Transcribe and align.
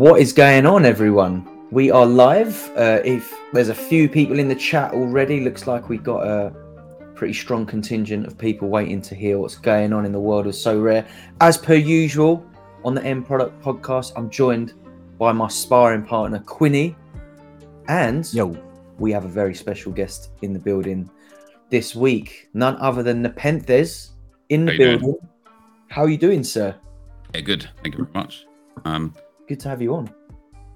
What 0.00 0.18
is 0.18 0.32
going 0.32 0.64
on, 0.64 0.86
everyone? 0.86 1.46
We 1.70 1.90
are 1.90 2.06
live. 2.06 2.70
Uh, 2.74 3.02
if 3.04 3.38
there's 3.52 3.68
a 3.68 3.74
few 3.74 4.08
people 4.08 4.38
in 4.38 4.48
the 4.48 4.54
chat 4.54 4.94
already, 4.94 5.40
looks 5.40 5.66
like 5.66 5.90
we've 5.90 6.02
got 6.02 6.26
a 6.26 6.54
pretty 7.14 7.34
strong 7.34 7.66
contingent 7.66 8.26
of 8.26 8.38
people 8.38 8.70
waiting 8.70 9.02
to 9.02 9.14
hear 9.14 9.38
what's 9.38 9.56
going 9.56 9.92
on 9.92 10.06
in 10.06 10.12
the 10.12 10.18
world 10.18 10.46
of 10.46 10.54
Sorare. 10.54 11.06
As 11.42 11.58
per 11.58 11.74
usual, 11.74 12.42
on 12.82 12.94
the 12.94 13.04
End 13.04 13.26
Product 13.26 13.62
podcast, 13.62 14.14
I'm 14.16 14.30
joined 14.30 14.72
by 15.18 15.32
my 15.32 15.48
sparring 15.48 16.04
partner, 16.04 16.38
Quinny. 16.38 16.96
And 17.88 18.26
Yo. 18.32 18.56
we 18.98 19.12
have 19.12 19.26
a 19.26 19.28
very 19.28 19.54
special 19.54 19.92
guest 19.92 20.30
in 20.40 20.54
the 20.54 20.58
building 20.58 21.10
this 21.68 21.94
week. 21.94 22.48
None 22.54 22.78
other 22.78 23.02
than 23.02 23.22
Nepenthez 23.22 24.12
in 24.48 24.64
the 24.64 24.72
How 24.72 24.78
you 24.78 24.78
doing? 24.78 24.98
building. 24.98 25.28
How 25.88 26.02
are 26.04 26.08
you 26.08 26.16
doing, 26.16 26.42
sir? 26.42 26.74
Yeah, 27.34 27.42
good. 27.42 27.68
Thank 27.82 27.98
you 27.98 28.06
very 28.06 28.14
much. 28.14 28.46
Um, 28.86 29.14
Good 29.50 29.58
to 29.58 29.68
have 29.68 29.82
you 29.82 29.96
on. 29.96 30.08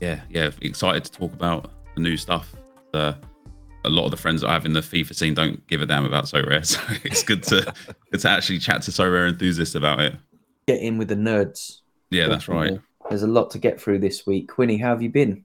yeah, 0.01 0.23
yeah, 0.29 0.51
excited 0.61 1.05
to 1.05 1.13
talk 1.13 1.33
about 1.33 1.71
the 1.95 2.01
new 2.01 2.17
stuff. 2.17 2.57
Uh, 2.93 3.13
a 3.85 3.89
lot 3.89 4.05
of 4.05 4.11
the 4.11 4.17
friends 4.17 4.41
that 4.41 4.51
I 4.51 4.53
have 4.53 4.67
in 4.67 4.73
the 4.73 4.81
FIFA 4.81 5.15
scene 5.15 5.33
don't 5.33 5.65
give 5.69 5.81
a 5.81 5.87
damn 5.87 6.05
about 6.05 6.25
Sorare, 6.25 6.67
so 6.67 6.81
it's 7.05 7.23
good 7.23 7.45
to 7.45 7.73
good 8.11 8.21
to 8.23 8.29
actually 8.29 8.59
chat 8.59 8.83
to 8.83 8.91
Sorare 8.91 9.29
enthusiasts 9.29 9.77
about 9.77 10.01
it. 10.01 10.17
Get 10.67 10.81
in 10.81 10.99
with 10.99 11.07
the 11.07 11.15
nerds. 11.15 11.83
Yeah, 12.11 12.27
that's 12.27 12.49
right. 12.49 12.81
There's 13.09 13.23
a 13.23 13.29
lot 13.29 13.53
to 13.53 13.59
get 13.59 13.81
through 13.81 14.01
this 14.01 14.27
week. 14.27 14.49
Quinny, 14.49 14.77
how 14.79 14.89
have 14.89 15.03
you 15.03 15.11
been? 15.11 15.45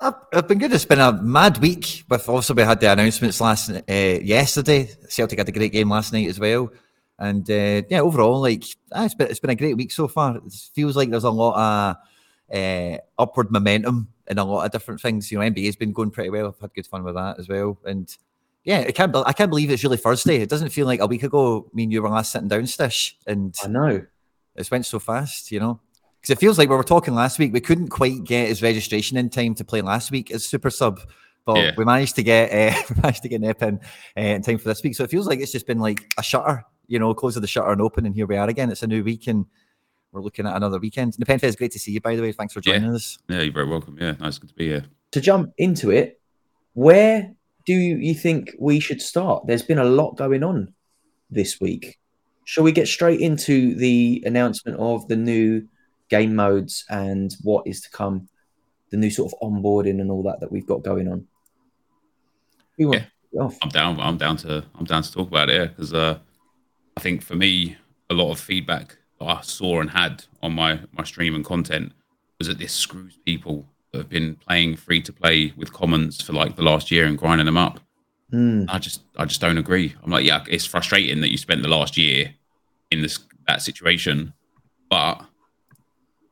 I've, 0.00 0.14
I've 0.32 0.48
been 0.48 0.56
good. 0.56 0.72
It's 0.72 0.86
been 0.86 1.00
a 1.00 1.12
mad 1.12 1.58
week. 1.58 2.02
With 2.08 2.26
also 2.30 2.54
we 2.54 2.62
had 2.62 2.80
the 2.80 2.92
announcements 2.92 3.42
last 3.42 3.68
uh, 3.68 3.92
yesterday. 3.92 4.88
Celtic 5.10 5.36
had 5.38 5.50
a 5.50 5.52
great 5.52 5.72
game 5.72 5.90
last 5.90 6.14
night 6.14 6.28
as 6.28 6.40
well, 6.40 6.70
and 7.18 7.48
uh, 7.50 7.82
yeah, 7.88 8.00
overall, 8.00 8.40
like 8.40 8.64
ah, 8.92 9.04
it's 9.04 9.14
been 9.14 9.28
it's 9.28 9.40
been 9.40 9.50
a 9.50 9.54
great 9.56 9.76
week 9.76 9.92
so 9.92 10.08
far. 10.08 10.36
It 10.36 10.52
feels 10.74 10.96
like 10.96 11.10
there's 11.10 11.24
a 11.24 11.30
lot 11.30 11.54
of 11.56 12.56
uh, 12.56 12.98
upward 13.18 13.50
momentum 13.50 14.08
in 14.28 14.38
a 14.38 14.44
lot 14.44 14.64
of 14.66 14.72
different 14.72 15.00
things. 15.00 15.30
You 15.30 15.38
know, 15.38 15.44
NBA's 15.50 15.76
been 15.76 15.92
going 15.92 16.10
pretty 16.10 16.30
well. 16.30 16.48
I've 16.48 16.60
had 16.60 16.74
good 16.74 16.86
fun 16.86 17.04
with 17.04 17.14
that 17.14 17.38
as 17.38 17.48
well, 17.48 17.78
and 17.84 18.14
yeah, 18.64 18.80
I 18.80 18.92
can't 18.92 19.12
be- 19.12 19.22
I 19.24 19.32
can't 19.32 19.50
believe 19.50 19.70
it's 19.70 19.84
really 19.84 19.96
Thursday. 19.96 20.36
It 20.36 20.48
doesn't 20.50 20.70
feel 20.70 20.86
like 20.86 21.00
a 21.00 21.06
week 21.06 21.22
ago. 21.22 21.70
Me 21.72 21.84
and 21.84 21.92
you 21.92 22.02
were 22.02 22.08
last 22.08 22.32
sitting 22.32 22.48
down, 22.48 22.62
Stish, 22.66 23.14
and 23.26 23.54
I 23.64 23.68
know. 23.68 24.04
it's 24.56 24.70
went 24.70 24.86
so 24.86 24.98
fast, 24.98 25.50
you 25.52 25.60
know. 25.60 25.80
Because 26.20 26.30
it 26.32 26.40
feels 26.40 26.58
like 26.58 26.68
we 26.68 26.74
were 26.76 26.82
talking 26.82 27.14
last 27.14 27.38
week, 27.38 27.52
we 27.52 27.60
couldn't 27.60 27.88
quite 27.88 28.24
get 28.24 28.48
his 28.48 28.60
registration 28.62 29.16
in 29.16 29.30
time 29.30 29.54
to 29.54 29.64
play 29.64 29.80
last 29.82 30.10
week 30.10 30.32
as 30.32 30.44
super 30.44 30.70
sub, 30.70 30.98
but 31.44 31.56
Yeah. 31.56 31.70
we 31.76 31.84
managed 31.84 32.16
to 32.16 32.24
get 32.24 32.50
uh, 32.52 32.82
we 32.94 33.00
managed 33.00 33.22
to 33.22 33.28
get 33.28 33.40
Nep 33.40 33.62
in 33.62 33.80
uh, 34.16 34.20
in 34.20 34.42
time 34.42 34.58
for 34.58 34.68
this 34.68 34.82
week. 34.82 34.96
So 34.96 35.04
it 35.04 35.10
feels 35.10 35.28
like 35.28 35.38
it's 35.38 35.52
just 35.52 35.66
been 35.68 35.78
like 35.78 36.00
a 36.18 36.22
shutter, 36.24 36.64
you 36.88 36.98
know, 36.98 37.12
close 37.14 37.36
of 37.36 37.42
the 37.42 37.48
shutter 37.48 37.70
and 37.70 37.80
open, 37.80 38.06
and 38.06 38.14
here 38.14 38.26
we 38.26 38.36
are 38.36 38.48
again. 38.48 38.70
It's 38.70 38.82
a 38.82 38.86
new 38.86 39.02
week, 39.02 39.26
and 39.26 39.46
we're 40.12 40.22
looking 40.22 40.46
at 40.46 40.56
another 40.56 40.78
weekend. 40.78 41.14
Nepenthez, 41.14 41.44
it's 41.44 41.56
great 41.56 41.72
to 41.72 41.78
see 41.78 41.92
you, 41.92 42.00
by 42.00 42.16
the 42.16 42.22
way. 42.22 42.32
Thanks 42.32 42.52
for 42.54 42.60
Yeah. 42.64 42.78
joining 42.78 42.94
us. 42.94 43.18
Yeah, 43.28 43.42
you're 43.42 43.52
very 43.52 43.68
welcome. 43.68 43.96
Yeah, 44.00 44.14
nice 44.20 44.38
good 44.38 44.48
to 44.50 44.54
be 44.54 44.66
here. 44.68 44.84
To 45.12 45.20
jump 45.20 45.52
into 45.58 45.90
it, 45.90 46.20
where 46.74 47.34
do 47.64 47.74
you 47.74 48.14
think 48.14 48.54
we 48.58 48.80
should 48.80 49.02
start? 49.02 49.46
There's 49.46 49.62
been 49.62 49.78
a 49.78 49.84
lot 49.84 50.16
going 50.16 50.42
on 50.42 50.72
this 51.30 51.60
week. 51.60 51.98
Shall 52.44 52.62
we 52.64 52.70
get 52.72 52.86
straight 52.86 53.20
into 53.20 53.74
the 53.74 54.22
announcement 54.24 54.78
of 54.78 55.08
the 55.08 55.16
new 55.16 55.66
game 56.08 56.36
modes 56.36 56.84
and 56.88 57.34
what 57.42 57.66
is 57.66 57.80
to 57.80 57.90
come, 57.90 58.28
the 58.90 58.96
new 58.96 59.10
sort 59.10 59.32
of 59.32 59.38
onboarding 59.40 60.00
and 60.00 60.10
all 60.12 60.22
that 60.22 60.38
that 60.40 60.52
we've 60.52 60.66
got 60.66 60.84
going 60.84 61.08
on? 61.08 61.26
Who 62.78 62.88
wants 62.88 63.04
to 63.06 63.10
kick 63.10 63.12
it 63.32 63.38
off? 63.38 63.56
I'm 63.62 63.68
down. 63.70 64.00
I'm 64.00 64.16
down 64.16 64.36
to. 64.38 64.64
I'm 64.78 64.84
down 64.84 65.02
to 65.02 65.12
talk 65.12 65.26
about 65.28 65.48
it. 65.50 65.54
Yeah, 65.56 65.66
because 65.66 65.92
uh, 65.92 66.18
I 66.96 67.00
think 67.00 67.22
for 67.22 67.34
me, 67.36 67.76
a 68.10 68.14
lot 68.14 68.32
of 68.32 68.40
feedback 68.40 68.96
that 69.18 69.26
I 69.26 69.40
saw 69.42 69.80
and 69.80 69.90
had 69.90 70.24
on 70.42 70.54
my 70.54 70.80
my 70.92 71.04
stream 71.04 71.34
and 71.34 71.44
content 71.44 71.92
was 72.38 72.48
that 72.48 72.58
this 72.58 72.72
screws 72.72 73.18
people 73.24 73.66
that 73.92 73.98
have 73.98 74.08
been 74.08 74.36
playing 74.36 74.76
free 74.76 75.00
to 75.02 75.12
play 75.12 75.52
with 75.56 75.72
commons 75.72 76.20
for 76.20 76.32
like 76.32 76.56
the 76.56 76.62
last 76.62 76.90
year 76.90 77.06
and 77.06 77.18
grinding 77.18 77.46
them 77.46 77.56
up. 77.56 77.80
Hmm. 78.30 78.64
I 78.68 78.78
just 78.78 79.02
I 79.16 79.24
just 79.24 79.40
don't 79.40 79.58
agree. 79.58 79.94
I'm 80.02 80.10
like, 80.10 80.24
yeah, 80.24 80.44
it's 80.48 80.66
frustrating 80.66 81.20
that 81.20 81.30
you 81.30 81.38
spent 81.38 81.62
the 81.62 81.68
last 81.68 81.96
year 81.96 82.34
in 82.90 83.02
this 83.02 83.18
that 83.46 83.62
situation, 83.62 84.32
but 84.90 85.24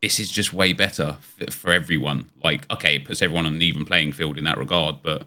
this 0.03 0.21
is 0.21 0.31
just 0.31 0.53
way 0.53 0.73
better 0.73 1.17
for, 1.21 1.51
for 1.51 1.73
everyone. 1.73 2.31
Like, 2.43 2.71
okay, 2.71 2.97
it 2.97 3.05
puts 3.05 3.23
everyone 3.23 3.47
on 3.47 3.55
an 3.55 3.63
even 3.63 3.85
playing 3.85 4.13
field 4.13 4.37
in 4.37 4.45
that 4.45 4.59
regard, 4.59 4.97
but 5.03 5.27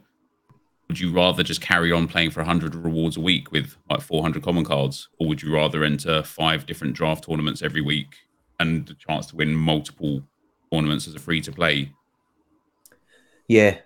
would 0.87 0.99
you 0.99 1.11
rather 1.11 1.43
just 1.43 1.61
carry 1.61 1.91
on 1.91 2.07
playing 2.07 2.31
for 2.31 2.39
100 2.39 2.73
rewards 2.75 3.17
a 3.17 3.21
week 3.21 3.51
with 3.51 3.75
like 3.89 4.01
400 4.01 4.41
common 4.41 4.63
cards, 4.63 5.09
or 5.19 5.27
would 5.27 5.41
you 5.41 5.53
rather 5.53 5.83
enter 5.83 6.23
five 6.23 6.65
different 6.65 6.93
draft 6.93 7.25
tournaments 7.25 7.61
every 7.61 7.81
week 7.81 8.15
and 8.59 8.87
the 8.87 8.93
chance 8.93 9.27
to 9.27 9.35
win 9.35 9.53
multiple 9.53 10.23
tournaments 10.71 11.07
as 11.07 11.15
a 11.15 11.19
free 11.19 11.41
to 11.41 11.51
play? 11.51 11.91
Yeah, 13.47 13.77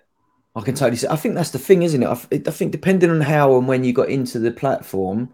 I 0.54 0.60
can 0.60 0.74
totally 0.74 0.96
see. 0.96 1.08
I 1.08 1.16
think 1.16 1.34
that's 1.34 1.50
the 1.50 1.58
thing, 1.58 1.82
isn't 1.82 2.02
it? 2.02 2.08
I 2.08 2.50
think 2.50 2.72
depending 2.72 3.10
on 3.10 3.20
how 3.20 3.56
and 3.56 3.66
when 3.66 3.84
you 3.84 3.92
got 3.92 4.08
into 4.08 4.38
the 4.38 4.50
platform, 4.50 5.32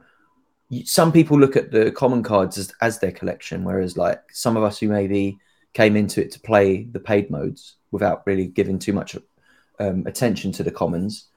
some 0.85 1.13
people 1.13 1.39
look 1.39 1.57
at 1.57 1.71
the 1.71 1.91
common 1.93 2.23
cards 2.23 2.59
as, 2.59 2.73
as 2.81 2.99
their 2.99 3.13
collection, 3.13 3.65
whereas 3.65 3.97
like 3.97 4.23
some 4.33 4.57
of 4.57 4.63
us 4.63 4.79
who 4.79 4.89
maybe 4.89 5.39
came 5.75 5.97
into 5.97 6.23
it 6.23 6.31
to 6.33 6.41
play 6.41 6.85
the 6.85 7.01
paid 7.01 7.31
modes 7.31 7.77
without 7.91 8.27
really 8.27 8.47
giving 8.47 8.79
too 8.79 8.93
much 8.93 9.17
um, 9.81 10.07
attention 10.07 10.53
to 10.53 10.63
the 10.63 10.71
commons, 10.71 11.29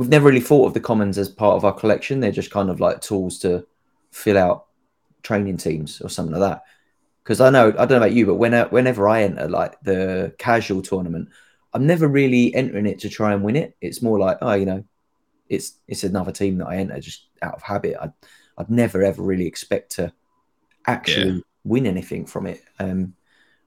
we've 0.00 0.08
never 0.08 0.28
really 0.28 0.40
thought 0.40 0.64
of 0.64 0.72
the 0.72 0.80
commons 0.80 1.18
as 1.18 1.28
part 1.28 1.56
of 1.56 1.64
our 1.66 1.74
collection. 1.74 2.20
They're 2.20 2.32
just 2.32 2.50
kind 2.50 2.70
of 2.70 2.80
like 2.80 3.02
tools 3.02 3.38
to 3.40 3.66
fill 4.12 4.38
out 4.38 4.68
training 5.22 5.58
teams 5.58 6.00
or 6.00 6.08
something 6.08 6.34
like 6.34 6.52
that. 6.52 6.62
Because 7.22 7.42
I 7.42 7.50
know 7.50 7.68
I 7.68 7.84
don't 7.84 7.90
know 7.90 7.96
about 7.98 8.14
you, 8.14 8.24
but 8.24 8.36
when, 8.36 8.54
whenever 8.70 9.06
I 9.10 9.24
enter 9.24 9.46
like 9.46 9.78
the 9.82 10.34
casual 10.38 10.80
tournament, 10.80 11.28
I'm 11.74 11.86
never 11.86 12.08
really 12.08 12.54
entering 12.54 12.86
it 12.86 13.00
to 13.00 13.10
try 13.10 13.34
and 13.34 13.44
win 13.44 13.56
it. 13.56 13.76
It's 13.82 14.00
more 14.00 14.18
like, 14.18 14.38
oh, 14.40 14.54
you 14.54 14.64
know, 14.64 14.82
it's 15.50 15.74
it's 15.86 16.02
another 16.02 16.32
team 16.32 16.56
that 16.58 16.68
I 16.68 16.76
enter 16.76 16.98
just 16.98 17.26
out 17.42 17.56
of 17.56 17.62
habit. 17.62 17.96
I'd 18.00 18.14
I'd 18.56 18.70
never 18.70 19.02
ever 19.02 19.20
really 19.20 19.46
expect 19.46 19.92
to 19.96 20.14
actually 20.86 21.44
win 21.64 21.84
anything 21.84 22.24
from 22.24 22.46
it. 22.46 22.62
Um, 22.78 23.12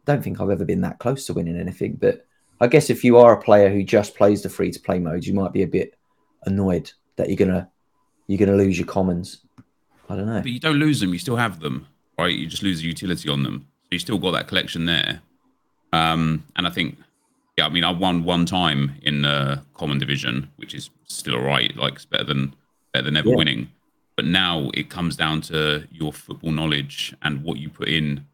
don't 0.06 0.24
think 0.24 0.42
I've 0.42 0.50
ever 0.50 0.66
been 0.66 0.82
that 0.82 0.98
close 0.98 1.28
to 1.28 1.34
winning 1.34 1.60
anything. 1.60 1.94
But 1.94 2.26
I 2.60 2.66
guess 2.66 2.90
if 2.90 3.04
you 3.04 3.20
are 3.20 3.34
a 3.34 3.42
player 3.42 3.70
who 3.70 3.84
just 3.84 4.16
plays 4.16 4.42
the 4.42 4.50
free 4.50 4.72
to 4.72 4.80
play 4.80 4.98
mode, 4.98 5.26
you 5.26 5.36
might 5.36 5.54
be 5.54 5.62
a 5.62 5.68
bit 5.68 5.94
annoyed 6.46 6.92
that 7.16 7.28
you're 7.30 7.38
gonna 7.38 7.70
you're 8.28 8.40
gonna 8.40 8.58
lose 8.58 8.78
your 8.78 8.88
commons. 8.88 9.42
I 10.10 10.16
don't 10.16 10.28
know. 10.28 10.42
But 10.42 10.52
you 10.52 10.60
don't 10.60 10.78
lose 10.78 11.00
them; 11.00 11.14
you 11.14 11.20
still 11.20 11.36
have 11.38 11.60
them, 11.60 11.88
right? 12.18 12.34
You 12.36 12.48
just 12.48 12.64
lose 12.64 12.82
the 12.82 12.88
utility 12.88 13.30
on 13.30 13.44
them, 13.44 13.68
so 13.84 13.88
you 13.92 14.00
still 14.00 14.18
got 14.18 14.32
that 14.32 14.48
collection 14.48 14.86
there. 14.86 15.22
Um, 15.92 16.44
and 16.56 16.66
I 16.66 16.70
think, 16.70 16.98
yeah, 17.58 17.66
I 17.66 17.70
mean, 17.70 17.84
I 17.84 17.92
won 17.92 18.24
one 18.24 18.46
time 18.46 18.96
in 19.04 19.22
the 19.22 19.62
common 19.76 20.00
division, 20.00 20.50
which 20.58 20.74
is 20.74 20.90
still 21.08 21.36
all 21.36 21.42
right. 21.44 21.76
Like 21.76 21.94
it's 21.96 22.06
better 22.06 22.24
than 22.24 22.56
better 22.94 23.06
than 23.06 23.14
never 23.16 23.30
Yeah. 23.30 23.36
winning. 23.36 23.70
But 24.16 24.26
now 24.26 24.70
it 24.76 24.90
comes 24.90 25.16
down 25.16 25.42
to 25.42 25.88
your 25.92 26.14
football 26.14 26.52
knowledge 26.52 27.16
and 27.24 27.44
what 27.44 27.58
you 27.58 27.70
put 27.70 27.88
in, 27.88 28.26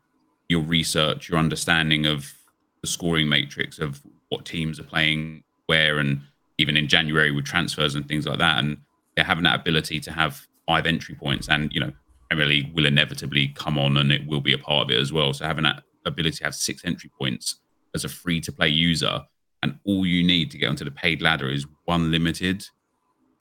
your 0.49 0.61
research, 0.61 1.29
your 1.29 1.37
understanding 1.39 2.05
of 2.05 2.33
the 2.81 2.87
scoring 2.87 3.29
matrix 3.29 3.79
of 3.79 4.01
what 4.27 4.45
teams 4.45 4.79
are 4.79 4.83
playing 4.83 5.43
where, 5.67 5.99
and 5.99 6.21
even 6.59 6.75
in 6.75 6.87
January 6.87 7.31
with 7.31 7.45
transfers 7.45 7.95
and 7.95 8.07
things 8.07 8.27
like 8.27 8.37
that. 8.37 8.59
And 8.59 8.77
yeah, 9.17 9.23
having 9.23 9.45
that 9.45 9.61
ability 9.61 9.99
to 10.01 10.11
have 10.11 10.45
five 10.67 10.85
entry 10.85 11.15
points, 11.15 11.47
and 11.49 11.73
you 11.73 11.79
know, 11.79 11.91
Premier 12.29 12.45
League 12.45 12.75
will 12.75 12.85
inevitably 12.85 13.47
come 13.55 13.79
on, 13.79 13.97
and 13.97 14.11
it 14.11 14.27
will 14.27 14.41
be 14.41 14.53
a 14.53 14.57
part 14.57 14.83
of 14.83 14.91
it 14.91 14.99
as 14.99 15.11
well. 15.11 15.33
So 15.33 15.45
having 15.45 15.63
that 15.63 15.83
ability 16.05 16.37
to 16.37 16.43
have 16.43 16.53
six 16.53 16.83
entry 16.85 17.09
points 17.17 17.61
as 17.95 18.03
a 18.03 18.09
free 18.09 18.41
to 18.41 18.51
play 18.51 18.67
user, 18.67 19.21
and 19.63 19.79
all 19.85 20.05
you 20.05 20.23
need 20.23 20.51
to 20.51 20.57
get 20.57 20.69
onto 20.69 20.85
the 20.85 20.91
paid 20.91 21.21
ladder 21.21 21.49
is 21.49 21.65
one 21.85 22.11
limited. 22.11 22.67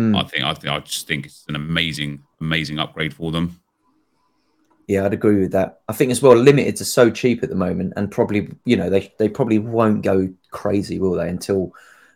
Mm. 0.00 0.16
I 0.16 0.26
think 0.26 0.44
I 0.44 0.54
think 0.54 0.72
I 0.72 0.78
just 0.78 1.08
think 1.08 1.26
it's 1.26 1.44
an 1.48 1.56
amazing, 1.56 2.22
amazing 2.40 2.78
upgrade 2.78 3.12
for 3.12 3.32
them. 3.32 3.60
Yeah, 4.86 5.04
I'd 5.04 5.12
agree 5.12 5.40
with 5.40 5.52
that. 5.52 5.80
I 5.88 5.92
think 5.92 6.12
as 6.12 6.22
well, 6.22 6.34
limiteds 6.34 6.80
are 6.80 6.84
so 6.84 7.10
cheap 7.10 7.42
at 7.42 7.50
the 7.50 7.56
moment, 7.56 7.94
and 7.96 8.10
probably 8.10 8.48
you 8.64 8.76
know 8.76 8.88
they 8.88 9.12
they 9.18 9.28
probably 9.28 9.58
won't 9.58 10.02
go 10.02 10.32
crazy, 10.52 11.00
will 11.00 11.14
they? 11.14 11.28
Until 11.28 11.72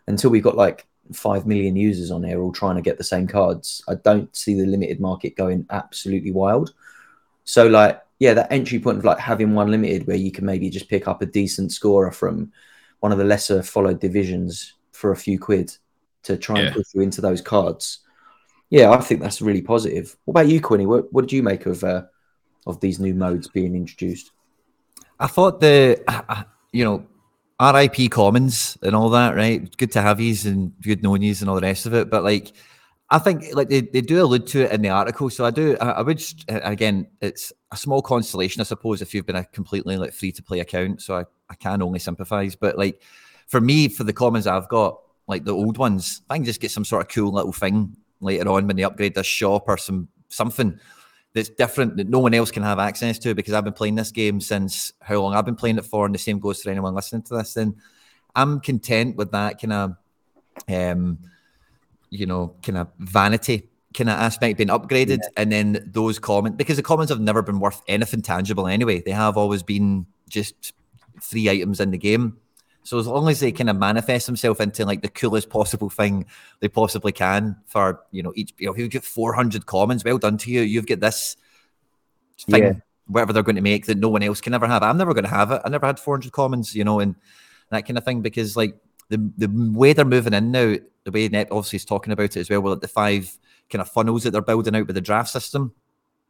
until 0.07 0.29
we've 0.29 0.43
got 0.43 0.55
like 0.55 0.87
five 1.11 1.45
million 1.45 1.75
users 1.75 2.11
on 2.11 2.23
here 2.23 2.41
all 2.41 2.51
trying 2.51 2.75
to 2.75 2.81
get 2.81 2.97
the 2.97 3.03
same 3.03 3.27
cards. 3.27 3.83
I 3.87 3.95
don't 3.95 4.33
see 4.35 4.53
the 4.53 4.65
limited 4.65 4.99
market 4.99 5.35
going 5.35 5.65
absolutely 5.69 6.31
wild. 6.31 6.73
So 7.43 7.67
like, 7.67 8.01
yeah, 8.19 8.33
that 8.35 8.51
entry 8.51 8.79
point 8.79 8.99
of 8.99 9.05
like 9.05 9.19
having 9.19 9.53
one 9.53 9.69
limited 9.69 10.07
where 10.07 10.15
you 10.15 10.31
can 10.31 10.45
maybe 10.45 10.69
just 10.69 10.89
pick 10.89 11.07
up 11.07 11.21
a 11.21 11.25
decent 11.25 11.71
scorer 11.73 12.11
from 12.11 12.51
one 13.01 13.11
of 13.11 13.17
the 13.17 13.25
lesser 13.25 13.61
followed 13.61 13.99
divisions 13.99 14.75
for 14.93 15.11
a 15.11 15.17
few 15.17 15.37
quid 15.37 15.75
to 16.23 16.37
try 16.37 16.59
and 16.59 16.67
Yeah. 16.67 16.73
push 16.73 16.87
you 16.93 17.01
into 17.01 17.19
those 17.19 17.41
cards. 17.41 17.99
Yeah, 18.69 18.91
I 18.91 19.01
think 19.01 19.19
that's 19.21 19.41
really 19.41 19.61
positive. 19.61 20.15
What 20.23 20.31
about 20.31 20.47
you, 20.47 20.61
Quinny? 20.61 20.85
What, 20.85 21.11
what 21.11 21.23
did 21.23 21.33
you 21.33 21.43
make 21.43 21.65
of 21.65 21.83
uh, 21.83 22.03
of 22.65 22.79
these 22.79 22.97
new 22.97 23.13
modes 23.13 23.47
being 23.49 23.75
introduced? 23.75 24.31
I 25.19 25.27
thought 25.27 25.59
the, 25.59 26.01
uh, 26.07 26.43
you 26.71 26.85
know, 26.85 27.05
RIP 27.71 28.11
Commons 28.11 28.77
and 28.81 28.95
all 28.95 29.09
that, 29.11 29.35
right? 29.35 29.75
Good 29.77 29.91
to 29.93 30.01
have 30.01 30.19
yous 30.19 30.45
and 30.45 30.73
good 30.81 31.03
knowing 31.03 31.21
yous 31.21 31.41
and 31.41 31.49
all 31.49 31.55
the 31.55 31.61
rest 31.61 31.85
of 31.85 31.93
it. 31.93 32.09
But 32.09 32.23
like, 32.23 32.53
I 33.09 33.19
think 33.19 33.45
like 33.53 33.69
they, 33.69 33.81
they 33.81 34.01
do 34.01 34.23
allude 34.23 34.47
to 34.47 34.63
it 34.63 34.71
in 34.71 34.81
the 34.81 34.89
article. 34.89 35.29
So 35.29 35.45
I 35.45 35.51
do 35.51 35.77
I, 35.79 35.91
I 35.91 36.01
would 36.01 36.23
again 36.47 37.07
it's 37.21 37.53
a 37.71 37.77
small 37.77 38.01
consolation, 38.01 38.59
I 38.61 38.63
suppose, 38.63 39.01
if 39.01 39.13
you've 39.13 39.25
been 39.25 39.35
a 39.35 39.45
completely 39.45 39.97
like 39.97 40.13
free 40.13 40.31
to 40.31 40.43
play 40.43 40.59
account. 40.59 41.01
So 41.01 41.17
I, 41.17 41.25
I 41.49 41.55
can 41.55 41.81
only 41.81 41.99
sympathize. 41.99 42.55
But 42.55 42.77
like 42.77 43.01
for 43.47 43.61
me, 43.61 43.87
for 43.87 44.03
the 44.03 44.13
commons 44.13 44.47
I've 44.47 44.69
got, 44.69 44.99
like 45.27 45.45
the 45.45 45.53
old 45.53 45.77
ones, 45.77 46.21
I 46.29 46.37
can 46.37 46.45
just 46.45 46.59
get 46.59 46.71
some 46.71 46.85
sort 46.85 47.03
of 47.03 47.13
cool 47.13 47.31
little 47.31 47.53
thing 47.53 47.95
later 48.19 48.49
on 48.49 48.67
when 48.67 48.75
they 48.75 48.83
upgrade 48.83 49.15
this 49.15 49.27
shop 49.27 49.65
or 49.67 49.77
some 49.77 50.07
something 50.29 50.79
that's 51.33 51.49
different 51.49 51.97
that 51.97 52.09
no 52.09 52.19
one 52.19 52.33
else 52.33 52.51
can 52.51 52.63
have 52.63 52.79
access 52.79 53.17
to 53.19 53.33
because 53.33 53.53
I've 53.53 53.63
been 53.63 53.73
playing 53.73 53.95
this 53.95 54.11
game 54.11 54.39
since 54.39 54.93
how 55.01 55.19
long 55.21 55.33
I've 55.33 55.45
been 55.45 55.55
playing 55.55 55.77
it 55.77 55.85
for, 55.85 56.05
and 56.05 56.13
the 56.13 56.19
same 56.19 56.39
goes 56.39 56.61
for 56.61 56.69
anyone 56.69 56.93
listening 56.93 57.23
to 57.23 57.37
this. 57.37 57.57
And 57.57 57.75
I'm 58.35 58.59
content 58.59 59.15
with 59.15 59.31
that 59.31 59.59
kind 59.59 59.73
of, 59.73 59.95
um, 60.69 61.19
you 62.09 62.25
know, 62.25 62.55
kind 62.61 62.77
of 62.77 62.89
vanity 62.99 63.69
kind 63.93 64.09
of 64.09 64.19
aspect 64.19 64.57
being 64.57 64.69
upgraded, 64.69 65.19
yeah. 65.21 65.29
and 65.37 65.51
then 65.51 65.91
those 65.91 66.19
commons 66.19 66.55
because 66.55 66.77
the 66.77 66.83
commons 66.83 67.09
have 67.09 67.19
never 67.19 67.41
been 67.41 67.59
worth 67.59 67.81
anything 67.87 68.21
tangible 68.21 68.67
anyway. 68.67 69.01
They 69.01 69.11
have 69.11 69.37
always 69.37 69.63
been 69.63 70.05
just 70.29 70.73
three 71.21 71.49
items 71.49 71.79
in 71.79 71.91
the 71.91 71.97
game. 71.97 72.37
So 72.83 72.99
as 72.99 73.07
long 73.07 73.29
as 73.29 73.39
they 73.39 73.51
kind 73.51 73.69
of 73.69 73.77
manifest 73.77 74.25
themselves 74.25 74.59
into 74.59 74.85
like 74.85 75.01
the 75.01 75.09
coolest 75.09 75.49
possible 75.49 75.89
thing 75.89 76.25
they 76.59 76.67
possibly 76.67 77.13
can 77.13 77.55
for 77.65 78.01
you 78.11 78.21
know 78.21 78.33
each 78.35 78.53
you 78.57 78.67
know 78.67 78.73
if 78.73 78.79
you 78.79 78.87
get 78.87 79.03
400 79.03 79.65
commons, 79.65 80.03
well 80.03 80.17
done 80.17 80.37
to 80.39 80.51
you. 80.51 80.61
You've 80.61 80.85
got 80.85 80.99
this 80.99 81.37
thing, 82.39 82.63
yeah. 82.63 82.73
whatever 83.07 83.33
they're 83.33 83.43
going 83.43 83.55
to 83.55 83.61
make 83.61 83.85
that 83.85 83.97
no 83.97 84.09
one 84.09 84.23
else 84.23 84.41
can 84.41 84.53
ever 84.53 84.67
have. 84.67 84.83
I'm 84.83 84.97
never 84.97 85.13
going 85.13 85.23
to 85.23 85.29
have 85.29 85.51
it. 85.51 85.61
I 85.63 85.69
never 85.69 85.85
had 85.85 85.99
400 85.99 86.31
commons, 86.31 86.75
you 86.75 86.83
know, 86.83 86.99
and 86.99 87.15
that 87.69 87.87
kind 87.87 87.97
of 87.97 88.03
thing 88.03 88.21
because 88.21 88.57
like 88.57 88.75
the 89.09 89.17
the 89.37 89.49
way 89.73 89.93
they're 89.93 90.05
moving 90.05 90.33
in 90.33 90.51
now, 90.51 90.75
the 91.05 91.11
way 91.11 91.27
Nep 91.29 91.49
obviously 91.51 91.77
is 91.77 91.85
talking 91.85 92.13
about 92.13 92.35
it 92.35 92.37
as 92.37 92.49
well, 92.49 92.61
well, 92.61 92.75
the 92.75 92.87
five 92.87 93.37
kind 93.69 93.81
of 93.81 93.89
funnels 93.89 94.23
that 94.23 94.31
they're 94.31 94.41
building 94.41 94.75
out 94.75 94.87
with 94.87 94.95
the 94.95 95.01
draft 95.01 95.29
system 95.29 95.73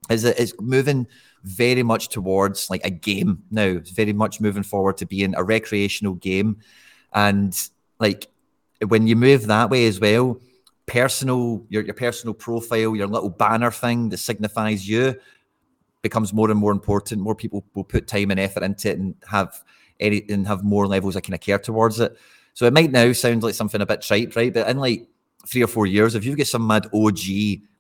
is 0.10 0.24
it's 0.26 0.54
moving 0.60 1.08
very 1.44 1.84
much 1.84 2.10
towards 2.10 2.70
like 2.70 2.86
a 2.86 2.90
game 2.90 3.44
now. 3.52 3.64
It's 3.64 3.92
very 3.92 4.14
much 4.14 4.40
moving 4.40 4.64
forward 4.64 4.98
to 4.98 5.06
being 5.06 5.36
a 5.36 5.44
recreational 5.44 6.16
game. 6.16 6.58
And 7.14 7.56
like 8.00 8.28
when 8.88 9.08
you 9.08 9.16
move 9.16 9.48
that 9.48 9.70
way 9.70 9.86
as 9.86 10.00
well, 10.00 10.40
personal, 10.86 11.66
your, 11.70 11.84
your 11.84 11.94
personal 11.94 12.34
profile, 12.34 12.96
your 12.96 13.08
little 13.08 13.30
banner 13.30 13.72
thing 13.72 14.10
that 14.10 14.18
signifies 14.18 14.88
you 14.88 15.16
becomes 16.02 16.34
more 16.34 16.52
and 16.52 16.60
more 16.60 16.72
important. 16.72 17.22
More 17.22 17.36
people 17.36 17.66
will 17.74 17.84
put 17.84 18.08
time 18.08 18.32
and 18.32 18.40
effort 18.40 18.64
into 18.64 18.92
it 18.92 19.00
and 19.00 19.16
have 19.28 19.64
any 20.00 20.24
and 20.30 20.48
have 20.48 20.64
more 20.64 20.88
levels 20.88 21.16
of 21.16 21.24
kind 21.24 21.34
of 21.34 21.40
care 21.40 21.60
towards 21.60 22.00
it. 22.00 22.18
So 22.54 22.66
it 22.66 22.74
might 22.74 22.92
now 22.92 23.12
sound 23.14 23.44
like 23.44 23.56
something 23.56 23.82
a 23.82 23.86
bit 23.86 24.02
trite, 24.02 24.36
right? 24.36 24.54
But 24.54 24.68
in 24.68 24.78
like 24.78 25.08
three 25.48 25.64
or 25.64 25.68
four 25.68 25.88
years, 25.88 26.16
if 26.16 26.26
you 26.26 26.36
get 26.36 26.48
some 26.48 26.68
mad 26.68 26.88
OG 26.94 27.18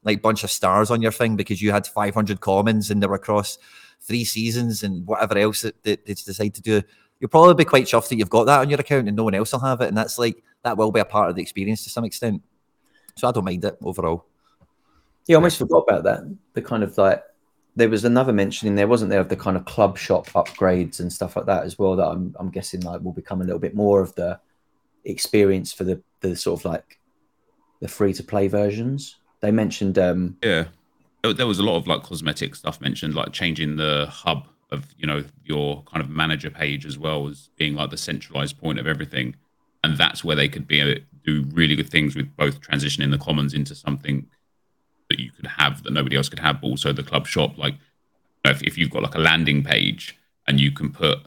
like 0.04 0.22
bunch 0.22 0.44
of 0.44 0.52
stars 0.52 0.92
on 0.92 1.02
your 1.02 1.12
thing 1.12 1.36
because 1.36 1.62
you 1.62 1.72
had 1.72 1.88
500 1.88 2.40
commons 2.40 2.92
and 2.92 3.02
they 3.02 3.08
were 3.08 3.16
across 3.16 3.58
three 4.02 4.24
seasons 4.24 4.84
and 4.84 5.06
whatever 5.08 5.38
else 5.38 5.62
that, 5.62 5.84
they 5.84 5.96
decide 5.96 6.54
to 6.56 6.62
do, 6.62 6.82
you'll 7.20 7.30
probably 7.30 7.54
be 7.54 7.66
quite 7.66 7.86
chuffed 7.86 8.10
that 8.10 8.18
you've 8.18 8.30
got 8.30 8.46
that 8.46 8.60
on 8.60 8.70
your 8.70 8.80
account 8.80 9.08
and 9.08 9.16
no 9.16 9.24
one 9.24 9.36
else 9.36 9.54
will 9.54 9.60
have 9.60 9.82
it. 9.82 9.88
And 9.88 9.98
that's 9.98 10.20
like, 10.20 10.44
that 10.64 10.78
will 10.78 10.92
be 10.92 11.00
a 11.00 11.06
part 11.06 11.30
of 11.30 11.36
the 11.36 11.42
experience 11.42 11.84
to 11.84 11.90
some 11.90 12.04
extent. 12.04 12.42
So 13.16 13.28
I 13.28 13.32
don't 13.32 13.46
mind 13.46 13.64
it 13.64 13.78
overall. 13.82 14.26
Yeah, 15.28 15.36
I 15.36 15.38
almost 15.38 15.58
forgot 15.58 15.86
about 15.88 16.04
that. 16.04 16.38
The 16.54 16.62
kind 16.62 16.84
of 16.84 16.98
like, 16.98 17.24
there 17.76 17.90
was 17.90 18.06
another 18.06 18.34
mention 18.34 18.68
in 18.68 18.76
there, 18.76 18.88
wasn't 18.88 19.10
there, 19.10 19.20
of 19.20 19.30
the 19.30 19.36
kind 19.36 19.58
of 19.58 19.66
club 19.66 19.98
shop 19.98 20.28
upgrades 20.30 21.00
and 21.00 21.12
stuff 21.12 21.36
like 21.36 21.46
that 21.46 21.64
as 21.64 21.80
well. 21.80 21.96
That 21.96 22.08
I'm, 22.08 22.36
I'm 22.40 22.50
guessing 22.50 22.82
like 22.82 23.02
will 23.02 23.14
become 23.14 23.42
a 23.42 23.46
little 23.46 23.60
bit 23.60 23.76
more 23.76 24.00
of 24.00 24.14
the 24.16 24.40
experience 25.06 25.74
for 25.74 25.84
the 25.84 26.02
the 26.22 26.36
sort 26.36 26.60
of 26.60 26.66
like 26.66 27.00
the 27.82 27.88
free 27.88 28.14
to 28.14 28.24
play 28.24 28.48
versions. 28.48 29.18
They 29.44 29.51
mentioned 29.51 30.00
um 30.00 30.38
yeah, 30.42 30.68
there 31.22 31.45
was 31.45 31.60
a 31.60 31.63
lot 31.63 31.75
of 31.75 31.86
like 31.86 32.01
cosmetic 32.01 32.56
stuff 32.56 32.80
mentioned, 32.80 33.13
like 33.13 33.34
changing 33.34 33.75
the 33.75 34.07
hub 34.10 34.48
of 34.72 34.86
you 34.98 35.06
know 35.06 35.25
your 35.44 35.84
kind 35.84 36.01
of 36.01 36.10
manager 36.10 36.50
page 36.50 36.86
as 36.86 36.98
well 36.98 37.28
as 37.28 37.50
being 37.57 37.75
like 37.75 37.90
the 37.90 37.98
centralized 37.98 38.57
point 38.57 38.80
of 38.80 38.88
everything, 38.88 39.36
and 39.84 39.98
that's 39.98 40.24
where 40.24 40.38
they 40.38 40.48
could 40.48 40.66
be 40.66 40.80
a, 40.80 40.95
uh, 40.95 41.00
do 41.25 41.45
really 41.51 41.75
good 41.75 41.90
things 41.90 42.16
with 42.16 42.34
both 42.38 42.62
transitioning 42.62 43.12
the 43.12 43.18
commons 43.18 43.54
into 43.54 43.75
something 43.75 44.25
that 45.10 45.19
you 45.19 45.30
could 45.31 45.48
have 45.48 45.84
that 45.84 45.92
nobody 45.92 46.16
else 46.16 46.30
could 46.30 46.39
have, 46.39 46.62
but 46.62 46.68
also 46.68 46.94
the 46.94 47.04
club 47.04 47.28
shop. 47.28 47.57
Like 47.57 47.75
if, 48.46 48.63
if 48.63 48.78
you've 48.78 48.89
got 48.89 49.04
like 49.04 49.16
a 49.16 49.19
landing 49.19 49.62
page 49.62 50.18
and 50.48 50.57
you 50.57 50.72
can 50.72 50.89
put 50.89 51.19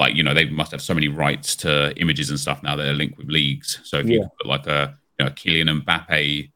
like 0.00 0.16
you 0.16 0.24
know 0.24 0.34
they 0.34 0.46
must 0.46 0.72
have 0.72 0.82
so 0.82 0.92
many 0.92 1.06
rights 1.06 1.54
to 1.56 1.96
images 2.00 2.30
and 2.30 2.40
stuff 2.40 2.64
now 2.64 2.74
that 2.74 2.88
are 2.88 2.94
linked 2.94 3.16
with 3.16 3.28
leagues. 3.28 3.78
So 3.84 3.98
if 3.98 4.06
yeah. 4.06 4.14
you 4.16 4.28
put 4.38 4.48
like 4.48 4.66
a 4.66 4.98
you 5.20 5.24
know 5.24 5.30
Kylian 5.30 5.82
Mbappe 5.82 6.50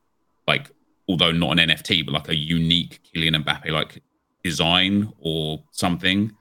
like 0.49 0.71
although 1.09 1.33
not 1.33 1.59
an 1.59 1.71
NFT, 1.71 2.05
but 2.05 2.13
like 2.13 2.29
a 2.29 2.37
unique 2.37 3.01
Kylian 3.15 3.43
Mbappe 3.45 3.71
like 3.71 4.03
design 4.43 5.13
or 5.19 5.63
something 5.73 6.33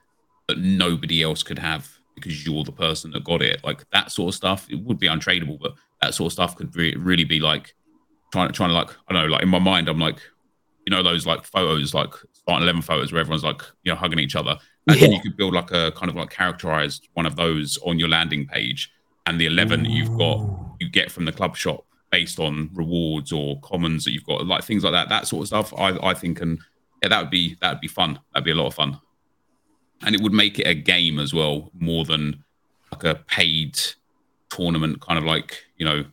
that 0.47 0.57
nobody 0.57 1.23
else 1.23 1.43
could 1.43 1.59
have 1.59 1.89
because 2.15 2.45
you're 2.45 2.63
the 2.63 2.71
person 2.71 3.11
that 3.11 3.23
got 3.23 3.41
it. 3.41 3.63
Like 3.63 3.89
that 3.91 4.11
sort 4.11 4.29
of 4.29 4.35
stuff, 4.35 4.67
it 4.69 4.75
would 4.83 4.99
be 4.99 5.07
untradeable, 5.07 5.59
but 5.59 5.73
that 6.01 6.13
sort 6.13 6.27
of 6.27 6.33
stuff 6.33 6.55
could 6.55 6.75
re- 6.75 6.95
really 6.95 7.23
be 7.23 7.39
like 7.39 7.75
trying 8.31 8.47
to 8.47 8.53
trying 8.53 8.69
to 8.69 8.75
like 8.75 8.89
I 9.07 9.13
don't 9.13 9.23
know, 9.23 9.33
like 9.33 9.43
in 9.43 9.49
my 9.49 9.59
mind, 9.59 9.89
I'm 9.89 9.99
like, 9.99 10.19
you 10.85 10.91
know, 10.91 11.03
those 11.03 11.25
like 11.25 11.43
photos, 11.43 11.93
like 11.93 12.13
Spartan 12.33 12.63
Eleven 12.63 12.81
photos 12.81 13.11
where 13.11 13.21
everyone's 13.21 13.43
like 13.43 13.61
you 13.83 13.91
know 13.91 13.97
hugging 13.97 14.19
each 14.19 14.35
other, 14.35 14.57
and 14.87 14.97
yeah. 14.97 15.07
then 15.07 15.11
you 15.13 15.21
could 15.21 15.37
build 15.37 15.53
like 15.53 15.71
a 15.71 15.91
kind 15.93 16.09
of 16.09 16.15
like 16.15 16.29
characterized 16.29 17.07
one 17.13 17.25
of 17.25 17.35
those 17.35 17.77
on 17.85 17.99
your 17.99 18.09
landing 18.09 18.45
page, 18.45 18.91
and 19.25 19.39
the 19.39 19.45
eleven 19.45 19.83
that 19.83 19.91
you've 19.91 20.17
got 20.17 20.39
you 20.79 20.89
get 20.89 21.11
from 21.11 21.25
the 21.25 21.31
club 21.31 21.55
shop 21.55 21.85
based 22.13 22.39
on 22.39 22.69
rewards 22.75 23.31
or 23.31 23.59
commons 23.61 24.05
that 24.05 24.11
you've 24.11 24.23
got, 24.23 24.45
like 24.45 24.63
things 24.63 24.83
like 24.83 24.93
that, 24.93 25.09
that 25.09 25.25
sort 25.25 25.41
of 25.41 25.47
stuff. 25.47 25.73
I, 25.75 25.97
I 26.09 26.13
think, 26.13 26.41
and 26.41 26.59
yeah, 27.01 27.09
that 27.09 27.21
would 27.21 27.31
be 27.31 27.57
that 27.59 27.71
would 27.71 27.81
be 27.81 27.87
fun. 27.87 28.19
That'd 28.31 28.45
be 28.45 28.51
a 28.51 28.55
lot 28.55 28.67
of 28.67 28.75
fun, 28.75 28.99
and 30.05 30.13
it 30.13 30.21
would 30.21 30.31
make 30.31 30.59
it 30.59 30.67
a 30.67 30.75
game 30.75 31.17
as 31.17 31.33
well, 31.33 31.71
more 31.73 32.05
than 32.05 32.43
like 32.91 33.03
a 33.03 33.15
paid 33.25 33.79
tournament 34.51 35.01
kind 35.01 35.17
of 35.17 35.25
like 35.25 35.63
you 35.77 35.85
know 35.87 36.05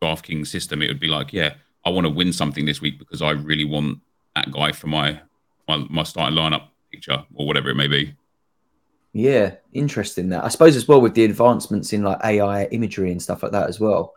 DraftKings 0.00 0.46
system. 0.46 0.80
It 0.80 0.86
would 0.86 1.00
be 1.00 1.08
like, 1.08 1.32
yeah, 1.32 1.54
I 1.84 1.90
want 1.90 2.06
to 2.06 2.12
win 2.12 2.32
something 2.32 2.64
this 2.64 2.80
week 2.80 3.00
because 3.00 3.20
I 3.20 3.30
really 3.30 3.64
want 3.64 3.98
that 4.36 4.52
guy 4.52 4.70
for 4.70 4.86
my 4.86 5.20
my, 5.66 5.78
my 5.90 6.04
starting 6.04 6.38
lineup 6.38 6.68
picture 6.92 7.24
or 7.34 7.48
whatever 7.48 7.68
it 7.68 7.74
may 7.74 7.88
be. 7.88 8.14
Yeah, 9.12 9.56
interesting. 9.72 10.28
That 10.28 10.44
I 10.44 10.48
suppose 10.50 10.76
as 10.76 10.86
well 10.86 11.00
with 11.00 11.14
the 11.14 11.24
advancements 11.24 11.92
in 11.92 12.04
like 12.04 12.20
AI 12.22 12.66
imagery 12.66 13.10
and 13.10 13.20
stuff 13.20 13.42
like 13.42 13.50
that 13.50 13.68
as 13.68 13.80
well 13.80 14.14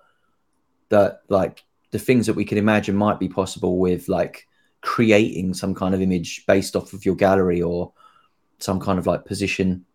that 0.92 1.22
like 1.28 1.64
the 1.90 2.00
things 2.00 2.28
that 2.28 2.36
we 2.36 2.46
can 2.46 2.58
imagine 2.58 2.96
might 2.96 3.20
be 3.20 3.28
possible 3.28 3.80
with 3.80 4.08
like 4.08 4.48
creating 4.82 5.54
some 5.54 5.76
kind 5.76 5.94
of 5.94 6.02
image 6.02 6.46
based 6.46 6.76
off 6.76 6.94
of 6.94 7.06
your 7.06 7.16
gallery 7.16 7.62
or 7.62 7.92
some 8.60 8.80
kind 8.80 9.00
of 9.00 9.08
like 9.08 9.26
position 9.26 9.86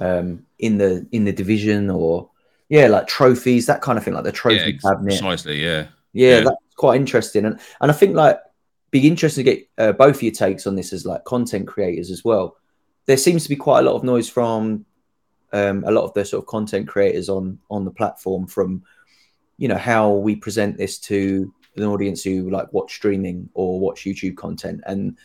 um, 0.00 0.44
in 0.58 0.78
the 0.78 1.06
in 1.12 1.24
the 1.24 1.32
division 1.32 1.90
or 1.90 2.30
yeah, 2.68 2.86
like 2.86 3.06
trophies, 3.06 3.66
that 3.66 3.80
kind 3.80 3.96
of 3.96 4.04
thing, 4.04 4.14
like 4.14 4.24
the 4.24 4.32
trophy 4.32 4.56
yeah, 4.72 4.90
cabinet. 4.90 5.18
Precisely, 5.18 5.62
yeah. 5.62 5.86
yeah. 6.12 6.38
yeah. 6.38 6.40
that's 6.40 6.74
quite 6.76 6.96
interesting, 6.96 7.44
and 7.44 7.58
and 7.80 7.90
I 7.90 7.94
think 7.94 8.14
like 8.14 8.38
be 8.90 9.06
interesting 9.06 9.44
to 9.44 9.52
get 9.54 9.68
uh, 9.78 9.92
both 9.92 10.16
of 10.16 10.22
your 10.22 10.32
takes 10.32 10.66
on 10.66 10.76
this 10.76 10.92
as 10.92 11.06
like 11.06 11.24
content 11.24 11.66
creators 11.66 12.10
as 12.10 12.24
well. 12.24 12.56
There 13.06 13.16
seems 13.16 13.42
to 13.44 13.48
be 13.48 13.56
quite 13.56 13.80
a 13.80 13.82
lot 13.82 13.96
of 13.96 14.04
noise 14.04 14.28
from 14.28 14.84
um, 15.52 15.82
a 15.86 15.90
lot 15.90 16.04
of 16.04 16.12
the 16.12 16.24
sort 16.24 16.42
of 16.42 16.46
content 16.46 16.88
creators 16.88 17.28
on 17.28 17.58
on 17.70 17.84
the 17.84 17.90
platform 17.90 18.46
from 18.46 18.82
you 19.58 19.68
know 19.68 19.76
how 19.76 20.10
we 20.10 20.36
present 20.36 20.78
this 20.78 20.98
to 20.98 21.52
an 21.76 21.84
audience 21.84 22.22
who 22.22 22.50
like 22.50 22.72
watch 22.72 22.94
streaming 22.94 23.48
or 23.54 23.78
watch 23.78 24.04
YouTube 24.04 24.36
content, 24.36 24.80
and 24.86 25.18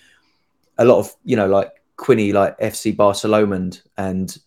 a 0.77 0.85
lot 0.85 0.99
of 0.99 1.15
you 1.23 1.35
know 1.35 1.47
like 1.47 1.71
Quinny 1.95 2.33
like 2.33 2.57
FC 2.59 2.95
Barcelona 2.95 3.71
and 3.97 4.37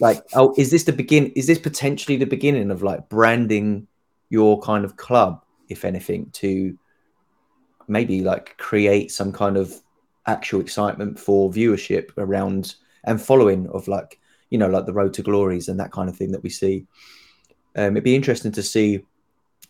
like 0.00 0.22
oh 0.34 0.54
is 0.56 0.70
this 0.70 0.84
the 0.84 0.92
begin 0.92 1.32
is 1.34 1.46
this 1.46 1.58
potentially 1.58 2.16
the 2.16 2.26
beginning 2.26 2.70
of 2.70 2.82
like 2.82 3.08
branding 3.08 3.86
your 4.30 4.60
kind 4.60 4.84
of 4.84 4.96
club 4.96 5.44
if 5.68 5.84
anything 5.84 6.30
to 6.32 6.78
maybe 7.88 8.22
like 8.22 8.56
create 8.56 9.10
some 9.10 9.32
kind 9.32 9.56
of 9.56 9.74
actual 10.26 10.60
excitement 10.60 11.18
for 11.18 11.50
viewership 11.50 12.10
around 12.16 12.76
and 13.04 13.20
following 13.20 13.68
of 13.70 13.88
like 13.88 14.20
you 14.50 14.58
know 14.58 14.68
like 14.68 14.86
the 14.86 14.92
road 14.92 15.12
to 15.14 15.22
glories 15.22 15.68
and 15.68 15.80
that 15.80 15.92
kind 15.92 16.08
of 16.08 16.16
thing 16.16 16.30
that 16.32 16.42
we 16.42 16.50
see? 16.50 16.86
Um, 17.74 17.92
it'd 17.96 18.04
be 18.04 18.14
interesting 18.14 18.52
to 18.52 18.62
see 18.62 19.04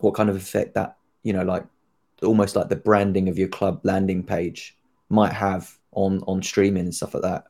what 0.03 0.15
kind 0.15 0.29
of 0.29 0.37
effect 0.37 0.75
that 0.75 0.97
you 1.23 1.33
know 1.33 1.43
like 1.43 1.65
almost 2.23 2.57
like 2.57 2.69
the 2.69 2.77
branding 2.77 3.29
of 3.29 3.39
your 3.39 3.49
club 3.49 3.81
landing 3.83 4.23
page 4.23 4.77
might 5.09 5.33
have 5.33 5.79
on 5.93 6.23
on 6.27 6.43
streaming 6.43 6.85
and 6.85 6.95
stuff 6.95 7.15
like 7.15 7.23
that? 7.23 7.45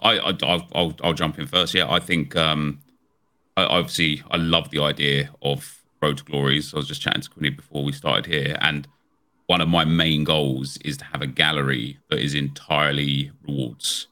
I, 0.00 0.18
I 0.18 0.30
will 0.32 0.68
I'll, 0.74 0.94
I'll 1.02 1.14
jump 1.14 1.38
in 1.38 1.46
first. 1.46 1.74
Yeah 1.74 1.90
i 1.90 1.98
think 1.98 2.36
um 2.36 2.80
I, 3.56 3.64
obviously 3.64 4.22
i 4.30 4.36
love 4.36 4.70
the 4.70 4.80
idea 4.82 5.30
of 5.42 5.80
road 6.02 6.18
to 6.18 6.24
glories. 6.24 6.74
I 6.74 6.76
was 6.76 6.88
just 6.88 7.00
chatting 7.00 7.22
to 7.22 7.30
quinny 7.30 7.50
before 7.50 7.82
we 7.82 7.92
started 7.92 8.26
here 8.26 8.56
and 8.60 8.86
one 9.46 9.60
of 9.60 9.68
my 9.68 9.84
main 9.84 10.24
goals 10.24 10.78
is 10.78 10.96
to 10.98 11.04
have 11.04 11.20
a 11.20 11.26
gallery 11.26 11.98
that 12.08 12.18
is 12.18 12.34
entirely 12.34 13.30
rewards. 13.46 14.08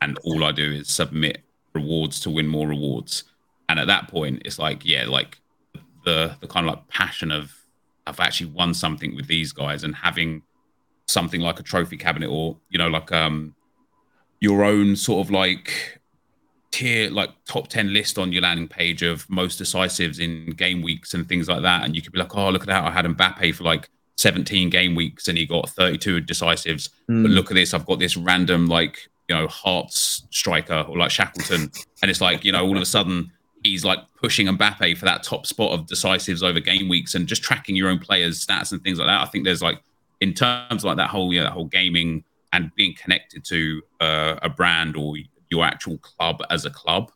And 0.00 0.18
all 0.24 0.44
i 0.44 0.52
do 0.52 0.72
is 0.72 0.88
submit 0.88 1.42
rewards 1.74 2.20
to 2.20 2.30
win 2.30 2.46
more 2.46 2.68
rewards. 2.68 3.24
And 3.68 3.78
at 3.78 3.86
that 3.88 4.08
point 4.08 4.42
it's 4.44 4.58
like 4.58 4.84
yeah 4.84 5.04
like 5.06 5.38
the 6.06 6.34
the 6.40 6.46
kind 6.46 6.66
of 6.66 6.74
like 6.74 6.88
passion 6.88 7.30
of 7.30 7.52
I've 8.06 8.20
actually 8.20 8.50
won 8.50 8.72
something 8.72 9.14
with 9.14 9.26
these 9.26 9.52
guys, 9.52 9.84
and 9.84 9.94
having 9.94 10.42
something 11.06 11.40
like 11.42 11.60
a 11.60 11.62
trophy 11.62 11.96
cabinet 11.96 12.28
or 12.28 12.56
you 12.70 12.78
know 12.78 12.88
like 12.88 13.12
um 13.12 13.54
your 14.40 14.64
own 14.64 14.96
sort 14.96 15.24
of 15.24 15.30
like 15.30 16.00
tier 16.72 17.10
like 17.10 17.30
top 17.46 17.68
10 17.68 17.92
list 17.92 18.18
on 18.18 18.32
your 18.32 18.42
landing 18.42 18.68
page 18.68 19.02
of 19.02 19.28
most 19.30 19.56
decisives 19.56 20.18
in 20.18 20.50
game 20.50 20.82
weeks 20.82 21.14
and 21.14 21.28
things 21.28 21.48
like 21.48 21.62
that. 21.62 21.84
And 21.84 21.94
you 21.94 22.02
could 22.02 22.12
be 22.12 22.18
like 22.18 22.34
oh 22.36 22.50
look 22.50 22.62
at 22.62 22.68
that. 22.68 22.84
I 22.84 22.90
had 22.90 23.04
mbappe 23.04 23.54
for 23.54 23.64
like 23.64 23.88
17 24.16 24.70
game 24.70 24.94
weeks 24.94 25.28
and 25.28 25.38
he 25.38 25.46
got 25.46 25.68
32 25.68 26.20
decisives. 26.20 26.90
Mm. 27.10 27.22
but 27.22 27.30
look 27.30 27.50
at 27.50 27.54
this. 27.54 27.72
I've 27.72 27.86
got 27.86 27.98
this 27.98 28.16
random 28.16 28.66
like 28.66 29.08
you 29.28 29.34
know 29.34 29.46
hearts 29.48 30.24
striker 30.30 30.84
or 30.88 30.98
like 30.98 31.10
shackleton. 31.10 31.70
And 32.02 32.10
it's 32.10 32.20
like 32.20 32.44
you 32.44 32.52
know 32.52 32.64
all 32.64 32.76
of 32.76 32.82
a 32.82 32.86
sudden 32.86 33.32
he's 33.66 33.84
like 33.84 33.98
pushing 34.20 34.46
mbappe 34.46 34.96
for 34.96 35.04
that 35.04 35.22
top 35.22 35.46
spot 35.46 35.72
of 35.72 35.86
decisives 35.86 36.42
over 36.42 36.60
game 36.60 36.88
weeks 36.88 37.14
and 37.14 37.26
just 37.26 37.42
tracking 37.42 37.76
your 37.76 37.88
own 37.88 37.98
players 37.98 38.44
stats 38.44 38.72
and 38.72 38.82
things 38.82 38.98
like 38.98 39.06
that 39.06 39.20
i 39.20 39.24
think 39.26 39.44
there's 39.44 39.62
like 39.62 39.80
in 40.20 40.32
terms 40.32 40.82
of 40.82 40.84
like 40.84 40.96
that 40.96 41.10
whole 41.10 41.32
yeah 41.32 41.42
that 41.42 41.52
whole 41.52 41.66
gaming 41.66 42.24
and 42.52 42.74
being 42.74 42.94
connected 42.94 43.44
to 43.44 43.82
uh, 44.00 44.36
a 44.42 44.48
brand 44.48 44.96
or 44.96 45.16
your 45.50 45.64
actual 45.64 45.98
club 45.98 46.42
as 46.50 46.64
a 46.64 46.70
club 46.70 47.10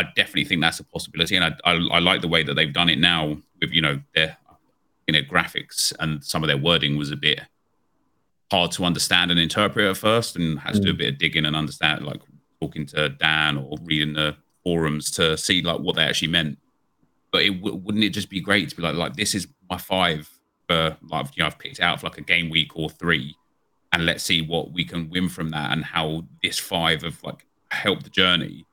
i 0.00 0.04
definitely 0.16 0.44
think 0.44 0.60
that's 0.60 0.80
a 0.80 0.84
possibility 0.84 1.36
and 1.36 1.44
I, 1.44 1.52
I, 1.64 1.72
I 1.92 1.98
like 1.98 2.20
the 2.20 2.28
way 2.28 2.42
that 2.42 2.54
they've 2.54 2.72
done 2.72 2.88
it 2.88 2.98
now 2.98 3.36
with 3.60 3.70
you 3.70 3.82
know 3.82 4.00
their 4.14 4.36
you 5.06 5.12
know 5.12 5.22
graphics 5.22 5.92
and 6.00 6.24
some 6.24 6.42
of 6.42 6.48
their 6.48 6.56
wording 6.56 6.96
was 6.96 7.10
a 7.10 7.16
bit 7.16 7.40
hard 8.50 8.70
to 8.72 8.84
understand 8.84 9.30
and 9.30 9.40
interpret 9.40 9.86
at 9.86 9.96
first 9.96 10.36
and 10.36 10.58
has 10.60 10.78
mm. 10.78 10.80
to 10.80 10.84
do 10.84 10.90
a 10.90 10.94
mm. 10.94 10.98
bit 10.98 11.12
of 11.14 11.18
digging 11.18 11.44
and 11.44 11.56
understand 11.56 12.04
like 12.04 12.20
talking 12.60 12.86
to 12.86 13.08
dan 13.10 13.58
or 13.58 13.76
reading 13.84 14.14
the 14.14 14.36
forums 14.64 15.10
to 15.10 15.36
see 15.36 15.62
like 15.62 15.78
what 15.78 15.94
they 15.94 16.02
actually 16.02 16.28
meant 16.28 16.58
but 17.34 17.42
it 17.42 17.50
wouldn't 17.60 18.04
it 18.04 18.10
just 18.10 18.30
be 18.30 18.40
great 18.40 18.68
to 18.68 18.76
be 18.76 18.82
like 18.82 18.94
like 18.94 19.16
this 19.16 19.34
is 19.34 19.48
my 19.68 19.76
five 19.76 20.30
for 20.68 20.96
like 21.10 21.36
you 21.36 21.42
know 21.42 21.46
I've 21.46 21.58
picked 21.58 21.80
out 21.80 22.00
for 22.00 22.06
like 22.06 22.18
a 22.18 22.22
game 22.22 22.50
week 22.50 22.76
or 22.76 22.88
three, 22.90 23.36
and 23.92 24.06
let's 24.06 24.22
see 24.22 24.42
what 24.42 24.72
we 24.72 24.84
can 24.84 25.10
win 25.10 25.28
from 25.28 25.50
that 25.50 25.72
and 25.72 25.84
how 25.84 26.24
this 26.42 26.58
five 26.58 27.02
have 27.02 27.22
like 27.22 27.44
helped 27.70 28.04
the 28.04 28.10
journey. 28.10 28.64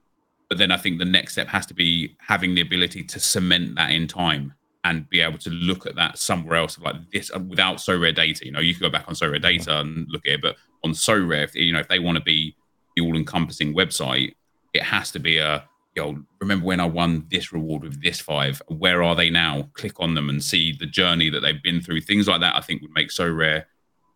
But 0.50 0.58
then 0.58 0.72
I 0.72 0.78
think 0.78 1.00
the 1.00 1.06
next 1.06 1.34
step 1.34 1.48
has 1.48 1.66
to 1.68 1.74
be 1.74 2.16
having 2.20 2.56
the 2.56 2.62
ability 2.62 3.04
to 3.06 3.20
cement 3.20 3.76
that 3.78 3.92
in 3.92 4.08
time 4.08 4.54
and 4.84 5.10
be 5.10 5.22
able 5.22 5.38
to 5.40 5.50
look 5.50 5.86
at 5.86 5.96
that 5.96 6.18
somewhere 6.18 6.58
else 6.58 6.78
like 6.80 6.96
this 7.12 7.32
uh, 7.34 7.40
without 7.40 7.78
Sorare 7.78 8.14
data. 8.14 8.46
You 8.46 8.52
know, 8.52 8.60
you 8.60 8.74
can 8.74 8.82
go 8.82 8.90
back 8.90 9.08
on 9.08 9.14
Sorare 9.14 9.42
data 9.42 9.80
and 9.80 10.08
look 10.10 10.28
at 10.28 10.34
it, 10.34 10.42
but 10.42 10.58
on 10.84 10.92
Sorare, 10.92 11.44
if, 11.44 11.56
you 11.56 11.72
know, 11.72 11.80
if 11.80 11.88
they 11.88 12.00
want 12.00 12.18
to 12.18 12.24
be 12.24 12.56
the 12.96 13.04
all-encompassing 13.04 13.74
website, 13.74 14.34
it 14.74 14.84
has 14.84 15.12
to 15.12 15.20
be 15.20 15.38
a 15.38 15.64
yo, 15.96 16.18
remember 16.40 16.66
when 16.66 16.80
I 16.80 16.86
won 16.86 17.26
this 17.30 17.52
reward 17.52 17.84
with 17.84 18.02
this 18.02 18.20
five? 18.20 18.62
Where 18.68 19.04
are 19.04 19.16
they 19.16 19.30
now? 19.30 19.70
Click 19.74 20.00
on 20.00 20.16
them 20.16 20.30
and 20.30 20.44
see 20.44 20.74
the 20.74 20.86
journey 20.86 21.30
that 21.30 21.42
they've 21.42 21.62
been 21.62 21.82
through. 21.82 22.02
Things 22.02 22.28
like 22.28 22.42
that, 22.42 22.56
I 22.56 22.62
think, 22.62 22.82
would 22.82 22.94
make 22.94 23.10
Sorare. 23.10 23.66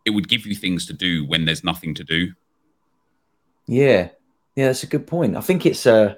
It 0.06 0.12
would 0.12 0.30
give 0.30 0.46
you 0.46 0.56
things 0.56 0.86
to 0.88 0.94
do 0.94 1.26
when 1.26 1.46
there's 1.46 1.64
nothing 1.64 1.94
to 1.96 2.04
do. 2.04 2.34
Yeah, 3.68 4.10
yeah, 4.56 4.68
that's 4.68 4.84
a 4.84 4.88
good 4.88 5.08
point. 5.08 5.36
I 5.36 5.42
think 5.42 5.66
it's 5.66 5.86
uh 5.86 6.16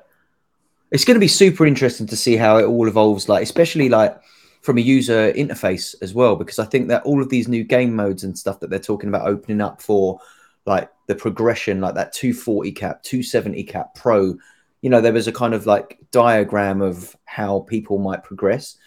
it's 0.92 1.06
going 1.06 1.16
to 1.16 1.20
be 1.20 1.28
super 1.28 1.66
interesting 1.66 2.08
to 2.08 2.16
see 2.16 2.38
how 2.38 2.58
it 2.58 2.66
all 2.66 2.88
evolves. 2.88 3.28
Like, 3.28 3.44
especially 3.44 3.90
like 3.90 4.18
from 4.62 4.78
a 4.78 4.82
user 4.82 5.34
interface 5.34 5.96
as 6.02 6.14
well, 6.14 6.36
because 6.36 6.60
I 6.60 6.66
think 6.66 6.88
that 6.90 7.04
all 7.04 7.22
of 7.22 7.30
these 7.30 7.48
new 7.48 7.64
game 7.64 7.96
modes 7.96 8.24
and 8.24 8.38
stuff 8.38 8.60
that 8.60 8.70
they're 8.70 8.80
talking 8.80 9.10
about 9.10 9.28
opening 9.28 9.62
up 9.62 9.82
for, 9.82 10.20
like 10.66 10.90
the 11.08 11.16
progression, 11.16 11.82
like 11.82 11.96
that 11.96 12.14
240 12.14 12.72
cap, 12.74 13.04
270 13.04 13.64
cap 13.64 13.96
pro 13.96 14.38
you 14.82 14.90
know, 14.90 15.02
there 15.02 15.14
was 15.14 15.28
a 15.28 15.32
kind 15.32 15.54
of 15.54 15.66
like 15.66 16.00
diagram 16.12 16.82
of 16.82 17.16
how 17.26 17.62
people 17.62 17.98
might 17.98 18.24
progress. 18.24 18.78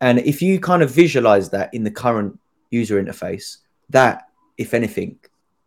And 0.00 0.18
if 0.20 0.42
you 0.42 0.60
kind 0.60 0.82
of 0.82 0.90
visualize 0.90 1.50
that 1.50 1.72
in 1.74 1.84
the 1.84 1.90
current 1.90 2.38
user 2.70 3.02
interface, 3.02 3.58
that, 3.90 4.28
if 4.56 4.74
anything, 4.74 5.18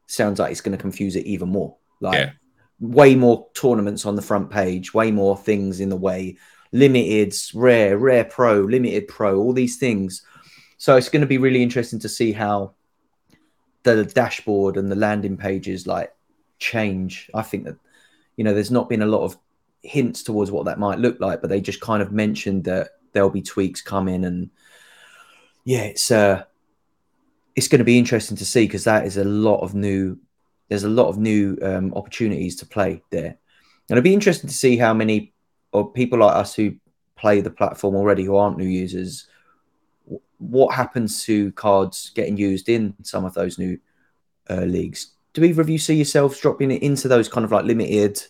sounds 0.07 0.39
like 0.39 0.51
it's 0.51 0.61
going 0.61 0.77
to 0.77 0.81
confuse 0.81 1.15
it 1.15 1.25
even 1.25 1.49
more. 1.49 1.75
Like 1.99 2.19
yeah. 2.19 2.31
way 2.79 3.15
more 3.15 3.47
tournaments 3.53 4.05
on 4.05 4.15
the 4.15 4.21
front 4.21 4.49
page, 4.49 4.93
way 4.93 5.11
more 5.11 5.37
things 5.37 5.79
in 5.79 5.89
the 5.89 5.95
way, 5.95 6.37
limited, 6.71 7.35
rare, 7.53 7.97
rare 7.97 8.25
pro, 8.25 8.61
limited 8.61 9.07
pro, 9.07 9.37
all 9.37 9.53
these 9.53 9.77
things. 9.77 10.23
So 10.77 10.97
it's 10.97 11.09
going 11.09 11.21
to 11.21 11.27
be 11.27 11.37
really 11.37 11.63
interesting 11.63 11.99
to 11.99 12.09
see 12.09 12.31
how 12.31 12.73
the 13.83 14.05
dashboard 14.05 14.77
and 14.77 14.91
the 14.91 14.95
landing 14.95 15.37
pages 15.37 15.87
like 15.87 16.13
change. 16.59 17.29
I 17.33 17.41
think 17.41 17.65
that 17.65 17.77
you 18.37 18.43
know 18.43 18.53
there's 18.53 18.71
not 18.71 18.89
been 18.89 19.01
a 19.01 19.07
lot 19.07 19.23
of 19.23 19.37
hints 19.83 20.23
towards 20.23 20.49
what 20.49 20.65
that 20.65 20.79
might 20.79 20.99
look 20.99 21.19
like, 21.19 21.41
but 21.41 21.49
they 21.49 21.61
just 21.61 21.81
kind 21.81 22.01
of 22.01 22.11
mentioned 22.11 22.63
that 22.63 22.91
there'll 23.11 23.29
be 23.29 23.41
tweaks 23.41 23.81
coming, 23.81 24.25
and 24.25 24.49
yeah, 25.65 25.83
it's 25.83 26.09
uh, 26.09 26.43
it's 27.55 27.67
going 27.67 27.79
to 27.79 27.85
be 27.85 27.99
interesting 27.99 28.37
to 28.37 28.45
see 28.45 28.65
because 28.65 28.85
that 28.85 29.05
is 29.05 29.17
a 29.17 29.23
lot 29.23 29.59
of 29.59 29.75
new. 29.75 30.17
There's 30.69 30.85
a 30.85 30.89
lot 30.89 31.09
of 31.09 31.17
new 31.17 31.57
um, 31.61 31.93
opportunities 31.93 32.55
to 32.57 32.65
play 32.65 33.03
there, 33.11 33.25
and 33.27 33.37
it'll 33.97 34.01
be 34.01 34.13
interesting 34.13 34.49
to 34.49 34.55
see 34.55 34.77
how 34.77 34.93
many 34.93 35.33
or 35.71 35.91
people 35.91 36.19
like 36.19 36.35
us 36.35 36.55
who 36.55 36.75
play 37.15 37.41
the 37.41 37.49
platform 37.49 37.95
already 37.95 38.23
who 38.23 38.35
aren't 38.35 38.57
new 38.57 38.67
users. 38.67 39.27
What 40.37 40.75
happens 40.75 41.23
to 41.25 41.51
cards 41.53 42.11
getting 42.15 42.37
used 42.37 42.69
in 42.69 42.95
some 43.03 43.25
of 43.25 43.33
those 43.33 43.57
new 43.57 43.79
uh, 44.49 44.63
leagues? 44.63 45.13
Do 45.33 45.43
either 45.43 45.61
of 45.61 45.69
you 45.69 45.77
see 45.77 45.95
yourselves 45.95 46.39
dropping 46.39 46.71
it 46.71 46.83
into 46.83 47.07
those 47.07 47.29
kind 47.29 47.43
of 47.43 47.51
like 47.51 47.65
limited 47.65 48.21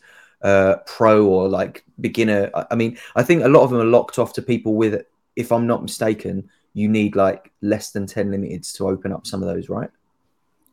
uh, 0.43 0.75
pro 0.85 1.25
or 1.25 1.47
like 1.47 1.83
beginner. 1.99 2.51
I 2.69 2.75
mean, 2.75 2.97
I 3.15 3.23
think 3.23 3.43
a 3.43 3.47
lot 3.47 3.63
of 3.63 3.71
them 3.71 3.79
are 3.79 3.85
locked 3.85 4.19
off 4.19 4.33
to 4.33 4.41
people 4.41 4.75
with, 4.75 5.03
if 5.35 5.51
I'm 5.51 5.65
not 5.65 5.81
mistaken, 5.81 6.49
you 6.73 6.87
need 6.89 7.15
like 7.15 7.51
less 7.61 7.91
than 7.91 8.05
10 8.05 8.29
limiteds 8.31 8.75
to 8.77 8.87
open 8.87 9.11
up 9.13 9.25
some 9.25 9.41
of 9.41 9.47
those, 9.47 9.69
right? 9.69 9.89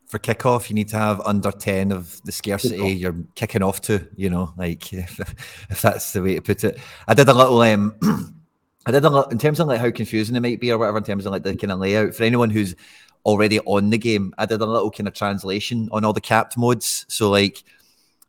For 0.07 0.19
kickoff, 0.19 0.69
you 0.69 0.75
need 0.75 0.89
to 0.89 0.97
have 0.97 1.21
under 1.21 1.51
10 1.51 1.91
of 1.91 2.21
the 2.23 2.33
scarcity 2.33 2.77
kickoff. 2.77 2.99
you're 2.99 3.15
kicking 3.35 3.63
off 3.63 3.81
to, 3.81 4.05
you 4.15 4.29
know, 4.29 4.53
like 4.57 4.91
if, 4.93 5.19
if, 5.69 5.81
that's 5.81 6.11
the 6.11 6.21
way 6.21 6.35
to 6.35 6.41
put 6.41 6.63
it. 6.63 6.79
I 7.07 7.13
did 7.13 7.29
a 7.29 7.33
little, 7.33 7.61
um, 7.61 7.95
I 8.85 8.91
did 8.91 9.05
a 9.05 9.09
lot 9.09 9.31
in 9.31 9.37
terms 9.37 9.59
of 9.59 9.67
like 9.67 9.79
how 9.79 9.91
confusing 9.91 10.35
it 10.35 10.41
might 10.41 10.59
be 10.59 10.71
or 10.71 10.77
whatever, 10.77 10.97
in 10.97 11.03
terms 11.03 11.25
of 11.25 11.31
like 11.31 11.43
the 11.43 11.55
kind 11.55 11.71
of 11.71 11.79
layout. 11.79 12.15
For 12.15 12.23
anyone 12.23 12.49
who's 12.49 12.75
already 13.25 13.59
on 13.61 13.89
the 13.89 13.97
game, 13.97 14.33
I 14.37 14.45
did 14.45 14.59
a 14.59 14.65
little 14.65 14.91
kind 14.91 15.07
of 15.07 15.13
translation 15.13 15.87
on 15.91 16.03
all 16.03 16.13
the 16.13 16.19
capped 16.19 16.57
modes. 16.57 17.05
So, 17.07 17.29
like, 17.29 17.63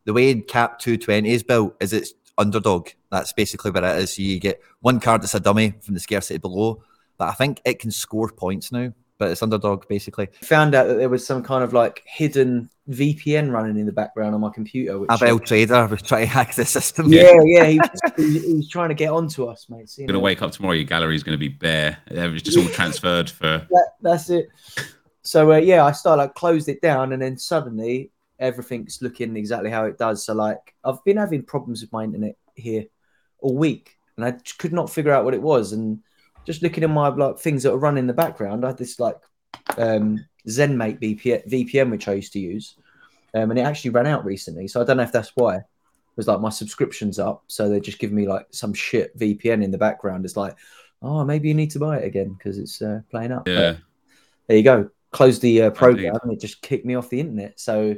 the 0.05 0.13
way 0.13 0.35
Cap 0.41 0.79
220 0.79 1.31
is 1.31 1.43
built 1.43 1.77
is 1.81 1.93
it's 1.93 2.15
underdog. 2.39 2.89
That's 3.11 3.33
basically 3.33 3.71
what 3.71 3.85
it 3.85 3.99
is. 3.99 4.17
So 4.17 4.23
you 4.23 4.39
get 4.41 4.61
one 4.81 5.01
card 5.01 5.23
that's 5.23 5.35
a 5.35 5.41
dummy 5.41 5.75
from 5.81 5.95
the 5.95 6.01
scarcity 6.01 6.39
below, 6.39 6.83
but 7.19 7.29
I 7.29 7.33
think 7.33 7.61
it 7.65 7.79
can 7.79 7.91
score 7.91 8.29
points 8.29 8.73
now. 8.73 8.93
But 9.19 9.31
it's 9.31 9.43
underdog 9.43 9.87
basically. 9.87 10.29
Found 10.43 10.75
out 10.75 10.89
that 10.89 10.95
there 10.95 11.09
was 11.09 11.25
some 11.25 11.45
kind 11.45 11.63
of 11.63 11.73
like 11.73 12.03
hidden 12.07 12.69
VPN 12.91 13.53
running 13.53 13.79
in 13.79 13.87
the 13.87 13.93
background 13.93 14.35
on 14.35 14.41
my 14.41 14.51
computer. 14.51 14.99
Which 14.99 15.11
Abel 15.13 15.39
Trader 15.39 15.87
was 15.91 16.03
trying 16.03 16.23
to 16.23 16.33
hack 16.33 16.55
the 16.57 16.65
system. 16.65 17.13
Yeah, 17.13 17.39
yeah, 17.45 17.67
he 17.67 17.79
was, 17.79 18.01
he 18.17 18.55
was 18.55 18.69
trying 18.69 18.89
to 18.89 18.97
get 18.97 19.13
onto 19.13 19.45
us, 19.45 19.67
mate. 19.69 19.89
So, 19.89 20.05
gonna 20.07 20.19
wake 20.19 20.43
up 20.43 20.51
tomorrow, 20.51 20.75
your 20.75 20.85
gallery 20.85 21.15
is 21.15 21.23
gonna 21.23 21.39
be 21.39 21.49
bare. 21.49 21.99
It 22.09 22.33
was 22.33 22.43
just 22.43 22.59
all 22.59 22.65
transferred 22.75 23.31
for. 23.31 23.65
That, 23.71 23.89
that's 24.01 24.29
it. 24.31 24.49
So 25.23 25.53
uh, 25.53 25.57
yeah, 25.59 25.85
I 25.85 25.93
started 25.93 26.23
like 26.23 26.35
closed 26.35 26.69
it 26.69 26.81
down, 26.83 27.13
and 27.13 27.23
then 27.23 27.39
suddenly 27.39 28.11
everything's 28.43 29.01
looking 29.01 29.37
exactly 29.37 29.71
how 29.71 29.85
it 29.85 29.97
does. 29.97 30.25
So 30.25 30.35
like 30.35 30.75
I've 30.85 31.03
been 31.05 31.17
having 31.17 31.45
problems 31.45 31.81
with 31.81 31.93
my 31.93 32.05
internet 32.05 32.37
here 32.55 32.85
all 33.39 33.57
week, 33.57 33.97
and 34.17 34.27
I 34.27 34.33
could 34.59 34.73
not 34.73 34.91
figure 34.91 35.13
out 35.13 35.25
what 35.25 35.35
it 35.35 35.41
was. 35.41 35.73
And 35.73 36.01
just 36.45 36.63
looking 36.63 36.85
at 36.85 36.91
my 36.91 37.09
like 37.09 37.39
things 37.39 37.63
that 37.63 37.73
are 37.73 37.79
running 37.79 38.03
in 38.03 38.07
the 38.09 38.13
background, 38.13 38.65
I 38.65 38.69
had 38.69 38.79
this 38.79 38.99
like 38.99 39.17
um, 39.79 40.25
ZenMate 40.49 41.01
VPN, 41.01 41.49
VPN 41.49 41.91
which 41.91 42.09
I 42.09 42.15
used 42.15 42.33
to 42.33 42.41
use, 42.41 42.75
um, 43.35 43.51
and 43.51 43.59
it 43.59 43.63
actually 43.63 43.93
ran 43.93 44.07
out 44.07 44.25
recently. 44.25 44.67
So 44.69 44.81
I 44.81 44.85
don't 44.85 44.97
know 44.97 45.05
if 45.05 45.13
that's 45.13 45.33
why. 45.37 45.57
It 45.57 46.19
was 46.19 46.29
like 46.29 46.41
my 46.41 46.51
subscription's 46.51 47.19
up, 47.19 47.45
so 47.47 47.69
they're 47.69 47.81
just 47.81 47.99
giving 47.99 48.17
me 48.17 48.29
like 48.29 48.47
some 48.51 48.75
shit 48.75 49.17
VPN 49.19 49.65
in 49.65 49.71
the 49.71 49.79
background. 49.79 50.27
It's 50.27 50.37
like, 50.37 50.55
oh, 51.01 51.25
maybe 51.25 51.49
you 51.49 51.55
need 51.55 51.71
to 51.71 51.79
buy 51.79 51.99
it 51.99 52.05
again 52.05 52.35
because 52.35 52.59
it's 52.59 52.83
uh, 52.83 53.01
playing 53.11 53.33
up. 53.33 53.49
Yeah. 53.49 53.55
But 53.55 53.79
there 54.49 54.57
you 54.59 54.63
go. 54.63 54.91
Close 55.11 55.39
the 55.39 55.63
uh, 55.63 55.71
program, 55.71 56.19
and 56.23 56.33
it 56.33 56.41
just 56.41 56.61
kicked 56.61 56.85
me 56.85 56.97
off 56.97 57.09
the 57.09 57.21
internet. 57.21 57.59
So 57.59 57.97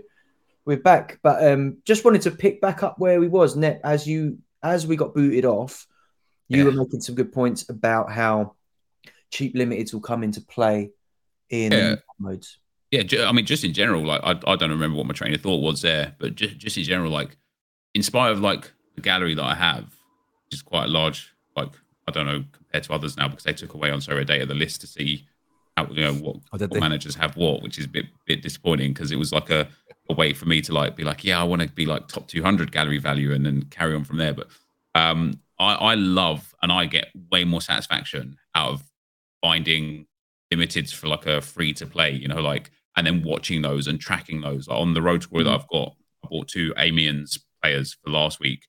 we're 0.65 0.79
back, 0.79 1.19
but 1.23 1.47
um, 1.47 1.79
just 1.85 2.05
wanted 2.05 2.23
to 2.23 2.31
pick 2.31 2.61
back 2.61 2.83
up 2.83 2.99
where 2.99 3.21
we 3.21 3.29
was. 3.29 3.57
Nep 3.57 3.81
as 3.85 4.07
you 4.07 4.39
as 4.63 4.87
we 4.87 4.97
got 4.97 5.15
booted 5.15 5.45
off, 5.45 5.87
you 6.49 6.59
yeah. 6.59 6.65
were 6.65 6.73
making 6.73 7.01
some 7.01 7.15
good 7.15 7.33
points 7.33 7.69
about 7.69 8.11
how 8.11 8.55
cheap 9.31 9.55
limiteds 9.55 9.93
will 9.93 10.01
come 10.01 10.23
into 10.23 10.41
play 10.41 10.91
in 11.51 11.73
yeah. 11.73 11.97
modes. 12.19 12.59
Yeah, 12.91 13.27
I 13.27 13.33
mean, 13.33 13.45
just 13.45 13.65
in 13.65 13.73
general, 13.73 14.05
like 14.05 14.21
I, 14.23 14.39
I 14.47 14.57
don't 14.57 14.71
remember 14.71 14.97
what 14.97 15.07
my 15.07 15.15
train 15.15 15.35
of 15.35 15.41
thought 15.41 15.63
was 15.63 15.83
there, 15.83 16.15
but 16.19 16.35
just 16.35 16.59
just 16.59 16.79
in 16.79 16.85
general, 16.85 17.11
like 17.11 17.37
in 17.95 18.03
spite 18.03 18.33
of 18.33 18.41
like 18.41 18.73
the 18.95 19.01
gallery 19.01 19.35
that 19.35 19.45
I 19.45 19.55
have, 19.55 19.85
which 20.45 20.55
is 20.55 20.63
quite 20.63 20.89
large, 20.89 21.35
like 21.57 21.73
I 22.07 22.13
don't 22.13 22.27
know 22.27 22.45
compared 22.53 22.85
to 22.85 22.93
others 22.93 23.17
now 23.17 23.29
because 23.29 23.45
they 23.45 23.53
took 23.53 23.75
away 23.75 23.91
on 23.91 23.99
Sorare 23.99 24.27
Data 24.27 24.47
the 24.47 24.55
list 24.55 24.81
to 24.83 24.87
see 24.87 25.27
how 25.77 25.87
you 25.87 26.05
know 26.05 26.15
what, 26.15 26.37
oh, 26.53 26.59
what 26.59 26.81
managers 26.81 27.15
have 27.15 27.37
what, 27.37 27.63
which 27.63 27.79
is 27.79 27.87
a 27.87 27.89
bit 27.89 28.07
bit 28.27 28.43
disappointing 28.43 28.93
because 28.93 29.11
it 29.11 29.19
was 29.19 29.33
like 29.33 29.51
a 29.51 29.69
a 30.11 30.15
way 30.15 30.33
for 30.35 30.47
me 30.47 30.61
to 30.61 30.73
like 30.73 30.97
be 30.97 31.05
like, 31.05 31.25
yeah, 31.25 31.41
I 31.41 31.45
want 31.45 31.63
to 31.63 31.69
be 31.69 31.87
like 31.87 32.09
top 32.09 32.29
200 32.29 32.71
gallery 32.71 32.99
value 32.99 33.33
and 33.33 33.47
then 33.47 33.63
carry 33.71 33.95
on 33.95 34.05
from 34.05 34.19
there. 34.19 34.35
But 34.35 34.49
um, 34.95 35.41
I, 35.59 35.75
I 35.75 35.95
love 35.95 36.55
and 36.63 36.71
I 36.71 36.87
get 36.87 37.09
way 37.31 37.45
more 37.45 37.63
satisfaction 37.63 38.37
out 38.55 38.73
of 38.73 38.83
finding 39.41 40.07
limited 40.51 40.91
for 40.91 41.09
like 41.09 41.27
a 41.27 41.41
free 41.41 41.73
to 41.75 41.87
play, 41.87 42.11
you 42.11 42.29
know, 42.29 42.41
like 42.41 42.71
and 42.97 43.07
then 43.07 43.23
watching 43.23 43.63
those 43.63 43.87
and 43.87 44.01
tracking 44.01 44.41
those 44.41 44.69
like 44.69 44.79
on 44.79 44.95
the 44.95 45.03
road 45.03 45.23
score 45.23 45.41
mm-hmm. 45.41 45.49
that 45.49 45.61
I've 45.61 45.69
got. 45.69 45.95
I 46.25 46.29
bought 46.29 46.49
two 46.49 46.73
Amiens 46.77 47.39
players 47.63 47.97
for 48.03 48.11
last 48.11 48.41
week, 48.41 48.67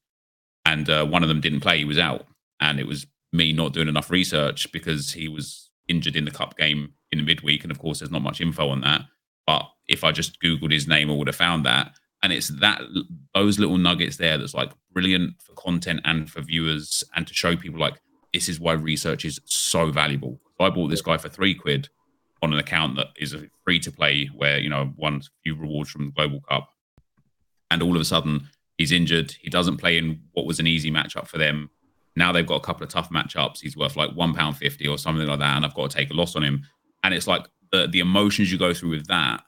and 0.66 0.90
uh, 0.90 1.06
one 1.06 1.24
of 1.24 1.30
them 1.30 1.42
didn't 1.42 1.62
play; 1.62 1.78
he 1.78 1.86
was 1.86 2.00
out, 2.00 2.26
and 2.60 2.80
it 2.80 2.88
was 2.88 3.08
me 3.32 3.54
not 3.54 3.74
doing 3.74 3.88
enough 3.88 4.10
research 4.10 4.72
because 4.72 5.14
he 5.14 5.28
was 5.28 5.65
injured 5.88 6.16
in 6.16 6.26
the 6.26 6.32
cup 6.32 6.58
game 6.58 6.94
in 7.12 7.20
the 7.20 7.26
midweek, 7.26 7.64
and 7.64 7.72
of 7.72 7.80
course, 7.80 8.00
there's 8.00 8.12
not 8.12 8.22
much 8.22 8.42
info 8.42 8.70
on 8.70 8.82
that. 8.82 9.02
But 9.46 9.68
if 9.88 10.04
I 10.04 10.12
just 10.12 10.42
googled 10.42 10.72
his 10.72 10.88
name, 10.88 11.10
I 11.10 11.14
would 11.14 11.28
have 11.28 11.36
found 11.36 11.66
that. 11.66 11.92
And 12.24 12.34
it's 12.34 12.48
that 12.60 12.82
those 13.36 13.60
little 13.60 13.78
nuggets 13.78 14.18
there 14.18 14.38
that's 14.38 14.56
like 14.56 14.72
brilliant 14.92 15.42
for 15.42 15.54
content 15.54 16.02
and 16.06 16.30
for 16.30 16.42
viewers, 16.42 17.04
and 17.16 17.28
to 17.28 17.34
show 17.34 17.56
people 17.56 17.80
like 17.80 18.02
this 18.34 18.50
is 18.50 18.60
why 18.60 18.74
research 18.74 19.26
is 19.26 19.40
so 19.46 19.92
valuable. 19.92 20.40
I 20.60 20.70
bought 20.70 20.90
this 20.90 21.02
guy 21.02 21.18
for 21.18 21.30
three 21.30 21.54
quid 21.54 21.90
on 22.42 22.54
an 22.54 22.60
account 22.60 22.96
that 22.96 23.08
is 23.18 23.36
free 23.64 23.80
to 23.80 23.92
play, 23.92 24.26
where 24.34 24.60
you 24.60 24.70
know 24.70 24.94
won 24.98 25.18
a 25.18 25.22
few 25.44 25.56
rewards 25.56 25.92
from 25.92 26.08
the 26.08 26.12
Global 26.12 26.42
Cup, 26.42 26.70
and 27.70 27.84
all 27.84 27.96
of 27.96 28.02
a 28.02 28.06
sudden 28.06 28.50
he's 28.78 28.92
injured. 28.92 29.36
He 29.40 29.50
doesn't 29.50 29.78
play 29.78 29.98
in 29.98 30.22
what 30.34 30.46
was 30.46 30.60
an 30.60 30.68
easy 30.68 30.92
matchup 30.92 31.28
for 31.28 31.38
them. 31.38 31.70
Now 32.16 32.32
they've 32.32 32.48
got 32.48 32.56
a 32.56 32.66
couple 32.66 32.84
of 32.84 32.90
tough 32.90 33.10
matchups. 33.10 33.60
He's 33.60 33.76
worth 33.76 33.96
like 33.96 34.12
one 34.12 34.34
pound 34.34 34.58
fifty 34.58 34.88
or 34.88 34.98
something 34.98 35.28
like 35.28 35.40
that, 35.40 35.56
and 35.56 35.66
I've 35.66 35.74
got 35.74 35.90
to 35.90 35.98
take 35.98 36.12
a 36.12 36.14
loss 36.14 36.36
on 36.36 36.44
him. 36.44 36.64
And 37.04 37.14
it's 37.14 37.28
like 37.28 37.48
the 37.72 37.88
the 37.88 38.00
emotions 38.00 38.52
you 38.52 38.58
go 38.58 38.74
through 38.74 38.92
with 38.92 39.08
that 39.08 39.44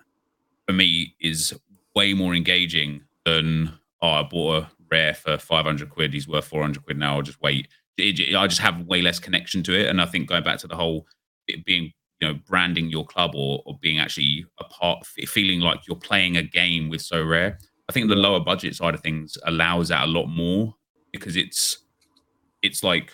for 0.68 0.74
me 0.74 1.16
is 1.20 1.58
way 1.96 2.14
more 2.14 2.36
engaging 2.36 3.02
than 3.26 3.74
oh 4.02 4.10
I 4.10 4.24
bought 4.24 4.64
a 4.64 4.70
rare 4.92 5.14
for 5.14 5.38
five 5.38 5.66
hundred 5.66 5.90
quid. 5.90 6.14
He's 6.14 6.28
worth 6.28 6.46
four 6.46 6.62
hundred 6.62 6.86
quid 6.86 6.98
now. 6.98 7.16
I'll 7.16 7.22
just 7.22 7.42
wait. 7.42 7.68
It, 7.98 8.36
I 8.36 8.46
just 8.46 8.62
have 8.62 8.86
way 8.86 9.02
less 9.02 9.20
connection 9.20 9.64
to 9.64 9.80
it, 9.80 9.88
and 9.88 10.02
I 10.02 10.06
think 10.06 10.30
going 10.30 10.44
back 10.44 10.60
to 10.60 10.68
the 10.68 10.76
whole 10.76 11.08
being 11.66 11.94
you 12.20 12.28
know 12.28 12.40
branding 12.46 12.90
your 12.90 13.06
club 13.06 13.32
or, 13.36 13.62
or 13.66 13.78
being 13.82 14.00
actually 14.00 14.46
a 14.60 14.64
part 14.66 15.06
feeling 15.06 15.62
like 15.62 15.88
you're 15.88 15.98
playing 15.98 16.38
a 16.38 16.44
game 16.44 16.90
with 16.90 17.02
Sorare 17.02 17.58
i 17.90 17.92
think 17.92 18.10
the 18.10 18.16
lower 18.16 18.40
budget 18.40 18.76
side 18.76 18.94
of 18.94 19.02
things 19.02 19.38
allows 19.46 19.90
that 19.90 20.04
a 20.04 20.08
lot 20.08 20.28
more 20.28 20.76
because 21.12 21.36
it's 21.36 21.86
it's 22.68 22.84
like 22.84 23.12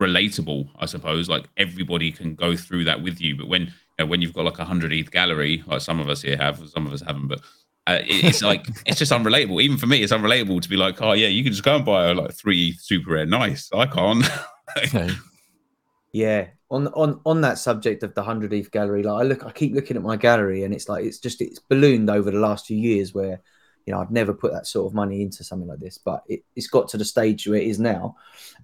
relatable 0.00 0.68
i 0.78 0.86
suppose 0.86 1.28
like 1.28 1.46
everybody 1.56 2.10
can 2.10 2.34
go 2.34 2.56
through 2.56 2.84
that 2.84 3.02
with 3.02 3.20
you 3.20 3.36
but 3.36 3.48
when 3.48 3.62
you 3.62 3.70
know, 4.00 4.06
when 4.06 4.20
you've 4.20 4.32
got 4.32 4.44
like 4.44 4.58
a 4.58 4.68
100 4.68 4.92
ETH 4.92 5.10
gallery 5.10 5.62
like 5.66 5.80
some 5.80 6.00
of 6.00 6.08
us 6.08 6.22
here 6.22 6.36
have 6.36 6.56
some 6.68 6.86
of 6.86 6.92
us 6.92 7.02
haven't 7.02 7.28
but 7.28 7.40
uh, 7.86 7.98
it's 8.02 8.42
like 8.42 8.66
it's 8.86 8.98
just 8.98 9.12
unrelatable. 9.12 9.60
Even 9.60 9.76
for 9.76 9.86
me, 9.86 10.02
it's 10.02 10.12
unrelatable 10.12 10.60
to 10.62 10.68
be 10.68 10.76
like, 10.76 11.02
oh 11.02 11.12
yeah, 11.12 11.28
you 11.28 11.42
can 11.42 11.52
just 11.52 11.64
go 11.64 11.76
and 11.76 11.84
buy 11.84 12.10
a 12.10 12.14
like 12.14 12.32
three 12.32 12.72
super 12.74 13.12
rare. 13.12 13.26
Nice, 13.26 13.70
I 13.72 13.86
can't. 13.86 14.24
yeah, 16.12 16.46
on 16.70 16.86
on 16.88 17.20
on 17.26 17.40
that 17.40 17.58
subject 17.58 18.02
of 18.02 18.14
the 18.14 18.22
hundred 18.22 18.52
ETH 18.52 18.70
gallery, 18.70 19.02
like 19.02 19.22
I 19.22 19.24
look, 19.26 19.44
I 19.44 19.50
keep 19.50 19.74
looking 19.74 19.96
at 19.96 20.02
my 20.02 20.16
gallery, 20.16 20.62
and 20.62 20.72
it's 20.72 20.88
like 20.88 21.04
it's 21.04 21.18
just 21.18 21.40
it's 21.40 21.58
ballooned 21.58 22.08
over 22.08 22.30
the 22.30 22.38
last 22.38 22.66
few 22.66 22.78
years. 22.78 23.12
Where 23.12 23.40
you 23.86 23.92
know 23.92 24.00
I'd 24.00 24.10
never 24.10 24.32
put 24.32 24.52
that 24.52 24.66
sort 24.66 24.86
of 24.86 24.94
money 24.94 25.22
into 25.22 25.44
something 25.44 25.68
like 25.68 25.80
this, 25.80 25.98
but 25.98 26.22
it, 26.28 26.44
it's 26.56 26.66
got 26.66 26.88
to 26.90 26.96
the 26.96 27.04
stage 27.04 27.46
where 27.46 27.58
it 27.58 27.66
is 27.66 27.78
now, 27.78 28.16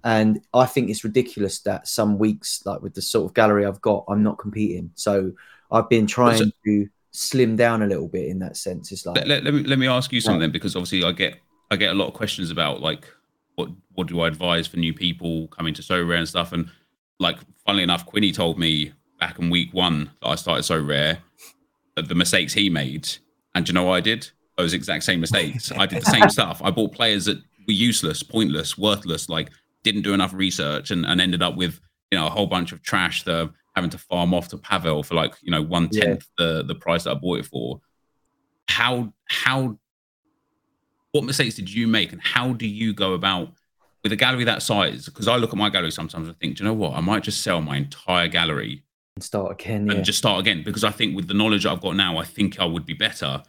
and 0.03 0.41
I 0.53 0.65
think 0.65 0.89
it's 0.89 1.03
ridiculous 1.03 1.59
that 1.61 1.87
some 1.87 2.17
weeks, 2.17 2.65
like 2.65 2.81
with 2.81 2.93
the 2.93 3.01
sort 3.01 3.25
of 3.25 3.33
gallery 3.33 3.65
I've 3.65 3.81
got, 3.81 4.05
I'm 4.07 4.23
not 4.23 4.37
competing. 4.37 4.91
So 4.95 5.31
I've 5.71 5.89
been 5.89 6.07
trying 6.07 6.51
to 6.65 6.89
slim 7.11 7.55
down 7.55 7.81
a 7.81 7.87
little 7.87 8.07
bit 8.07 8.27
in 8.27 8.39
that 8.39 8.57
sense. 8.57 8.91
It's 8.91 9.05
like 9.05 9.25
let, 9.25 9.43
let, 9.43 9.53
me 9.53 9.63
let 9.63 9.79
me 9.79 9.87
ask 9.87 10.11
you 10.11 10.21
something 10.21 10.41
right. 10.41 10.51
because 10.51 10.75
obviously 10.75 11.03
I 11.03 11.11
get 11.11 11.39
I 11.71 11.75
get 11.75 11.91
a 11.91 11.95
lot 11.95 12.07
of 12.07 12.13
questions 12.13 12.51
about 12.51 12.81
like 12.81 13.07
what 13.55 13.69
what 13.93 14.07
do 14.07 14.21
I 14.21 14.27
advise 14.27 14.67
for 14.67 14.77
new 14.77 14.93
people 14.93 15.47
coming 15.49 15.73
to 15.73 15.81
Sorare 15.81 16.17
and 16.17 16.27
stuff 16.27 16.53
and 16.53 16.69
like 17.19 17.37
funnily 17.65 17.83
enough, 17.83 18.05
Quinny 18.05 18.31
told 18.31 18.57
me 18.57 18.93
back 19.19 19.37
in 19.39 19.49
week 19.49 19.73
one 19.73 20.09
that 20.21 20.29
I 20.29 20.35
started 20.35 20.63
Sorare 20.63 21.17
that 21.95 22.07
the 22.07 22.15
mistakes 22.15 22.53
he 22.53 22.69
made, 22.69 23.09
and 23.53 23.67
you 23.67 23.73
know 23.73 23.83
what 23.83 23.95
I 23.95 24.01
did? 24.01 24.29
Those 24.59 24.73
exact 24.73 25.03
same 25.03 25.21
mistakes. 25.21 25.71
I 25.71 25.85
did 25.85 26.01
the 26.01 26.11
same 26.11 26.29
stuff. 26.29 26.61
I 26.63 26.69
bought 26.69 26.91
players 26.91 27.25
that 27.25 27.37
were 27.65 27.73
useless, 27.73 28.23
pointless, 28.23 28.77
worthless, 28.77 29.29
like 29.29 29.49
didn't 29.83 30.01
do 30.01 30.13
enough 30.13 30.33
research, 30.33 30.91
and, 30.91 31.05
and 31.05 31.21
ended 31.21 31.41
up 31.41 31.55
with 31.55 31.79
you 32.11 32.17
know 32.17 32.27
a 32.27 32.29
whole 32.29 32.47
bunch 32.47 32.71
of 32.71 32.81
trash 32.81 33.23
that 33.23 33.49
having 33.75 33.89
to 33.91 33.97
farm 33.97 34.33
off 34.33 34.49
to 34.49 34.57
Pavel 34.57 35.03
for 35.03 35.15
like 35.15 35.33
you 35.41 35.51
know 35.51 35.61
one 35.61 35.89
tenth 35.89 36.27
yeah. 36.37 36.45
the 36.45 36.63
the 36.63 36.75
price 36.75 37.05
that 37.05 37.11
I 37.11 37.13
bought 37.15 37.39
it 37.39 37.45
for. 37.45 37.79
How 38.67 39.13
how 39.29 39.77
what 41.11 41.23
mistakes 41.23 41.55
did 41.55 41.73
you 41.73 41.87
make, 41.87 42.11
and 42.11 42.21
how 42.21 42.53
do 42.53 42.67
you 42.67 42.93
go 42.93 43.13
about 43.13 43.53
with 44.03 44.11
a 44.11 44.15
gallery 44.15 44.43
that 44.45 44.61
size, 44.61 45.05
because 45.05 45.27
I 45.27 45.35
look 45.35 45.51
at 45.51 45.57
my 45.57 45.69
gallery 45.69 45.91
sometimes 45.91 46.27
and 46.27 46.39
think, 46.39 46.57
do 46.57 46.63
you 46.63 46.69
know 46.69 46.73
what? 46.73 46.93
I 46.93 47.01
might 47.01 47.23
just 47.23 47.41
sell 47.41 47.61
my 47.61 47.77
entire 47.77 48.27
gallery 48.27 48.83
and 49.15 49.23
start 49.23 49.51
again. 49.51 49.89
And 49.89 50.05
just 50.05 50.17
start 50.17 50.39
again 50.39 50.63
because 50.63 50.83
I 50.83 50.91
think 50.91 51.15
with 51.15 51.27
the 51.27 51.33
knowledge 51.33 51.65
I've 51.65 51.81
got 51.81 51.95
now, 51.95 52.17
I 52.17 52.23
think 52.23 52.59
I 52.59 52.65
would 52.65 52.85
be 52.85 52.93
better. 52.93 53.43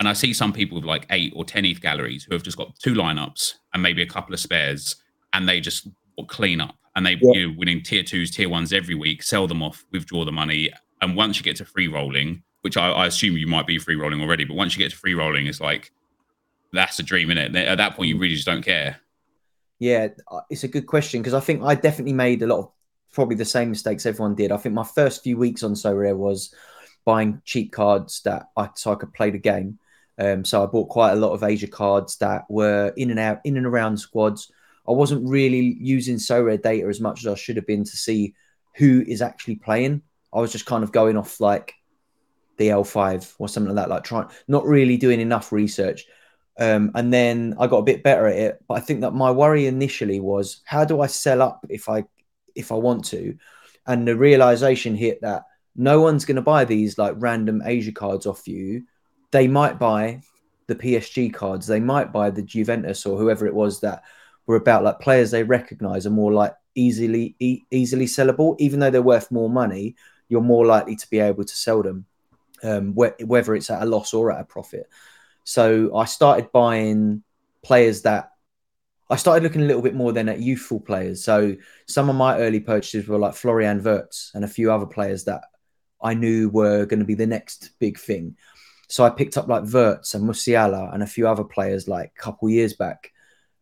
And 0.00 0.08
I 0.08 0.12
see 0.12 0.32
some 0.32 0.52
people 0.52 0.76
with 0.76 0.84
like 0.84 1.06
eight 1.10 1.32
or 1.34 1.44
10 1.44 1.64
ETH 1.64 1.80
galleries 1.80 2.24
who 2.24 2.34
have 2.34 2.42
just 2.42 2.56
got 2.56 2.78
two 2.78 2.94
lineups 2.94 3.54
and 3.74 3.82
maybe 3.82 4.02
a 4.02 4.06
couple 4.06 4.32
of 4.32 4.40
spares 4.40 4.96
and 5.32 5.48
they 5.48 5.60
just 5.60 5.88
clean 6.28 6.60
up 6.60 6.76
and 6.94 7.04
they 7.04 7.16
yeah. 7.20 7.32
you 7.32 7.48
know, 7.48 7.54
winning 7.58 7.82
tier 7.82 8.02
twos, 8.02 8.30
tier 8.30 8.48
ones 8.48 8.72
every 8.72 8.94
week, 8.94 9.22
sell 9.22 9.46
them 9.46 9.62
off, 9.62 9.84
withdraw 9.92 10.24
the 10.24 10.32
money. 10.32 10.70
And 11.00 11.16
once 11.16 11.36
you 11.36 11.44
get 11.44 11.56
to 11.56 11.64
free 11.64 11.88
rolling, 11.88 12.42
which 12.62 12.76
I, 12.76 12.90
I 12.90 13.06
assume 13.06 13.36
you 13.36 13.46
might 13.46 13.66
be 13.66 13.78
free 13.78 13.96
rolling 13.96 14.20
already, 14.20 14.44
but 14.44 14.56
once 14.56 14.76
you 14.76 14.82
get 14.82 14.90
to 14.90 14.96
free 14.96 15.14
rolling, 15.14 15.46
it's 15.46 15.60
like 15.60 15.92
that's 16.72 16.98
a 16.98 17.02
dream, 17.02 17.30
isn't 17.30 17.56
it? 17.56 17.68
At 17.68 17.78
that 17.78 17.94
point, 17.94 18.08
you 18.08 18.18
really 18.18 18.34
just 18.34 18.46
don't 18.46 18.62
care. 18.62 19.00
Yeah, 19.78 20.08
uh, 20.30 20.40
it's 20.50 20.64
a 20.64 20.68
good 20.68 20.86
question 20.86 21.22
because 21.22 21.34
I 21.34 21.40
think 21.40 21.62
I 21.62 21.74
definitely 21.74 22.14
made 22.14 22.42
a 22.42 22.46
lot 22.46 22.58
of 22.58 22.70
probably 23.12 23.36
the 23.36 23.44
same 23.44 23.70
mistakes 23.70 24.06
everyone 24.06 24.34
did. 24.34 24.52
I 24.52 24.56
think 24.56 24.74
my 24.74 24.84
first 24.84 25.22
few 25.22 25.36
weeks 25.36 25.62
on 25.62 25.74
Sorare 25.74 26.16
was 26.16 26.52
buying 27.04 27.40
cheap 27.44 27.72
cards 27.72 28.20
that 28.22 28.48
I 28.56 28.70
so 28.74 28.92
I 28.92 28.96
could 28.96 29.14
play 29.14 29.30
the 29.30 29.38
game. 29.38 29.78
Um, 30.18 30.44
so 30.44 30.62
I 30.62 30.66
bought 30.66 30.88
quite 30.88 31.12
a 31.12 31.16
lot 31.16 31.32
of 31.32 31.42
Asia 31.42 31.68
cards 31.68 32.16
that 32.16 32.44
were 32.48 32.92
in 32.96 33.10
and 33.10 33.20
out, 33.20 33.40
in 33.44 33.56
and 33.56 33.66
around 33.66 33.98
squads. 33.98 34.50
I 34.86 34.92
wasn't 34.92 35.28
really 35.28 35.76
using 35.80 36.16
Sorare 36.16 36.60
data 36.60 36.86
as 36.88 37.00
much 37.00 37.20
as 37.20 37.32
I 37.32 37.34
should 37.36 37.56
have 37.56 37.66
been 37.66 37.84
to 37.84 37.96
see 37.96 38.34
who 38.76 39.04
is 39.06 39.22
actually 39.22 39.56
playing. 39.56 40.02
I 40.32 40.40
was 40.40 40.52
just 40.52 40.66
kind 40.66 40.82
of 40.82 40.92
going 40.92 41.16
off 41.16 41.40
like 41.40 41.74
the 42.56 42.68
L5 42.68 43.34
or 43.38 43.48
something 43.48 43.74
like 43.74 43.84
that, 43.84 43.90
like 43.90 44.04
trying, 44.04 44.28
not 44.48 44.66
really 44.66 44.96
doing 44.96 45.20
enough 45.20 45.52
research. 45.52 46.06
Um, 46.58 46.90
and 46.94 47.12
then 47.12 47.54
I 47.58 47.68
got 47.68 47.78
a 47.78 47.84
bit 47.84 48.02
better 48.02 48.26
at 48.26 48.36
it. 48.36 48.64
But 48.66 48.74
I 48.74 48.80
think 48.80 49.02
that 49.02 49.14
my 49.14 49.30
worry 49.30 49.66
initially 49.66 50.20
was 50.20 50.60
how 50.64 50.84
do 50.84 51.00
I 51.00 51.06
sell 51.06 51.40
up 51.40 51.64
if 51.68 51.88
I 51.88 52.04
if 52.54 52.72
I 52.72 52.74
want 52.74 53.04
to? 53.06 53.36
And 53.86 54.06
the 54.06 54.16
realization 54.16 54.94
hit 54.94 55.20
that 55.22 55.44
no 55.76 56.00
one's 56.00 56.24
going 56.24 56.36
to 56.36 56.42
buy 56.42 56.64
these 56.64 56.98
like 56.98 57.14
random 57.18 57.62
Asia 57.64 57.92
cards 57.92 58.26
off 58.26 58.48
you. 58.48 58.84
They 59.30 59.48
might 59.48 59.78
buy 59.78 60.22
the 60.66 60.74
PSG 60.74 61.32
cards. 61.32 61.66
They 61.66 61.80
might 61.80 62.12
buy 62.12 62.30
the 62.30 62.42
Juventus 62.42 63.06
or 63.06 63.18
whoever 63.18 63.46
it 63.46 63.54
was 63.54 63.80
that 63.80 64.02
were 64.46 64.56
about 64.56 64.84
like 64.84 65.00
players 65.00 65.30
they 65.30 65.42
recognize 65.42 66.06
are 66.06 66.10
more 66.10 66.32
like 66.32 66.54
easily 66.74 67.34
e- 67.38 67.62
easily 67.70 68.06
sellable. 68.06 68.56
Even 68.58 68.80
though 68.80 68.90
they're 68.90 69.02
worth 69.02 69.30
more 69.30 69.50
money, 69.50 69.96
you're 70.28 70.40
more 70.40 70.66
likely 70.66 70.96
to 70.96 71.10
be 71.10 71.18
able 71.18 71.44
to 71.44 71.56
sell 71.56 71.82
them, 71.82 72.06
um, 72.62 72.94
wh- 72.94 73.20
whether 73.28 73.54
it's 73.54 73.70
at 73.70 73.82
a 73.82 73.86
loss 73.86 74.14
or 74.14 74.30
at 74.32 74.40
a 74.40 74.44
profit. 74.44 74.88
So 75.44 75.96
I 75.96 76.04
started 76.04 76.52
buying 76.52 77.22
players 77.62 78.02
that 78.02 78.32
I 79.10 79.16
started 79.16 79.42
looking 79.42 79.62
a 79.62 79.66
little 79.66 79.82
bit 79.82 79.94
more 79.94 80.12
then 80.12 80.28
at 80.28 80.40
youthful 80.40 80.80
players. 80.80 81.24
So 81.24 81.56
some 81.86 82.10
of 82.10 82.16
my 82.16 82.38
early 82.38 82.60
purchases 82.60 83.08
were 83.08 83.18
like 83.18 83.34
Florian 83.34 83.82
Wirtz 83.82 84.30
and 84.34 84.44
a 84.44 84.48
few 84.48 84.70
other 84.70 84.84
players 84.84 85.24
that 85.24 85.44
I 86.02 86.14
knew 86.14 86.50
were 86.50 86.84
going 86.84 87.00
to 87.00 87.06
be 87.06 87.14
the 87.14 87.26
next 87.26 87.70
big 87.78 87.98
thing. 87.98 88.36
So 88.88 89.04
I 89.04 89.10
picked 89.10 89.36
up 89.36 89.48
like 89.48 89.64
Wirtz 89.64 90.14
and 90.14 90.24
Musiala 90.28 90.92
and 90.92 91.02
a 91.02 91.06
few 91.06 91.28
other 91.28 91.44
players 91.44 91.88
like 91.88 92.12
a 92.16 92.20
couple 92.20 92.48
years 92.48 92.72
back. 92.72 93.12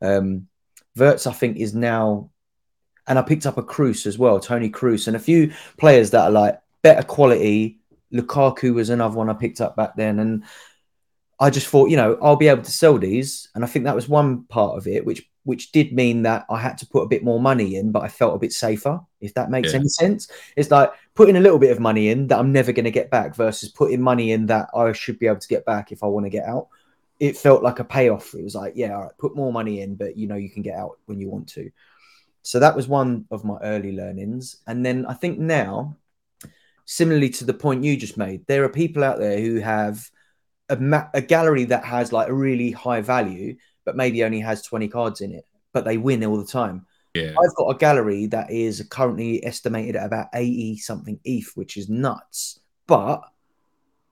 Um, 0.01 0.49
Wirtz, 0.97 1.27
I 1.27 1.33
think, 1.33 1.57
is 1.57 1.75
now, 1.75 2.31
and 3.07 3.19
I 3.19 3.23
picked 3.23 3.47
up 3.47 3.59
a 3.59 3.63
Kroos 3.63 4.07
as 4.07 4.19
well, 4.19 4.41
Tony 4.41 4.71
Kroos, 4.71 5.09
and 5.09 5.17
a 5.17 5.21
few 5.21 5.53
players 5.79 6.11
that 6.11 6.25
are 6.25 6.31
like 6.31 6.61
better 6.83 7.03
quality. 7.03 7.79
Lukaku 8.13 8.73
was 8.73 8.89
another 8.89 9.17
one 9.17 9.29
I 9.29 9.35
picked 9.35 9.61
up 9.61 9.77
back 9.77 9.97
then, 9.97 10.21
and 10.21 10.45
I 11.39 11.51
just 11.51 11.67
thought, 11.67 11.91
you 11.91 11.97
know, 11.97 12.17
I'll 12.23 12.37
be 12.37 12.49
able 12.49 12.63
to 12.63 12.73
sell 12.73 12.97
these, 12.99 13.49
and 13.55 13.65
I 13.65 13.67
think 13.67 13.85
that 13.85 13.97
was 13.97 14.09
one 14.09 14.45
part 14.45 14.79
of 14.79 14.87
it, 14.87 15.05
which 15.05 15.29
which 15.43 15.71
did 15.71 15.93
mean 15.93 16.23
that 16.23 16.45
I 16.51 16.59
had 16.59 16.77
to 16.79 16.87
put 16.87 17.03
a 17.03 17.09
bit 17.09 17.23
more 17.23 17.41
money 17.41 17.77
in, 17.77 17.93
but 17.93 18.03
I 18.03 18.09
felt 18.09 18.35
a 18.35 18.39
bit 18.39 18.53
safer, 18.53 19.01
if 19.21 19.35
that 19.35 19.51
makes 19.51 19.73
yeah. 19.73 19.79
any 19.79 19.89
sense. 19.89 20.29
It's 20.57 20.73
like 20.73 20.93
putting 21.17 21.37
a 21.37 21.41
little 21.41 21.59
bit 21.59 21.73
of 21.73 21.81
money 21.81 22.11
in 22.11 22.29
that 22.29 22.39
I'm 22.39 22.53
never 22.53 22.73
going 22.73 22.85
to 22.85 22.91
get 22.91 23.11
back 23.11 23.35
versus 23.35 23.71
putting 23.71 24.03
money 24.03 24.33
in 24.33 24.47
that 24.47 24.69
I 24.75 24.93
should 24.93 25.19
be 25.19 25.27
able 25.27 25.41
to 25.41 25.49
get 25.49 25.65
back 25.65 25.91
if 25.91 26.05
I 26.05 26.07
want 26.07 26.27
to 26.27 26.31
get 26.31 26.45
out. 26.45 26.69
It 27.19 27.39
felt 27.39 27.63
like 27.63 27.79
a 27.79 27.85
payoff. 27.85 28.35
It 28.35 28.45
was 28.45 28.55
like, 28.55 28.75
yeah, 28.77 28.95
all 28.95 29.05
right, 29.05 29.19
put 29.19 29.35
more 29.35 29.51
money 29.51 29.81
in, 29.81 29.97
but 29.97 30.17
you 30.19 30.27
know, 30.27 30.37
you 30.37 30.51
can 30.51 30.63
get 30.63 30.77
out 30.77 30.99
when 31.07 31.19
you 31.19 31.31
want 31.31 31.49
to. 31.49 31.71
So 32.43 32.61
that 32.61 32.77
was 32.77 32.87
one 32.87 33.25
of 33.31 33.45
my 33.45 33.57
early 33.63 33.93
learnings. 33.93 34.59
And 34.67 34.85
then 34.85 35.07
I 35.07 35.15
think 35.15 35.39
now, 35.39 35.97
similarly 36.85 37.31
to 37.31 37.45
the 37.45 37.55
point 37.55 37.83
you 37.83 37.97
just 37.97 38.19
made, 38.19 38.47
there 38.47 38.63
are 38.65 38.69
people 38.69 39.03
out 39.03 39.19
there 39.19 39.41
who 39.41 39.57
have 39.57 40.11
a, 40.69 40.77
ma- 40.77 41.09
a 41.15 41.23
gallery 41.23 41.65
that 41.65 41.85
has 41.85 42.13
like 42.13 42.29
a 42.29 42.35
really 42.35 42.73
high 42.73 43.01
value, 43.01 43.57
but 43.87 43.97
maybe 43.97 44.23
only 44.23 44.41
has 44.41 44.61
20 44.63 44.87
cards 44.89 45.23
in 45.23 45.33
it, 45.33 45.47
but 45.73 45.87
they 45.87 45.97
win 45.97 46.23
all 46.25 46.37
the 46.37 46.47
time. 46.47 46.85
Yeah. 47.17 47.35
I've 47.43 47.55
got 47.55 47.71
a 47.71 47.79
gallery 47.79 48.27
that 48.27 48.51
is 48.51 48.87
currently 48.91 49.45
estimated 49.45 49.97
at 49.97 50.07
about 50.07 50.29
80 50.35 50.79
something 50.79 51.19
ETH, 51.25 51.51
which 51.55 51.77
is 51.77 51.89
nuts. 51.89 52.61
But 52.87 53.23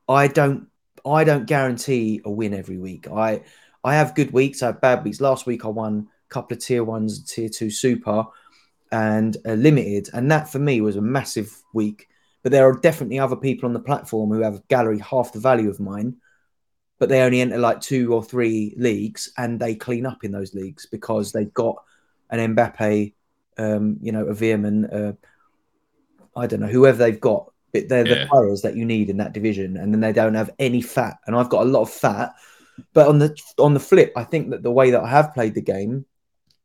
I 0.08 0.28
don't 0.28 0.68
I 1.06 1.24
don't 1.24 1.46
guarantee 1.46 2.22
a 2.24 2.30
win 2.30 2.54
every 2.54 2.78
week. 2.78 3.08
I 3.10 3.42
I 3.82 3.94
have 3.94 4.14
good 4.14 4.32
weeks, 4.32 4.62
I 4.62 4.66
have 4.66 4.80
bad 4.80 5.04
weeks. 5.04 5.20
Last 5.20 5.46
week 5.46 5.64
I 5.64 5.68
won 5.68 6.08
a 6.08 6.32
couple 6.32 6.56
of 6.56 6.62
tier 6.62 6.84
ones, 6.84 7.22
tier 7.24 7.48
two 7.48 7.70
super 7.70 8.24
and 8.90 9.36
a 9.44 9.56
limited. 9.56 10.08
And 10.12 10.30
that 10.30 10.48
for 10.48 10.58
me 10.58 10.80
was 10.80 10.96
a 10.96 11.02
massive 11.02 11.62
week. 11.72 12.08
But 12.42 12.52
there 12.52 12.68
are 12.68 12.78
definitely 12.78 13.18
other 13.18 13.36
people 13.36 13.66
on 13.66 13.72
the 13.72 13.80
platform 13.80 14.30
who 14.30 14.40
have 14.40 14.56
a 14.56 14.62
gallery 14.68 14.98
half 14.98 15.32
the 15.32 15.40
value 15.40 15.68
of 15.68 15.80
mine, 15.80 16.16
but 16.98 17.08
they 17.08 17.22
only 17.22 17.40
enter 17.40 17.58
like 17.58 17.80
two 17.80 18.14
or 18.14 18.22
three 18.22 18.74
leagues 18.76 19.32
and 19.36 19.58
they 19.58 19.74
clean 19.74 20.06
up 20.06 20.24
in 20.24 20.32
those 20.32 20.54
leagues 20.54 20.86
because 20.86 21.32
they've 21.32 21.52
got 21.54 21.76
an 22.38 22.54
Mbappe, 22.54 23.14
um, 23.58 23.98
you 24.00 24.12
know, 24.12 24.26
a 24.26 24.34
Veerman, 24.34 24.92
uh, 24.92 25.12
I 26.36 26.46
don't 26.46 26.60
know, 26.60 26.66
whoever 26.66 26.98
they've 26.98 27.20
got, 27.20 27.52
but 27.72 27.88
they're 27.88 28.04
Yeah. 28.04 28.14
the 28.14 28.26
players 28.26 28.62
that 28.62 28.76
you 28.76 28.84
need 28.84 29.10
in 29.10 29.18
that 29.18 29.32
division, 29.32 29.76
and 29.76 29.92
then 29.92 30.00
they 30.00 30.12
don't 30.12 30.34
have 30.34 30.50
any 30.58 30.80
fat. 30.80 31.18
And 31.26 31.36
I've 31.36 31.48
got 31.48 31.62
a 31.62 31.70
lot 31.70 31.82
of 31.82 31.90
fat, 31.90 32.34
but 32.92 33.08
on 33.08 33.18
the 33.18 33.36
on 33.58 33.74
the 33.74 33.80
flip, 33.80 34.12
I 34.16 34.24
think 34.24 34.50
that 34.50 34.62
the 34.62 34.72
way 34.72 34.90
that 34.90 35.02
I 35.02 35.08
have 35.08 35.34
played 35.34 35.54
the 35.54 35.60
game 35.60 36.06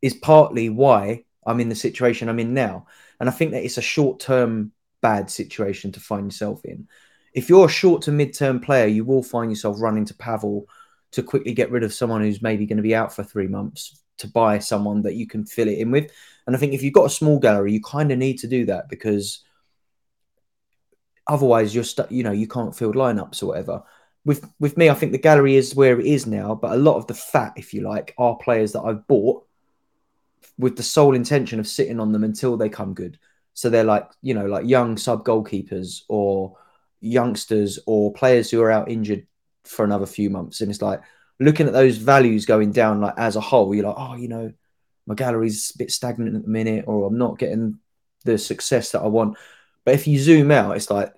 is 0.02 0.14
partly 0.14 0.70
why 0.70 1.26
I'm 1.46 1.60
in 1.60 1.70
the 1.70 1.76
situation 1.76 2.30
I'm 2.30 2.40
in 2.40 2.54
now, 2.54 2.88
and 3.20 3.30
I 3.30 3.32
think 3.32 3.52
that 3.52 3.64
it's 3.64 3.78
a 3.78 3.82
short 3.82 4.20
term 4.20 4.72
bad 5.02 5.30
situation 5.30 5.92
to 5.94 6.00
find 6.00 6.26
yourself 6.26 6.66
in. 6.66 6.88
If 7.34 7.48
you're 7.50 7.68
a 7.68 7.70
short 7.70 8.02
to 8.04 8.12
mid 8.12 8.34
term 8.34 8.60
player, 8.60 8.88
you 8.88 9.06
will 9.06 9.24
find 9.24 9.52
yourself 9.52 9.80
running 9.80 10.06
to 10.06 10.16
Pavel 10.16 10.68
to 11.12 11.24
quickly 11.24 11.54
get 11.54 11.72
rid 11.72 11.84
of 11.84 11.94
someone 11.94 12.22
who's 12.22 12.42
maybe 12.42 12.66
going 12.66 12.78
to 12.78 12.84
be 12.84 12.96
out 12.96 13.14
for 13.16 13.24
three 13.24 13.48
months 13.48 14.02
to 14.20 14.28
buy 14.28 14.60
someone 14.60 15.02
that 15.02 15.16
you 15.16 15.28
can 15.28 15.46
fill 15.46 15.68
it 15.68 15.78
in 15.78 15.92
with. 15.92 16.12
And 16.48 16.56
I 16.56 16.60
think 16.60 16.74
if 16.74 16.82
you've 16.82 16.94
got 16.94 17.06
a 17.06 17.10
small 17.10 17.40
gallery, 17.40 17.74
you 17.74 17.82
kind 17.82 18.12
of 18.12 18.18
need 18.18 18.40
to 18.40 18.48
do 18.48 18.66
that 18.66 18.90
because 18.90 19.44
otherwise 21.28 21.74
you're 21.74 21.84
stuck, 21.84 22.12
you 22.12 22.24
know, 22.24 22.32
you 22.32 22.48
can't 22.48 22.76
field 22.76 22.96
lineups 22.96 23.44
or 23.44 23.48
whatever. 23.48 23.84
With 24.26 24.50
with 24.60 24.78
me, 24.78 24.90
I 24.90 24.94
think 24.94 25.12
the 25.12 25.18
gallery 25.18 25.56
is 25.56 25.76
where 25.76 26.00
it 26.00 26.06
is 26.06 26.28
now, 26.28 26.56
but 26.56 26.74
a 26.74 26.78
lot 26.78 26.98
of 26.98 27.08
the 27.08 27.14
fat, 27.14 27.54
if 27.56 27.74
you 27.74 27.82
like, 27.82 28.14
are 28.18 28.36
players 28.36 28.74
that 28.74 28.82
I've 28.82 29.08
bought 29.08 29.46
with 30.58 30.76
the 30.76 30.84
sole 30.84 31.16
intention 31.16 31.60
of 31.60 31.68
sitting 31.68 32.00
on 32.00 32.12
them 32.12 32.24
until 32.24 32.58
they 32.58 32.70
come 32.70 32.94
good. 32.94 33.18
So 33.54 33.70
they're 33.70 33.84
like, 33.84 34.10
you 34.22 34.34
know, 34.34 34.46
like 34.46 34.66
young 34.66 34.98
sub 34.98 35.26
goalkeepers 35.26 36.02
or 36.10 36.58
youngsters 37.00 37.80
or 37.86 38.14
players 38.14 38.52
who 38.52 38.62
are 38.62 38.72
out 38.72 38.92
injured 38.92 39.26
for 39.64 39.86
another 39.86 40.06
few 40.06 40.30
months. 40.30 40.62
And 40.62 40.70
it's 40.70 40.82
like 40.82 41.02
looking 41.40 41.68
at 41.68 41.74
those 41.74 41.98
values 41.98 42.46
going 42.46 42.72
down, 42.72 43.02
like 43.02 43.14
as 43.18 43.36
a 43.36 43.42
whole, 43.42 43.74
you're 43.74 43.86
like, 43.86 43.96
oh, 43.98 44.16
you 44.16 44.28
know, 44.28 44.52
my 45.06 45.16
gallery's 45.16 45.72
a 45.74 45.78
bit 45.78 45.92
stagnant 45.92 46.36
at 46.36 46.44
the 46.44 46.50
minute, 46.50 46.86
or 46.88 47.08
I'm 47.08 47.18
not 47.18 47.40
getting 47.40 47.80
the 48.26 48.38
success 48.38 48.92
that 48.92 49.02
I 49.02 49.08
want. 49.08 49.38
But 49.86 49.96
if 49.96 50.06
you 50.08 50.20
zoom 50.20 50.52
out, 50.52 50.76
it's 50.76 50.92
like 50.92 51.14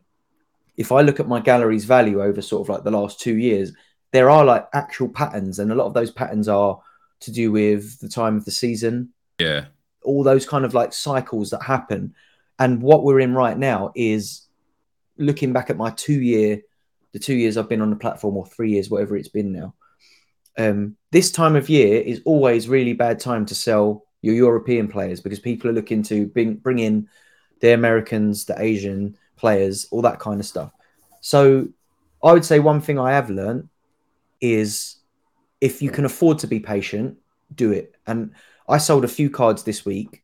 if 0.78 0.92
I 0.92 1.02
look 1.02 1.20
at 1.20 1.28
my 1.28 1.40
gallery's 1.40 1.86
value 1.86 2.24
over 2.24 2.42
sort 2.42 2.62
of 2.62 2.70
like 2.70 2.84
the 2.84 2.92
last 2.92 3.20
two 3.20 3.38
years, 3.38 3.74
there 4.12 4.30
are 4.30 4.46
like 4.46 4.68
actual 4.74 5.10
patterns, 5.10 5.60
and 5.60 5.72
a 5.72 5.76
lot 5.76 5.88
of 5.88 5.94
those 5.94 6.12
patterns 6.12 6.48
are 6.48 6.80
to 7.22 7.32
do 7.32 7.52
with 7.52 8.00
the 8.00 8.10
time 8.10 8.36
of 8.38 8.46
the 8.46 8.52
season, 8.52 9.10
Yeah. 9.40 9.66
all 10.04 10.24
those 10.24 10.46
kind 10.46 10.66
of 10.66 10.74
like 10.74 10.94
cycles 10.94 11.50
that 11.52 11.62
happen. 11.64 12.16
And 12.58 12.82
what 12.82 13.04
we're 13.04 13.20
in 13.20 13.34
right 13.34 13.58
now 13.58 13.92
is 13.96 14.48
looking 15.18 15.54
back 15.54 15.70
at 15.70 15.78
my 15.78 15.92
two 15.92 16.20
year, 16.20 16.62
the 17.12 17.20
two 17.20 17.36
years 17.36 17.58
I've 17.58 17.70
been 17.70 17.82
on 17.82 17.90
the 17.90 17.96
platform, 17.96 18.38
or 18.38 18.46
three 18.46 18.72
years, 18.72 18.90
whatever 18.90 19.18
it's 19.18 19.28
been 19.30 19.52
now. 19.52 19.74
Um, 20.58 20.98
this 21.12 21.32
time 21.32 21.56
of 21.56 21.70
year 21.70 22.02
is 22.02 22.22
always 22.26 22.68
really 22.68 22.94
bad 22.94 23.20
time 23.20 23.46
to 23.48 23.56
sell 23.56 24.06
your 24.22 24.36
European 24.36 24.88
players 24.88 25.20
because 25.22 25.40
people 25.40 25.70
are 25.70 25.74
looking 25.74 26.04
to 26.04 26.28
bring, 26.28 26.56
bring 26.56 26.80
in 26.80 27.08
the 27.62 27.74
Americans, 27.74 28.46
the 28.46 28.62
Asian 28.62 29.18
players, 29.36 29.88
all 29.92 30.02
that 30.02 30.20
kind 30.20 30.40
of 30.40 30.46
stuff. 30.46 30.72
So 31.22 31.68
I 32.24 32.34
would 32.34 32.46
say 32.46 32.60
one 32.60 32.82
thing 32.82 33.00
I 33.00 33.12
have 33.12 33.30
learned 33.30 33.70
is 34.40 34.98
if 35.60 35.82
you 35.82 35.92
can 35.92 36.06
afford 36.06 36.40
to 36.40 36.48
be 36.48 36.60
patient, 36.60 37.18
do 37.54 37.72
it. 37.72 37.96
And 38.08 38.32
I 38.68 38.78
sold 38.78 39.06
a 39.06 39.10
few 39.10 39.30
cards 39.30 39.64
this 39.64 39.86
week 39.86 40.24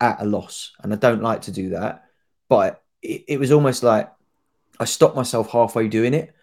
at 0.00 0.20
a 0.20 0.24
loss, 0.24 0.72
and 0.82 0.92
I 0.92 0.96
don't 0.96 1.22
like 1.22 1.42
to 1.42 1.52
do 1.52 1.70
that. 1.70 2.04
But 2.48 2.82
it, 3.02 3.24
it 3.28 3.38
was 3.38 3.52
almost 3.52 3.82
like 3.82 4.10
I 4.80 4.84
stopped 4.84 5.16
myself 5.16 5.50
halfway 5.50 5.88
doing 5.88 6.14
it. 6.14 6.34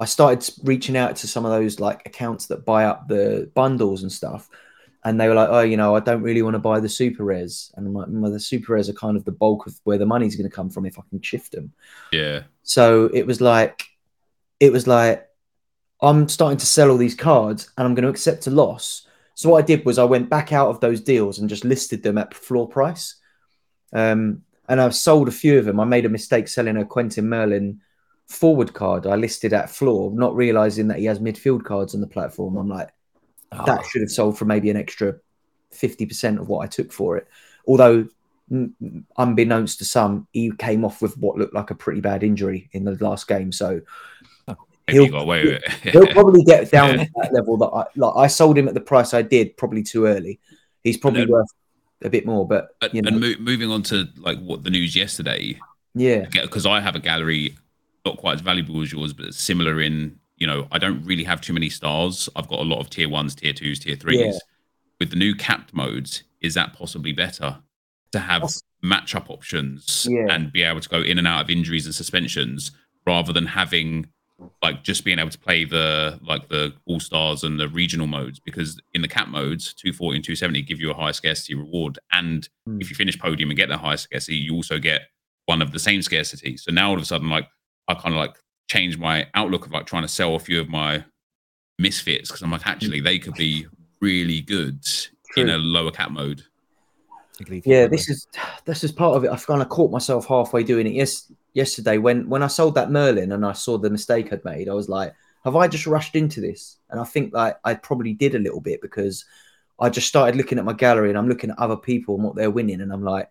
I 0.00 0.04
started 0.06 0.48
reaching 0.64 0.96
out 0.96 1.16
to 1.16 1.28
some 1.28 1.44
of 1.44 1.52
those 1.52 1.80
like 1.80 2.06
accounts 2.06 2.46
that 2.46 2.64
buy 2.64 2.84
up 2.84 3.08
the 3.08 3.50
bundles 3.54 4.02
and 4.02 4.10
stuff. 4.10 4.48
And 5.04 5.20
they 5.20 5.28
were 5.28 5.34
like, 5.34 5.48
oh, 5.50 5.62
you 5.62 5.76
know, 5.76 5.96
I 5.96 6.00
don't 6.00 6.22
really 6.22 6.42
want 6.42 6.54
to 6.54 6.60
buy 6.60 6.78
the 6.78 6.88
super 6.88 7.24
res. 7.24 7.72
And 7.76 7.86
I'm 7.86 7.94
like, 7.94 8.06
well, 8.08 8.30
the 8.30 8.38
super 8.38 8.74
res 8.74 8.88
are 8.88 8.94
kind 8.94 9.16
of 9.16 9.24
the 9.24 9.32
bulk 9.32 9.66
of 9.66 9.74
where 9.82 9.98
the 9.98 10.06
money's 10.06 10.36
going 10.36 10.48
to 10.48 10.54
come 10.54 10.70
from 10.70 10.86
if 10.86 10.98
I 10.98 11.02
can 11.10 11.20
shift 11.20 11.52
them. 11.52 11.72
Yeah. 12.12 12.42
So 12.62 13.06
it 13.12 13.26
was 13.26 13.40
like, 13.40 13.84
it 14.60 14.70
was 14.70 14.86
like, 14.86 15.28
I'm 16.00 16.28
starting 16.28 16.58
to 16.58 16.66
sell 16.66 16.90
all 16.90 16.96
these 16.96 17.16
cards 17.16 17.70
and 17.76 17.86
I'm 17.86 17.94
going 17.94 18.04
to 18.04 18.10
accept 18.10 18.46
a 18.46 18.50
loss. 18.50 19.06
So 19.34 19.50
what 19.50 19.64
I 19.64 19.66
did 19.66 19.84
was 19.84 19.98
I 19.98 20.04
went 20.04 20.30
back 20.30 20.52
out 20.52 20.68
of 20.68 20.80
those 20.80 21.00
deals 21.00 21.38
and 21.38 21.48
just 21.48 21.64
listed 21.64 22.02
them 22.02 22.18
at 22.18 22.34
floor 22.34 22.68
price. 22.68 23.16
Um, 23.92 24.42
and 24.68 24.80
I've 24.80 24.94
sold 24.94 25.26
a 25.26 25.32
few 25.32 25.58
of 25.58 25.64
them. 25.64 25.80
I 25.80 25.84
made 25.84 26.06
a 26.06 26.10
mistake 26.10 26.46
selling 26.48 26.76
a 26.76 26.84
Quentin 26.84 27.28
Merlin 27.28 27.80
forward 28.32 28.72
card. 28.74 29.06
I 29.06 29.16
listed 29.16 29.52
at 29.52 29.70
floor, 29.70 30.10
not 30.12 30.34
realizing 30.34 30.88
that 30.88 30.98
he 30.98 31.04
has 31.06 31.18
midfield 31.18 31.64
cards 31.64 31.94
on 31.94 32.00
the 32.00 32.06
platform. 32.06 32.56
I'm 32.56 32.68
like, 32.68 32.90
Oh, 33.52 33.66
that 33.66 33.84
should 33.84 34.00
have 34.00 34.10
sold 34.10 34.38
for 34.38 34.46
maybe 34.46 34.70
an 34.70 34.76
extra 34.78 35.16
50% 35.74 36.40
of 36.40 36.48
what 36.48 36.60
I 36.64 36.66
took 36.66 36.90
for 36.90 37.18
it. 37.18 37.28
Although, 37.66 38.08
unbeknownst 39.18 39.78
to 39.78 39.84
some, 39.84 40.26
he 40.32 40.52
came 40.58 40.84
off 40.84 41.02
with 41.02 41.16
what 41.18 41.36
looked 41.36 41.54
like 41.54 41.70
a 41.70 41.74
pretty 41.74 42.00
bad 42.00 42.22
injury 42.22 42.68
in 42.72 42.84
the 42.84 42.96
last 43.04 43.28
game. 43.28 43.52
So 43.52 43.80
He'll- 44.88 45.08
got 45.08 45.22
away 45.22 45.44
with 45.44 45.62
he'll 45.82 46.06
probably 46.08 46.42
get 46.44 46.70
down 46.72 46.98
Yeah. 46.98 47.04
to 47.04 47.10
that 47.22 47.32
level 47.32 47.56
that 47.58 47.66
I 47.68 47.84
like. 47.94 48.16
I 48.16 48.26
sold 48.26 48.58
him 48.58 48.66
at 48.68 48.74
the 48.74 48.80
price 48.80 49.14
I 49.14 49.22
did, 49.22 49.56
probably 49.56 49.82
too 49.82 50.06
early. 50.06 50.40
He's 50.82 50.96
probably 50.96 51.20
then- 51.20 51.30
worth 51.30 51.46
a 52.02 52.10
bit 52.10 52.26
more, 52.26 52.46
but 52.48 52.74
and 52.82 52.92
you 52.92 53.02
know, 53.02 53.08
and 53.08 53.20
mo- 53.20 53.34
moving 53.38 53.70
on 53.70 53.82
to 53.84 54.08
like 54.16 54.38
what 54.40 54.64
the 54.64 54.70
news 54.70 54.96
yesterday, 54.96 55.58
yeah, 55.94 56.26
because 56.32 56.66
I 56.66 56.80
have 56.80 56.96
a 56.96 56.98
gallery 56.98 57.56
not 58.04 58.16
quite 58.16 58.34
as 58.34 58.40
valuable 58.40 58.82
as 58.82 58.92
yours, 58.92 59.12
but 59.12 59.34
similar 59.34 59.80
in 59.80 60.18
you 60.36 60.46
know 60.46 60.66
I 60.72 60.78
don't 60.78 61.04
really 61.04 61.24
have 61.24 61.40
too 61.40 61.52
many 61.52 61.70
stars. 61.70 62.28
I've 62.36 62.48
got 62.48 62.58
a 62.60 62.64
lot 62.64 62.80
of 62.80 62.90
tier 62.90 63.08
ones, 63.08 63.34
tier 63.34 63.52
twos, 63.52 63.78
tier 63.80 63.96
threes. 63.96 64.20
Yeah. 64.20 64.38
With 65.00 65.10
the 65.10 65.16
new 65.16 65.34
capped 65.34 65.74
modes, 65.74 66.22
is 66.40 66.54
that 66.54 66.72
possibly 66.74 67.12
better 67.12 67.58
to 68.12 68.18
have 68.20 68.42
Poss- 68.42 68.62
matchup 68.84 69.30
options 69.30 70.06
Yeah. 70.10 70.26
and 70.30 70.52
be 70.52 70.62
able 70.62 70.80
to 70.80 70.88
go 70.88 71.00
in 71.02 71.18
and 71.18 71.26
out 71.26 71.42
of 71.44 71.50
injuries 71.50 71.86
and 71.86 71.94
suspensions 71.94 72.72
rather 73.06 73.32
than 73.32 73.46
having 73.46 74.06
like 74.60 74.82
just 74.82 75.04
being 75.04 75.20
able 75.20 75.30
to 75.30 75.38
play 75.38 75.64
the 75.64 76.18
like 76.22 76.48
the 76.48 76.74
all 76.86 76.98
stars 76.98 77.44
and 77.44 77.60
the 77.60 77.68
regional 77.68 78.08
modes 78.08 78.40
because 78.40 78.80
in 78.92 79.00
the 79.00 79.06
cap 79.08 79.28
modes 79.28 79.72
240 79.74 80.16
and 80.16 80.24
270 80.24 80.62
give 80.62 80.80
you 80.80 80.90
a 80.90 80.94
high 80.94 81.12
scarcity 81.12 81.54
reward 81.54 81.98
and 82.12 82.48
Hmm. 82.66 82.80
if 82.80 82.90
you 82.90 82.96
finish 82.96 83.16
podium 83.18 83.50
and 83.50 83.56
get 83.56 83.68
that 83.68 83.78
high 83.78 83.94
scarcity 83.94 84.36
you 84.36 84.52
also 84.54 84.78
get 84.80 85.02
one 85.46 85.62
of 85.62 85.70
the 85.70 85.78
same 85.78 86.02
scarcity 86.02 86.56
so 86.56 86.72
now 86.72 86.88
all 86.90 86.96
of 86.96 87.02
a 87.02 87.06
sudden 87.06 87.28
like 87.30 87.48
i 87.88 87.94
kind 87.94 88.14
of 88.14 88.20
like 88.20 88.36
changed 88.68 88.98
my 88.98 89.26
outlook 89.34 89.66
of 89.66 89.72
like 89.72 89.86
trying 89.86 90.02
to 90.02 90.08
sell 90.08 90.34
a 90.34 90.38
few 90.38 90.60
of 90.60 90.68
my 90.68 91.04
misfits 91.78 92.28
because 92.28 92.42
i'm 92.42 92.50
like 92.50 92.66
actually 92.66 93.00
mm. 93.00 93.04
they 93.04 93.18
could 93.18 93.34
be 93.34 93.66
really 94.00 94.40
good 94.40 94.84
in 95.36 95.48
a 95.48 95.56
lower 95.58 95.90
cap 95.90 96.10
mode 96.10 96.42
yeah. 97.64 97.86
This 97.86 98.08
is 98.08 98.26
this 98.64 98.84
is 98.84 98.92
part 98.92 99.16
of 99.16 99.24
it. 99.24 99.30
I've 99.30 99.46
kind 99.46 99.62
of 99.62 99.68
caught 99.68 99.90
myself 99.90 100.26
halfway 100.26 100.62
doing 100.62 100.86
it. 100.86 100.92
Yes, 100.92 101.32
yesterday 101.54 101.98
when 101.98 102.28
when 102.28 102.42
I 102.42 102.46
sold 102.46 102.74
that 102.74 102.90
Merlin 102.90 103.32
and 103.32 103.44
I 103.44 103.52
saw 103.52 103.78
the 103.78 103.90
mistake 103.90 104.32
I'd 104.32 104.44
made, 104.44 104.68
I 104.68 104.74
was 104.74 104.88
like, 104.88 105.14
have 105.44 105.56
I 105.56 105.68
just 105.68 105.86
rushed 105.86 106.14
into 106.14 106.40
this? 106.40 106.78
And 106.90 107.00
I 107.00 107.04
think 107.04 107.32
like 107.32 107.56
I 107.64 107.74
probably 107.74 108.12
did 108.12 108.34
a 108.34 108.38
little 108.38 108.60
bit 108.60 108.80
because 108.80 109.24
I 109.80 109.88
just 109.88 110.08
started 110.08 110.36
looking 110.36 110.58
at 110.58 110.64
my 110.64 110.72
gallery 110.72 111.08
and 111.08 111.18
I'm 111.18 111.28
looking 111.28 111.50
at 111.50 111.58
other 111.58 111.76
people 111.76 112.14
and 112.14 112.24
what 112.24 112.36
they're 112.36 112.50
winning, 112.50 112.80
and 112.80 112.92
I'm 112.92 113.04
like, 113.04 113.30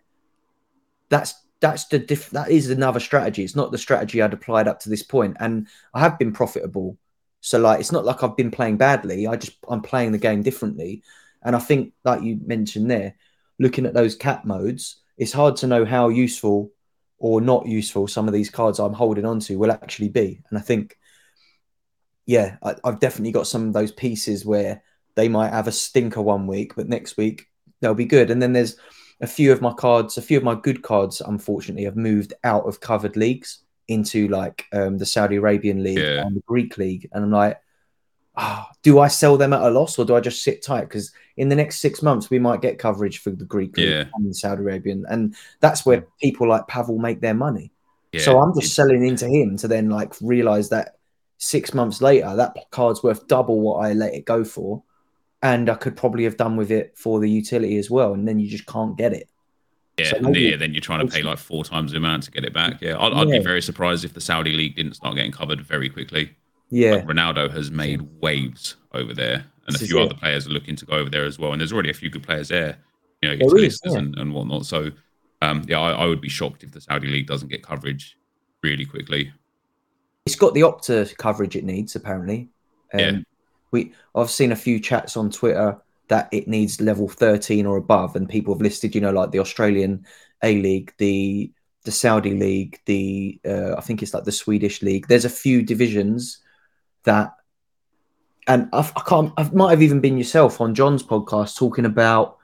that's 1.09 1.33
that's 1.61 1.85
the 1.85 1.99
diff- 1.99 2.31
that 2.31 2.49
is 2.49 2.69
another 2.69 2.99
strategy. 2.99 3.43
It's 3.43 3.55
not 3.55 3.71
the 3.71 3.77
strategy 3.77 4.21
I'd 4.21 4.33
applied 4.33 4.67
up 4.67 4.79
to 4.81 4.89
this 4.89 5.03
point, 5.03 5.37
and 5.39 5.67
I 5.93 5.99
have 6.01 6.19
been 6.19 6.33
profitable. 6.33 6.97
So 7.39 7.59
like, 7.59 7.79
it's 7.79 7.91
not 7.91 8.05
like 8.05 8.23
I've 8.23 8.35
been 8.35 8.51
playing 8.51 8.77
badly. 8.77 9.27
I 9.27 9.35
just 9.35 9.57
I'm 9.69 9.81
playing 9.81 10.11
the 10.11 10.17
game 10.17 10.41
differently, 10.41 11.03
and 11.43 11.55
I 11.55 11.59
think 11.59 11.93
like 12.03 12.23
you 12.23 12.39
mentioned 12.43 12.89
there, 12.89 13.15
looking 13.59 13.85
at 13.85 13.93
those 13.93 14.15
cap 14.15 14.43
modes, 14.43 14.97
it's 15.17 15.31
hard 15.31 15.55
to 15.57 15.67
know 15.67 15.85
how 15.85 16.09
useful 16.09 16.71
or 17.19 17.39
not 17.39 17.67
useful 17.67 18.07
some 18.07 18.27
of 18.27 18.33
these 18.33 18.49
cards 18.49 18.79
I'm 18.79 18.93
holding 18.93 19.25
on 19.25 19.39
to 19.41 19.57
will 19.57 19.71
actually 19.71 20.09
be. 20.09 20.41
And 20.49 20.57
I 20.57 20.61
think, 20.61 20.97
yeah, 22.25 22.57
I, 22.63 22.75
I've 22.83 22.99
definitely 22.99 23.31
got 23.31 23.45
some 23.45 23.67
of 23.67 23.73
those 23.73 23.91
pieces 23.91 24.43
where 24.43 24.81
they 25.15 25.27
might 25.27 25.53
have 25.53 25.67
a 25.67 25.71
stinker 25.71 26.21
one 26.21 26.47
week, 26.47 26.75
but 26.75 26.89
next 26.89 27.17
week 27.17 27.47
they'll 27.79 27.93
be 27.93 28.05
good. 28.05 28.31
And 28.31 28.41
then 28.41 28.53
there's 28.53 28.77
a 29.21 29.27
few 29.27 29.51
of 29.51 29.61
my 29.61 29.73
cards, 29.73 30.17
a 30.17 30.21
few 30.21 30.37
of 30.37 30.43
my 30.43 30.55
good 30.55 30.81
cards, 30.81 31.21
unfortunately, 31.21 31.83
have 31.85 31.95
moved 31.95 32.33
out 32.43 32.65
of 32.65 32.79
covered 32.79 33.15
leagues 33.15 33.59
into 33.87 34.27
like 34.27 34.65
um, 34.73 34.97
the 34.97 35.05
Saudi 35.05 35.35
Arabian 35.35 35.83
league 35.83 35.97
Yeah. 35.99 36.25
and 36.25 36.35
the 36.35 36.41
Greek 36.47 36.77
league. 36.77 37.07
And 37.11 37.23
I'm 37.25 37.31
like, 37.31 37.57
oh, 38.37 38.65
do 38.83 38.99
I 38.99 39.07
sell 39.09 39.37
them 39.37 39.53
at 39.53 39.61
a 39.61 39.69
loss 39.69 39.99
or 39.99 40.05
do 40.05 40.15
I 40.15 40.21
just 40.21 40.43
sit 40.43 40.63
tight? 40.63 40.81
Because 40.81 41.11
in 41.37 41.49
the 41.49 41.55
next 41.55 41.79
six 41.79 42.01
months, 42.01 42.29
we 42.29 42.39
might 42.39 42.61
get 42.61 42.79
coverage 42.79 43.19
for 43.19 43.31
the 43.31 43.45
Greek 43.45 43.77
league 43.77 43.89
Yeah. 43.89 44.05
and 44.15 44.29
the 44.29 44.33
Saudi 44.33 44.61
Arabian. 44.61 45.05
And 45.09 45.35
that's 45.59 45.85
where 45.85 46.05
people 46.21 46.47
like 46.47 46.67
Pavel 46.67 46.97
make 46.97 47.21
their 47.21 47.33
money. 47.33 47.71
Yeah, 48.13 48.21
so 48.21 48.39
I'm 48.39 48.53
just 48.59 48.73
selling 48.73 49.05
into 49.05 49.27
him 49.27 49.55
to 49.57 49.67
then 49.67 49.89
like 49.89 50.13
realize 50.21 50.69
that 50.69 50.97
six 51.37 51.73
months 51.73 52.01
later, 52.01 52.35
that 52.35 52.55
card's 52.71 53.03
worth 53.03 53.27
double 53.27 53.59
what 53.61 53.85
I 53.85 53.93
let 53.93 54.13
it 54.13 54.25
go 54.25 54.43
for. 54.43 54.83
And 55.43 55.69
I 55.69 55.75
could 55.75 55.95
probably 55.97 56.23
have 56.25 56.37
done 56.37 56.55
with 56.55 56.69
it 56.71 56.93
for 56.97 57.19
the 57.19 57.29
utility 57.29 57.77
as 57.77 57.89
well. 57.89 58.13
And 58.13 58.27
then 58.27 58.39
you 58.39 58.47
just 58.49 58.65
can't 58.67 58.95
get 58.97 59.11
it. 59.13 59.27
Yeah, 59.97 60.05
So 60.11 60.19
maybe- 60.19 60.41
yeah, 60.41 60.55
then 60.55 60.73
you're 60.73 60.81
trying 60.81 61.05
to 61.07 61.11
pay 61.13 61.23
like 61.23 61.37
four 61.39 61.63
times 61.63 61.91
the 61.91 61.97
amount 61.97 62.23
to 62.23 62.31
get 62.31 62.45
it 62.45 62.53
back. 62.53 62.79
Yeah, 62.81 62.97
I'd, 62.99 63.13
I'd 63.13 63.29
be 63.29 63.39
very 63.39 63.61
surprised 63.61 64.05
if 64.05 64.13
the 64.13 64.21
Saudi 64.21 64.53
league 64.53 64.75
didn't 64.75 64.93
start 64.93 65.15
getting 65.15 65.31
covered 65.31 65.61
very 65.61 65.89
quickly. 65.89 66.35
Yeah. 66.69 66.95
Like, 66.95 67.07
Ronaldo 67.07 67.51
has 67.51 67.69
made 67.71 68.01
waves 68.21 68.77
over 68.93 69.13
there, 69.13 69.43
and 69.67 69.75
This 69.75 69.81
a 69.81 69.85
few 69.87 69.99
it. 69.99 70.05
other 70.05 70.13
players 70.15 70.47
are 70.47 70.51
looking 70.51 70.75
to 70.77 70.85
go 70.85 70.93
over 70.93 71.09
there 71.09 71.25
as 71.25 71.37
well. 71.37 71.51
And 71.51 71.59
there's 71.59 71.73
already 71.73 71.89
a 71.89 71.93
few 71.93 72.09
good 72.09 72.23
players 72.23 72.47
there, 72.47 72.77
you 73.21 73.29
know, 73.29 73.35
yeah. 73.57 73.97
and, 73.97 74.15
and 74.17 74.33
whatnot. 74.33 74.65
So, 74.65 74.91
um, 75.41 75.63
yeah, 75.67 75.79
I, 75.79 75.91
I 75.91 76.05
would 76.05 76.21
be 76.21 76.29
shocked 76.29 76.63
if 76.63 76.71
the 76.71 76.81
Saudi 76.81 77.07
league 77.07 77.27
doesn't 77.27 77.49
get 77.49 77.61
coverage 77.63 78.15
really 78.63 78.85
quickly. 78.85 79.33
it's 80.25 80.35
got 80.35 80.53
the 80.53 80.61
Opta 80.61 81.15
coverage 81.17 81.55
it 81.55 81.63
needs 81.65 81.95
apparently. 81.95 82.49
Um, 82.93 82.99
Yeah. 82.99 83.11
We 83.71 83.93
I've 84.15 84.29
seen 84.29 84.51
a 84.51 84.55
few 84.55 84.79
chats 84.79 85.15
on 85.17 85.31
Twitter 85.31 85.77
that 86.09 86.27
it 86.33 86.47
needs 86.47 86.81
level 86.81 87.07
13 87.07 87.65
or 87.65 87.77
above, 87.77 88.15
and 88.15 88.27
people 88.27 88.53
have 88.53 88.61
listed, 88.61 88.93
you 88.93 89.01
know, 89.01 89.11
like 89.11 89.31
the 89.31 89.39
Australian 89.39 90.05
A 90.43 90.61
League, 90.61 90.93
the 90.97 91.51
the 91.83 91.91
Saudi 91.91 92.35
League, 92.35 92.79
the 92.85 93.39
uh, 93.47 93.75
I 93.77 93.81
think 93.81 94.03
it's 94.03 94.13
like 94.13 94.25
the 94.25 94.31
Swedish 94.31 94.81
League. 94.81 95.07
There's 95.07 95.25
a 95.25 95.29
few 95.29 95.63
divisions 95.63 96.39
that, 97.05 97.33
and 98.47 98.69
I've, 98.73 98.91
I 98.95 99.01
can't. 99.07 99.33
I 99.37 99.49
might 99.53 99.71
have 99.71 99.81
even 99.81 99.99
been 100.01 100.17
yourself 100.17 100.61
on 100.61 100.75
John's 100.75 101.01
podcast 101.01 101.57
talking 101.57 101.85
about, 101.85 102.37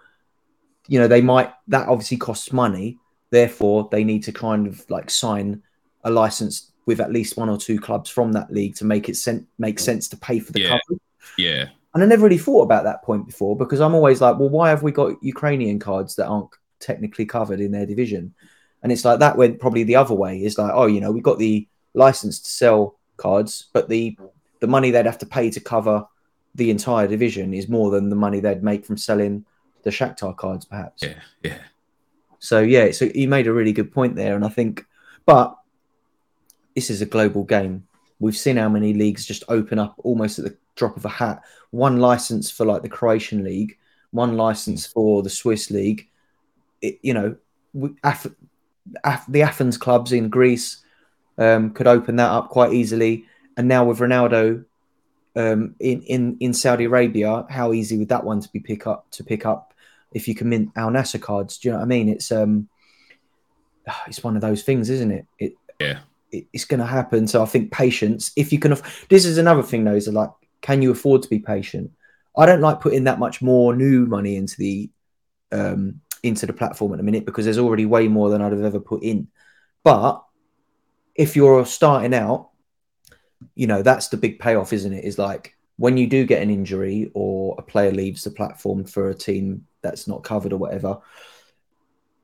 you 0.88 1.00
know, 1.00 1.08
they 1.08 1.22
might 1.22 1.52
that 1.68 1.88
obviously 1.88 2.18
costs 2.18 2.52
money. 2.54 2.98
Therefore, 3.30 3.90
they 3.92 4.04
need 4.06 4.24
to 4.24 4.32
kind 4.32 4.66
of 4.66 4.90
like 4.90 5.10
sign 5.10 5.62
a 6.04 6.10
license 6.10 6.72
with 6.86 7.02
at 7.02 7.12
least 7.12 7.36
one 7.36 7.50
or 7.50 7.58
two 7.58 7.78
clubs 7.80 8.10
from 8.10 8.32
that 8.32 8.50
league 8.52 8.76
to 8.76 8.86
make 8.86 9.10
it 9.10 9.18
sen- 9.18 9.46
make 9.60 9.78
sense 9.78 10.08
to 10.08 10.18
pay 10.18 10.40
for 10.40 10.54
the 10.54 10.62
Yeah. 10.62 10.80
coverage. 10.80 11.02
Yeah, 11.38 11.70
And 11.94 12.04
I 12.04 12.06
never 12.06 12.24
really 12.24 12.38
thought 12.38 12.64
about 12.64 12.84
that 12.84 13.04
point 13.04 13.26
before 13.26 13.56
because 13.56 13.82
I'm 13.82 13.96
always 13.96 14.22
like, 14.22 14.38
well, 14.38 14.50
why 14.50 14.70
have 14.70 14.84
we 14.84 14.92
got 14.92 15.22
Ukrainian 15.24 15.80
cards 15.80 16.16
that 16.16 16.28
aren't 16.28 16.50
technically 16.80 17.26
covered 17.26 17.60
in 17.60 17.72
their 17.72 17.86
division? 17.86 18.34
And 18.84 18.92
it's 18.92 19.06
like 19.06 19.20
that 19.20 19.38
went 19.38 19.60
probably 19.60 19.84
the 19.84 19.96
other 19.96 20.14
way. 20.14 20.44
Is 20.44 20.58
like, 20.58 20.72
oh, 20.74 20.86
you 20.86 21.02
know, 21.02 21.12
we 21.12 21.22
got 21.22 21.40
the 21.40 21.68
license 21.94 22.40
to 22.40 22.50
sell 22.50 23.00
cards, 23.18 23.68
but 23.74 23.90
the 23.90 24.18
the 24.60 24.68
money 24.68 24.92
they'd 24.92 25.06
have 25.06 25.18
to 25.20 25.26
pay 25.26 25.50
to 25.52 25.60
cover 25.60 26.06
the 26.56 26.72
entire 26.72 27.08
division 27.08 27.54
is 27.54 27.70
more 27.70 27.92
than 27.92 28.10
the 28.10 28.16
money 28.16 28.40
they'd 28.40 28.64
make 28.64 28.86
from 28.86 28.98
selling 28.98 29.46
the 29.84 29.90
Shakhtar 29.92 30.36
cards, 30.36 30.66
perhaps. 30.66 31.04
yeah, 31.04 31.20
yeah. 31.44 31.60
So 32.40 32.60
yeah, 32.60 32.92
so 32.92 33.06
you 33.14 33.28
made 33.28 33.48
a 33.48 33.54
really 33.54 33.74
good 33.74 33.92
point 33.92 34.16
there, 34.16 34.36
and 34.36 34.46
I 34.46 34.50
think, 34.50 34.86
but 35.26 35.56
this 36.76 36.90
is 36.90 37.02
a 37.02 37.06
global 37.06 37.44
game. 37.44 37.88
We've 38.20 38.38
seen 38.38 38.58
how 38.58 38.70
many 38.70 38.94
leagues 38.94 39.26
just 39.26 39.44
open 39.48 39.80
up 39.80 39.96
almost 40.04 40.40
at 40.40 40.46
the 40.46 40.58
drop 40.78 40.96
of 40.96 41.04
a 41.06 41.10
hat. 41.10 41.42
One 41.72 41.98
license 41.98 42.50
for 42.50 42.66
like 42.66 42.82
the 42.82 42.90
Croatian 42.90 43.44
league, 43.44 43.78
one 44.12 44.38
license 44.38 44.86
for 44.88 45.22
the 45.22 45.30
Swiss 45.30 45.70
league. 45.70 46.08
It, 46.82 47.00
you 47.02 47.14
know, 47.14 47.36
we, 47.74 47.90
Af- 48.04 48.28
Af- 49.04 49.26
the 49.28 49.42
Athens 49.42 49.78
clubs 49.78 50.14
in 50.14 50.30
Greece 50.30 50.78
um, 51.38 51.72
could 51.74 51.88
open 51.88 52.16
that 52.16 52.32
up 52.32 52.50
quite 52.50 52.72
easily, 52.74 53.26
and 53.58 53.68
now 53.68 53.84
with 53.84 54.00
Ronaldo 54.00 54.64
um, 55.36 55.76
in 55.80 56.02
in 56.04 56.38
in 56.40 56.54
Saudi 56.54 56.86
Arabia, 56.86 57.46
how 57.50 57.74
easy 57.74 57.98
would 57.98 58.10
that 58.10 58.24
one 58.24 58.40
to 58.42 58.50
be 58.50 58.60
pick 58.60 58.88
up 58.88 59.10
to 59.12 59.24
pick 59.24 59.46
up 59.46 59.74
if 60.14 60.28
you 60.28 60.34
can 60.36 60.50
mint 60.50 60.72
Al 60.76 60.90
Nassr 60.90 61.22
cards? 61.22 61.58
Do 61.58 61.68
you 61.68 61.72
know 61.74 61.80
what 61.80 61.84
I 61.86 61.88
mean? 61.88 62.10
It's 62.10 62.32
um, 62.32 62.70
it's 64.08 64.24
one 64.24 64.36
of 64.36 64.42
those 64.42 64.64
things, 64.64 64.90
isn't 64.90 65.12
it? 65.12 65.26
It 65.40 65.54
Yeah. 65.80 66.00
it, 66.32 66.46
it's 66.54 66.66
going 66.66 66.80
to 66.80 66.86
happen. 66.86 67.28
So 67.28 67.42
I 67.44 67.46
think 67.46 67.72
patience. 67.72 68.32
If 68.36 68.52
you 68.52 68.60
can, 68.60 68.72
aff- 68.72 69.08
this 69.10 69.26
is 69.26 69.38
another 69.38 69.64
thing 69.64 69.84
though. 69.84 69.96
Is 69.96 70.08
like, 70.08 70.32
can 70.68 70.82
you 70.82 70.92
afford 70.92 71.24
to 71.24 71.30
be 71.30 71.40
patient? 71.40 71.90
I 72.36 72.46
don't 72.46 72.60
like 72.60 72.82
putting 72.82 73.06
that 73.06 73.20
much 73.20 73.42
more 73.42 73.74
new 73.74 74.06
money 74.06 74.36
into 74.36 74.58
the 74.58 74.90
um 75.54 76.02
into 76.24 76.46
the 76.46 76.52
platform 76.52 76.92
at 76.92 76.98
the 76.98 77.04
minute 77.04 77.26
because 77.26 77.46
there's 77.46 77.58
already 77.58 77.86
way 77.86 78.10
more 78.10 78.30
than 78.30 78.42
I'd 78.42 78.52
have 78.52 78.64
ever 78.64 78.82
put 78.82 79.02
in. 79.02 79.30
But 79.86 80.22
if 81.16 81.38
you're 81.38 81.66
starting 81.66 82.14
out, 82.14 82.50
you 83.56 83.66
know 83.66 83.82
that's 83.82 84.10
the 84.10 84.18
big 84.18 84.40
payoff, 84.40 84.74
isn't 84.74 84.92
it? 84.92 85.06
Is 85.06 85.18
like 85.18 85.56
when 85.78 85.96
you 85.96 86.06
do 86.06 86.26
get 86.26 86.42
an 86.42 86.50
injury 86.50 87.12
or 87.14 87.56
a 87.58 87.62
player 87.62 87.92
leaves 87.92 88.26
the 88.26 88.32
platform 88.32 88.84
for 88.84 89.10
a 89.10 89.16
team 89.16 89.66
that's 89.82 90.06
not 90.06 90.24
covered 90.24 90.52
or 90.52 90.58
whatever. 90.58 91.00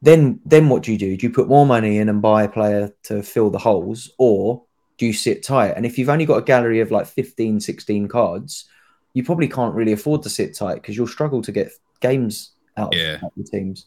Then, 0.02 0.42
then 0.46 0.68
what 0.68 0.84
do 0.84 0.92
you 0.92 0.98
do? 0.98 1.16
Do 1.16 1.26
you 1.26 1.32
put 1.32 1.48
more 1.48 1.66
money 1.66 2.00
in 2.00 2.10
and 2.10 2.22
buy 2.22 2.44
a 2.44 2.50
player 2.50 2.92
to 3.04 3.24
fill 3.24 3.50
the 3.50 3.58
holes, 3.58 4.12
or 4.18 4.64
do 4.98 5.06
you 5.06 5.14
sit 5.14 5.44
tight? 5.44 5.74
And 5.76 5.86
if 5.86 5.98
you've 5.98 6.10
only 6.10 6.26
got 6.26 6.38
a 6.38 6.44
gallery 6.44 6.80
of 6.80 6.92
like 6.92 7.08
15, 7.08 7.60
16 7.60 8.08
cards, 8.08 8.66
you 9.14 9.24
probably 9.24 9.48
can't 9.48 9.76
really 9.76 9.92
afford 9.94 10.24
to 10.24 10.30
sit 10.30 10.56
tight 10.56 10.76
because 10.76 10.96
you'll 10.98 11.08
struggle 11.08 11.42
to 11.42 11.52
get 11.52 11.72
games 12.00 12.52
out 12.78 12.94
of, 12.94 13.00
Yeah. 13.00 13.20
of 13.24 13.32
the 13.38 13.44
teams. 13.44 13.86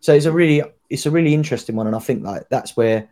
So 0.00 0.12
it's 0.14 0.26
a 0.26 0.32
really, 0.32 0.62
it's 0.90 1.06
a 1.06 1.10
really 1.10 1.34
interesting 1.34 1.76
one, 1.76 1.86
and 1.86 1.96
I 1.96 2.00
think 2.00 2.24
like 2.24 2.48
that's 2.50 2.76
where, 2.76 3.08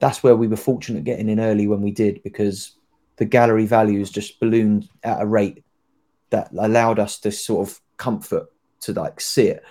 that's 0.00 0.22
where 0.22 0.36
we 0.36 0.48
were 0.48 0.56
fortunate 0.56 1.04
getting 1.04 1.28
in 1.28 1.40
early 1.40 1.66
when 1.66 1.82
we 1.82 1.90
did 1.90 2.22
because 2.22 2.72
the 3.16 3.24
gallery 3.24 3.66
values 3.66 4.10
just 4.10 4.38
ballooned 4.40 4.88
at 5.02 5.20
a 5.20 5.26
rate 5.26 5.64
that 6.30 6.50
allowed 6.52 6.98
us 6.98 7.18
to 7.20 7.32
sort 7.32 7.68
of 7.68 7.80
comfort 7.96 8.46
to 8.80 8.92
like 8.92 9.20
sit 9.20 9.64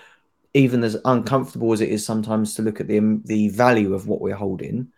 even 0.54 0.82
as 0.84 0.96
uncomfortable 1.04 1.72
as 1.72 1.80
it 1.80 1.88
is 1.88 2.04
sometimes 2.04 2.54
to 2.54 2.62
look 2.62 2.80
at 2.80 2.88
the 2.88 3.00
the 3.24 3.48
value 3.48 3.94
of 3.94 4.06
what 4.06 4.20
we're 4.20 4.34
holding 4.34 4.88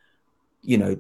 you 0.63 0.79
know 0.79 0.97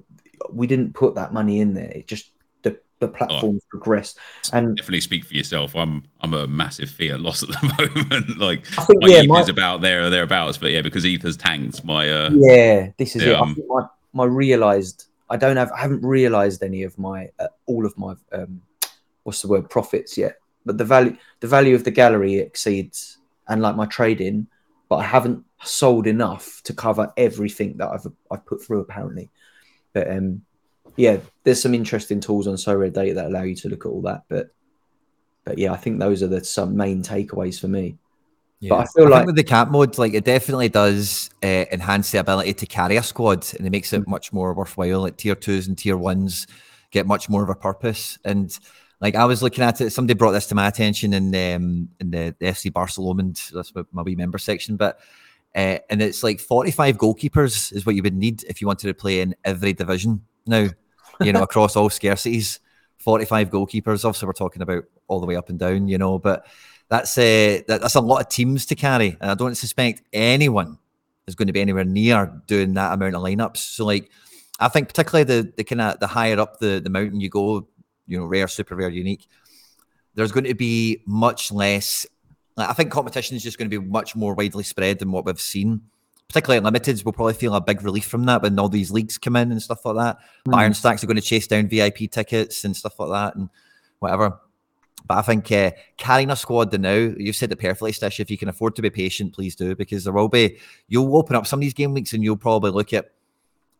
we 0.50 0.66
didn't 0.66 0.94
put 0.94 1.14
that 1.14 1.33
money 1.33 1.61
in 1.61 1.74
there. 1.74 1.90
It 1.90 2.07
just 2.07 2.31
the 2.62 2.79
the 2.98 3.09
platforms 3.09 3.62
progressed. 3.68 4.18
And 4.53 4.76
Definitely 4.76 5.00
speak 5.00 5.24
for 5.24 5.35
yourself. 5.35 5.74
I'm 5.74 6.05
I'm 6.20 6.35
a 6.35 6.46
massive 6.46 6.90
fear 6.90 7.18
loss 7.18 7.42
at 7.42 7.48
the 7.48 7.94
moment. 8.05 8.38
like 8.38 8.66
I 8.79 8.85
think 8.85 9.03
my 9.03 9.09
yeah 9.09 9.22
ETH 9.22 9.29
my, 9.29 9.42
about 9.42 9.81
there 9.81 10.05
or 10.05 10.11
thereabouts, 10.11 10.59
but 10.59 10.70
yeah, 10.70 10.83
because 10.83 11.05
ether's 11.05 11.37
tanked, 11.37 11.85
my 11.85 12.11
uh, 12.11 12.31
yeah 12.33 12.90
this 12.98 13.16
is 13.16 13.22
it. 13.22 13.29
Yeah, 13.29 13.37
I 13.37 13.40
um, 13.40 13.55
think 13.55 13.66
my 13.68 13.87
my 14.12 14.24
realized 14.24 15.07
I 15.29 15.37
don't 15.37 15.57
have 15.57 15.72
I 15.72 15.81
haven't 15.81 16.03
realized 16.03 16.62
any 16.62 16.83
of 16.83 16.98
my 16.98 17.31
uh, 17.38 17.48
all 17.66 17.87
of 17.87 17.96
my 17.96 18.14
um 18.33 18.62
what's 19.24 19.42
the 19.42 19.48
word 19.48 19.68
profits 19.68 20.16
yet. 20.16 20.37
But 20.66 20.79
the 20.79 20.85
value 20.85 21.16
the 21.40 21.48
value 21.48 21.74
of 21.74 21.85
the 21.85 21.90
gallery 21.90 22.38
exceeds 22.38 23.18
and 23.48 23.62
like 23.62 23.76
my 23.76 23.87
trading 23.87 24.46
but 24.90 24.96
I 24.96 25.05
haven't 25.05 25.44
sold 25.62 26.07
enough 26.07 26.61
to 26.64 26.74
cover 26.74 27.12
everything 27.16 27.79
that 27.79 27.88
I've 27.88 28.07
I've 28.31 28.44
put 28.44 28.62
through 28.62 28.81
apparently 28.81 29.31
but 29.92 30.11
um 30.11 30.42
yeah 30.96 31.18
there's 31.44 31.62
some 31.62 31.74
interesting 31.74 32.20
tools 32.20 32.46
on 32.46 32.55
Sorare 32.57 32.92
data 32.92 33.14
that 33.14 33.26
allow 33.26 33.42
you 33.42 33.55
to 33.57 33.68
look 33.68 33.87
at 33.87 33.88
all 33.88 34.03
that 34.03 34.22
but 34.29 34.50
but 35.44 35.59
yeah 35.59 35.72
I 35.72 35.76
think 35.76 35.98
those 35.98 36.22
are 36.22 36.26
the 36.29 36.44
some 36.44 36.76
main 36.76 37.03
takeaways 37.03 37.59
for 37.61 37.68
me 37.68 37.96
Yeah. 38.61 38.70
But 38.70 38.76
I 38.76 38.85
feel 38.85 39.05
think 39.05 39.11
like- 39.11 39.26
with 39.26 39.37
the 39.37 39.44
cap 39.44 39.70
mode, 39.70 39.96
like 39.96 40.12
it 40.14 40.24
definitely 40.24 40.68
does 40.68 41.31
uh, 41.42 41.64
enhance 41.72 42.11
the 42.11 42.18
ability 42.20 42.53
to 42.55 42.66
carry 42.66 42.96
a 42.98 43.03
squad, 43.03 43.46
and 43.57 43.66
it 43.66 43.70
makes 43.70 43.90
it 43.94 44.07
much 44.07 44.35
more 44.35 44.53
worthwhile. 44.53 45.00
Like 45.00 45.16
tier 45.16 45.35
twos 45.35 45.66
and 45.66 45.79
tier 45.79 45.96
ones 45.96 46.46
get 46.90 47.07
much 47.07 47.31
more 47.31 47.42
of 47.42 47.48
a 47.48 47.55
purpose. 47.55 48.18
And 48.22 48.53
like 49.00 49.14
I 49.14 49.24
was 49.24 49.42
looking 49.42 49.64
at 49.64 49.81
it, 49.81 49.90
somebody 49.92 50.12
brought 50.18 50.33
this 50.33 50.46
to 50.48 50.55
my 50.55 50.68
attention 50.68 51.14
in 51.14 51.29
um, 51.35 51.88
in 52.00 52.11
the, 52.11 52.35
the 52.38 52.46
FC 52.53 52.70
Barcelona, 52.70 53.20
and 53.22 53.40
that's 53.55 53.74
my, 53.74 53.83
my 53.92 54.03
wee 54.03 54.14
member 54.14 54.37
section. 54.38 54.76
But 54.76 55.00
uh, 55.54 55.78
and 55.88 56.00
it's 56.00 56.22
like 56.22 56.40
forty 56.40 56.70
five 56.70 56.96
goalkeepers 56.96 57.72
is 57.72 57.84
what 57.84 57.94
you 57.94 58.02
would 58.02 58.16
need 58.16 58.44
if 58.44 58.60
you 58.60 58.66
wanted 58.66 58.86
to 58.86 58.94
play 58.94 59.20
in 59.20 59.34
every 59.44 59.72
division 59.72 60.24
now. 60.46 60.68
You 61.20 61.32
know, 61.32 61.42
across 61.44 61.76
all 61.76 61.90
scarcities, 61.90 62.58
forty 62.98 63.24
five 63.24 63.50
goalkeepers. 63.50 64.04
Obviously, 64.04 64.26
we're 64.26 64.32
talking 64.32 64.62
about 64.62 64.84
all 65.08 65.20
the 65.20 65.26
way 65.26 65.36
up 65.36 65.48
and 65.48 65.58
down. 65.58 65.88
You 65.88 65.98
know, 65.98 66.18
but 66.18 66.46
that's 66.88 67.16
a 67.18 67.62
that, 67.68 67.80
that's 67.80 67.94
a 67.94 68.00
lot 68.00 68.20
of 68.20 68.28
teams 68.28 68.66
to 68.66 68.74
carry, 68.74 69.16
and 69.20 69.30
I 69.30 69.34
don't 69.34 69.54
suspect 69.54 70.02
anyone 70.12 70.78
is 71.26 71.34
going 71.34 71.46
to 71.46 71.52
be 71.52 71.60
anywhere 71.60 71.84
near 71.84 72.42
doing 72.46 72.74
that 72.74 72.92
amount 72.92 73.14
of 73.14 73.22
lineups. 73.22 73.58
So, 73.58 73.86
like, 73.86 74.10
I 74.58 74.68
think 74.68 74.88
particularly 74.88 75.24
the 75.24 75.52
the 75.56 75.64
kind 75.64 75.80
of 75.80 76.00
the 76.00 76.06
higher 76.06 76.38
up 76.38 76.58
the 76.58 76.80
the 76.80 76.90
mountain 76.90 77.20
you 77.20 77.28
go, 77.28 77.66
you 78.06 78.18
know, 78.18 78.26
rare, 78.26 78.48
super 78.48 78.76
rare, 78.76 78.88
unique. 78.88 79.26
There's 80.14 80.32
going 80.32 80.44
to 80.44 80.54
be 80.54 81.02
much 81.06 81.52
less. 81.52 82.06
I 82.68 82.72
think 82.72 82.90
competition 82.90 83.36
is 83.36 83.42
just 83.42 83.58
going 83.58 83.70
to 83.70 83.80
be 83.80 83.86
much 83.86 84.14
more 84.16 84.34
widely 84.34 84.64
spread 84.64 84.98
than 84.98 85.12
what 85.12 85.24
we've 85.24 85.40
seen. 85.40 85.82
Particularly 86.28 86.64
at 86.64 86.72
limiteds, 86.72 87.04
we'll 87.04 87.12
probably 87.12 87.34
feel 87.34 87.54
a 87.54 87.60
big 87.60 87.82
relief 87.82 88.06
from 88.06 88.24
that 88.26 88.42
when 88.42 88.56
all 88.58 88.68
these 88.68 88.92
leagues 88.92 89.18
come 89.18 89.34
in 89.34 89.50
and 89.50 89.60
stuff 89.60 89.84
like 89.84 89.96
that. 89.96 90.18
Mm. 90.46 90.54
Iron 90.56 90.74
Stacks 90.74 91.02
are 91.02 91.08
going 91.08 91.16
to 91.16 91.22
chase 91.22 91.48
down 91.48 91.66
VIP 91.66 92.10
tickets 92.10 92.64
and 92.64 92.76
stuff 92.76 93.00
like 93.00 93.10
that 93.10 93.34
and 93.34 93.48
whatever. 93.98 94.38
But 95.08 95.18
I 95.18 95.22
think 95.22 95.50
uh, 95.50 95.72
carrying 95.96 96.30
a 96.30 96.36
squad 96.36 96.70
to 96.70 96.78
now, 96.78 96.94
you've 96.94 97.34
said 97.34 97.50
it 97.50 97.56
perfectly, 97.58 97.90
Stish. 97.90 98.20
If 98.20 98.30
you 98.30 98.38
can 98.38 98.48
afford 98.48 98.76
to 98.76 98.82
be 98.82 98.90
patient, 98.90 99.32
please 99.34 99.56
do, 99.56 99.74
because 99.74 100.04
there 100.04 100.12
will 100.12 100.28
be, 100.28 100.58
you'll 100.86 101.16
open 101.16 101.34
up 101.34 101.48
some 101.48 101.58
of 101.58 101.62
these 101.62 101.74
game 101.74 101.94
weeks 101.94 102.12
and 102.12 102.22
you'll 102.22 102.36
probably 102.36 102.70
look 102.70 102.92
at 102.92 103.10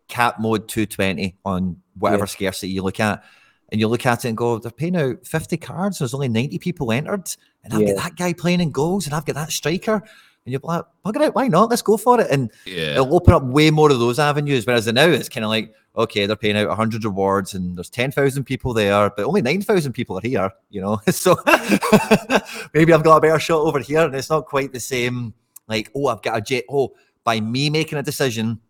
cap 0.09 0.41
mode 0.41 0.67
220 0.67 1.37
on 1.45 1.77
whatever 1.97 2.23
Yeah. 2.23 2.27
scarcity 2.27 2.73
you 2.73 2.83
look 2.83 2.99
at. 2.99 3.23
And 3.71 3.81
you 3.81 3.89
look 3.89 4.07
at 4.07 4.25
it 4.25 4.29
and 4.29 4.37
go, 4.37 4.59
they're 4.59 4.71
paying 4.71 4.97
out 4.97 5.27
50 5.27 5.57
cards, 5.57 5.99
there's 5.99 6.15
only 6.15 6.29
90 6.29 6.59
people 6.59 6.91
entered, 6.93 7.35
and 7.65 7.73
I've 7.73 7.83
Yeah. 7.83 7.95
got 7.95 8.03
that 8.05 8.17
guy 8.17 8.33
playing 8.33 8.61
in 8.61 8.71
goals, 8.71 9.07
and 9.07 9.15
I've 9.15 9.25
got 9.27 9.35
that 9.37 9.51
striker. 9.53 10.03
And 10.47 10.53
you're 10.53 10.61
like, 10.65 10.85
bugger 11.05 11.27
it, 11.27 11.35
why 11.35 11.49
not? 11.49 11.69
Let's 11.69 11.83
go 11.83 11.99
for 11.99 12.19
it. 12.19 12.29
And 12.31 12.51
Yeah. 12.65 12.93
it'll 12.95 13.15
open 13.15 13.35
up 13.35 13.45
way 13.45 13.71
more 13.71 13.91
of 13.93 13.99
those 13.99 14.19
avenues. 14.19 14.67
Whereas 14.67 14.87
now 14.87 15.05
it's 15.07 15.29
kind 15.29 15.45
of 15.45 15.51
like, 15.51 15.75
okay, 15.95 16.25
they're 16.25 16.35
paying 16.35 16.57
out 16.57 16.69
100 16.69 17.05
rewards 17.05 17.53
and 17.53 17.77
there's 17.77 17.91
10,000 17.91 18.45
people 18.45 18.73
there, 18.73 19.11
but 19.11 19.27
only 19.27 19.43
9,000 19.43 19.93
people 19.93 20.17
are 20.17 20.23
here, 20.23 20.51
you 20.71 20.81
know? 20.81 20.99
So 21.13 21.37
maybe 22.75 22.93
I've 22.93 23.03
got 23.05 23.19
a 23.19 23.21
better 23.21 23.39
shot 23.39 23.61
over 23.61 23.81
here 23.81 24.01
and 24.01 24.15
it's 24.15 24.31
not 24.31 24.47
quite 24.47 24.73
the 24.73 24.81
same. 24.81 25.35
Like, 25.69 25.91
oh, 25.95 26.07
I've 26.07 26.23
got 26.23 26.39
a 26.39 26.41
jet. 26.41 26.65
Oh, 26.71 26.95
by 27.23 27.41
me 27.41 27.71
making 27.71 27.99
a 27.99 28.03
decision, 28.03 28.61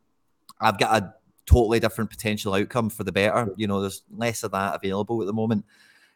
I've 0.61 0.79
got 0.79 1.03
a 1.03 1.15
totally 1.51 1.81
different 1.81 2.11
potential 2.11 2.55
outcome 2.55 2.91
for 2.91 3.05
the 3.05 3.13
better. 3.13 3.53
You 3.57 3.67
know, 3.67 3.81
there's 3.81 4.03
less 4.15 4.43
of 4.43 4.53
that 4.53 4.77
available 4.77 5.21
at 5.21 5.27
the 5.27 5.33
moment, 5.33 5.65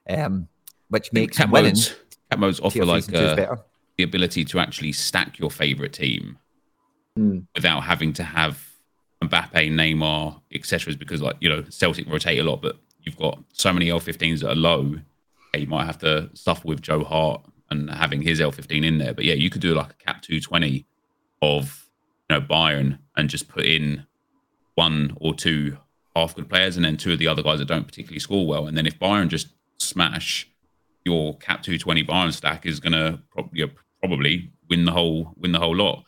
um, 0.08 0.48
which 0.88 1.12
makes 1.12 1.36
Cap 1.36 1.50
winning 1.50 1.70
modes, 1.72 1.94
cap 2.30 2.38
modes 2.38 2.60
offer 2.60 2.84
like 2.84 3.04
season 3.04 3.14
two 3.20 3.42
is 3.42 3.48
uh, 3.48 3.56
the 3.98 4.04
ability 4.04 4.44
to 4.44 4.58
actually 4.58 4.92
stack 4.92 5.38
your 5.38 5.50
favorite 5.50 5.92
team 5.92 6.38
Hmm. 7.16 7.40
without 7.54 7.80
having 7.84 8.12
to 8.14 8.24
have 8.24 8.60
Mbappe, 9.22 9.52
Neymar, 9.70 10.40
etc. 10.52 10.94
Because 10.96 11.22
like 11.22 11.36
you 11.40 11.48
know, 11.48 11.64
Celtic 11.70 12.08
rotate 12.08 12.40
a 12.40 12.42
lot, 12.42 12.60
but 12.60 12.76
you've 13.02 13.16
got 13.16 13.38
so 13.52 13.72
many 13.72 13.86
L15s 13.86 14.40
that 14.40 14.50
are 14.50 14.54
low. 14.56 14.96
You 15.56 15.66
might 15.68 15.84
have 15.84 15.98
to 15.98 16.28
suffer 16.34 16.66
with 16.66 16.82
Joe 16.82 17.04
Hart 17.04 17.40
and 17.70 17.88
having 17.88 18.20
his 18.22 18.40
L15 18.40 18.84
in 18.84 18.98
there. 18.98 19.14
But 19.14 19.24
yeah, 19.24 19.34
you 19.34 19.48
could 19.50 19.60
do 19.62 19.74
like 19.74 19.90
a 19.92 20.04
cap 20.04 20.22
220 20.22 20.84
of 21.42 21.86
you 22.28 22.36
know 22.36 22.40
Bayern 22.44 22.98
and 23.16 23.30
just 23.30 23.46
put 23.48 23.64
in 23.64 24.04
one 24.74 25.16
or 25.20 25.34
two 25.34 25.78
half 26.14 26.34
good 26.34 26.48
players, 26.48 26.76
and 26.76 26.84
then 26.84 26.96
two 26.96 27.12
of 27.12 27.18
the 27.18 27.28
other 27.28 27.42
guys 27.42 27.58
that 27.58 27.68
don't 27.68 27.86
particularly 27.86 28.20
score 28.20 28.46
well. 28.46 28.66
And 28.66 28.76
then 28.76 28.86
if 28.86 28.98
Bayern 28.98 29.28
just 29.28 29.48
smash 29.78 30.48
your 31.04 31.36
cap 31.38 31.62
220 31.62 32.04
Bayern 32.04 32.32
stack 32.32 32.64
is 32.66 32.80
going 32.80 32.92
to 32.92 33.20
probably 33.30 33.70
probably 34.00 34.52
win 34.70 34.84
the 34.84 34.92
whole 34.92 35.34
win 35.36 35.52
the 35.52 35.58
whole 35.58 35.76
lot, 35.76 36.04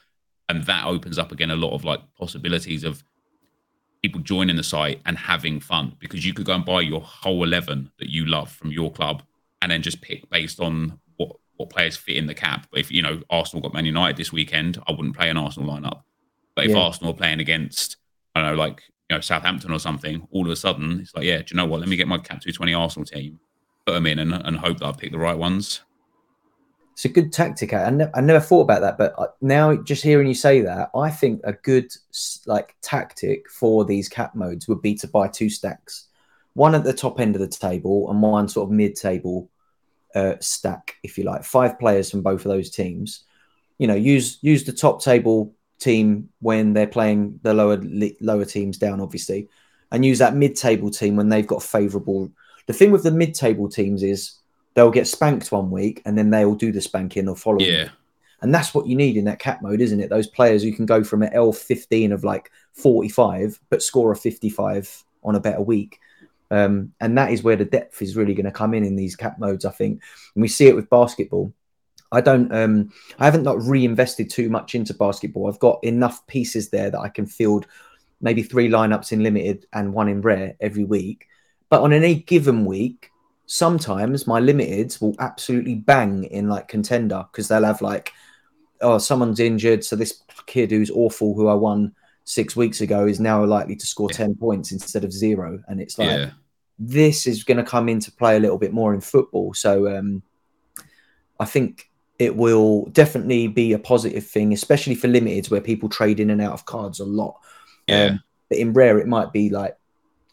and 0.49 0.65
that 0.65 0.87
opens 0.87 1.19
up 1.19 1.33
again 1.33 1.51
a 1.51 1.57
lot 1.57 1.75
of 1.75 1.85
like 1.85 2.01
possibilities 2.19 2.85
of 2.85 3.03
people 4.03 4.21
joining 4.21 4.57
the 4.57 4.63
site 4.63 5.01
and 5.07 5.17
having 5.17 5.59
fun 5.59 5.97
because 5.99 6.25
you 6.25 6.33
could 6.33 6.47
go 6.47 6.55
and 6.55 6.65
buy 6.65 6.81
your 6.81 7.01
whole 7.01 7.43
11 7.43 7.91
that 7.99 8.09
you 8.09 8.27
love 8.27 8.51
from 8.51 8.71
your 8.71 8.93
club 8.93 9.23
and 9.63 9.73
then 9.73 9.83
just 9.83 10.01
pick 10.01 10.29
based 10.31 10.61
on 10.61 10.99
what 11.17 11.37
what 11.57 11.71
players 11.71 11.97
fit 11.97 12.17
in 12.17 12.27
the 12.27 12.35
cap. 12.35 12.67
But 12.71 12.81
if 12.81 12.91
you 12.91 13.03
know 13.03 13.23
Arsenal 13.31 13.63
got 13.63 13.75
Man 13.75 13.87
United 13.87 14.17
this 14.17 14.33
weekend, 14.33 14.81
I 14.87 14.93
wouldn't 14.93 15.17
play 15.17 15.29
an 15.29 15.37
Arsenal 15.37 15.69
lineup. 15.69 16.03
But 16.55 16.67
if 16.67 16.71
Yeah. 16.73 16.83
Arsenal 16.83 17.13
are 17.13 17.17
playing 17.17 17.41
against 17.41 17.97
I 18.37 18.43
don't 18.43 18.51
know 18.51 18.63
like 18.63 18.83
you 19.09 19.17
know 19.17 19.21
Southampton 19.21 19.73
or 19.73 19.79
something, 19.79 20.27
all 20.31 20.45
of 20.45 20.51
a 20.51 20.57
sudden 20.57 21.01
it's 21.01 21.15
like 21.15 21.25
yeah, 21.25 21.39
do 21.39 21.47
you 21.49 21.57
know 21.57 21.65
what? 21.65 21.81
Let 21.81 21.89
me 21.89 21.97
get 21.97 22.07
my 22.07 22.19
cap 22.19 22.41
220 22.43 22.75
Arsenal 22.75 23.07
team, 23.07 23.41
put 23.87 23.95
them 23.95 24.07
in, 24.07 24.19
and, 24.19 24.35
and 24.35 24.59
hope 24.59 24.79
that 24.81 24.87
I 24.87 24.93
pick 24.93 25.11
the 25.11 25.19
right 25.19 25.37
ones. 25.37 25.81
It's 26.93 27.07
a 27.07 27.11
good 27.11 27.33
tactic. 27.33 27.73
I, 27.73 27.91
ne- 27.91 28.11
I 28.15 28.21
never 28.21 28.41
thought 28.41 28.63
about 28.63 28.81
that, 28.81 28.99
but 28.99 29.37
now 29.41 29.77
just 29.77 30.03
hearing 30.03 30.27
you 30.27 30.35
say 30.35 30.61
that, 30.63 30.91
I 30.95 31.11
think 31.11 31.41
a 31.45 31.53
good 31.53 31.91
like 32.47 32.75
tactic 32.83 33.51
for 33.51 33.85
these 33.85 34.09
cap 34.09 34.35
modes 34.35 34.69
would 34.69 34.83
be 34.83 34.95
to 34.97 35.09
buy 35.09 35.29
two 35.29 35.51
stacks, 35.51 36.09
one 36.55 36.75
at 36.75 36.85
the 36.85 36.93
top 36.93 37.21
end 37.21 37.37
of 37.37 37.41
the 37.41 37.49
table 37.49 38.11
and 38.11 38.21
one 38.21 38.49
sort 38.49 38.69
of 38.69 38.73
mid-table 38.73 39.51
uh, 40.15 40.35
stack, 40.41 40.97
if 41.03 41.17
you 41.17 41.25
like. 41.25 41.45
Five 41.45 41.79
players 41.79 42.11
from 42.11 42.23
both 42.23 42.45
of 42.45 42.51
those 42.51 42.71
teams. 42.71 43.25
You 43.79 43.87
know, 43.87 43.95
use 43.95 44.39
use 44.43 44.65
the 44.65 44.73
top 44.73 45.03
table 45.03 45.55
team 45.79 46.29
when 46.41 46.73
they're 46.73 46.87
playing 46.87 47.41
the 47.43 47.55
lower 47.55 47.81
lower 48.21 48.45
teams 48.45 48.79
down, 48.79 49.01
obviously, 49.01 49.49
and 49.93 50.05
use 50.05 50.19
that 50.19 50.35
mid-table 50.35 50.91
team 50.91 51.17
when 51.17 51.29
they've 51.29 51.47
got 51.47 51.63
favourable. 51.63 52.31
The 52.67 52.73
thing 52.73 52.91
with 52.91 53.03
the 53.03 53.11
mid-table 53.11 53.69
teams 53.69 54.03
is 54.03 54.39
they'll 54.75 54.91
get 54.91 55.07
spanked 55.07 55.53
one 55.53 55.71
week 55.71 56.03
and 56.05 56.17
then 56.17 56.31
they'll 56.31 56.55
do 56.55 56.73
the 56.73 56.81
spanking 56.81 57.27
the 57.27 57.35
follow. 57.35 57.61
Yeah, 57.61 57.85
week. 57.85 57.93
And 58.43 58.55
that's 58.55 58.75
what 58.75 58.87
you 58.87 58.97
need 58.97 59.17
in 59.17 59.25
that 59.25 59.39
cap 59.39 59.63
mode, 59.63 59.81
isn't 59.81 60.01
it? 60.01 60.11
Those 60.11 60.27
players 60.27 60.63
who 60.63 60.73
can 60.73 60.87
go 60.87 61.03
from 61.03 61.23
an 61.23 61.33
L15 61.33 62.13
of 62.13 62.25
like 62.25 62.51
45 62.75 63.59
but 63.71 63.83
score 63.83 64.13
a 64.13 64.17
55 64.17 65.05
on 65.25 65.35
a 65.35 65.41
better 65.41 65.63
week. 65.63 65.99
Um, 66.51 66.93
and 67.01 67.19
that 67.19 67.33
is 67.33 67.43
where 67.43 67.57
the 67.57 67.65
depth 67.65 68.01
is 68.03 68.17
really 68.17 68.35
going 68.35 68.47
to 68.47 68.53
come 68.53 68.75
in 68.75 68.85
in 68.85 68.95
these 68.95 69.17
cap 69.17 69.39
modes, 69.39 69.65
I 69.65 69.71
think. 69.71 70.01
And 70.35 70.43
we 70.43 70.49
see 70.49 70.69
it 70.69 70.77
with 70.77 70.91
basketball. 70.91 71.53
I 72.13 72.21
don't, 72.21 72.53
um, 72.55 72.93
I 73.19 73.25
haven't 73.25 73.43
not 73.43 73.63
reinvested 73.63 74.31
too 74.31 74.49
much 74.49 74.75
into 74.75 74.95
basketball. 74.95 75.49
I've 75.49 75.59
got 75.59 75.83
enough 75.83 76.27
pieces 76.27 76.71
there 76.71 76.91
that 76.91 77.01
I 77.01 77.09
can 77.09 77.27
field 77.27 77.67
maybe 78.21 78.43
three 78.43 78.69
lineups 78.69 79.13
in 79.13 79.23
limited 79.23 79.67
and 79.73 79.93
one 79.93 80.09
in 80.09 80.21
rare 80.23 80.55
every 80.61 80.85
week. 80.85 81.27
But 81.69 81.83
on 81.83 81.93
any 81.93 82.15
given 82.15 82.65
week, 82.65 83.11
sometimes 83.47 84.27
my 84.27 84.41
limiteds 84.41 85.01
will 85.01 85.15
absolutely 85.19 85.75
bang 85.75 86.25
in 86.25 86.49
like 86.49 86.69
contender 86.69 87.25
because 87.31 87.49
they'll 87.49 87.65
have 87.65 87.83
like, 87.83 88.13
oh, 88.81 88.99
someone's 88.99 89.41
injured. 89.41 89.85
So 89.85 89.97
this 89.97 90.23
kid 90.47 90.71
who's 90.71 90.91
awful, 90.91 91.35
who 91.35 91.49
I 91.49 91.55
won 91.55 91.95
six 92.25 92.57
weeks 92.57 92.81
ago, 92.81 93.07
is 93.07 93.21
now 93.21 93.45
likely 93.45 93.77
to 93.77 93.87
score 93.87 94.11
Yeah. 94.11 94.19
10 94.19 94.37
points 94.37 94.73
instead 94.73 95.05
of 95.05 95.13
zero. 95.13 95.63
And 95.69 95.81
it's 95.81 95.99
like, 95.99 96.11
yeah, 96.11 96.31
this 96.79 97.27
is 97.27 97.45
going 97.45 97.59
to 97.59 97.65
come 97.65 97.89
into 97.89 98.13
play 98.13 98.37
a 98.37 98.41
little 98.41 98.59
bit 98.59 98.73
more 98.73 98.95
in 98.95 99.01
football. 99.01 99.55
So 99.55 99.97
um, 99.97 100.23
I 101.39 101.45
think 101.45 101.91
it 102.19 102.37
will 102.37 102.87
definitely 102.87 103.47
be 103.49 103.73
a 103.73 103.79
positive 103.79 104.27
thing, 104.27 104.53
especially 104.53 104.95
for 104.95 105.09
limiteds 105.09 105.51
where 105.51 105.61
people 105.61 105.89
trade 105.89 106.21
in 106.21 106.31
and 106.31 106.41
out 106.41 106.53
of 106.53 106.65
cards 106.65 107.01
a 107.01 107.05
lot. 107.05 107.37
yeah. 107.87 108.05
Um, 108.05 108.23
but 108.49 108.59
in 108.59 108.73
rare, 108.73 108.99
it 108.99 109.09
might 109.09 109.33
be 109.33 109.51
like 109.51 109.77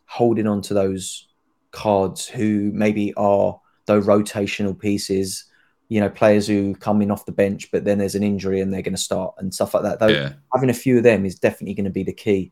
holding 0.06 0.48
on 0.48 0.62
to 0.62 0.74
those 0.74 1.28
cards 1.72 2.28
who 2.28 2.72
maybe 2.74 3.14
are 3.16 3.60
those 3.86 4.06
rotational 4.06 4.78
pieces. 4.78 5.46
You 5.90 6.00
know, 6.00 6.10
players 6.10 6.48
who 6.48 6.76
come 6.76 7.02
in 7.02 7.12
off 7.12 7.26
the 7.26 7.32
bench, 7.32 7.70
but 7.72 7.86
then 7.86 7.98
there's 7.98 8.16
an 8.16 8.24
injury 8.24 8.62
and 8.62 8.74
they're 8.74 8.82
going 8.82 8.96
to 8.96 9.02
start 9.02 9.36
and 9.38 9.54
stuff 9.54 9.74
like 9.74 9.84
that. 9.84 10.00
Though 10.00 10.08
yeah. 10.08 10.34
having 10.54 10.70
a 10.70 10.76
few 10.76 10.98
of 10.98 11.04
them 11.04 11.26
is 11.26 11.40
definitely 11.40 11.74
going 11.74 11.86
to 11.86 11.92
be 11.92 12.04
the 12.04 12.14
key. 12.14 12.52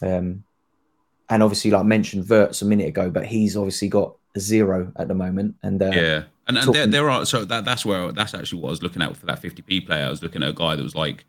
Um, 0.00 0.44
and 1.28 1.42
obviously, 1.42 1.70
like 1.70 1.84
mentioned, 1.86 2.28
Wirtz 2.28 2.62
a 2.62 2.66
minute 2.66 2.88
ago, 2.88 3.10
but 3.10 3.26
he's 3.26 3.56
obviously 3.56 3.88
got 3.88 4.14
a 4.36 4.40
zero 4.40 4.92
at 4.96 5.08
the 5.08 5.14
moment. 5.14 5.56
And 5.62 5.82
uh, 5.82 5.90
Yeah, 5.92 6.24
and, 6.48 6.58
and 6.58 6.74
there, 6.74 6.86
there 6.86 7.10
are 7.10 7.24
so 7.24 7.44
that 7.44 7.64
that's 7.64 7.84
where 7.84 8.12
that's 8.12 8.34
actually 8.34 8.60
what 8.60 8.68
I 8.68 8.70
was 8.72 8.82
looking 8.82 9.02
at 9.02 9.16
for 9.16 9.26
that 9.26 9.40
50p 9.42 9.86
player. 9.86 10.06
I 10.06 10.10
was 10.10 10.22
looking 10.22 10.42
at 10.42 10.48
a 10.48 10.52
guy 10.52 10.76
that 10.76 10.82
was 10.82 10.94
like, 10.94 11.24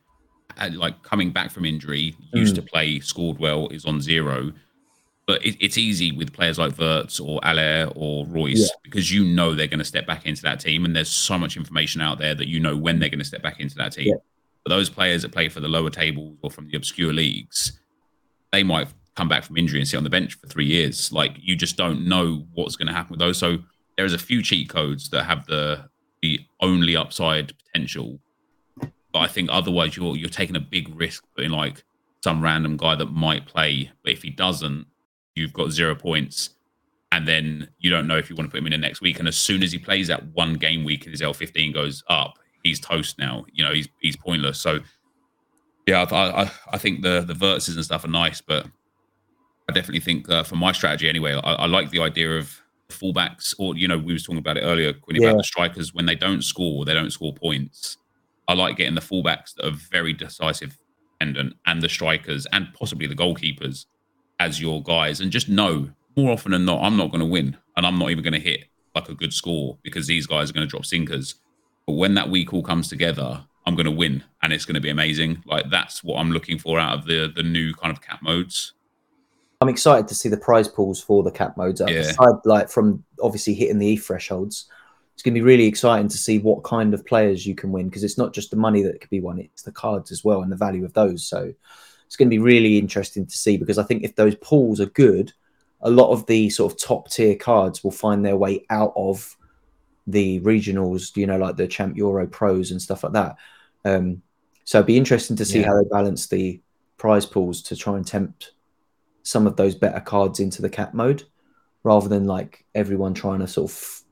like 0.74 1.02
coming 1.04 1.32
back 1.32 1.52
from 1.52 1.66
injury, 1.66 2.16
used 2.34 2.54
Mm. 2.56 2.58
to 2.58 2.62
play, 2.64 3.00
scored 3.00 3.40
well, 3.40 3.68
is 3.70 3.86
on 3.86 4.02
zero. 4.02 4.52
But 5.26 5.46
it, 5.46 5.56
it's 5.64 5.78
easy 5.78 6.12
with 6.12 6.34
players 6.34 6.60
like 6.60 6.78
Wirtz 6.78 7.18
or 7.20 7.40
Allaire 7.44 7.90
or 7.96 8.26
Reus 8.28 8.60
Yeah. 8.60 8.68
because 8.84 9.10
you 9.12 9.24
know 9.24 9.54
they're 9.56 9.68
going 9.68 9.80
to 9.80 9.86
step 9.86 10.06
back 10.06 10.26
into 10.26 10.42
that 10.42 10.60
team, 10.60 10.84
and 10.84 10.94
there's 10.96 11.10
so 11.10 11.38
much 11.38 11.56
information 11.56 12.02
out 12.02 12.18
there 12.20 12.36
that 12.36 12.48
you 12.50 12.60
know 12.60 12.76
when 12.76 13.00
they're 13.00 13.08
going 13.10 13.20
to 13.20 13.26
step 13.26 13.42
back 13.42 13.60
into 13.62 13.76
that 13.76 13.94
team. 13.94 14.08
Yeah. 14.08 14.16
But 14.66 14.72
those 14.72 14.90
players 14.90 15.22
that 15.22 15.32
play 15.32 15.48
for 15.50 15.60
the 15.62 15.68
lower 15.70 15.90
tables 15.90 16.38
or 16.42 16.50
from 16.52 16.68
the 16.68 16.76
obscure 16.76 17.14
leagues, 17.14 17.80
they 18.52 18.64
might 18.64 18.88
come 19.16 19.30
back 19.30 19.44
from 19.44 19.58
injury 19.58 19.80
and 19.80 19.88
sit 19.88 19.96
on 19.98 20.04
the 20.04 20.10
bench 20.10 20.34
for 20.36 20.48
three 20.48 20.66
years. 20.66 21.12
Like 21.14 21.38
you 21.40 21.56
just 21.56 21.78
don't 21.78 22.06
know 22.08 22.46
what's 22.54 22.76
going 22.76 22.88
to 22.88 22.94
happen 22.94 23.12
with 23.12 23.20
those. 23.20 23.38
So 23.38 23.60
there's 23.98 24.14
a 24.14 24.18
few 24.18 24.42
cheat 24.42 24.70
codes 24.70 25.10
that 25.10 25.24
have 25.24 25.46
the 25.46 25.90
the 26.22 26.40
only 26.62 26.96
upside 26.96 27.54
potential, 27.66 28.20
but 28.80 29.20
I 29.20 29.28
think 29.28 29.50
otherwise 29.52 29.96
you're 29.98 30.16
you're 30.16 30.30
taking 30.30 30.56
a 30.56 30.62
big 30.62 30.94
risk 30.96 31.24
putting 31.36 31.52
like 31.52 31.84
some 32.24 32.42
random 32.42 32.78
guy 32.78 32.96
that 32.96 33.08
might 33.08 33.46
play, 33.46 33.92
but 34.04 34.14
if 34.14 34.24
he 34.24 34.30
doesn't, 34.30 34.88
you've 35.36 35.54
got 35.54 35.72
zero 35.72 35.94
points. 35.94 36.52
And 37.12 37.28
then 37.28 37.68
you 37.78 37.92
don't 37.92 38.08
know 38.08 38.18
if 38.18 38.28
you 38.28 38.36
want 38.36 38.50
to 38.50 38.52
put 38.52 38.58
him 38.58 38.66
in 38.66 38.72
the 38.72 38.78
next 38.78 39.00
week. 39.00 39.20
And 39.20 39.28
as 39.28 39.36
soon 39.36 39.62
as 39.62 39.72
he 39.72 39.78
plays 39.78 40.08
that 40.08 40.26
one 40.30 40.56
game 40.56 40.84
week 40.84 41.04
and 41.04 41.12
his 41.12 41.22
L15 41.22 41.72
goes 41.72 42.04
up, 42.10 42.40
he's 42.64 42.80
toast 42.80 43.20
now. 43.20 43.46
You 43.52 43.64
know, 43.64 43.72
he's 43.72 43.88
he's 44.00 44.16
pointless. 44.16 44.60
So 44.60 44.80
yeah, 45.86 46.06
I 46.10 46.44
I, 46.44 46.52
I 46.72 46.78
think 46.78 47.04
the 47.04 47.22
the 47.22 47.34
Wirtzes 47.34 47.76
and 47.76 47.86
stuff 47.86 48.06
are 48.06 48.08
nice, 48.10 48.42
but 48.42 48.66
I 49.70 49.74
definitely 49.74 50.00
think 50.00 50.30
uh, 50.30 50.44
for 50.44 50.56
my 50.56 50.72
strategy 50.72 51.08
anyway, 51.08 51.34
I, 51.34 51.54
I 51.54 51.66
like 51.68 51.92
the 51.92 52.00
idea 52.00 52.38
of 52.38 52.63
fullbacks, 52.94 53.54
or 53.58 53.76
you 53.76 53.88
know, 53.88 53.98
we 53.98 54.14
was 54.14 54.24
talking 54.24 54.38
about 54.40 54.58
it 54.58 54.62
earlier, 54.62 54.94
Quinny, 54.94 55.20
Yeah. 55.22 55.30
about 55.30 55.38
the 55.40 55.44
strikers 55.44 55.94
when 55.94 56.06
they 56.06 56.16
don't 56.16 56.44
score, 56.44 56.86
they 56.86 56.94
don't 56.94 57.12
score 57.12 57.34
points. 57.34 57.98
I 58.48 58.54
like 58.54 58.78
getting 58.78 58.96
the 58.96 59.02
fullbacks 59.02 59.54
that 59.56 59.66
are 59.66 59.72
very 59.72 60.14
decisive, 60.14 60.78
dependent, 61.20 61.56
and 61.66 61.82
the 61.82 61.90
strikers, 61.90 62.46
and 62.52 62.74
possibly 62.74 63.08
the 63.08 63.16
goalkeepers 63.16 63.86
as 64.40 64.60
your 64.62 64.82
guys, 64.84 65.22
and 65.22 65.32
just 65.32 65.48
know 65.50 65.90
more 66.16 66.32
often 66.32 66.52
than 66.52 66.66
not, 66.66 66.82
I'm 66.84 66.98
not 66.98 67.10
going 67.12 67.22
to 67.22 67.26
win, 67.26 67.58
and 67.76 67.86
I'm 67.86 67.98
not 67.98 68.12
even 68.12 68.24
going 68.24 68.34
to 68.34 68.40
hit 68.40 68.66
like 68.96 69.10
a 69.10 69.16
good 69.16 69.34
score 69.34 69.78
because 69.84 70.06
these 70.08 70.28
guys 70.28 70.50
are 70.50 70.54
going 70.54 70.68
to 70.68 70.70
drop 70.70 70.86
sinkers. 70.86 71.36
But 71.88 71.94
when 71.94 72.14
that 72.16 72.30
week 72.30 72.54
all 72.54 72.62
comes 72.62 72.88
together, 72.88 73.44
I'm 73.66 73.76
going 73.76 73.86
to 73.86 73.92
win, 73.92 74.24
and 74.44 74.54
it's 74.54 74.66
going 74.66 74.76
to 74.76 74.82
be 74.82 74.90
amazing. 74.90 75.42
Like 75.46 75.70
that's 75.72 76.04
what 76.04 76.20
I'm 76.20 76.32
looking 76.32 76.60
for 76.60 76.80
out 76.80 77.00
of 77.00 77.06
the 77.06 77.32
the 77.34 77.44
new 77.44 77.74
kind 77.74 77.92
of 77.92 78.02
cap 78.02 78.22
modes. 78.22 78.74
I'm 79.64 79.70
excited 79.70 80.10
to 80.10 80.16
see 80.16 80.28
the 80.28 80.38
prize 80.38 80.68
pools 80.68 81.02
for 81.02 81.24
the 81.24 81.32
cap 81.32 81.56
modes. 81.56 81.82
Yeah. 81.82 82.00
Aside, 82.00 82.36
like 82.44 82.70
from 82.70 83.04
obviously 83.22 83.54
hitting 83.54 83.80
the 83.80 83.88
E 83.88 83.98
thresholds, 83.98 84.66
it's 85.14 85.24
going 85.24 85.34
to 85.34 85.40
be 85.40 85.46
really 85.46 85.66
exciting 85.66 86.10
to 86.10 86.18
see 86.18 86.40
what 86.40 86.64
kind 86.64 86.94
of 86.94 87.06
players 87.06 87.46
you 87.46 87.56
can 87.56 87.72
win 87.72 87.88
because 87.88 88.04
it's 88.04 88.18
not 88.18 88.34
just 88.34 88.52
the 88.52 88.58
money 88.58 88.82
that 88.84 89.00
could 89.00 89.10
be 89.10 89.22
won; 89.22 89.40
it's 89.40 89.64
the 89.64 89.72
cards 89.72 90.12
as 90.12 90.24
well 90.26 90.42
and 90.42 90.52
the 90.52 90.58
value 90.58 90.84
of 90.84 90.92
those. 90.94 91.24
So 91.26 91.54
it's 92.06 92.18
going 92.18 92.28
to 92.30 92.36
be 92.36 92.40
really 92.40 92.78
interesting 92.78 93.26
to 93.26 93.38
see 93.38 93.56
because 93.56 93.78
I 93.78 93.84
think 93.84 94.04
if 94.04 94.16
those 94.16 94.36
pools 94.36 94.82
are 94.82 94.88
good, 94.88 95.32
a 95.82 95.90
lot 95.90 96.12
of 96.12 96.26
the 96.26 96.50
sort 96.50 96.74
of 96.74 96.80
top 96.80 97.10
tier 97.10 97.36
cards 97.36 97.84
will 97.84 97.92
find 97.92 98.26
their 98.26 98.38
way 98.38 98.66
out 98.70 98.92
of 98.98 99.38
the 100.08 100.42
regionals, 100.42 101.16
you 101.16 101.26
know, 101.26 101.38
like 101.38 101.56
the 101.56 101.68
Champ 101.68 101.96
Euro 101.96 102.28
Pros 102.28 102.72
and 102.72 102.82
stuff 102.82 103.04
like 103.04 103.14
that. 103.14 103.38
Um, 103.86 104.22
so 104.66 104.80
it'd 104.80 104.88
be 104.88 104.98
interesting 104.98 105.38
to 105.38 105.46
see 105.46 105.62
Yeah. 105.62 105.68
how 105.68 105.82
they 105.82 105.88
balance 105.90 106.28
the 106.28 106.62
prize 106.98 107.26
pools 107.26 107.62
to 107.64 107.76
try 107.76 107.96
and 107.96 108.06
tempt 108.06 108.52
some 109.24 109.48
of 109.48 109.56
those 109.56 109.76
better 109.76 110.00
cards 110.00 110.40
into 110.40 110.62
the 110.62 110.70
cap 110.70 110.94
mode, 110.94 111.24
rather 111.84 112.08
than 112.08 112.26
like 112.26 112.66
everyone 112.76 113.14
trying 113.14 113.40
to 113.40 113.48
sort 113.48 113.72
of 113.72 114.04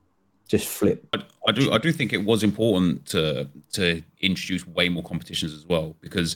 just 0.47 0.68
flip. 0.68 1.07
I, 1.14 1.24
I 1.47 1.51
do 1.53 1.72
I 1.72 1.78
do 1.78 1.91
think 1.91 2.12
it 2.12 2.26
was 2.26 2.43
important 2.43 3.05
to 3.07 3.47
to 3.74 4.01
introduce 4.20 4.68
way 4.68 4.89
more 4.89 5.03
competitions 5.03 5.53
as 5.53 5.66
well 5.66 5.95
because 6.01 6.36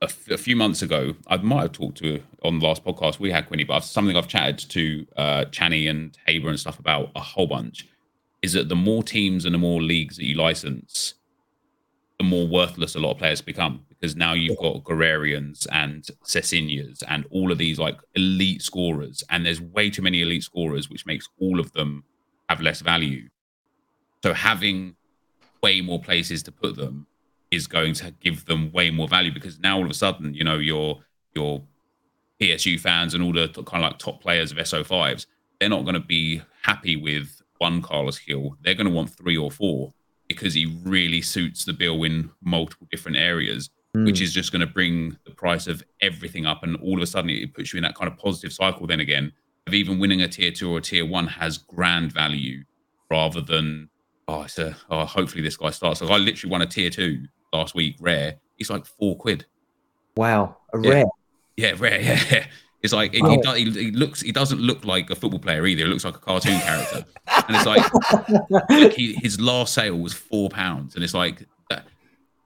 a, 0.00 0.06
f- 0.06 0.30
a 0.30 0.38
few 0.38 0.56
months 0.56 0.80
ago 0.80 1.14
I 1.26 1.36
might 1.36 1.62
have 1.62 1.72
talked 1.72 1.98
to 1.98 2.22
on 2.42 2.58
the 2.58 2.66
last 2.66 2.82
podcast 2.84 3.18
we 3.18 3.30
had 3.30 3.46
Quinny, 3.48 3.64
but 3.64 3.80
something 3.80 4.16
I've 4.16 4.28
chatted 4.28 4.58
to 4.70 5.06
uh, 5.16 5.44
Channy 5.50 5.90
and 5.90 6.16
Haber 6.26 6.48
and 6.48 6.58
stuff 6.58 6.78
about 6.78 7.10
a 7.14 7.20
whole 7.20 7.46
bunch 7.46 7.86
is 8.42 8.54
that 8.54 8.70
the 8.70 8.76
more 8.76 9.02
teams 9.02 9.44
and 9.44 9.54
the 9.54 9.58
more 9.58 9.82
leagues 9.82 10.16
that 10.16 10.24
you 10.24 10.36
license, 10.36 11.14
the 12.20 12.24
more 12.24 12.46
worthless 12.46 12.94
a 12.96 12.98
lot 12.98 13.12
of 13.12 13.16
players 13.16 13.40
become 13.40 13.82
because 13.88 14.14
now 14.14 14.34
you've 14.34 14.58
got 14.58 14.84
Guerrerians 14.84 15.66
and 15.72 16.06
Cesinhas 16.22 17.02
and 17.08 17.24
all 17.30 17.50
of 17.50 17.56
these 17.56 17.78
like 17.78 17.96
elite 18.14 18.60
scorers, 18.60 19.24
and 19.30 19.46
there's 19.46 19.58
way 19.58 19.88
too 19.88 20.02
many 20.02 20.20
elite 20.20 20.42
scorers, 20.42 20.90
which 20.90 21.06
makes 21.06 21.30
all 21.40 21.58
of 21.58 21.72
them 21.72 22.04
have 22.50 22.60
less 22.60 22.82
value. 22.82 23.30
So 24.22 24.34
having 24.34 24.96
way 25.62 25.80
more 25.80 25.98
places 25.98 26.42
to 26.42 26.52
put 26.52 26.76
them 26.76 27.06
is 27.50 27.66
going 27.66 27.94
to 27.94 28.10
give 28.20 28.44
them 28.44 28.70
way 28.70 28.90
more 28.90 29.08
value 29.08 29.32
because 29.32 29.58
now 29.58 29.78
all 29.78 29.86
of 29.86 29.90
a 29.90 29.94
sudden, 29.94 30.34
you 30.34 30.44
know, 30.44 30.58
your 30.58 30.98
your 31.34 31.62
PSU 32.38 32.78
fans 32.78 33.14
and 33.14 33.24
all 33.24 33.32
the 33.32 33.48
kind 33.48 33.82
of 33.82 33.92
like 33.92 33.98
top 33.98 34.20
players 34.20 34.52
of 34.52 34.58
SO5s, 34.58 35.24
they're 35.58 35.70
not 35.70 35.84
going 35.84 35.94
to 35.94 36.00
be 36.00 36.42
happy 36.60 36.96
with 36.96 37.40
one 37.56 37.80
Carlos 37.80 38.18
Hill. 38.18 38.58
They're 38.60 38.74
going 38.74 38.88
to 38.88 38.92
want 38.92 39.08
three 39.08 39.38
or 39.38 39.50
four 39.50 39.94
because 40.30 40.54
he 40.54 40.78
really 40.84 41.20
suits 41.20 41.64
the 41.64 41.72
bill 41.72 42.04
in 42.04 42.30
multiple 42.40 42.86
different 42.88 43.16
areas, 43.16 43.68
hmm. 43.94 44.04
which 44.04 44.20
is 44.20 44.32
just 44.32 44.52
going 44.52 44.60
to 44.60 44.72
bring 44.72 45.16
the 45.24 45.32
price 45.32 45.66
of 45.66 45.82
everything 46.00 46.46
up. 46.46 46.62
And 46.62 46.76
all 46.76 46.94
of 46.98 47.02
a 47.02 47.06
sudden, 47.06 47.30
it 47.30 47.52
puts 47.52 47.72
you 47.72 47.78
in 47.78 47.82
that 47.82 47.96
kind 47.96 48.10
of 48.10 48.16
positive 48.16 48.52
cycle 48.52 48.86
then 48.86 49.00
again 49.00 49.32
of 49.66 49.74
even 49.74 49.98
winning 49.98 50.22
a 50.22 50.28
tier 50.28 50.52
two 50.52 50.72
or 50.72 50.78
a 50.78 50.80
tier 50.80 51.04
one 51.04 51.26
has 51.26 51.58
grand 51.58 52.12
value 52.12 52.62
rather 53.10 53.40
than 53.40 53.88
oh, 54.28 54.42
it's 54.42 54.58
a, 54.58 54.76
oh 54.88 55.04
hopefully 55.04 55.42
this 55.42 55.56
guy 55.56 55.70
starts. 55.70 56.00
Like 56.00 56.10
I 56.12 56.16
literally 56.16 56.52
won 56.52 56.62
a 56.62 56.66
tier 56.66 56.90
two 56.90 57.24
last 57.52 57.74
week, 57.74 57.96
rare. 58.00 58.36
It's 58.58 58.70
like 58.70 58.86
four 58.86 59.16
quid. 59.16 59.46
Wow, 60.16 60.58
a 60.72 60.80
Yeah. 60.80 60.90
rare. 60.90 61.04
Yeah, 61.56 61.74
rare. 61.76 62.00
Yeah, 62.30 62.46
it's 62.82 62.92
like 62.92 63.14
it, 63.14 63.22
Oh. 63.22 63.30
he, 63.30 63.36
do- 63.64 63.70
he, 63.72 63.84
he 63.86 63.90
looks. 63.90 64.20
He 64.20 64.32
doesn't 64.32 64.60
look 64.60 64.84
like 64.84 65.10
a 65.10 65.14
football 65.14 65.38
player 65.40 65.66
either. 65.66 65.82
He 65.84 65.88
looks 65.88 66.04
like 66.04 66.16
a 66.16 66.20
cartoon 66.20 66.58
character. 66.60 67.04
And 67.48 67.56
it's 67.56 67.66
like 67.66 68.70
look, 68.70 68.92
he, 68.94 69.14
his 69.14 69.40
last 69.40 69.74
sale 69.74 69.96
was 69.98 70.12
four 70.14 70.48
pounds, 70.48 70.94
and 70.94 71.04
it's 71.04 71.14
like 71.14 71.46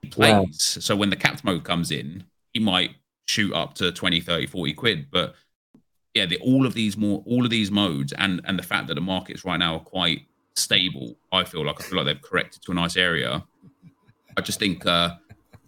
he 0.01 0.09
plays. 0.09 0.33
Wow. 0.33 0.45
So 0.51 0.95
when 0.95 1.09
the 1.09 1.15
capped 1.15 1.43
mode 1.43 1.63
comes 1.63 1.89
in, 1.91 2.25
he 2.53 2.59
might 2.59 2.91
shoot 3.27 3.53
up 3.53 3.73
to 3.75 3.91
20, 3.91 4.21
30, 4.21 4.45
40 4.47 4.73
quid. 4.73 5.07
But 5.09 5.33
yeah, 6.13 6.25
the, 6.27 6.37
all 6.37 6.65
of 6.65 6.73
these 6.73 6.95
more, 6.97 7.23
all 7.25 7.43
of 7.43 7.49
these 7.49 7.71
modes, 7.71 8.13
and 8.13 8.41
and 8.45 8.59
the 8.59 8.63
fact 8.63 8.87
that 8.87 8.95
the 8.95 9.01
markets 9.01 9.45
right 9.45 9.57
now 9.57 9.75
are 9.75 9.79
quite 9.79 10.21
stable. 10.55 11.15
I 11.31 11.43
feel 11.43 11.65
like 11.65 11.79
I 11.81 11.83
feel 11.83 11.97
like 11.97 12.05
they've 12.07 12.21
corrected 12.21 12.61
to 12.63 12.71
a 12.71 12.75
nice 12.75 12.97
area. 12.97 13.43
I 14.37 14.41
just 14.41 14.59
think 14.59 14.85
uh, 14.85 15.15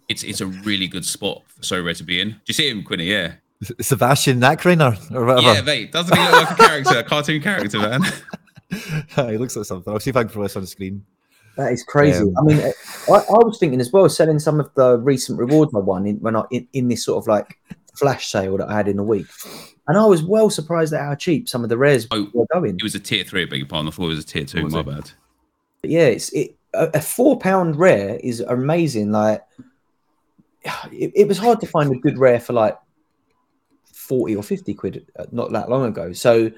it's 0.08 0.22
it's 0.22 0.40
a 0.42 0.46
really 0.46 0.86
good 0.86 1.04
spot 1.04 1.42
for 1.48 1.62
Sorare 1.62 1.96
to 1.96 2.04
be 2.04 2.20
in. 2.20 2.30
Do 2.30 2.36
you 2.46 2.54
see 2.54 2.68
him, 2.68 2.82
Quinny? 2.84 3.06
Yeah. 3.06 3.32
Sebastian 3.80 4.40
Nachreiner 4.40 4.96
or 5.14 5.24
whatever. 5.24 5.54
Yeah, 5.54 5.60
mate. 5.62 5.92
Doesn't 5.92 6.16
he 6.16 6.22
look 6.22 6.32
like 6.32 6.50
a 6.50 6.54
character, 6.54 6.98
a 6.98 7.04
cartoon 7.04 7.42
character, 7.42 7.78
man? 7.78 8.02
he 9.30 9.38
looks 9.38 9.56
like 9.56 9.64
something. 9.64 9.92
I'll 9.92 10.00
see 10.00 10.10
if 10.10 10.16
I 10.16 10.22
can 10.22 10.30
throw 10.30 10.44
this 10.44 10.56
on 10.56 10.62
the 10.62 10.68
screen. 10.68 11.04
That 11.56 11.72
is 11.72 11.82
crazy. 11.82 12.22
Um, 12.22 12.34
I 12.38 12.42
mean, 12.42 12.58
I, 12.60 13.12
I 13.12 13.38
was 13.44 13.58
thinking 13.58 13.80
as 13.80 13.92
well, 13.92 14.08
selling 14.08 14.38
some 14.38 14.60
of 14.60 14.72
the 14.74 14.98
recent 14.98 15.38
rewards 15.40 15.72
I 15.74 15.78
won 15.78 16.06
in, 16.06 16.16
when 16.20 16.36
I 16.36 16.44
in, 16.52 16.68
in 16.72 16.86
this 16.86 17.04
sort 17.04 17.22
of 17.22 17.26
like 17.26 17.58
flash 17.96 18.28
sale 18.28 18.56
that 18.58 18.68
I 18.68 18.76
had 18.76 18.86
in 18.86 18.96
the 18.96 19.02
week, 19.02 19.26
and 19.88 19.98
I 19.98 20.06
was 20.06 20.22
well 20.22 20.50
surprised 20.50 20.92
at 20.94 21.00
how 21.00 21.16
cheap 21.16 21.48
some 21.48 21.64
of 21.64 21.68
the 21.68 21.76
rares 21.76 22.06
Oh, 22.12 22.28
were 22.32 22.46
going. 22.52 22.76
It 22.76 22.84
was 22.84 22.94
a 22.94 23.00
tier 23.00 23.24
three, 23.24 23.42
I 23.42 23.46
beg 23.46 23.58
your 23.58 23.66
pardon. 23.66 23.88
I 23.88 23.90
thought 23.90 24.04
it 24.04 24.08
was 24.08 24.20
a 24.20 24.26
tier 24.26 24.44
two. 24.44 24.62
Was 24.62 24.72
My 24.72 24.80
it? 24.80 24.86
bad. 24.86 25.10
But 25.80 25.90
yeah, 25.90 26.06
it's 26.06 26.32
it 26.32 26.56
a, 26.74 26.90
a 26.94 27.00
four 27.00 27.40
pound 27.40 27.74
rare 27.74 28.20
is 28.22 28.38
amazing. 28.38 29.10
Like 29.10 29.42
it, 30.92 31.10
it 31.16 31.26
was 31.26 31.38
hard 31.38 31.60
to 31.60 31.66
find 31.66 31.90
a 31.92 31.98
good 31.98 32.18
rare 32.18 32.38
for 32.38 32.52
like 32.52 32.78
forty 34.08 34.34
or 34.34 34.42
fifty 34.42 34.74
quid 34.74 35.06
uh, 35.18 35.26
not 35.30 35.52
that 35.52 35.68
long 35.68 35.84
ago. 35.84 36.12
So 36.12 36.50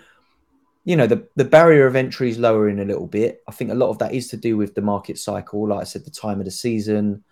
you 0.84 0.96
know 0.96 1.06
the 1.06 1.26
the 1.36 1.44
barrier 1.44 1.86
of 1.86 1.96
entry 1.96 2.30
is 2.30 2.38
lowering 2.38 2.80
a 2.80 2.84
little 2.84 3.06
bit. 3.06 3.42
I 3.48 3.52
think 3.52 3.70
a 3.70 3.74
lot 3.74 3.90
of 3.90 3.98
that 3.98 4.14
is 4.14 4.28
to 4.28 4.36
do 4.36 4.56
with 4.56 4.74
the 4.74 4.82
market 4.82 5.18
cycle, 5.18 5.68
like 5.68 5.80
I 5.80 5.84
said, 5.84 6.04
the 6.04 6.10
time 6.10 6.38
of 6.38 6.46
the 6.46 6.50
season, 6.50 7.24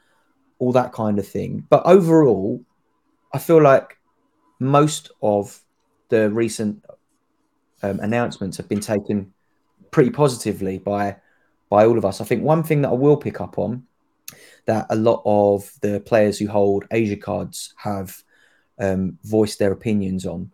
all 0.58 0.72
that 0.72 0.92
kind 0.92 1.18
of 1.18 1.26
thing. 1.26 1.64
But 1.70 1.86
overall, 1.86 2.62
I 3.32 3.38
feel 3.38 3.62
like 3.62 3.96
most 4.58 5.10
of 5.22 5.60
the 6.08 6.30
recent 6.30 6.84
um, 7.82 8.00
announcements 8.00 8.56
have 8.56 8.68
been 8.68 8.80
taken 8.80 9.32
pretty 9.90 10.10
positively 10.10 10.78
by 10.78 11.16
by 11.70 11.84
all 11.84 11.98
of 11.98 12.04
us. 12.04 12.20
I 12.20 12.24
think 12.24 12.42
one 12.42 12.62
thing 12.62 12.82
that 12.82 12.90
I 12.90 12.94
will 12.94 13.16
pick 13.16 13.40
up 13.40 13.58
on 13.58 13.84
that 14.66 14.86
a 14.90 14.96
lot 14.96 15.22
of 15.24 15.72
the 15.80 16.00
players 16.00 16.38
who 16.38 16.46
hold 16.46 16.84
Asia 16.90 17.16
cards 17.16 17.74
have 17.76 18.22
um, 18.78 19.18
voiced 19.24 19.58
their 19.58 19.72
opinions 19.72 20.26
on 20.26 20.50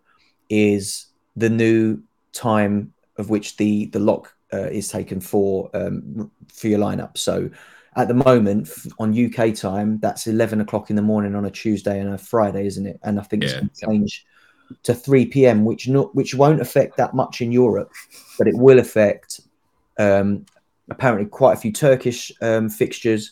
is 0.49 1.07
the 1.35 1.49
new 1.49 2.01
time 2.33 2.93
of 3.17 3.29
which 3.29 3.57
the 3.57 3.87
the 3.87 3.99
lock 3.99 4.35
uh, 4.53 4.67
is 4.67 4.87
taken 4.87 5.19
for 5.19 5.69
um, 5.73 6.31
for 6.53 6.67
your 6.67 6.79
lineup. 6.79 7.17
So 7.17 7.49
at 7.95 8.07
the 8.07 8.13
moment 8.13 8.69
on 8.99 9.25
UK 9.25 9.53
time, 9.53 9.99
that's 9.99 10.27
eleven 10.27 10.61
o'clock 10.61 10.89
in 10.89 10.95
the 10.95 11.01
morning 11.01 11.35
on 11.35 11.45
a 11.45 11.51
Tuesday 11.51 11.99
and 11.99 12.13
a 12.13 12.17
Friday, 12.17 12.67
isn't 12.67 12.85
it? 12.85 12.99
And 13.03 13.19
I 13.19 13.23
think 13.23 13.43
it's 13.43 13.53
going 13.53 13.69
to 13.69 13.85
change 13.87 14.25
to 14.83 14.93
three 14.93 15.25
p.m., 15.25 15.65
which 15.65 15.87
not 15.87 16.13
which 16.15 16.35
won't 16.35 16.61
affect 16.61 16.97
that 16.97 17.13
much 17.13 17.41
in 17.41 17.51
Europe, 17.51 17.91
but 18.37 18.47
it 18.47 18.55
will 18.55 18.79
affect 18.79 19.41
um, 19.97 20.45
apparently 20.89 21.27
quite 21.27 21.53
a 21.53 21.61
few 21.61 21.71
Turkish 21.71 22.31
um, 22.41 22.69
fixtures, 22.69 23.31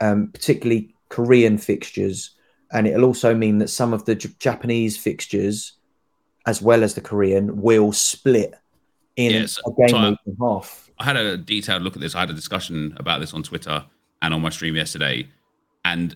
um, 0.00 0.28
particularly 0.28 0.94
Korean 1.08 1.58
fixtures, 1.58 2.30
and 2.72 2.86
it'll 2.86 3.04
also 3.04 3.34
mean 3.34 3.58
that 3.58 3.68
some 3.68 3.92
of 3.92 4.04
the 4.04 4.14
J- 4.14 4.30
Japanese 4.38 4.96
fixtures, 4.96 5.74
as 6.46 6.60
well 6.62 6.82
as 6.82 6.94
the 6.94 7.00
Korean, 7.00 7.60
will 7.60 7.92
split 7.92 8.54
in 9.16 9.32
Yes, 9.32 9.58
a 9.66 9.70
game 9.78 9.88
so 9.90 9.96
I- 9.98 10.08
week 10.10 10.18
and 10.26 10.36
half. 10.40 10.90
I 10.98 11.04
had 11.04 11.16
a 11.16 11.36
detailed 11.36 11.82
look 11.82 11.94
at 11.96 12.00
this. 12.00 12.14
I 12.14 12.20
had 12.20 12.30
a 12.30 12.34
discussion 12.34 12.94
about 12.98 13.20
this 13.20 13.34
on 13.34 13.42
Twitter 13.42 13.84
and 14.22 14.32
on 14.34 14.40
my 14.40 14.50
stream 14.50 14.76
yesterday. 14.76 15.28
And 15.84 16.14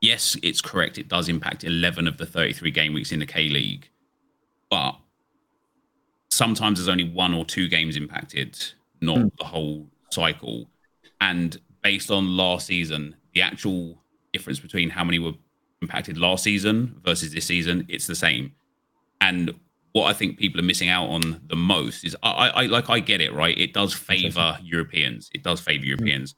yes, 0.00 0.36
it's 0.42 0.60
correct. 0.60 0.98
It 0.98 1.08
does 1.08 1.28
impact 1.28 1.64
11 1.64 2.06
of 2.06 2.16
the 2.16 2.26
33 2.26 2.70
game 2.70 2.92
weeks 2.94 3.10
in 3.12 3.18
the 3.18 3.26
K 3.26 3.48
League. 3.48 3.88
But 4.70 4.96
sometimes 6.30 6.78
there's 6.78 6.88
only 6.88 7.08
one 7.08 7.34
or 7.34 7.44
two 7.44 7.68
games 7.68 7.96
impacted, 7.96 8.58
not 9.00 9.18
Hmm. 9.18 9.28
the 9.38 9.44
whole 9.44 9.90
cycle. 10.10 10.70
And 11.20 11.60
based 11.82 12.10
on 12.10 12.36
last 12.36 12.66
season, 12.66 13.16
the 13.34 13.42
actual 13.42 14.01
difference 14.32 14.60
between 14.60 14.90
how 14.90 15.04
many 15.04 15.18
were 15.18 15.32
impacted 15.80 16.18
last 16.18 16.44
season 16.44 17.00
versus 17.04 17.32
this 17.32 17.46
season, 17.46 17.84
it's 17.88 18.06
the 18.06 18.14
same. 18.14 18.52
And 19.20 19.54
what 19.92 20.06
I 20.06 20.12
think 20.12 20.38
people 20.38 20.60
are 20.60 20.64
missing 20.64 20.88
out 20.88 21.08
on 21.08 21.40
the 21.46 21.56
most 21.56 22.04
is 22.04 22.16
I, 22.22 22.48
I, 22.48 22.66
like 22.66 22.88
I 22.88 23.00
get 23.00 23.20
it 23.20 23.32
right. 23.32 23.56
It 23.58 23.72
does 23.72 23.92
favor 23.92 24.58
Europeans. 24.62 25.30
It 25.34 25.42
does 25.42 25.60
favor 25.60 25.82
hmm. 25.82 25.88
Europeans, 25.88 26.34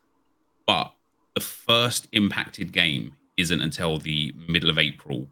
but 0.67 0.93
the 1.35 1.41
first 1.41 2.09
impacted 2.13 2.73
game 2.73 3.13
isn't 3.37 3.61
until 3.61 3.99
the 3.99 4.33
middle 4.49 4.71
of 4.71 4.79
April. 4.79 5.29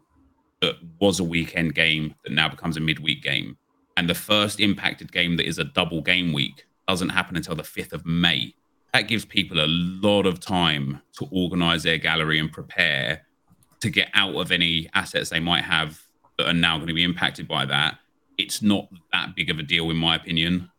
That 0.61 0.75
was 0.99 1.19
a 1.19 1.25
weekend 1.25 1.75
game 1.75 2.15
that 2.23 2.31
now 2.31 2.47
becomes 2.47 2.77
a 2.77 2.79
midweek 2.79 3.21
game, 3.21 3.57
and 3.97 4.09
the 4.09 4.15
first 4.15 4.61
impacted 4.61 5.11
game 5.11 5.35
that 5.37 5.47
is 5.47 5.59
a 5.59 5.65
double 5.65 6.01
game 6.01 6.31
week 6.31 6.65
doesn't 6.87 7.09
happen 7.09 7.35
until 7.35 7.55
the 7.55 7.63
fifth 7.63 7.91
of 7.91 8.05
May. 8.05 8.53
That 8.93 9.07
gives 9.07 9.25
people 9.25 9.59
a 9.59 9.67
lot 9.67 10.25
of 10.25 10.39
time 10.39 11.01
to 11.17 11.27
organize 11.31 11.83
their 11.83 11.97
gallery 11.97 12.39
and 12.39 12.51
prepare 12.51 13.25
to 13.81 13.89
get 13.89 14.09
out 14.13 14.35
of 14.35 14.51
any 14.51 14.89
assets 14.93 15.29
they 15.29 15.39
might 15.39 15.63
have 15.63 16.01
that 16.37 16.47
are 16.47 16.53
now 16.53 16.77
going 16.77 16.87
to 16.87 16.93
be 16.93 17.03
impacted 17.03 17.47
by 17.47 17.65
that. 17.65 17.97
It's 18.37 18.61
not 18.61 18.87
that 19.11 19.35
big 19.35 19.49
of 19.49 19.59
a 19.59 19.63
deal, 19.63 19.89
in 19.89 19.97
my 19.97 20.15
opinion. 20.15 20.69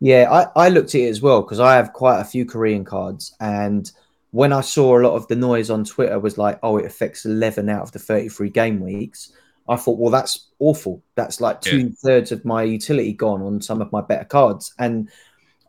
Yeah, 0.00 0.48
I, 0.56 0.66
I 0.66 0.68
looked 0.68 0.94
at 0.94 1.02
it 1.02 1.08
as 1.08 1.22
well 1.22 1.42
because 1.42 1.60
I 1.60 1.76
have 1.76 1.92
quite 1.92 2.20
a 2.20 2.24
few 2.24 2.44
Korean 2.44 2.84
cards. 2.84 3.36
And 3.40 3.90
when 4.32 4.52
I 4.52 4.60
saw 4.60 4.98
a 4.98 5.02
lot 5.02 5.14
of 5.14 5.28
the 5.28 5.36
noise 5.36 5.70
on 5.70 5.84
Twitter 5.84 6.18
was 6.18 6.38
like, 6.38 6.58
oh, 6.62 6.78
it 6.78 6.86
affects 6.86 7.24
11 7.24 7.68
out 7.68 7.82
of 7.82 7.92
the 7.92 8.00
33 8.00 8.50
game 8.50 8.80
weeks, 8.80 9.32
I 9.68 9.76
thought, 9.76 9.98
well, 9.98 10.10
that's 10.10 10.48
awful. 10.58 11.02
That's 11.14 11.40
like 11.40 11.60
two 11.60 11.90
thirds 11.90 12.32
of 12.32 12.44
my 12.44 12.64
utility 12.64 13.12
gone 13.12 13.42
on 13.42 13.60
some 13.60 13.80
of 13.80 13.92
my 13.92 14.00
better 14.00 14.24
cards. 14.24 14.74
And 14.78 15.08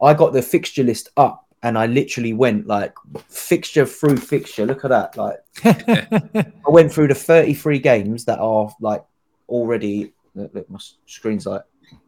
I 0.03 0.13
got 0.13 0.33
the 0.33 0.41
fixture 0.41 0.83
list 0.83 1.09
up 1.17 1.47
and 1.63 1.77
I 1.77 1.85
literally 1.87 2.33
went 2.33 2.67
like 2.67 2.93
fixture 3.29 3.85
through 3.85 4.17
fixture. 4.17 4.65
Look 4.65 4.83
at 4.83 4.89
that. 4.89 5.17
Like 5.17 5.37
I 5.65 6.69
went 6.69 6.91
through 6.91 7.07
the 7.07 7.15
33 7.15 7.79
games 7.79 8.25
that 8.25 8.39
are 8.39 8.69
like 8.81 9.03
already 9.47 10.13
look, 10.35 10.53
look, 10.53 10.69
my 10.69 10.79
screen's 11.05 11.45
like 11.45 11.63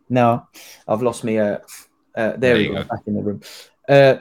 No, 0.10 0.46
I've 0.88 1.02
lost 1.02 1.24
me. 1.24 1.39
Uh, 1.39 1.58
uh, 2.16 2.32
there, 2.32 2.38
There 2.38 2.56
we 2.56 2.64
you 2.64 2.70
go, 2.70 2.76
go. 2.76 2.84
back 2.84 3.00
in 3.08 3.16
the 3.16 3.22
room. 3.22 3.41
Uh, 3.88 4.16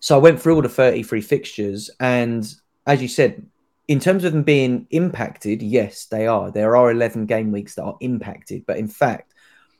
so 0.00 0.16
I 0.16 0.18
went 0.18 0.40
through 0.40 0.56
all 0.56 0.62
the 0.62 0.68
33 0.68 1.20
fixtures, 1.20 1.90
and 2.00 2.46
as 2.86 3.00
you 3.00 3.08
said, 3.08 3.46
in 3.88 4.00
terms 4.00 4.24
of 4.24 4.32
them 4.32 4.42
being 4.42 4.86
impacted, 4.90 5.62
yes, 5.62 6.06
they 6.06 6.26
are. 6.26 6.50
There 6.50 6.76
are 6.76 6.90
11 6.90 7.26
game 7.26 7.52
weeks 7.52 7.74
that 7.76 7.84
are 7.84 7.96
impacted, 8.00 8.66
but 8.66 8.78
in 8.78 8.88
fact, 8.88 9.32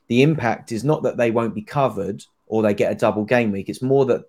the 0.07 0.21
impact 0.23 0.71
is 0.71 0.83
not 0.83 1.03
that 1.03 1.17
they 1.17 1.29
won't 1.31 1.53
be 1.55 1.61
covered 1.61 2.23
or 2.47 2.61
they 2.61 2.73
get 2.73 2.91
a 2.91 2.95
double 2.95 3.23
game 3.25 3.51
week. 3.51 3.69
It's 3.69 3.81
more 3.81 4.05
that 4.05 4.25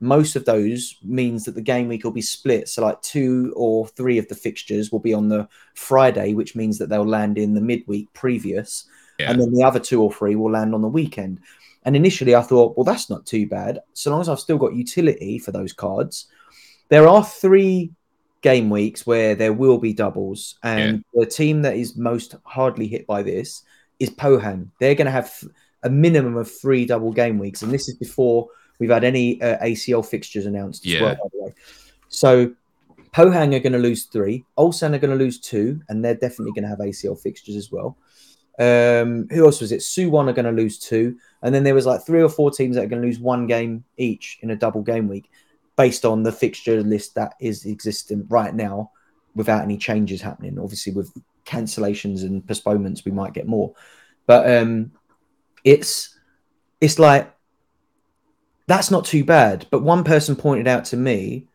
most 0.00 0.36
of 0.36 0.44
those 0.44 0.96
means 1.02 1.44
that 1.44 1.54
the 1.56 1.60
game 1.62 1.88
week 1.88 2.04
will 2.04 2.12
be 2.12 2.22
split. 2.22 2.68
So, 2.68 2.82
like 2.82 3.02
two 3.02 3.52
or 3.56 3.86
three 3.88 4.18
of 4.18 4.28
the 4.28 4.34
fixtures 4.34 4.92
will 4.92 5.00
be 5.00 5.14
on 5.14 5.28
the 5.28 5.48
Friday, 5.74 6.34
which 6.34 6.54
means 6.54 6.78
that 6.78 6.88
they'll 6.88 7.04
land 7.04 7.36
in 7.36 7.54
the 7.54 7.60
midweek 7.60 8.12
previous 8.12 8.84
Yeah. 9.18 9.32
and 9.32 9.40
then 9.40 9.52
the 9.52 9.64
other 9.64 9.80
two 9.80 10.00
or 10.00 10.12
three 10.12 10.36
will 10.36 10.52
land 10.52 10.74
on 10.74 10.82
the 10.82 10.88
weekend. 10.88 11.40
And 11.84 11.96
initially, 11.96 12.34
I 12.34 12.42
thought, 12.42 12.76
well, 12.76 12.84
that's 12.84 13.10
not 13.10 13.26
too 13.26 13.46
bad. 13.48 13.80
So 13.94 14.10
long 14.10 14.20
as 14.20 14.28
I've 14.28 14.40
still 14.40 14.58
got 14.58 14.74
utility 14.74 15.38
for 15.38 15.52
those 15.52 15.72
cards. 15.72 16.26
There 16.90 17.08
are 17.08 17.24
three 17.24 17.90
game 18.40 18.70
weeks 18.70 19.04
where 19.06 19.34
there 19.34 19.52
will 19.52 19.78
be 19.78 19.92
doubles, 19.92 20.56
and 20.62 21.04
the 21.12 21.26
team 21.26 21.62
that 21.62 21.76
is 21.76 21.96
most 21.96 22.36
hardly 22.44 22.86
hit 22.86 23.06
by 23.06 23.22
this 23.22 23.62
is 23.98 24.10
Pohang. 24.10 24.68
They're 24.78 24.94
going 24.94 25.06
to 25.06 25.10
have 25.10 25.32
a 25.82 25.90
minimum 25.90 26.36
of 26.36 26.50
three 26.50 26.84
double 26.86 27.12
game 27.12 27.38
weeks, 27.38 27.62
and 27.62 27.72
this 27.72 27.88
is 27.88 27.96
before 27.96 28.48
we've 28.78 28.90
had 28.90 29.04
any 29.04 29.40
uh, 29.42 29.64
ACL 29.64 30.04
fixtures 30.04 30.46
announced 30.46 30.86
as 30.86 30.92
Yeah. 30.92 31.02
well. 31.02 31.14
By 31.14 31.28
the 31.32 31.44
way, 31.44 31.54
so 32.08 32.52
Pohang 33.12 33.54
are 33.54 33.60
going 33.60 33.72
to 33.72 33.78
lose 33.78 34.04
three. 34.04 34.44
Ulsan 34.58 34.94
are 34.94 34.98
going 34.98 35.10
to 35.10 35.24
lose 35.24 35.40
two, 35.40 35.80
and 35.88 36.04
they're 36.04 36.14
definitely 36.14 36.52
going 36.52 36.64
to 36.64 36.68
have 36.68 36.78
ACL 36.78 37.18
fixtures 37.18 37.56
as 37.56 37.72
well. 37.72 37.96
Um, 38.60 39.28
who 39.30 39.44
else 39.46 39.60
was 39.60 39.70
it? 39.70 39.80
Suwon 39.80 40.28
are 40.28 40.32
going 40.32 40.44
to 40.44 40.62
lose 40.62 40.78
two, 40.78 41.16
and 41.42 41.54
then 41.54 41.62
there 41.62 41.74
was 41.74 41.86
like 41.86 42.04
three 42.04 42.22
or 42.22 42.28
four 42.28 42.50
teams 42.50 42.76
that 42.76 42.84
are 42.84 42.88
going 42.88 43.00
to 43.02 43.06
lose 43.06 43.20
one 43.20 43.46
game 43.46 43.84
each 43.96 44.38
in 44.42 44.50
a 44.50 44.56
double 44.56 44.82
game 44.82 45.06
week, 45.08 45.30
based 45.76 46.04
on 46.04 46.22
the 46.24 46.32
fixture 46.32 46.82
list 46.82 47.14
that 47.14 47.34
is 47.40 47.64
existing 47.66 48.26
right 48.28 48.54
now, 48.54 48.90
without 49.36 49.62
any 49.62 49.78
changes 49.78 50.20
happening. 50.20 50.58
Obviously, 50.58 50.92
with 50.92 51.12
cancellations 51.46 52.22
and 52.22 52.46
postponements, 52.46 53.04
we 53.04 53.12
might 53.12 53.32
get 53.32 53.46
more, 53.46 53.72
but 54.26 54.50
um, 54.50 54.90
it's 55.64 56.16
it's 56.80 56.98
like 56.98 57.32
that's 58.66 58.90
not 58.90 59.04
too 59.04 59.24
bad. 59.24 59.66
But 59.70 59.82
one 59.82 60.04
person 60.04 60.36
pointed 60.36 60.68
out 60.68 60.84
to 60.86 60.96
me, 60.96 61.48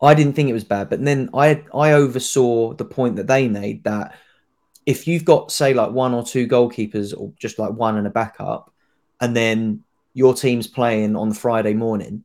I 0.00 0.14
didn't 0.14 0.34
think 0.34 0.48
it 0.48 0.54
was 0.54 0.64
bad, 0.64 0.90
but 0.90 1.04
then 1.04 1.30
I 1.34 1.64
I 1.74 1.92
oversaw 1.92 2.74
the 2.74 2.84
point 2.84 3.16
that 3.16 3.26
they 3.26 3.48
made 3.48 3.84
that 3.84 4.16
if 4.86 5.06
you've 5.08 5.24
got 5.24 5.50
say 5.50 5.74
like 5.74 5.90
one 5.90 6.14
or 6.14 6.24
two 6.24 6.46
goalkeepers 6.46 7.18
or 7.18 7.32
just 7.38 7.58
like 7.58 7.72
one 7.72 7.96
and 7.96 8.06
a 8.06 8.10
backup, 8.10 8.72
and 9.20 9.36
then 9.36 9.82
your 10.12 10.34
team's 10.34 10.66
playing 10.66 11.16
on 11.16 11.28
the 11.28 11.34
Friday 11.34 11.74
morning, 11.74 12.24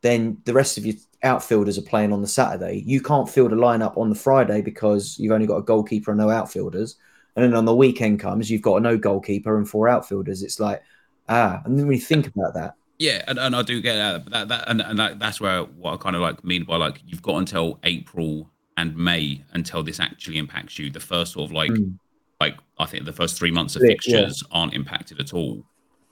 then 0.00 0.38
the 0.44 0.52
rest 0.52 0.78
of 0.78 0.86
your 0.86 0.94
outfielders 1.22 1.76
are 1.76 1.82
playing 1.82 2.12
on 2.12 2.22
the 2.22 2.28
Saturday. 2.28 2.82
You 2.86 3.02
can't 3.02 3.28
field 3.28 3.52
a 3.52 3.56
lineup 3.56 3.96
on 3.98 4.08
the 4.08 4.14
Friday 4.14 4.62
because 4.62 5.18
you've 5.18 5.32
only 5.32 5.46
got 5.46 5.56
a 5.56 5.62
goalkeeper 5.62 6.10
and 6.10 6.20
no 6.20 6.30
outfielders. 6.30 6.96
And 7.38 7.44
then 7.52 7.54
on 7.54 7.64
the 7.66 7.74
weekend 7.74 8.18
comes, 8.18 8.50
you've 8.50 8.62
got 8.62 8.76
a 8.76 8.80
no 8.80 8.98
goalkeeper 8.98 9.56
and 9.56 9.68
four 9.68 9.88
outfielders. 9.88 10.42
It's 10.42 10.58
like, 10.58 10.82
ah, 11.28 11.62
and 11.64 11.78
then 11.78 11.86
we 11.86 11.98
think 11.98 12.26
about 12.26 12.52
that. 12.54 12.74
Yeah, 12.98 13.22
and, 13.28 13.38
and 13.38 13.54
I 13.54 13.62
do 13.62 13.80
get 13.80 13.94
that. 13.94 14.28
That, 14.30 14.48
that 14.48 14.64
and, 14.68 14.80
and 14.80 14.98
that, 14.98 15.20
that's 15.20 15.40
where 15.40 15.62
what 15.62 15.94
I 15.94 15.96
kind 15.98 16.16
of 16.16 16.22
like 16.22 16.42
mean 16.42 16.64
by 16.64 16.76
like 16.76 17.00
you've 17.06 17.22
got 17.22 17.36
until 17.36 17.78
April 17.84 18.50
and 18.76 18.96
May 18.96 19.44
until 19.52 19.84
this 19.84 20.00
actually 20.00 20.36
impacts 20.38 20.80
you. 20.80 20.90
The 20.90 20.98
first 20.98 21.34
sort 21.34 21.44
of 21.44 21.52
like 21.52 21.70
Mm. 21.70 21.96
like 22.40 22.56
I 22.78 22.86
think 22.86 23.04
the 23.04 23.12
first 23.12 23.38
three 23.38 23.52
months 23.52 23.76
of 23.76 23.82
Yeah, 23.82 23.90
yeah. 23.90 23.94
fixtures 23.94 24.42
aren't 24.50 24.74
impacted 24.74 25.20
at 25.20 25.32
all. 25.32 25.64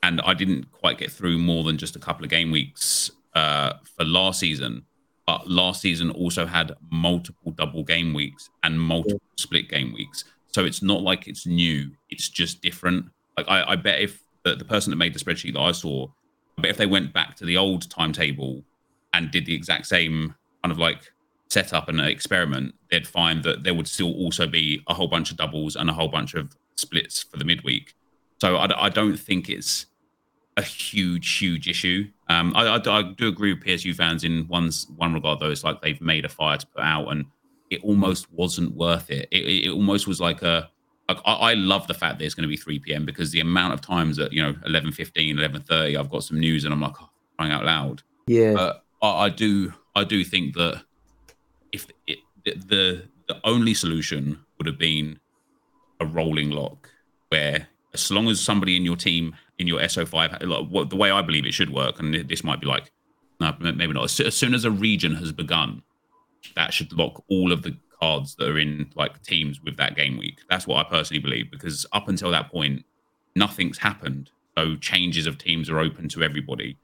And 0.04 0.20
I 0.20 0.32
didn't 0.34 0.70
quite 0.70 0.98
get 0.98 1.10
through 1.10 1.38
more 1.38 1.64
than 1.64 1.76
just 1.76 1.96
a 1.96 1.98
couple 1.98 2.22
of 2.24 2.30
game 2.30 2.52
weeks 2.52 3.10
uh, 3.34 3.72
for 3.96 4.04
last 4.04 4.38
season. 4.38 4.84
But 5.26 5.50
last 5.50 5.80
season 5.80 6.12
also 6.12 6.46
had 6.46 6.72
multiple 6.92 7.50
double 7.50 7.82
game 7.82 8.14
weeks 8.14 8.48
and 8.62 8.80
multiple 8.80 9.20
split 9.36 9.68
game 9.68 9.92
weeks. 9.92 10.22
So 10.56 10.64
it's 10.64 10.80
not 10.80 11.02
like 11.02 11.28
it's 11.28 11.46
new. 11.46 11.90
It's 12.08 12.30
just 12.30 12.62
different. 12.62 13.10
Like 13.36 13.46
I, 13.46 13.72
I 13.72 13.76
bet 13.76 14.00
if 14.00 14.22
the, 14.42 14.56
the 14.56 14.64
person 14.64 14.90
that 14.90 14.96
made 14.96 15.12
the 15.12 15.18
spreadsheet 15.18 15.52
that 15.52 15.60
I 15.60 15.72
saw, 15.72 16.06
I 16.56 16.62
bet 16.62 16.70
if 16.70 16.78
they 16.78 16.86
went 16.86 17.12
back 17.12 17.36
to 17.36 17.44
the 17.44 17.58
old 17.58 17.90
timetable 17.90 18.64
and 19.12 19.30
did 19.30 19.44
the 19.44 19.54
exact 19.54 19.84
same 19.84 20.34
kind 20.62 20.72
of 20.72 20.78
like 20.78 21.12
setup 21.50 21.90
and 21.90 22.00
experiment, 22.00 22.74
they'd 22.90 23.06
find 23.06 23.42
that 23.42 23.64
there 23.64 23.74
would 23.74 23.86
still 23.86 24.14
also 24.14 24.46
be 24.46 24.82
a 24.88 24.94
whole 24.94 25.08
bunch 25.08 25.30
of 25.30 25.36
doubles 25.36 25.76
and 25.76 25.90
a 25.90 25.92
whole 25.92 26.08
bunch 26.08 26.32
of 26.32 26.56
splits 26.76 27.22
for 27.22 27.36
the 27.36 27.44
midweek. 27.44 27.94
So 28.40 28.56
I, 28.56 28.86
I 28.86 28.88
don't 28.88 29.18
think 29.18 29.50
it's 29.50 29.84
a 30.56 30.62
huge, 30.62 31.36
huge 31.36 31.68
issue. 31.68 32.08
Um, 32.30 32.54
I, 32.56 32.78
I, 32.78 32.98
I 32.98 33.02
do 33.02 33.28
agree 33.28 33.52
with 33.52 33.62
PSU 33.62 33.94
fans 33.94 34.24
in 34.24 34.48
one 34.48 34.70
one 34.96 35.12
regard, 35.12 35.38
though. 35.38 35.50
It's 35.50 35.64
like 35.64 35.82
they've 35.82 36.00
made 36.00 36.24
a 36.24 36.30
fire 36.30 36.56
to 36.56 36.66
put 36.66 36.82
out, 36.82 37.08
and 37.08 37.26
it 37.70 37.82
almost 37.82 38.32
wasn't 38.32 38.74
worth 38.74 39.10
it. 39.10 39.28
It, 39.30 39.66
it, 39.66 39.70
almost 39.70 40.06
was 40.06 40.20
like 40.20 40.42
a. 40.42 40.70
Like 41.08 41.18
I, 41.24 41.32
I 41.32 41.54
love 41.54 41.86
the 41.86 41.94
fact 41.94 42.18
that 42.18 42.24
it's 42.24 42.34
going 42.34 42.42
to 42.42 42.48
be 42.48 42.56
3 42.56 42.80
p.m. 42.80 43.04
because 43.04 43.30
the 43.30 43.40
amount 43.40 43.74
of 43.74 43.80
times 43.80 44.16
that 44.16 44.32
you 44.32 44.42
know 44.42 44.54
11:15, 44.66 45.12
11:30, 45.36 45.98
I've 45.98 46.10
got 46.10 46.24
some 46.24 46.40
news 46.40 46.64
and 46.64 46.74
I'm 46.74 46.80
like 46.80 47.00
oh, 47.00 47.08
crying 47.38 47.52
out 47.52 47.64
loud. 47.64 48.02
Yeah. 48.26 48.54
But 48.54 48.84
I, 49.02 49.24
I 49.24 49.28
do, 49.28 49.72
I 49.94 50.04
do 50.04 50.24
think 50.24 50.54
that 50.54 50.82
if 51.72 51.86
it, 52.06 52.18
the 52.44 53.04
the 53.28 53.40
only 53.44 53.74
solution 53.74 54.38
would 54.58 54.66
have 54.66 54.78
been 54.78 55.18
a 56.00 56.06
rolling 56.06 56.50
lock, 56.50 56.90
where 57.28 57.68
as 57.94 58.10
long 58.10 58.28
as 58.28 58.40
somebody 58.40 58.76
in 58.76 58.84
your 58.84 58.96
team 58.96 59.34
in 59.58 59.66
your 59.66 59.80
SO5, 59.80 60.46
like, 60.46 60.68
what 60.68 60.90
the 60.90 60.96
way 60.96 61.10
I 61.10 61.22
believe 61.22 61.46
it 61.46 61.54
should 61.54 61.70
work, 61.70 61.98
and 61.98 62.14
this 62.28 62.44
might 62.44 62.60
be 62.60 62.66
like, 62.66 62.92
no, 63.40 63.54
maybe 63.60 63.92
not. 63.92 64.04
As, 64.04 64.20
as 64.20 64.36
soon 64.36 64.54
as 64.54 64.64
a 64.64 64.70
region 64.70 65.14
has 65.14 65.32
begun, 65.32 65.82
that 66.54 66.72
should 66.72 66.92
lock 66.92 67.22
all 67.28 67.52
of 67.52 67.62
the 67.62 67.76
cards 68.00 68.34
that 68.36 68.48
are 68.48 68.58
in 68.58 68.90
like 68.94 69.22
teams 69.22 69.62
with 69.62 69.76
that 69.76 69.96
game 69.96 70.18
week. 70.18 70.40
That's 70.48 70.66
what 70.66 70.84
I 70.84 70.88
personally 70.88 71.20
believe 71.20 71.50
because 71.50 71.86
up 71.92 72.08
until 72.08 72.30
that 72.30 72.50
point, 72.50 72.84
nothing's 73.34 73.78
happened. 73.78 74.30
So 74.56 74.76
changes 74.76 75.26
of 75.26 75.38
teams 75.38 75.68
are 75.68 75.78
open 75.78 76.08
to 76.10 76.22
everybody. 76.22 76.78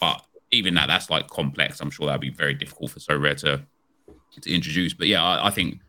But 0.00 0.22
even 0.50 0.74
that, 0.74 0.86
that's 0.86 1.10
like 1.10 1.28
complex. 1.28 1.80
I'm 1.80 1.90
sure 1.90 2.06
that'd 2.06 2.20
be 2.20 2.30
very 2.30 2.54
difficult 2.54 2.90
for 2.92 3.00
Sorare 3.00 3.36
to 3.38 3.64
to 4.40 4.54
introduce. 4.54 4.94
But 4.94 5.08
yeah, 5.08 5.22
I, 5.22 5.48
I 5.48 5.50
think 5.50 5.80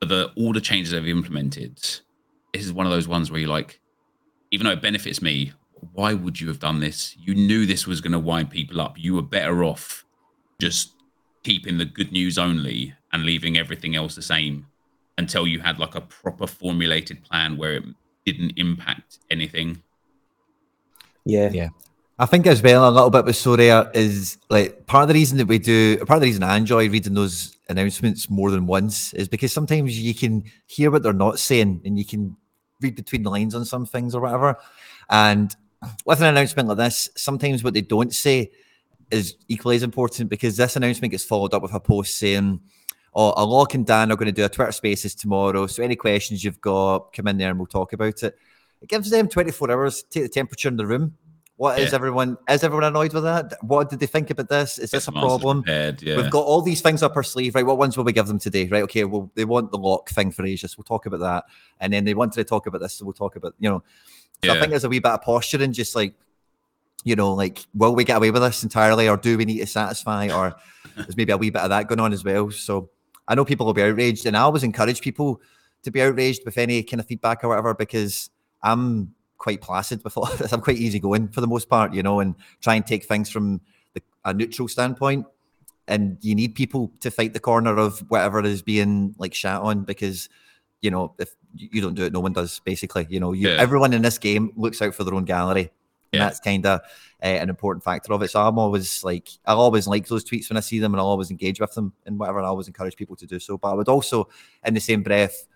the 0.00 0.30
all 0.36 0.52
the 0.52 0.60
changes 0.60 0.92
they've 0.92 1.08
implemented, 1.08 1.76
this 2.52 2.64
is 2.64 2.72
one 2.72 2.86
of 2.86 2.92
those 2.92 3.08
ones 3.08 3.30
where 3.30 3.40
you're 3.40 3.50
like, 3.50 3.80
even 4.50 4.66
though 4.66 4.72
it 4.72 4.82
benefits 4.82 5.22
me, 5.22 5.52
why 5.92 6.14
would 6.14 6.40
you 6.40 6.48
have 6.48 6.58
done 6.58 6.80
this? 6.80 7.16
You 7.18 7.34
knew 7.34 7.66
this 7.66 7.86
was 7.86 8.00
going 8.00 8.12
to 8.12 8.18
wind 8.18 8.50
people 8.50 8.80
up. 8.80 8.98
You 8.98 9.14
were 9.14 9.22
better 9.22 9.64
off 9.64 10.04
just 10.58 10.95
keeping 11.46 11.78
the 11.78 11.84
good 11.84 12.10
news 12.10 12.38
only 12.38 12.92
and 13.12 13.24
leaving 13.24 13.56
everything 13.56 13.94
else 13.94 14.16
the 14.16 14.22
same 14.22 14.66
until 15.16 15.46
you 15.46 15.60
had 15.60 15.78
like 15.78 15.94
a 15.94 16.00
proper 16.00 16.46
formulated 16.46 17.22
plan 17.22 17.56
where 17.56 17.74
it 17.76 17.84
didn't 18.24 18.52
impact 18.56 19.18
anything. 19.30 19.80
yeah. 21.24 21.50
Yeah. 21.52 21.68
I 22.18 22.24
think 22.24 22.46
as 22.46 22.62
well 22.62 22.88
a 22.88 22.90
little 22.90 23.10
bit 23.10 23.26
with 23.26 23.36
Sorare 23.36 23.94
is 23.94 24.38
like 24.48 24.86
part 24.86 25.02
of 25.02 25.08
the 25.08 25.14
reason 25.14 25.36
that 25.36 25.46
we 25.46 25.58
do 25.58 25.98
part 25.98 26.16
of 26.16 26.22
the 26.22 26.28
reason 26.28 26.42
I 26.42 26.56
enjoy 26.56 26.88
reading 26.88 27.12
those 27.12 27.58
announcements 27.68 28.30
more 28.30 28.50
than 28.50 28.66
once 28.66 29.12
is 29.12 29.28
because 29.28 29.52
sometimes 29.52 30.00
you 30.00 30.14
can 30.14 30.44
hear 30.66 30.90
what 30.90 31.02
they're 31.02 31.12
not 31.12 31.38
saying 31.38 31.82
and 31.84 31.98
you 31.98 32.06
can 32.06 32.34
read 32.80 32.96
between 32.96 33.22
the 33.22 33.30
lines 33.30 33.54
on 33.54 33.66
some 33.66 33.84
things 33.84 34.14
or 34.14 34.22
whatever. 34.22 34.56
And 35.10 35.54
with 36.06 36.20
an 36.20 36.26
announcement 36.26 36.68
like 36.68 36.78
this, 36.78 37.10
sometimes 37.16 37.62
what 37.62 37.74
they 37.74 37.82
don't 37.82 38.14
say 38.14 38.50
is 39.10 39.36
equally 39.48 39.76
as 39.76 39.82
important 39.82 40.28
because 40.30 40.56
this 40.56 40.76
announcement 40.76 41.10
gets 41.12 41.24
followed 41.24 41.54
up 41.54 41.62
with 41.62 41.74
a 41.74 41.80
post 41.80 42.16
saying, 42.16 42.60
Oh, 43.18 43.32
Alok 43.32 43.72
and 43.72 43.86
Dan 43.86 44.12
are 44.12 44.16
going 44.16 44.26
to 44.26 44.32
do 44.32 44.44
a 44.44 44.48
Twitter 44.48 44.72
spaces 44.72 45.14
tomorrow. 45.14 45.66
So 45.66 45.82
any 45.82 45.96
questions 45.96 46.44
you've 46.44 46.60
got, 46.60 47.14
come 47.14 47.28
in 47.28 47.38
there 47.38 47.48
and 47.48 47.58
we'll 47.58 47.66
talk 47.66 47.94
about 47.94 48.22
it. 48.22 48.36
It 48.82 48.90
gives 48.90 49.08
them 49.08 49.26
24 49.26 49.70
hours, 49.70 50.02
to 50.02 50.08
take 50.10 50.22
the 50.24 50.28
temperature 50.28 50.68
in 50.68 50.76
the 50.76 50.86
room. 50.86 51.16
What 51.56 51.78
is 51.78 51.92
Yeah. 51.92 51.96
everyone 51.96 52.36
is 52.50 52.62
everyone 52.62 52.84
annoyed 52.84 53.14
with 53.14 53.22
that? 53.22 53.54
What 53.62 53.88
did 53.88 54.00
they 54.00 54.06
think 54.06 54.28
about 54.28 54.50
this? 54.50 54.78
Is 54.78 54.90
this 54.90 54.92
a 54.92 54.96
Get 54.96 55.02
some 55.04 55.16
answers 55.16 55.28
problem? 55.30 55.62
Prepared, 55.62 56.02
yeah. 56.02 56.16
We've 56.16 56.30
got 56.30 56.44
all 56.44 56.60
these 56.60 56.82
things 56.82 57.02
up 57.02 57.16
our 57.16 57.22
sleeve, 57.22 57.54
right? 57.54 57.64
What 57.64 57.78
ones 57.78 57.96
will 57.96 58.04
we 58.04 58.12
give 58.12 58.26
them 58.26 58.38
today? 58.38 58.68
Right, 58.68 58.82
okay, 58.82 59.04
well, 59.04 59.30
they 59.34 59.46
want 59.46 59.70
the 59.70 59.78
lock 59.78 60.10
thing 60.10 60.30
for 60.30 60.44
ages. 60.44 60.76
We'll 60.76 60.84
talk 60.84 61.06
about 61.06 61.20
that. 61.20 61.44
And 61.80 61.94
then 61.94 62.04
they 62.04 62.12
wanted 62.12 62.34
to 62.34 62.44
talk 62.44 62.66
about 62.66 62.82
this, 62.82 62.92
so 62.92 63.06
we'll 63.06 63.14
talk 63.14 63.36
about, 63.36 63.54
you 63.58 63.70
know. 63.70 63.82
So 64.44 64.52
I 64.52 64.58
think 64.60 64.68
there's 64.68 64.84
a 64.84 64.90
wee 64.90 64.98
bit 64.98 65.12
of 65.12 65.22
posturing, 65.22 65.72
just 65.72 65.96
like, 65.96 66.14
you 67.06 67.14
know, 67.14 67.32
like, 67.32 67.64
will 67.72 67.94
we 67.94 68.02
get 68.02 68.16
away 68.16 68.32
with 68.32 68.42
this 68.42 68.64
entirely, 68.64 69.08
or 69.08 69.16
do 69.16 69.38
we 69.38 69.44
need 69.44 69.58
to 69.60 69.66
satisfy, 69.66 70.28
or 70.28 70.56
there's 70.96 71.16
maybe 71.16 71.30
a 71.30 71.36
wee 71.38 71.50
bit 71.50 71.62
of 71.62 71.70
that 71.70 71.86
going 71.86 72.00
on 72.00 72.12
as 72.12 72.24
well. 72.24 72.50
So 72.50 72.90
I 73.28 73.36
know 73.36 73.44
people 73.44 73.64
will 73.64 73.74
be 73.74 73.82
outraged, 73.82 74.26
and 74.26 74.36
I 74.36 74.40
always 74.40 74.64
encourage 74.64 75.00
people 75.00 75.40
to 75.84 75.92
be 75.92 76.02
outraged 76.02 76.42
with 76.44 76.58
any 76.58 76.82
kind 76.82 76.98
of 77.00 77.06
feedback 77.06 77.44
or 77.44 77.48
whatever 77.50 77.74
because 77.74 78.28
I'm 78.60 79.14
quite 79.38 79.60
placid 79.60 80.02
with 80.02 80.16
all 80.16 80.24
of 80.24 80.38
this. 80.38 80.52
I'm 80.52 80.60
quite 80.60 80.78
easygoing 80.78 81.28
for 81.28 81.40
the 81.40 81.46
most 81.46 81.68
part, 81.68 81.94
you 81.94 82.02
know, 82.02 82.18
and 82.18 82.34
try 82.60 82.74
and 82.74 82.84
take 82.84 83.04
things 83.04 83.30
from 83.30 83.60
the, 83.94 84.02
a 84.24 84.34
neutral 84.34 84.66
standpoint. 84.66 85.26
And 85.86 86.18
you 86.22 86.34
need 86.34 86.56
people 86.56 86.90
to 87.02 87.12
fight 87.12 87.34
the 87.34 87.38
corner 87.38 87.76
of 87.78 88.00
whatever 88.08 88.42
is 88.44 88.62
being 88.62 89.14
like 89.18 89.32
shat 89.32 89.60
on 89.62 89.84
because 89.84 90.28
you 90.82 90.90
know, 90.90 91.14
if 91.18 91.34
you 91.54 91.80
don't 91.80 91.94
do 91.94 92.04
it, 92.04 92.12
no 92.12 92.20
one 92.20 92.32
does. 92.32 92.60
Basically, 92.64 93.06
you 93.08 93.20
know, 93.20 93.32
you, 93.32 93.48
Yeah. 93.48 93.60
everyone 93.60 93.92
in 93.92 94.02
this 94.02 94.18
game 94.18 94.50
looks 94.56 94.82
out 94.82 94.94
for 94.94 95.04
their 95.04 95.14
own 95.14 95.24
gallery, 95.24 95.70
Yeah. 96.16 96.24
that's 96.24 96.40
kind 96.40 96.66
of 96.66 96.80
uh, 97.22 97.26
an 97.26 97.48
important 97.48 97.84
factor 97.84 98.12
of 98.12 98.22
it. 98.22 98.30
So 98.30 98.40
I'm 98.40 98.58
always 98.58 99.04
like, 99.04 99.28
I 99.44 99.52
always 99.52 99.86
like 99.86 100.06
those 100.08 100.24
tweets 100.24 100.50
when 100.50 100.56
I 100.56 100.60
see 100.60 100.78
them, 100.78 100.92
and 100.94 101.00
I'll 101.00 101.06
always 101.06 101.30
engage 101.30 101.60
with 101.60 101.74
them 101.74 101.92
and 102.04 102.18
whatever. 102.18 102.38
And 102.38 102.46
I 102.46 102.50
always 102.50 102.66
encourage 102.68 102.96
people 102.96 103.16
to 103.16 103.26
do 103.26 103.38
so. 103.38 103.56
But 103.58 103.70
I 103.70 103.74
would 103.74 103.88
also, 103.88 104.28
in 104.64 104.74
the 104.74 104.80
same 104.80 105.02
breath, 105.02 105.46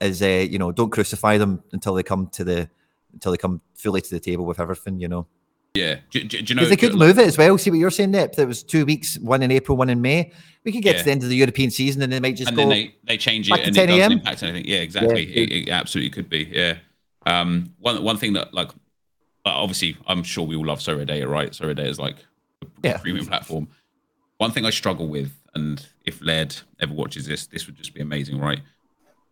is 0.00 0.22
uh, 0.22 0.26
you 0.26 0.58
know, 0.58 0.72
don't 0.72 0.90
crucify 0.90 1.38
them 1.38 1.62
until 1.72 1.94
they 1.94 2.02
come 2.02 2.26
to 2.28 2.44
the 2.44 2.68
until 3.12 3.32
they 3.32 3.38
come 3.38 3.60
fully 3.74 4.00
to 4.02 4.10
the 4.10 4.20
table 4.20 4.44
with 4.44 4.60
everything. 4.60 5.00
You 5.00 5.08
know. 5.08 5.26
Yeah. 5.74 5.96
Do 6.10 6.20
you 6.20 6.24
know? 6.24 6.38
Because 6.62 6.70
they 6.70 6.76
could 6.76 6.94
move 6.94 7.18
it 7.18 7.26
as 7.26 7.36
well. 7.36 7.56
See 7.58 7.70
what 7.70 7.78
you're 7.78 7.90
saying, 7.90 8.10
Nep? 8.12 8.34
That 8.36 8.48
was 8.48 8.62
two 8.62 8.86
weeks, 8.86 9.18
one 9.18 9.42
in 9.42 9.50
April, 9.50 9.76
one 9.76 9.90
in 9.90 10.00
May. 10.00 10.32
We 10.64 10.72
could 10.72 10.82
get 10.82 10.94
Yeah. 10.94 10.98
to 11.00 11.04
the 11.04 11.10
end 11.10 11.22
of 11.22 11.28
the 11.28 11.36
European 11.36 11.70
season 11.70 12.02
and 12.02 12.12
they 12.12 12.18
might 12.18 12.36
just 12.36 12.48
and 12.48 12.56
go. 12.56 12.62
then 12.62 12.70
they, 12.70 12.94
they 13.04 13.16
change 13.18 13.50
it 13.50 13.60
and 13.60 13.74
10 13.74 13.88
it 13.90 13.96
doesn't 13.98 14.12
impact 14.12 14.42
anything. 14.42 14.64
Yeah, 14.66 14.78
exactly. 14.78 15.26
Yeah. 15.26 15.42
It, 15.42 15.52
it 15.52 15.68
absolutely 15.68 16.10
could 16.10 16.28
be. 16.30 16.48
Yeah. 16.50 16.78
Um, 17.26 17.74
one 17.78 18.02
one 18.02 18.16
thing 18.16 18.32
that 18.34 18.54
like 18.54 18.70
obviously 19.54 19.96
I'm 20.06 20.22
sure 20.22 20.46
we 20.46 20.56
all 20.56 20.66
love 20.66 20.80
Sorare 20.80 21.06
Data, 21.06 21.28
right? 21.28 21.50
Sorare 21.50 21.78
is 21.86 21.98
like 21.98 22.16
a 22.62 22.66
Yeah. 22.82 22.96
premium 22.98 23.26
platform. 23.26 23.68
One 24.38 24.50
thing 24.50 24.64
I 24.66 24.70
struggle 24.70 25.08
with, 25.08 25.32
and 25.54 25.84
if 26.04 26.20
Laird 26.22 26.54
ever 26.80 26.92
watches 26.92 27.26
this, 27.26 27.46
this 27.46 27.66
would 27.66 27.76
just 27.76 27.94
be 27.94 28.00
amazing, 28.00 28.38
right? 28.38 28.60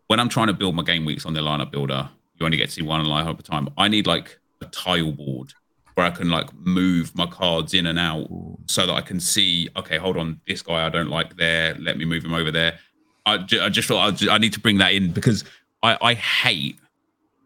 When 0.07 0.21
I'm 0.21 0.29
trying 0.29 0.47
to 0.49 0.53
build 0.53 0.75
my 0.75 0.83
game 0.83 1.05
weeks 1.05 1.27
on 1.27 1.35
the 1.35 1.41
lineup 1.41 1.71
builder, 1.71 2.09
you 2.39 2.45
only 2.47 2.57
get 2.57 2.67
to 2.67 2.73
see 2.73 2.83
one 2.83 3.05
lineup 3.05 3.35
at 3.35 3.41
a 3.41 3.43
time. 3.43 3.69
I 3.77 3.89
need 3.89 4.07
like 4.07 4.39
a 4.61 4.67
tile 4.67 5.13
board 5.13 5.53
where 5.95 6.07
I 6.07 6.11
can 6.11 6.29
like 6.31 6.53
move 6.55 7.15
my 7.15 7.27
cards 7.27 7.73
in 7.75 7.87
and 7.87 7.99
out 7.99 8.29
so 8.67 8.87
that 8.87 8.93
I 8.93 9.01
can 9.01 9.21
see, 9.21 9.69
okay, 9.77 9.97
hold 9.99 10.17
on, 10.17 10.41
this 10.47 10.63
guy 10.63 10.85
I 10.87 10.89
don't 10.89 11.09
like 11.11 11.37
there. 11.37 11.75
Let 11.79 11.99
me 11.99 12.05
move 12.05 12.25
him 12.25 12.35
over 12.35 12.51
there. 12.51 12.79
I, 13.27 13.39
ju- 13.39 13.61
I 13.61 13.69
just 13.69 13.89
feel 13.89 13.99
I, 13.99 14.11
ju- 14.11 14.31
I 14.31 14.39
need 14.39 14.53
to 14.55 14.61
bring 14.61 14.79
that 14.79 14.93
in 14.93 15.13
because 15.13 15.45
I, 15.83 15.97
I 16.01 16.15
hate 16.15 16.79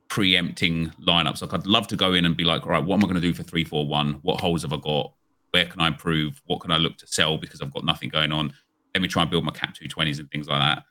preempting 0.08 0.90
lineups. 1.06 1.42
Like 1.42 1.54
I'd 1.54 1.66
love 1.66 1.86
to 1.88 1.96
go 1.96 2.12
in 2.14 2.24
and 2.24 2.36
be 2.36 2.44
like, 2.44 2.64
all 2.64 2.72
right, 2.72 2.84
what 2.84 2.94
am 2.94 3.04
I 3.04 3.08
going 3.08 3.14
to 3.14 3.20
do 3.20 3.34
for 3.34 3.42
three, 3.42 3.64
four, 3.64 3.86
one? 3.86 4.14
What 4.22 4.40
holes 4.40 4.62
have 4.62 4.72
I 4.72 4.78
got? 4.78 5.12
Where 5.50 5.66
can 5.66 5.80
I 5.80 5.86
improve? 5.88 6.40
What 6.46 6.60
can 6.60 6.70
I 6.70 6.76
look 6.78 6.96
to 6.98 7.06
sell 7.06 7.38
because 7.38 7.60
I've 7.60 7.72
got 7.72 7.84
nothing 7.84 8.08
going 8.08 8.32
on? 8.32 8.52
Let 8.94 9.02
me 9.02 9.08
try 9.08 9.22
and 9.22 9.30
build 9.30 9.44
my 9.44 9.52
cap 9.52 9.74
220s 9.74 10.18
and 10.18 10.30
things 10.30 10.48
like 10.48 10.60
that. 10.60 10.84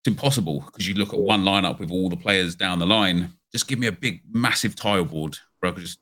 It's 0.00 0.08
impossible 0.08 0.60
because 0.66 0.88
you 0.88 0.94
look 0.94 1.12
at 1.12 1.18
one 1.20 1.42
lineup 1.44 1.78
with 1.78 1.90
all 1.90 2.08
the 2.08 2.16
players 2.16 2.54
down 2.54 2.78
the 2.78 2.86
line. 2.86 3.32
Just 3.52 3.68
give 3.68 3.78
me 3.78 3.86
a 3.86 3.92
big, 3.92 4.22
massive 4.30 4.74
tile 4.74 5.04
board 5.04 5.38
where 5.60 5.70
I 5.70 5.74
could 5.74 5.82
just 5.84 5.98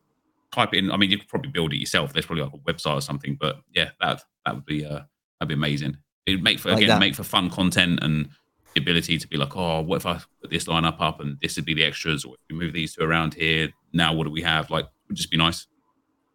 type 0.53 0.73
it 0.73 0.79
in. 0.79 0.91
I 0.91 0.97
mean, 0.97 1.11
you 1.11 1.19
could 1.19 1.29
probably 1.29 1.51
build 1.51 1.73
it 1.73 1.79
yourself. 1.79 2.13
There's 2.13 2.27
probably 2.27 2.45
like 2.45 2.55
a 2.55 2.59
website 2.59 2.95
or 2.95 3.01
something, 3.01 3.37
but 3.41 3.61
yeah, 3.75 3.91
that 4.01 4.23
that 4.47 4.55
would 4.55 4.67
be 4.67 4.85
uh, 4.85 5.01
that'd 5.41 5.49
be 5.49 5.55
amazing. 5.55 5.97
It'd 6.27 6.43
make 6.43 6.59
for 6.59 6.69
Like 6.71 6.79
again 6.79 6.89
that. 6.89 7.01
make 7.01 7.15
for 7.15 7.25
fun 7.25 7.51
content 7.51 8.01
and 8.03 8.29
the 8.75 8.81
ability 8.81 9.19
to 9.19 9.29
be 9.29 9.37
like, 9.37 9.57
oh, 9.57 9.81
what 9.81 9.97
if 9.97 10.07
I 10.07 10.21
put 10.41 10.51
this 10.51 10.65
lineup 10.65 11.01
up 11.01 11.21
and 11.21 11.39
this 11.41 11.57
would 11.57 11.65
be 11.65 11.75
the 11.75 11.85
extras, 11.85 12.25
or 12.25 12.35
if 12.35 12.41
we 12.51 12.57
move 12.57 12.73
these 12.73 12.95
two 12.95 13.03
around 13.03 13.35
here, 13.35 13.71
now 13.93 14.13
what 14.13 14.25
do 14.25 14.31
we 14.31 14.43
have? 14.43 14.71
Like, 14.71 14.85
it 14.85 14.91
would 15.09 15.17
just 15.17 15.31
be 15.31 15.37
nice. 15.37 15.67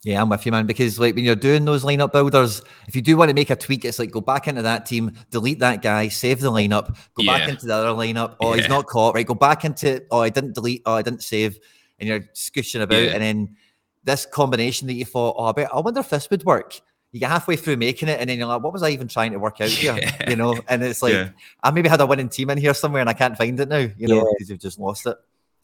Yeah, 0.03 0.21
I'm 0.21 0.27
with 0.27 0.45
you, 0.45 0.51
man. 0.51 0.65
Because 0.65 0.99
like 0.99 1.15
when 1.15 1.23
you're 1.23 1.35
doing 1.35 1.63
those 1.63 1.85
lineup 1.85 2.11
builders, 2.11 2.61
if 2.87 2.95
you 2.95 3.01
do 3.01 3.15
want 3.15 3.29
to 3.29 3.33
make 3.33 3.49
a 3.49 3.55
tweak, 3.55 3.85
it's 3.85 3.99
like 3.99 4.11
go 4.11 4.19
back 4.19 4.49
into 4.49 4.61
that 4.61 4.85
team, 4.85 5.13
delete 5.31 5.59
that 5.59 5.81
guy, 5.81 6.09
save 6.09 6.41
the 6.41 6.51
lineup, 6.51 6.97
go 7.13 7.25
back 7.25 7.47
into 7.47 7.67
the 7.67 7.73
other 7.73 7.97
lineup. 7.97 8.35
Oh, 8.41 8.51
he's 8.51 8.67
not 8.67 8.85
caught. 8.85 9.15
Right, 9.15 9.25
go 9.25 9.33
back 9.33 9.63
into. 9.63 10.03
Oh, 10.11 10.19
I 10.19 10.29
didn't 10.29 10.55
delete. 10.55 10.81
Oh, 10.85 10.95
I 10.95 11.03
didn't 11.03 11.23
save, 11.23 11.57
and 11.99 12.09
you're 12.09 12.19
scooshing 12.33 12.81
about, 12.81 13.01
Yeah. 13.01 13.11
and 13.11 13.23
then 13.23 13.55
this 14.03 14.25
combination 14.25 14.87
that 14.87 14.93
you 14.95 15.05
thought, 15.05 15.35
oh, 15.37 15.45
I 15.45 15.51
bet 15.53 15.73
I 15.73 15.79
wonder 15.79 16.01
if 16.01 16.09
this 16.09 16.29
would 16.29 16.43
work. 16.43 16.81
You 17.13 17.19
get 17.21 17.29
halfway 17.29 17.55
through 17.55 17.77
making 17.77 18.09
it, 18.09 18.19
and 18.19 18.29
then 18.29 18.37
you're 18.37 18.47
like, 18.47 18.61
what 18.61 18.73
was 18.73 18.83
I 18.83 18.89
even 18.89 19.07
trying 19.07 19.31
to 19.31 19.39
work 19.39 19.61
out 19.61 19.69
here? 19.69 19.95
Yeah. 20.01 20.29
You 20.29 20.35
know, 20.35 20.59
and 20.67 20.83
it's 20.83 21.01
like 21.01 21.13
Yeah. 21.13 21.29
I 21.63 21.71
maybe 21.71 21.87
had 21.87 22.01
a 22.01 22.05
winning 22.05 22.27
team 22.27 22.49
in 22.49 22.57
here 22.57 22.73
somewhere, 22.73 22.99
and 23.01 23.09
I 23.09 23.13
can't 23.13 23.37
find 23.37 23.57
it 23.59 23.69
now. 23.69 23.87
You 23.97 24.07
know, 24.07 24.15
Yeah. 24.17 24.23
because 24.33 24.49
you've 24.49 24.59
just 24.59 24.79
lost 24.79 25.05
it. 25.05 25.15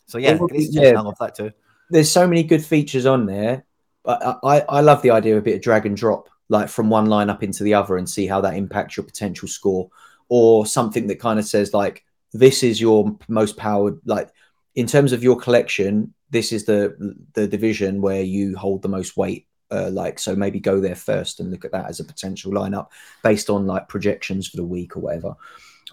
So 0.05 0.17
yeah, 0.19 0.35
Well, 0.35 0.47
great 0.47 0.61
yeah. 0.61 0.65
suggestion. 0.67 0.97
I 0.97 1.01
love 1.01 1.17
that 1.19 1.35
too. 1.35 1.51
there's 1.89 2.11
so 2.11 2.25
many 2.27 2.43
good 2.43 2.63
features 2.63 3.05
on 3.05 3.25
there. 3.25 3.65
But 4.03 4.23
I, 4.23 4.35
I, 4.43 4.65
I 4.77 4.81
love 4.81 5.01
the 5.01 5.09
idea 5.11 5.33
of 5.33 5.39
a 5.39 5.41
bit 5.43 5.55
of 5.55 5.61
drag 5.61 5.85
and 5.85 5.97
drop, 5.97 6.29
like 6.47 6.69
from 6.69 6.89
one 6.89 7.07
lineup 7.07 7.43
into 7.43 7.63
the 7.63 7.73
other, 7.73 7.97
and 7.97 8.07
see 8.09 8.27
how 8.27 8.39
that 8.41 8.53
impacts 8.55 8.95
your 8.95 9.03
potential 9.05 9.47
score, 9.47 9.89
or 10.29 10.65
something 10.67 11.07
that 11.07 11.19
kind 11.19 11.39
of 11.39 11.45
says 11.45 11.73
like 11.73 12.05
this 12.31 12.61
is 12.63 12.79
your 12.79 13.17
most 13.27 13.57
powered, 13.57 13.99
like 14.05 14.29
in 14.75 14.85
terms 14.85 15.11
of 15.13 15.23
your 15.23 15.35
collection, 15.35 16.13
this 16.29 16.51
is 16.53 16.65
the 16.65 16.95
the 17.33 17.47
division 17.47 18.01
where 18.01 18.21
you 18.21 18.55
hold 18.55 18.83
the 18.83 18.87
most 18.87 19.17
weight. 19.17 19.47
Uh, 19.71 19.89
like 19.91 20.17
so, 20.17 20.35
maybe 20.35 20.59
go 20.59 20.79
there 20.79 20.95
first 20.95 21.39
and 21.39 21.51
look 21.51 21.63
at 21.63 21.71
that 21.71 21.87
as 21.87 21.99
a 21.99 22.03
potential 22.03 22.51
lineup 22.51 22.87
based 23.23 23.49
on 23.49 23.67
like 23.67 23.87
projections 23.87 24.47
for 24.47 24.57
the 24.57 24.65
week 24.65 24.97
or 24.97 24.99
whatever. 24.99 25.35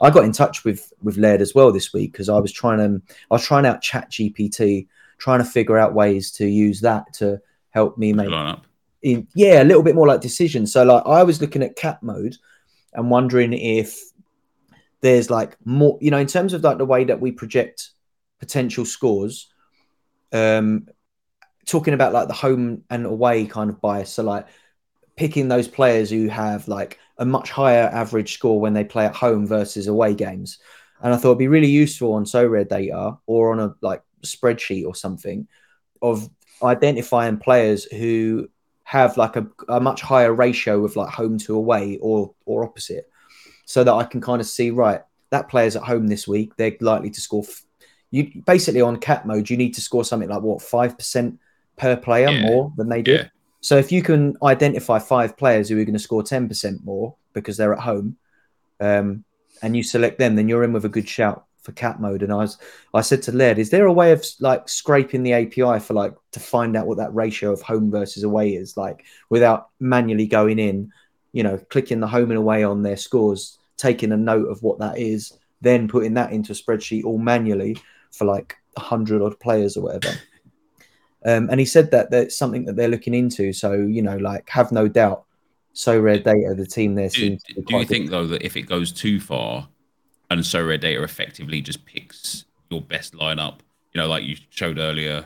I 0.01 0.11
got 0.11 0.25
in 0.25 0.33
touch 0.33 0.65
with 0.65 0.93
with 1.03 1.17
Laird 1.17 1.41
as 1.41 1.55
well 1.55 1.73
this 1.73 1.93
week 1.93 2.13
because 2.13 2.29
I 2.29 2.39
was 2.39 2.53
trying 2.53 2.79
to 2.79 3.03
I 3.31 3.35
was 3.35 3.45
trying 3.45 3.67
out 3.67 3.83
Chat 3.83 4.11
GPT, 4.11 4.89
trying 5.19 5.39
to 5.39 5.45
figure 5.45 5.79
out 5.79 5.95
ways 5.95 6.31
to 6.33 6.47
use 6.47 6.81
that 6.83 7.13
to 7.15 7.41
help 7.71 7.99
me 7.99 8.13
make 8.13 8.29
Lineup. 8.29 8.63
in, 9.03 9.27
yeah 9.35 9.63
a 9.63 9.65
little 9.65 9.83
bit 9.83 9.95
more 9.95 10.07
like 10.07 10.21
decisions. 10.21 10.73
So 10.73 10.85
like 10.85 11.03
I 11.07 11.23
was 11.23 11.41
looking 11.41 11.63
at 11.63 11.77
cap 11.77 12.03
mode 12.03 12.37
and 12.93 13.11
wondering 13.11 13.53
if 13.53 13.99
there's 15.01 15.31
like 15.31 15.57
more 15.65 15.99
you 16.01 16.11
know 16.11 16.19
in 16.19 16.27
terms 16.27 16.53
of 16.53 16.63
like 16.63 16.79
the 16.79 16.85
way 16.85 17.05
that 17.05 17.21
we 17.21 17.33
project 17.33 17.91
potential 18.39 18.85
scores. 18.85 19.49
Um, 20.33 20.89
talking 21.67 21.95
about 21.95 22.13
like 22.13 22.29
the 22.29 22.35
home 22.35 22.83
and 22.91 23.05
away 23.05 23.47
kind 23.47 23.71
of 23.71 23.81
bias. 23.81 24.13
So 24.13 24.23
like 24.23 24.47
picking 25.17 25.49
those 25.49 25.69
players 25.69 26.11
who 26.11 26.29
have 26.29 26.69
like 26.69 26.99
a 27.19 27.25
much 27.25 27.51
higher 27.51 27.91
average 27.93 28.35
score 28.35 28.61
when 28.61 28.73
they 28.73 28.85
play 28.85 29.07
at 29.07 29.15
home 29.15 29.47
versus 29.47 29.87
away 29.87 30.15
games. 30.15 30.59
And 31.03 31.13
I 31.13 31.17
thought 31.17 31.31
it'd 31.31 31.39
be 31.39 31.49
really 31.49 31.69
useful 31.69 32.15
on 32.15 32.25
Sorare 32.25 32.69
data 32.69 33.19
or 33.27 33.53
on 33.53 33.61
a 33.61 33.75
like 33.81 34.03
spreadsheet 34.23 34.87
or 34.87 34.95
something 34.95 35.47
of 36.03 36.29
identifying 36.63 37.39
players 37.39 37.85
who 37.85 38.49
have 38.85 39.17
like 39.17 39.37
a, 39.37 39.47
a 39.69 39.81
much 39.81 40.01
higher 40.01 40.33
ratio 40.33 40.85
of 40.85 40.95
like 40.97 41.13
home 41.13 41.39
to 41.39 41.57
away 41.57 41.99
or 42.01 42.33
or 42.45 42.65
opposite 42.65 43.11
so 43.65 43.83
that 43.83 43.93
I 43.93 44.05
can 44.05 44.21
kind 44.21 44.41
of 44.41 44.47
see 44.47 44.71
right 44.71 45.03
that 45.31 45.49
player's 45.49 45.75
at 45.77 45.83
home 45.83 46.07
this 46.07 46.29
week 46.29 46.57
they're 46.57 46.77
likely 46.81 47.11
to 47.11 47.21
score 47.21 47.43
f- 47.43 47.65
you 48.11 48.31
basically 48.47 48.81
on 48.81 48.99
cap 48.99 49.27
mode 49.27 49.51
you 49.51 49.57
need 49.57 49.75
to 49.75 49.81
score 49.81 50.05
something 50.05 50.29
like 50.29 50.41
what 50.41 50.61
5% 50.61 51.39
per 51.77 51.97
player 51.97 52.31
Yeah. 52.31 52.43
more 52.43 52.73
than 52.77 52.89
they 52.89 53.03
did 53.03 53.21
Yeah. 53.21 53.29
so 53.61 53.77
if 53.77 53.91
you 53.93 54.03
can 54.03 54.37
identify 54.43 54.99
five 54.99 55.37
players 55.37 55.69
who 55.69 55.79
are 55.81 55.85
going 55.85 55.93
to 55.93 55.99
score 55.99 56.23
10% 56.23 56.85
more 56.85 57.15
because 57.33 57.57
they're 57.57 57.75
at 57.75 57.81
home, 57.81 58.17
um, 58.81 59.25
and 59.63 59.77
you 59.77 59.83
select 59.83 60.19
them, 60.19 60.37
then 60.37 60.49
you're 60.49 60.65
in 60.65 60.73
with 60.73 60.85
a 60.85 60.89
good 60.89 61.09
shout 61.09 61.45
for 61.63 61.73
cap 61.73 61.99
mode. 61.99 62.23
And 62.23 62.33
I 62.33 62.37
was, 62.37 62.59
I 62.95 63.01
said 63.01 63.23
to 63.23 63.33
Laird, 63.33 63.59
is 63.59 63.71
there 63.71 63.87
a 63.87 63.93
way 63.93 64.13
of 64.13 64.25
like 64.41 64.69
scraping 64.69 65.23
the 65.23 65.33
API 65.33 65.81
for 65.81 65.95
like 65.95 66.15
to 66.33 66.41
find 66.41 66.77
out 66.77 66.87
what 66.87 66.99
that 66.99 67.15
ratio 67.15 67.53
of 67.53 67.63
home 67.63 67.91
versus 67.91 68.23
away 68.23 68.55
is 68.55 68.77
like 68.77 69.05
without 69.31 69.69
manually 69.81 70.27
going 70.27 70.59
in, 70.59 70.93
you 71.33 71.43
know, 71.43 71.59
clicking 71.71 72.01
the 72.01 72.07
home 72.07 72.31
and 72.31 72.39
away 72.39 72.63
on 72.63 72.83
their 72.83 72.97
scores, 72.97 73.59
taking 73.77 74.13
a 74.13 74.17
note 74.17 74.49
of 74.49 74.63
what 74.63 74.79
that 74.79 74.99
is, 74.99 75.33
then 75.63 75.89
putting 75.89 76.15
that 76.15 76.33
into 76.33 76.53
a 76.53 76.55
spreadsheet 76.55 77.05
all 77.05 77.19
manually 77.19 77.77
for 78.13 78.27
like 78.27 78.57
a 78.77 78.81
hundred 78.81 79.23
odd 79.23 79.39
players 79.41 79.77
or 79.77 79.83
whatever. 79.83 80.15
Um, 81.27 81.49
and 81.51 81.59
he 81.59 81.67
said 81.67 81.91
that 81.91 82.11
that's 82.11 82.39
something 82.39 82.65
that 82.67 82.77
they're 82.77 82.89
looking 82.89 83.15
into. 83.15 83.53
So 83.53 83.73
you 83.73 84.01
know, 84.03 84.17
like, 84.17 84.49
have 84.49 84.73
no 84.73 84.89
doubt. 84.89 85.25
Sorare 85.75 86.25
data, 86.25 86.55
the 86.55 86.65
team 86.67 86.95
there 86.95 87.11
Do, 87.11 87.21
seems. 87.21 87.43
to 87.43 87.55
be 87.57 87.63
do 87.63 87.77
you 87.77 87.85
think 87.85 88.09
though 88.09 88.27
that 88.29 88.43
if 88.43 88.57
it 88.57 88.63
goes 88.63 88.93
too 88.93 89.21
far, 89.21 89.69
and 90.31 90.41
Sorare 90.41 90.81
data 90.81 91.03
effectively 91.03 91.61
just 91.61 91.85
picks 91.85 92.47
your 92.71 92.81
best 92.81 93.13
lineup, 93.13 93.59
you 93.93 94.01
know, 94.01 94.09
like 94.09 94.25
you 94.25 94.37
showed 94.51 94.79
earlier 94.79 95.25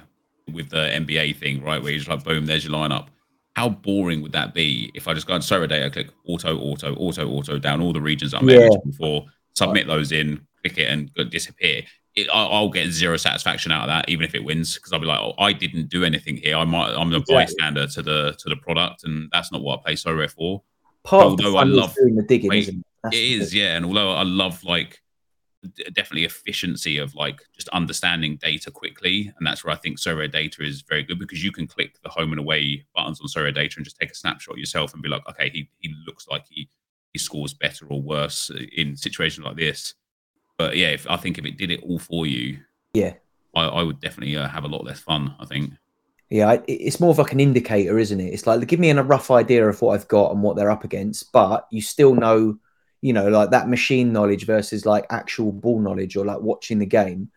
with 0.53 0.71
the 0.71 0.77
NBA 0.93 1.37
thing, 1.37 1.63
right, 1.63 1.81
where 1.81 1.93
you're 1.93 1.99
just 1.99 2.11
like, 2.11 2.25
boom, 2.25 2.47
there's 2.47 2.65
your 2.65 2.73
lineup. 2.75 3.07
How 3.55 3.69
boring 3.69 4.23
would 4.23 4.33
that 4.33 4.53
be 4.53 4.91
if 4.95 5.07
I 5.07 5.15
just 5.15 5.27
go 5.29 5.35
on 5.35 5.41
Sorare 5.41 5.69
data, 5.69 5.89
click 5.91 6.09
auto, 6.27 6.59
auto, 6.59 6.95
auto, 6.97 7.29
auto 7.29 7.59
down 7.59 7.81
all 7.81 7.93
the 7.93 8.01
regions 8.01 8.35
I'm 8.35 8.49
Yeah. 8.49 8.69
for, 8.99 9.27
submit 9.55 9.87
those 9.87 10.11
in, 10.13 10.45
click 10.65 10.79
it, 10.79 10.87
and 10.89 11.13
disappear? 11.31 11.83
It, 12.17 12.29
I- 12.29 12.47
I'll 12.47 12.69
get 12.71 12.91
zero 12.91 13.17
satisfaction 13.17 13.71
out 13.73 13.83
of 13.83 13.89
that, 13.89 14.09
even 14.09 14.25
if 14.25 14.35
it 14.35 14.43
wins, 14.43 14.75
because 14.75 14.93
I'll 14.93 14.99
be 15.01 15.07
like, 15.07 15.21
oh, 15.21 15.35
I 15.39 15.53
didn't 15.53 15.89
do 15.89 16.05
anything 16.05 16.37
here. 16.39 16.57
I 16.57 16.65
might, 16.65 16.93
I'm 16.95 17.11
the 17.11 17.21
bystander 17.29 17.87
to 17.87 18.03
the 18.03 18.35
to 18.39 18.49
the 18.49 18.57
product, 18.57 19.05
and 19.05 19.29
that's 19.33 19.53
not 19.53 19.63
what 19.63 19.79
I 19.81 19.83
play 19.83 19.95
Sorare 19.95 20.31
for. 20.31 20.63
Part 21.05 21.27
of 21.27 21.37
the 21.37 21.45
although 21.45 21.59
I 21.59 21.63
love- 21.65 21.95
doing 21.95 22.17
the 22.17 22.23
digging, 22.23 22.51
wait, 22.51 22.69
it? 22.69 22.75
That's 23.05 23.17
is, 23.17 23.55
yeah. 23.55 23.77
And 23.77 23.87
although 23.87 24.13
I 24.13 24.25
love 24.25 24.63
like 24.65 25.01
definitely 25.93 26.25
efficiency 26.25 26.97
of 26.99 27.15
like 27.15 27.41
just 27.55 27.69
understanding 27.69 28.37
data 28.37 28.71
quickly, 28.71 29.33
and 29.39 29.47
that's 29.47 29.63
where 29.65 29.73
I 29.73 29.77
think 29.77 29.99
Sorare 29.99 30.31
data 30.31 30.63
is 30.63 30.83
very 30.83 31.03
good 31.03 31.19
because 31.19 31.45
you 31.45 31.53
can 31.53 31.67
click 31.67 31.97
the 32.03 32.09
home 32.09 32.33
and 32.33 32.39
away 32.41 32.85
buttons 32.95 33.21
on 33.21 33.29
Sorare 33.29 33.55
data 33.55 33.75
and 33.77 33.85
just 33.85 33.99
take 33.99 34.11
a 34.11 34.15
snapshot 34.15 34.57
yourself 34.59 34.95
and 34.95 35.03
be 35.03 35.09
like, 35.09 35.23
okay, 35.29 35.51
he 35.51 35.69
he 35.79 35.95
looks 36.07 36.27
like 36.29 36.45
he 36.49 36.69
he 37.13 37.19
scores 37.19 37.53
better 37.55 37.87
or 37.87 38.01
worse 38.01 38.51
in 38.77 38.97
situations 38.97 39.45
like 39.47 39.57
this. 39.57 39.95
But 40.61 40.77
yeah, 40.77 40.89
if 40.89 41.07
I 41.09 41.17
think 41.17 41.39
if 41.39 41.47
it 41.47 41.57
did 41.57 41.71
it 41.71 41.83
all 41.83 41.99
for 41.99 42.27
you, 42.27 42.59
Yeah. 42.93 43.15
I, 43.55 43.63
I 43.65 43.83
would 43.83 43.99
definitely 43.99 44.37
uh, 44.37 44.47
have 44.47 44.65
a 44.65 44.69
lot 44.69 44.85
less 44.85 45.01
fun. 45.01 45.35
I 45.41 45.47
think. 45.47 45.73
Yeah, 46.29 46.51
I- 46.51 46.63
it's 46.69 47.01
more 47.01 47.11
of 47.13 47.19
like 47.19 47.33
an 47.33 47.41
indicator, 47.41 47.99
isn't 47.99 48.21
it? 48.21 48.35
It's 48.35 48.47
like 48.47 48.67
give 48.69 48.79
me 48.79 48.91
a 48.91 49.03
rough 49.03 49.31
idea 49.31 49.67
of 49.67 49.81
what 49.81 49.95
I've 49.95 50.07
got 50.09 50.33
and 50.33 50.43
what 50.43 50.57
they're 50.57 50.71
up 50.71 50.85
against, 50.85 51.33
but 51.33 51.67
you 51.71 51.81
still 51.81 52.15
know 52.15 52.59
you 53.03 53.15
know, 53.15 53.29
like 53.31 53.49
that 53.53 53.71
machine 53.71 54.13
knowledge 54.13 54.45
versus 54.45 54.85
like 54.85 55.07
actual 55.09 55.53
ball 55.53 55.81
knowledge 55.81 56.17
or 56.19 56.27
like 56.27 56.41
watching 56.43 56.79
the 56.79 56.85
game. 56.85 57.31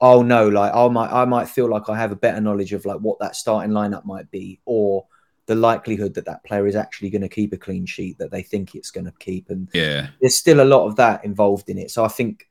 Oh 0.00 0.22
no, 0.22 0.48
like 0.48 0.72
I 0.74 0.88
might 0.88 1.12
I 1.12 1.26
might 1.26 1.48
feel 1.50 1.68
like 1.68 1.90
I 1.90 1.96
have 1.98 2.12
a 2.12 2.16
better 2.16 2.40
knowledge 2.40 2.72
of 2.72 2.86
like 2.86 3.00
what 3.00 3.18
that 3.18 3.36
starting 3.36 3.72
lineup 3.72 4.06
might 4.06 4.30
be, 4.30 4.60
or 4.64 5.04
the 5.44 5.54
likelihood 5.54 6.14
that 6.14 6.24
that 6.24 6.42
player 6.44 6.66
is 6.66 6.76
actually 6.76 7.10
going 7.10 7.20
to 7.28 7.28
keep 7.28 7.52
a 7.52 7.58
clean 7.58 7.84
sheet 7.84 8.16
that 8.18 8.30
they 8.30 8.42
think 8.42 8.74
it's 8.74 8.90
going 8.90 9.04
to 9.04 9.12
keep. 9.18 9.50
And 9.50 9.68
Yeah. 9.74 10.06
there's 10.22 10.34
still 10.36 10.62
a 10.62 10.72
lot 10.74 10.86
of 10.86 10.96
that 10.96 11.22
involved 11.26 11.68
in 11.68 11.76
it. 11.76 11.90
So 11.90 12.04
I 12.06 12.08
think, 12.08 12.48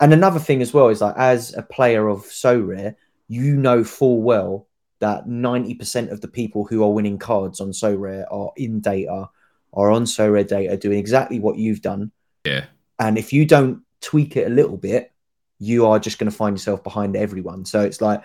and 0.00 0.12
another 0.12 0.38
thing 0.38 0.62
as 0.62 0.72
well 0.72 0.88
is 0.88 1.00
like 1.00 1.16
as 1.16 1.54
a 1.54 1.62
player 1.62 2.08
of 2.08 2.22
Sorare, 2.22 2.96
you 3.28 3.56
know 3.56 3.84
full 3.84 4.22
well 4.22 4.66
that 5.00 5.26
90% 5.26 6.12
of 6.12 6.20
the 6.20 6.28
people 6.28 6.64
who 6.64 6.84
are 6.84 6.92
winning 6.92 7.18
cards 7.18 7.60
on 7.60 7.70
Sorare 7.70 8.24
are 8.30 8.52
in 8.56 8.80
data, 8.80 9.28
are 9.72 9.90
on 9.90 10.04
Sorare 10.04 10.46
data, 10.46 10.76
doing 10.76 10.98
exactly 10.98 11.40
what 11.40 11.56
you've 11.56 11.82
done. 11.82 12.12
Yeah. 12.44 12.66
And 12.98 13.18
if 13.18 13.32
you 13.32 13.44
don't 13.44 13.82
tweak 14.00 14.36
it 14.36 14.46
a 14.46 14.54
little 14.54 14.76
bit, 14.76 15.12
you 15.58 15.86
are 15.86 15.98
just 15.98 16.18
going 16.18 16.30
to 16.30 16.36
find 16.36 16.54
yourself 16.56 16.84
behind 16.84 17.16
everyone. 17.16 17.64
So 17.64 17.80
it's 17.80 18.00
like 18.00 18.22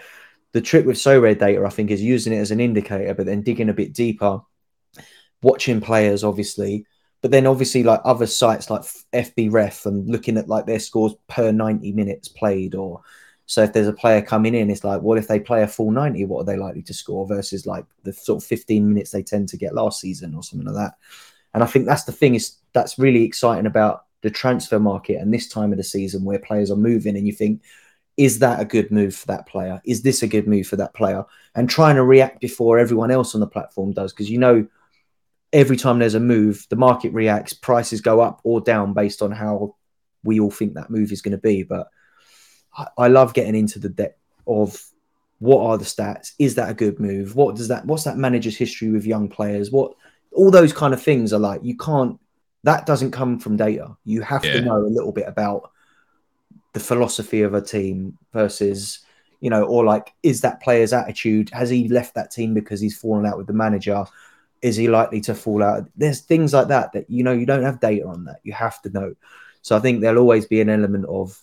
the 0.51 0.61
trick 0.61 0.85
with 0.85 0.97
Sorare 0.97 1.37
data, 1.37 1.65
I 1.65 1.69
think, 1.69 1.91
is 1.91 2.01
using 2.01 2.33
it 2.33 2.37
as 2.37 2.51
an 2.51 2.59
indicator, 2.59 3.13
but 3.13 3.25
then 3.25 3.41
digging 3.41 3.69
a 3.69 3.73
bit 3.73 3.93
deeper, 3.93 4.41
watching 5.41 5.81
players, 5.81 6.23
obviously, 6.23 6.85
but 7.21 7.31
then 7.31 7.47
obviously 7.47 7.83
like 7.83 8.01
other 8.05 8.27
sites 8.27 8.69
like 8.69 8.81
FBref 9.13 9.85
and 9.85 10.07
looking 10.07 10.37
at 10.37 10.47
like 10.47 10.65
their 10.65 10.79
scores 10.79 11.13
per 11.27 11.51
90 11.51 11.91
minutes 11.93 12.27
played 12.27 12.75
or 12.75 13.01
so 13.47 13.63
if 13.63 13.71
there's 13.71 13.87
a 13.87 13.93
player 13.93 14.21
coming 14.21 14.53
in, 14.53 14.69
it's 14.69 14.83
like, 14.83 15.01
well, 15.01 15.17
if 15.17 15.29
they 15.29 15.39
play 15.39 15.63
a 15.63 15.67
full 15.67 15.89
90, 15.89 16.25
what 16.25 16.41
are 16.41 16.43
they 16.43 16.57
likely 16.57 16.81
to 16.83 16.93
score 16.93 17.25
versus 17.25 17.65
like 17.65 17.85
the 18.03 18.11
sort 18.11 18.43
of 18.43 18.47
15 18.47 18.87
minutes 18.87 19.11
they 19.11 19.23
tend 19.23 19.47
to 19.49 19.57
get 19.57 19.73
last 19.73 20.01
season 20.01 20.35
or 20.35 20.43
something 20.43 20.67
like 20.67 20.75
that. 20.75 20.95
And 21.53 21.63
I 21.63 21.65
think 21.65 21.85
that's 21.85 22.03
the 22.03 22.11
thing 22.11 22.35
is 22.35 22.57
that's 22.73 22.99
really 22.99 23.23
exciting 23.23 23.65
about 23.65 24.03
the 24.21 24.29
transfer 24.29 24.79
market 24.79 25.21
and 25.21 25.33
this 25.33 25.47
time 25.47 25.71
of 25.71 25.77
the 25.77 25.83
season 25.83 26.25
where 26.25 26.39
players 26.39 26.69
are 26.69 26.75
moving 26.75 27.15
and 27.15 27.25
you 27.25 27.31
think, 27.31 27.61
is 28.17 28.39
that 28.39 28.59
a 28.59 28.65
good 28.65 28.91
move 28.91 29.15
for 29.15 29.27
that 29.27 29.47
player? 29.47 29.81
Is 29.85 30.01
this 30.01 30.23
a 30.23 30.27
good 30.27 30.47
move 30.47 30.67
for 30.67 30.75
that 30.75 30.93
player? 30.93 31.23
And 31.55 31.69
trying 31.69 31.95
to 31.95 32.03
react 32.03 32.41
before 32.41 32.79
everyone 32.79 33.11
else 33.11 33.33
on 33.33 33.39
the 33.39 33.47
platform 33.47 33.93
does, 33.93 34.11
because 34.11 34.29
you 34.29 34.39
know 34.39 34.67
every 35.53 35.77
time 35.77 35.99
there's 35.99 36.15
a 36.15 36.19
move, 36.19 36.65
the 36.69 36.75
market 36.75 37.13
reacts, 37.13 37.53
prices 37.53 38.01
go 38.01 38.19
up 38.19 38.41
or 38.43 38.61
down 38.61 38.93
based 38.93 39.21
on 39.21 39.31
how 39.31 39.75
we 40.23 40.39
all 40.39 40.51
think 40.51 40.73
that 40.73 40.89
move 40.89 41.11
is 41.11 41.21
going 41.21 41.31
to 41.31 41.37
be. 41.37 41.63
But 41.63 41.87
I, 42.77 42.87
I 42.97 43.07
love 43.07 43.33
getting 43.33 43.55
into 43.55 43.79
the 43.79 43.89
depth 43.89 44.19
of 44.45 44.81
what 45.39 45.63
are 45.63 45.77
the 45.77 45.85
stats? 45.85 46.31
Is 46.39 46.55
that 46.55 46.69
a 46.69 46.73
good 46.73 46.99
move? 46.99 47.35
What 47.35 47.55
does 47.55 47.67
that? 47.67 47.85
What's 47.85 48.03
that 48.03 48.17
manager's 48.17 48.57
history 48.57 48.89
with 48.89 49.05
young 49.05 49.29
players? 49.29 49.71
What 49.71 49.93
all 50.31 50.51
those 50.51 50.73
kind 50.73 50.93
of 50.93 51.01
things 51.01 51.33
are 51.33 51.39
like. 51.39 51.63
You 51.63 51.77
can't. 51.77 52.19
That 52.63 52.85
doesn't 52.85 53.11
come 53.11 53.39
from 53.39 53.55
data. 53.55 53.95
You 54.03 54.21
have 54.21 54.43
Yeah. 54.43 54.53
to 54.53 54.61
know 54.61 54.77
a 54.77 54.89
little 54.89 55.11
bit 55.11 55.27
about 55.27 55.71
the 56.73 56.79
philosophy 56.79 57.43
of 57.43 57.53
a 57.53 57.61
team 57.61 58.17
versus 58.33 58.99
you 59.39 59.51
know, 59.51 59.63
or 59.63 59.85
like, 59.85 60.13
is 60.23 60.41
that 60.41 60.61
player's 60.61 60.93
attitude? 60.93 61.49
Has 61.51 61.69
he 61.69 61.87
left 61.89 62.15
that 62.15 62.31
team 62.31 62.55
because 62.55 62.81
he's 62.81 62.97
fallen 62.97 63.25
out 63.25 63.37
with 63.37 63.45
the 63.45 63.53
manager? 63.53 64.03
Is 64.61 64.75
he 64.75 64.87
likely 64.87 65.21
to 65.21 65.35
fall 65.35 65.63
out? 65.63 65.87
There's 65.95 66.21
things 66.21 66.53
like 66.53 66.69
that 66.69 66.93
that 66.93 67.09
you 67.09 67.23
know 67.23 67.33
you 67.33 67.45
don't 67.45 67.63
have 67.63 67.79
data 67.79 68.07
on 68.07 68.25
that. 68.25 68.39
You 68.43 68.53
have 68.53 68.81
to 68.83 68.89
know. 68.89 69.15
So 69.61 69.75
I 69.75 69.79
think 69.79 70.01
there'll 70.01 70.19
always 70.19 70.45
be 70.45 70.61
an 70.61 70.69
element 70.69 71.05
of 71.05 71.39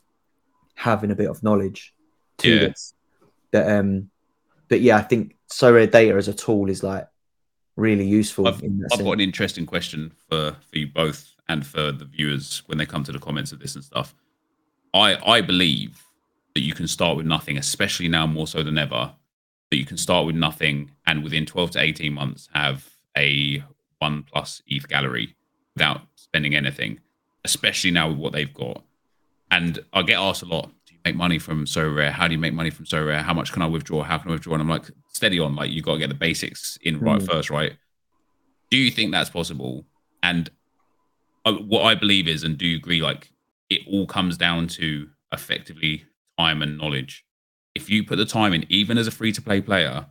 having 0.75 1.11
a 1.11 1.15
bit 1.15 1.29
of 1.31 1.43
knowledge 1.43 1.95
to 2.39 2.51
Yeah. 2.51 2.59
this. 2.69 2.95
That 3.53 3.79
um, 3.79 4.11
but 4.69 4.81
yeah, 4.81 4.97
I 4.97 5.03
think 5.03 5.37
Sorare 5.51 5.91
data 5.91 6.17
as 6.17 6.29
a 6.29 6.35
tool 6.35 6.69
is 6.69 6.83
like 6.83 7.07
really 7.77 8.07
useful. 8.07 8.49
I've, 8.49 8.63
I've 8.93 9.05
got 9.05 9.13
an 9.13 9.21
interesting 9.21 9.67
question 9.67 10.13
for, 10.29 10.57
for 10.71 10.79
you 10.79 10.89
both 10.89 11.35
and 11.49 11.67
for 11.67 11.93
the 11.93 12.05
viewers 12.05 12.63
when 12.67 12.79
they 12.79 12.87
come 12.87 13.05
to 13.05 13.13
the 13.13 13.19
comments 13.19 13.53
of 13.53 13.61
this 13.61 13.75
and 13.75 13.85
stuff. 13.85 14.15
I 14.93 15.17
I 15.25 15.41
believe 15.41 16.03
that 16.55 16.63
you 16.63 16.73
can 16.73 16.89
start 16.89 17.17
with 17.17 17.27
nothing, 17.27 17.59
especially 17.59 18.09
now 18.09 18.27
more 18.27 18.47
so 18.47 18.63
than 18.63 18.79
ever. 18.79 19.13
That 19.71 19.77
you 19.77 19.85
can 19.87 19.97
start 19.97 20.27
with 20.27 20.37
nothing 20.37 20.93
and 21.07 21.25
within 21.25 21.47
12 21.47 21.73
to 21.73 21.81
18 21.81 22.13
months 22.13 22.49
have 22.53 22.89
a 23.17 23.63
one 23.99 24.23
plus 24.25 24.63
ETH 24.67 24.89
gallery 24.89 25.37
without 25.75 26.03
spending 26.17 26.55
anything, 26.55 27.01
especially 27.45 27.91
now 27.91 28.09
with 28.09 28.19
what 28.19 28.33
they've 28.33 28.53
got. 28.53 28.83
And 29.51 29.79
I 29.93 30.03
get 30.03 30.19
asked 30.19 30.43
a 30.43 30.47
lot, 30.47 30.71
do 30.87 30.95
you 30.95 31.01
make 31.05 31.17
money 31.17 31.39
from 31.39 31.65
Sorare? 31.65 32.11
How 32.11 32.27
do 32.27 32.33
you 32.35 32.39
make 32.41 32.55
money 32.55 32.71
from 32.71 32.87
Sorare? 32.87 33.23
How 33.23 33.35
much 33.35 33.53
can 33.53 33.63
I 33.63 33.67
withdraw? 33.67 34.03
How 34.03 34.19
can 34.19 34.31
I 34.31 34.35
withdraw? 34.35 34.55
And 34.55 34.63
I'm 34.63 34.69
like, 34.69 34.91
steady 35.09 35.39
on, 35.39 35.55
like 35.55 35.71
you 35.71 35.81
got 35.83 35.95
to 35.95 35.99
get 35.99 36.09
the 36.09 36.15
basics 36.15 36.77
in 36.83 37.01
right 37.01 37.21
Mm. 37.21 37.27
first, 37.27 37.51
right? 37.51 37.73
Do 38.71 38.77
you 38.77 38.91
think 38.91 39.13
that's 39.13 39.31
possible? 39.31 39.85
And 40.23 40.51
uh, 41.45 41.53
what 41.55 41.83
I 41.85 41.95
believe 41.95 42.27
is, 42.27 42.43
and 42.43 42.57
do 42.59 42.67
you 42.67 42.77
agree, 42.77 43.01
like 43.01 43.31
it 43.71 43.83
all 43.87 44.07
comes 44.07 44.37
down 44.37 44.67
to 44.69 45.09
effectively 45.33 46.05
time 46.39 46.63
and 46.63 46.77
knowledge. 46.79 47.25
If 47.75 47.91
you 47.91 48.05
put 48.05 48.17
the 48.17 48.25
time 48.27 48.53
in, 48.55 48.65
even 48.69 48.99
as 48.99 49.07
a 49.07 49.11
free 49.11 49.33
to 49.33 49.43
play 49.43 49.61
player, 49.61 50.07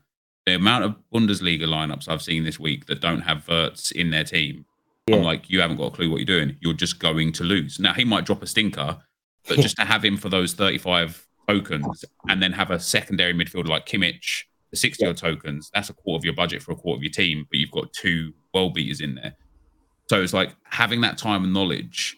the 0.46 0.56
amount 0.56 0.84
of 0.84 0.96
Bundesliga 1.14 1.64
lineups 1.64 2.08
I've 2.10 2.22
seen 2.22 2.44
this 2.44 2.60
week 2.60 2.86
that 2.88 3.02
don't 3.02 3.22
have 3.22 3.48
Wirtz 3.48 3.92
in 3.92 4.10
their 4.10 4.24
team, 4.24 4.66
Yeah. 5.08 5.18
I'm 5.18 5.24
like, 5.24 5.50
you 5.50 5.62
haven't 5.62 5.78
got 5.78 5.94
a 5.94 5.96
clue 5.96 6.10
what 6.10 6.18
you're 6.18 6.26
doing. 6.26 6.58
You're 6.62 6.74
just 6.74 7.00
going 7.00 7.32
to 7.34 7.44
lose. 7.44 7.80
Now, 7.80 7.94
he 7.94 8.04
might 8.04 8.26
drop 8.26 8.44
a 8.44 8.48
stinker, 8.48 8.98
but 9.48 9.60
just 9.60 9.78
to 9.78 9.86
have 9.86 10.04
him 10.04 10.18
for 10.18 10.30
those 10.30 10.54
35 10.54 11.26
tokens 11.48 12.06
and 12.30 12.42
then 12.42 12.52
have 12.54 12.72
a 12.72 12.80
secondary 12.80 13.34
midfielder 13.34 13.68
like 13.68 13.86
Kimmich, 13.86 14.44
the 14.72 14.78
60 14.78 15.06
odd 15.06 15.18
tokens, 15.18 15.70
that's 15.74 15.90
a 15.90 15.94
quarter 15.94 16.22
of 16.22 16.26
your 16.26 16.34
budget 16.34 16.62
for 16.62 16.72
a 16.72 16.76
quarter 16.76 17.00
of 17.00 17.04
your 17.04 17.12
team, 17.12 17.46
but 17.50 17.60
you've 17.60 17.72
got 17.72 17.92
two 17.94 18.34
well 18.54 18.70
beaters 18.70 19.02
in 19.02 19.16
there. 19.16 19.36
So 20.10 20.22
it's 20.22 20.34
like 20.34 20.56
having 20.66 21.02
that 21.02 21.18
time 21.18 21.44
and 21.44 21.54
knowledge 21.54 22.18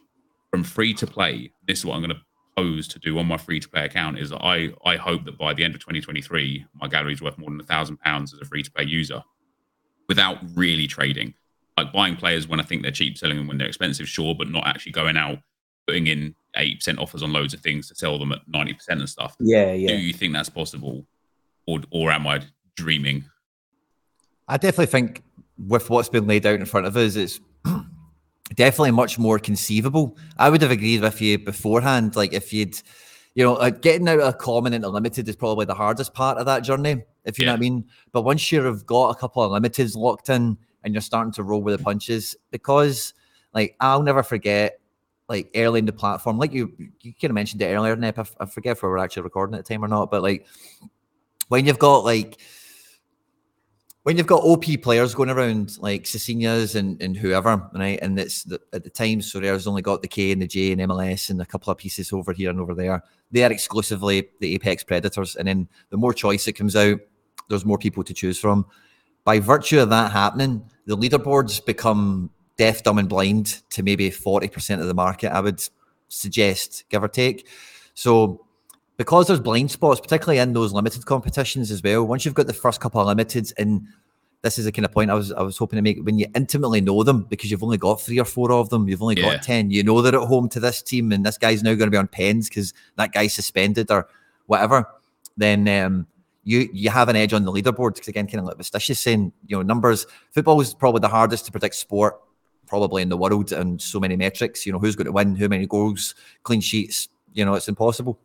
from 0.51 0.63
free 0.63 0.93
to 0.95 1.05
play. 1.07 1.51
This 1.67 1.79
is 1.79 1.85
what 1.85 1.95
I'm 1.95 2.01
going 2.01 2.15
to 2.15 2.21
pose 2.55 2.87
to 2.87 2.99
do 2.99 3.17
on 3.19 3.27
my 3.27 3.37
free 3.37 3.59
to 3.59 3.69
play 3.69 3.85
account. 3.85 4.19
Is 4.19 4.29
that 4.29 4.41
I 4.41 4.69
I 4.83 4.95
hope 4.97 5.25
that 5.25 5.37
by 5.37 5.53
the 5.53 5.63
end 5.63 5.75
of 5.75 5.81
2023, 5.81 6.65
my 6.75 6.87
gallery 6.87 7.13
is 7.13 7.21
worth 7.21 7.37
more 7.37 7.49
than 7.49 7.59
a 7.59 7.63
thousand 7.63 7.97
pounds 7.97 8.33
as 8.33 8.39
a 8.39 8.45
free 8.45 8.63
to 8.63 8.71
play 8.71 8.85
user, 8.85 9.23
without 10.07 10.37
really 10.55 10.87
trading. 10.87 11.33
Like 11.77 11.91
buying 11.91 12.15
players 12.15 12.47
when 12.47 12.59
I 12.59 12.63
think 12.63 12.83
they're 12.83 12.91
cheap, 12.91 13.17
selling 13.17 13.37
them 13.37 13.47
when 13.47 13.57
they're 13.57 13.67
expensive, 13.67 14.07
sure, 14.07 14.33
but 14.33 14.49
not 14.49 14.65
actually 14.65 14.93
going 14.93 15.17
out 15.17 15.39
putting 15.87 16.07
in 16.07 16.35
eight 16.55 16.79
percent 16.79 16.99
offers 16.99 17.21
on 17.21 17.33
loads 17.33 17.53
of 17.53 17.59
things 17.59 17.87
to 17.89 17.95
sell 17.95 18.17
them 18.17 18.31
at 18.31 18.39
ninety 18.47 18.73
percent 18.73 18.99
and 18.99 19.09
stuff. 19.09 19.35
yeah, 19.39 19.73
yeah. 19.73 19.89
Do 19.89 19.97
you 19.97 20.13
think 20.13 20.33
that's 20.33 20.49
possible, 20.49 21.05
or 21.67 21.79
or 21.91 22.11
am 22.11 22.27
I 22.27 22.41
dreaming? 22.75 23.25
I 24.47 24.57
definitely 24.57 24.87
think 24.87 25.23
with 25.57 25.89
what's 25.89 26.09
been 26.09 26.27
laid 26.27 26.45
out 26.45 26.59
in 26.59 26.65
front 26.65 26.85
of 26.85 26.95
us, 26.95 27.15
it's 27.15 27.39
definitely 28.53 28.91
much 28.91 29.17
more 29.17 29.39
conceivable. 29.39 30.17
I 30.37 30.49
would 30.49 30.61
have 30.61 30.71
agreed 30.71 31.01
with 31.01 31.21
you 31.21 31.39
beforehand. 31.39 32.15
Like 32.15 32.33
if 32.33 32.53
you'd, 32.53 32.79
you 33.33 33.43
know, 33.43 33.53
like 33.53 33.81
getting 33.81 34.07
out 34.07 34.19
of 34.19 34.37
common 34.37 34.73
into 34.73 34.89
limited 34.89 35.27
is 35.27 35.35
probably 35.35 35.65
the 35.65 35.73
hardest 35.73 36.13
part 36.13 36.37
of 36.37 36.45
that 36.45 36.63
journey, 36.63 37.03
if 37.25 37.39
you 37.39 37.45
know 37.45 37.53
what 37.53 37.57
I 37.57 37.61
mean. 37.61 37.85
But 38.11 38.21
once 38.21 38.51
you've 38.51 38.85
got 38.85 39.09
a 39.09 39.15
couple 39.15 39.41
of 39.41 39.51
limiteds 39.51 39.95
locked 39.95 40.29
in 40.29 40.57
and 40.83 40.93
you're 40.93 41.01
starting 41.01 41.33
to 41.33 41.43
roll 41.43 41.61
with 41.61 41.77
the 41.77 41.83
punches, 41.83 42.35
because 42.51 43.13
like 43.53 43.75
I'll 43.79 44.03
never 44.03 44.23
forget. 44.23 44.79
Like 45.27 45.49
early 45.55 45.79
in 45.79 45.87
the 45.87 45.91
platform, 45.91 46.37
like 46.37 46.53
you, 46.53 46.71
you 47.01 47.11
kind 47.13 47.31
of 47.31 47.33
mentioned 47.33 47.59
it 47.59 47.73
earlier, 47.73 47.95
Nep. 47.95 48.19
I, 48.19 48.21
f- 48.21 48.35
I 48.39 48.45
forget 48.45 48.73
if 48.73 48.83
we 48.83 48.89
were 48.89 48.99
actually 48.99 49.23
recording 49.23 49.55
at 49.55 49.65
the 49.65 49.73
time 49.73 49.83
or 49.83 49.87
not, 49.87 50.11
but 50.11 50.21
like 50.21 50.45
when 51.47 51.65
you've 51.65 51.79
got 51.79 52.03
like 52.03 52.39
when 54.05 54.17
you've 54.17 54.27
got 54.27 54.43
OP 54.43 54.65
players 54.83 55.15
going 55.15 55.31
around 55.31 55.79
like 55.79 56.03
Cesinhas 56.03 56.75
and, 56.75 57.01
and 57.01 57.17
whoever, 57.17 57.67
right? 57.73 57.97
And 58.03 58.19
it's 58.19 58.43
the, 58.43 58.61
at 58.71 58.83
the 58.83 58.89
time, 58.91 59.19
so 59.19 59.39
there's 59.39 59.65
only 59.65 59.81
got 59.81 60.03
the 60.03 60.07
K 60.07 60.31
and 60.31 60.39
the 60.39 60.45
J 60.45 60.71
and 60.71 60.81
MLS 60.81 61.31
and 61.31 61.41
a 61.41 61.45
couple 61.45 61.71
of 61.71 61.79
pieces 61.79 62.13
over 62.13 62.31
here 62.31 62.51
and 62.51 62.59
over 62.59 62.75
there. 62.75 63.01
They 63.31 63.43
are 63.43 63.51
exclusively 63.51 64.29
the 64.41 64.53
Apex 64.53 64.83
Predators. 64.83 65.35
And 65.35 65.47
then 65.47 65.67
the 65.89 65.97
more 65.97 66.13
choice 66.13 66.45
that 66.45 66.53
comes 66.53 66.75
out, 66.75 66.99
there's 67.49 67.65
more 67.65 67.79
people 67.79 68.03
to 68.03 68.13
choose 68.13 68.37
from. 68.37 68.67
By 69.23 69.39
virtue 69.39 69.79
of 69.79 69.89
that 69.89 70.11
happening, 70.11 70.69
the 70.85 70.95
leaderboards 70.95 71.65
become 71.65 72.29
deaf, 72.57 72.83
dumb, 72.83 72.99
and 72.99 73.09
blind 73.09 73.63
to 73.71 73.81
maybe 73.81 74.11
40% 74.11 74.81
of 74.81 74.85
the 74.85 74.93
market, 74.93 75.31
I 75.31 75.39
would 75.39 75.67
suggest, 76.09 76.83
give 76.89 77.03
or 77.03 77.07
take. 77.07 77.47
So 77.95 78.44
because 78.97 79.27
there's 79.27 79.39
blind 79.39 79.71
spots, 79.71 79.99
particularly 79.99 80.39
in 80.39 80.53
those 80.53 80.73
limited 80.73 81.05
competitions 81.05 81.71
as 81.71 81.81
well. 81.83 82.05
Once 82.05 82.25
you've 82.25 82.33
got 82.33 82.47
the 82.47 82.53
first 82.53 82.79
couple 82.79 83.01
of 83.01 83.17
limiteds, 83.17 83.53
and 83.57 83.87
this 84.41 84.57
is 84.59 84.65
the 84.65 84.71
kind 84.71 84.85
of 84.85 84.91
point 84.91 85.09
I 85.09 85.15
was 85.15 85.31
I 85.31 85.41
was 85.41 85.57
hoping 85.57 85.77
to 85.77 85.81
make 85.81 85.99
when 86.03 86.19
you 86.19 86.27
intimately 86.35 86.79
know 86.81 87.03
them 87.03 87.23
because 87.23 87.49
you've 87.49 87.63
only 87.63 87.77
got 87.77 87.99
three 87.99 88.19
or 88.19 88.25
four 88.25 88.51
of 88.51 88.69
them, 88.69 88.87
you've 88.87 89.01
only 89.01 89.17
Yeah. 89.19 89.33
got 89.33 89.43
ten. 89.43 89.71
You 89.71 89.83
know 89.83 90.01
they're 90.01 90.19
at 90.21 90.27
home 90.27 90.49
to 90.49 90.59
this 90.59 90.81
team, 90.81 91.11
and 91.11 91.25
this 91.25 91.37
guy's 91.37 91.63
now 91.63 91.73
going 91.73 91.87
to 91.87 91.91
be 91.91 91.97
on 91.97 92.07
pens 92.07 92.47
because 92.49 92.73
that 92.97 93.11
guy's 93.11 93.33
suspended 93.33 93.89
or 93.91 94.07
whatever. 94.45 94.87
Then 95.35 95.67
um, 95.67 96.07
you 96.43 96.69
you 96.71 96.89
have 96.91 97.09
an 97.09 97.15
edge 97.15 97.33
on 97.33 97.43
the 97.43 97.51
leaderboard 97.51 97.95
because 97.95 98.07
again, 98.07 98.27
kind 98.27 98.39
of 98.39 98.45
like 98.45 98.57
Visticius 98.57 98.97
saying, 98.97 99.33
you 99.47 99.57
know, 99.57 99.63
numbers. 99.63 100.05
Football 100.31 100.61
is 100.61 100.73
probably 100.73 100.99
the 101.01 101.07
hardest 101.09 101.45
to 101.45 101.51
predict 101.51 101.75
sport 101.75 102.15
probably 102.67 103.01
in 103.03 103.09
the 103.09 103.17
world 103.17 103.51
and 103.51 103.79
so 103.81 103.99
many 103.99 104.15
metrics. 104.15 104.65
You 104.65 104.73
know, 104.73 104.79
who's 104.79 104.95
going 104.95 105.05
to 105.05 105.11
win, 105.11 105.35
how 105.35 105.47
many 105.47 105.65
goals, 105.67 106.15
clean 106.43 106.61
sheets. 106.61 107.09
You 107.33 107.45
know, 107.45 107.55
it's 107.55 107.67
impossible. 107.67 108.17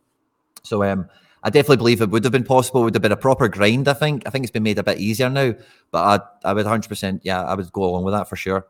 So 0.63 0.83
um, 0.83 1.07
I 1.43 1.49
definitely 1.49 1.77
believe 1.77 2.01
it 2.01 2.09
would 2.09 2.23
have 2.23 2.31
been 2.33 2.43
possible. 2.43 2.81
It 2.81 2.85
would 2.85 2.95
have 2.95 3.01
been 3.01 3.11
a 3.11 3.17
proper 3.17 3.47
grind. 3.47 3.87
I 3.87 3.93
think. 3.93 4.23
I 4.25 4.29
think 4.29 4.43
it's 4.43 4.51
been 4.51 4.63
made 4.63 4.79
a 4.79 4.83
bit 4.83 4.99
easier 4.99 5.29
now. 5.29 5.53
But 5.91 6.23
I, 6.43 6.49
I 6.49 6.53
would 6.53 6.65
100. 6.65 6.87
percent 6.87 7.21
Yeah, 7.23 7.43
I 7.43 7.55
would 7.55 7.71
go 7.71 7.83
along 7.83 8.03
with 8.03 8.13
that 8.13 8.29
for 8.29 8.35
sure. 8.35 8.67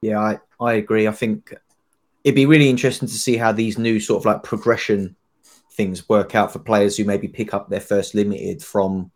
yeah. 0.00 0.18
I 0.20 0.38
I 0.60 0.74
agree. 0.74 1.06
I 1.08 1.12
think 1.12 1.54
it'd 2.24 2.34
be 2.34 2.46
really 2.46 2.68
interesting 2.68 3.08
to 3.08 3.14
see 3.14 3.36
how 3.36 3.52
these 3.52 3.78
new 3.78 4.00
sort 4.00 4.20
of 4.20 4.26
like 4.26 4.42
progression 4.42 5.16
things 5.72 6.08
work 6.08 6.34
out 6.34 6.52
for 6.52 6.58
players 6.58 6.96
who 6.96 7.04
maybe 7.04 7.28
pick 7.28 7.54
up 7.54 7.68
their 7.68 7.80
first 7.80 8.12
limited 8.14 8.62
from, 8.62 9.10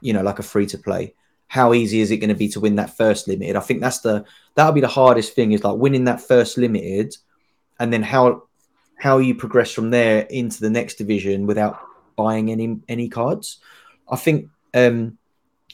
you 0.00 0.12
know, 0.12 0.22
like 0.22 0.38
a 0.38 0.42
free 0.44 0.64
to 0.66 0.78
play. 0.78 1.12
How 1.48 1.74
easy 1.74 2.00
is 2.00 2.10
it 2.10 2.18
going 2.18 2.28
to 2.28 2.36
be 2.36 2.48
to 2.50 2.60
win 2.60 2.76
that 2.76 2.96
first 2.96 3.26
limited? 3.28 3.56
I 3.56 3.60
think 3.60 3.80
that's 3.80 4.00
the 4.00 4.24
that'll 4.54 4.72
be 4.72 4.80
the 4.80 4.88
hardest 4.88 5.34
thing 5.34 5.52
is 5.52 5.64
like 5.64 5.76
winning 5.76 6.04
that 6.04 6.20
first 6.20 6.56
limited, 6.56 7.16
and 7.78 7.92
then 7.92 8.02
how 8.02 8.44
how 9.04 9.18
you 9.18 9.34
progress 9.34 9.70
from 9.70 9.90
there 9.90 10.20
into 10.30 10.60
the 10.60 10.70
next 10.70 10.94
division 10.94 11.46
without 11.46 11.78
buying 12.16 12.50
any 12.50 12.80
any 12.88 13.06
cards. 13.06 13.58
I 14.08 14.16
think 14.16 14.48
um 14.72 15.18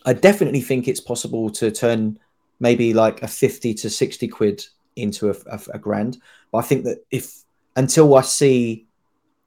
I 0.05 0.15
definitely 0.15 0.63
think 0.63 0.89
it's 0.89 1.01
possible 1.01 1.49
to 1.51 1.71
turn 1.71 2.19
maybe 2.59 2.93
like 2.93 3.23
a 3.23 3.29
50 3.29 3.73
to 3.75 3.89
60 3.89 4.27
quid 4.27 4.67
into 4.97 5.31
a, 5.31 5.35
a, 5.47 5.61
a, 5.75 5.79
grand. 5.79 6.19
But 6.51 6.59
I 6.59 6.63
think 6.63 6.85
that 6.85 7.05
if 7.13 7.45
until 7.77 8.17
I 8.17 8.23
see 8.23 8.89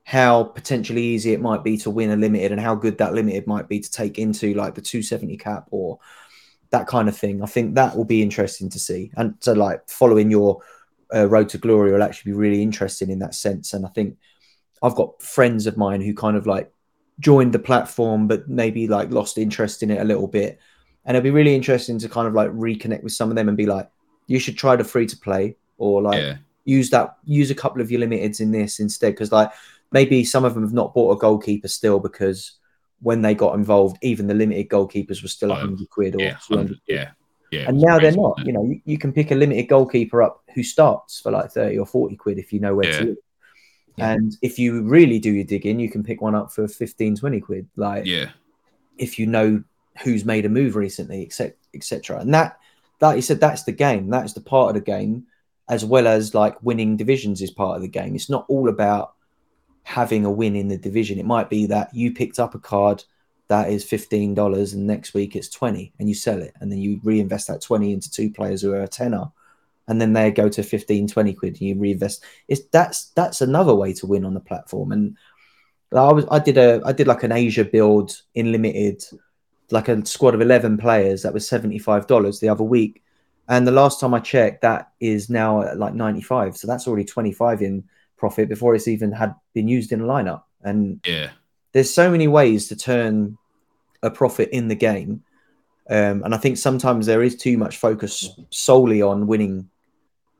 how 0.05 0.45
potentially 0.45 1.03
easy 1.03 1.33
it 1.33 1.41
might 1.41 1.65
be 1.65 1.75
to 1.79 1.89
win 1.89 2.11
a 2.11 2.15
limited 2.15 2.53
and 2.53 2.61
how 2.61 2.75
good 2.75 2.97
that 2.99 3.13
limited 3.13 3.47
might 3.47 3.67
be 3.67 3.81
to 3.81 3.91
take 3.91 4.17
into 4.17 4.53
like 4.53 4.75
the 4.75 4.81
270 4.81 5.35
cap 5.35 5.67
or 5.71 5.99
that 6.69 6.87
kind 6.87 7.09
of 7.09 7.17
thing, 7.17 7.43
I 7.43 7.47
think 7.47 7.75
that 7.75 7.97
will 7.97 8.05
be 8.05 8.21
interesting 8.21 8.69
to 8.69 8.79
see. 8.79 9.11
And 9.17 9.35
so, 9.41 9.51
like, 9.51 9.89
following 9.89 10.31
your 10.31 10.61
uh, 11.13 11.27
road 11.27 11.49
to 11.49 11.57
glory 11.57 11.91
will 11.91 12.03
actually 12.03 12.31
be 12.31 12.37
really 12.37 12.61
interesting 12.61 13.09
in 13.09 13.19
that 13.19 13.35
sense. 13.35 13.73
And 13.73 13.85
I 13.85 13.89
think 13.89 14.17
I've 14.81 14.95
got 14.95 15.21
friends 15.21 15.67
of 15.67 15.77
mine 15.77 16.01
who 16.01 16.13
kind 16.13 16.35
of 16.35 16.47
like 16.47 16.71
joined 17.19 17.53
the 17.53 17.59
platform, 17.59 18.27
but 18.27 18.47
maybe 18.47 18.87
like 18.87 19.11
lost 19.11 19.37
interest 19.37 19.83
in 19.83 19.91
it 19.91 20.01
a 20.01 20.05
little 20.05 20.27
bit. 20.27 20.59
And 21.05 21.15
it'd 21.15 21.23
be 21.23 21.31
really 21.31 21.55
interesting 21.55 21.99
to 21.99 22.09
kind 22.09 22.27
of 22.27 22.33
like 22.33 22.49
reconnect 22.51 23.03
with 23.03 23.13
some 23.13 23.29
of 23.29 23.35
them 23.35 23.47
and 23.47 23.57
be 23.57 23.65
like, 23.65 23.89
you 24.27 24.39
should 24.39 24.57
try 24.57 24.75
the 24.75 24.83
free 24.83 25.05
to 25.05 25.17
play 25.17 25.55
or 25.77 26.01
like 26.01 26.21
yeah. 26.21 26.37
use 26.65 26.89
that, 26.91 27.17
use 27.25 27.51
a 27.51 27.55
couple 27.55 27.81
of 27.81 27.91
your 27.91 28.01
limiteds 28.01 28.39
in 28.39 28.51
this 28.51 28.79
instead. 28.79 29.17
Cause 29.17 29.31
like 29.31 29.51
maybe 29.91 30.23
some 30.23 30.45
of 30.45 30.53
them 30.53 30.63
have 30.63 30.73
not 30.73 30.93
bought 30.93 31.15
a 31.15 31.19
goalkeeper 31.19 31.67
still 31.67 31.99
because 31.99 32.53
when 33.01 33.21
they 33.21 33.35
got 33.35 33.55
involved, 33.55 33.97
even 34.01 34.27
the 34.27 34.33
limited 34.33 34.69
goalkeepers 34.69 35.21
were 35.21 35.27
still 35.27 35.49
100 35.49 35.89
quid 35.89 36.15
or 36.15 36.21
yeah, 36.21 36.37
200 36.47 36.79
Yeah. 36.87 37.11
Yeah, 37.53 37.65
and 37.67 37.79
now 37.79 37.99
they're 37.99 38.11
not. 38.11 38.45
You 38.45 38.53
know, 38.53 38.65
you, 38.65 38.81
you, 38.85 38.97
can 38.97 39.13
pick 39.13 39.31
a 39.31 39.35
limited 39.35 39.67
goalkeeper 39.67 40.23
up 40.23 40.43
who 40.53 40.63
starts 40.63 41.19
for 41.19 41.31
like 41.31 41.51
30 41.51 41.77
or 41.77 41.85
40 41.85 42.15
quid 42.15 42.39
if 42.39 42.51
you 42.51 42.59
know 42.59 42.75
where 42.75 42.87
yeah. 42.87 42.97
to 42.97 43.05
look. 43.05 43.17
And 43.97 44.35
if 44.41 44.57
you 44.57 44.81
really 44.81 45.19
do 45.19 45.31
your 45.31 45.43
digging, 45.43 45.79
you 45.79 45.89
can 45.89 46.03
pick 46.03 46.21
one 46.21 46.33
up 46.33 46.51
for 46.51 46.67
15, 46.67 47.15
20 47.15 47.41
quid. 47.41 47.67
Like, 47.75 48.05
yeah, 48.05 48.29
if 48.97 49.19
you 49.19 49.27
know 49.27 49.63
who's 50.03 50.25
made 50.25 50.45
a 50.45 50.49
move 50.49 50.75
recently, 50.75 51.25
etc. 51.25 51.55
etc. 51.75 52.19
And 52.19 52.33
that, 52.33 52.57
that 52.99 53.15
he 53.15 53.21
said, 53.21 53.39
that's 53.39 53.63
the 53.63 53.71
game. 53.71 54.09
That's 54.09 54.33
the 54.33 54.41
part 54.41 54.69
of 54.69 54.75
the 54.75 54.81
game, 54.91 55.27
as 55.69 55.85
well 55.85 56.07
as 56.07 56.33
like 56.33 56.61
winning 56.63 56.97
divisions 56.97 57.41
is 57.41 57.51
part 57.51 57.75
of 57.75 57.81
the 57.83 57.87
game. 57.87 58.15
It's 58.15 58.29
not 58.29 58.45
all 58.47 58.69
about 58.69 59.13
having 59.83 60.25
a 60.25 60.31
win 60.31 60.55
in 60.55 60.69
the 60.69 60.77
division. 60.77 61.19
It 61.19 61.25
might 61.25 61.49
be 61.49 61.67
that 61.67 61.93
you 61.93 62.13
picked 62.13 62.39
up 62.39 62.55
a 62.55 62.59
card 62.59 63.03
that 63.47 63.69
is 63.69 63.83
fifteen 63.83 64.33
dollars, 64.33 64.73
and 64.73 64.87
next 64.87 65.13
week 65.13 65.35
it's 65.35 65.49
twenty, 65.49 65.93
and 65.99 66.09
you 66.09 66.15
sell 66.15 66.41
it, 66.41 66.53
and 66.59 66.71
then 66.71 66.79
you 66.79 66.99
reinvest 67.03 67.47
that 67.47 67.61
twenty 67.61 67.93
into 67.93 68.11
two 68.11 68.29
players 68.31 68.61
who 68.61 68.73
are 68.73 68.83
a 68.83 68.87
tenner 68.87 69.31
and 69.87 69.99
then 69.99 70.13
they 70.13 70.31
go 70.31 70.49
to 70.49 70.63
15 70.63 71.07
20 71.07 71.33
quid 71.33 71.53
and 71.53 71.61
you 71.61 71.75
reinvest. 71.75 72.23
It's 72.47 72.61
that's 72.71 73.05
that's 73.15 73.41
another 73.41 73.75
way 73.75 73.93
to 73.93 74.07
win 74.07 74.25
on 74.25 74.33
the 74.33 74.39
platform. 74.39 74.91
And 74.91 75.17
i 75.95 76.11
was 76.11 76.25
i 76.31 76.39
did 76.39 76.57
a 76.57 76.81
i 76.85 76.91
did 76.91 77.05
like 77.05 77.21
an 77.21 77.31
asia 77.31 77.63
build 77.63 78.19
in 78.33 78.51
limited 78.51 79.03
like 79.69 79.87
a 79.89 80.05
squad 80.05 80.33
of 80.33 80.41
11 80.41 80.77
players 80.77 81.21
that 81.21 81.33
was 81.33 81.49
$75 81.49 82.39
the 82.39 82.49
other 82.49 82.63
week. 82.63 83.03
And 83.47 83.67
the 83.67 83.71
last 83.71 83.99
time 83.99 84.13
i 84.13 84.19
checked 84.19 84.61
that 84.61 84.91
is 84.99 85.29
now 85.29 85.61
at 85.61 85.77
like 85.77 85.93
95 85.93 86.57
so 86.57 86.67
that's 86.67 86.87
already 86.87 87.05
25 87.05 87.61
in 87.61 87.83
profit 88.17 88.49
before 88.49 88.73
it's 88.73 88.87
even 88.87 89.11
had 89.11 89.35
been 89.53 89.67
used 89.67 89.91
in 89.91 90.01
a 90.01 90.05
lineup. 90.05 90.43
And 90.63 90.99
yeah 91.05 91.31
there's 91.73 91.93
so 91.93 92.09
many 92.09 92.27
ways 92.27 92.69
to 92.69 92.75
turn 92.75 93.37
a 94.01 94.09
profit 94.09 94.49
in 94.51 94.67
the 94.67 94.75
game 94.75 95.23
um, 95.89 96.23
and 96.23 96.33
I 96.33 96.37
think 96.37 96.57
sometimes 96.57 97.05
there 97.05 97.23
is 97.23 97.35
too 97.35 97.57
much 97.57 97.77
focus 97.77 98.29
solely 98.49 99.01
on 99.01 99.27
winning 99.27 99.69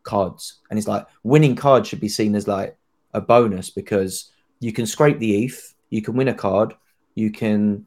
cards. 0.04 0.60
And 0.70 0.80
it's 0.80 0.88
like 0.88 1.06
winning 1.24 1.56
cards 1.56 1.90
should 1.90 2.00
be 2.00 2.10
seen 2.10 2.36
as 2.36 2.48
like 2.48 2.78
a 3.14 3.20
bonus 3.20 3.70
because 3.70 4.32
you 4.60 4.72
can 4.72 4.86
scrape 4.86 5.20
the 5.20 5.46
ETH, 5.46 5.76
you 5.90 6.02
can 6.02 6.16
win 6.16 6.30
a 6.30 6.34
card, 6.34 6.74
you 7.16 7.32
can. 7.32 7.86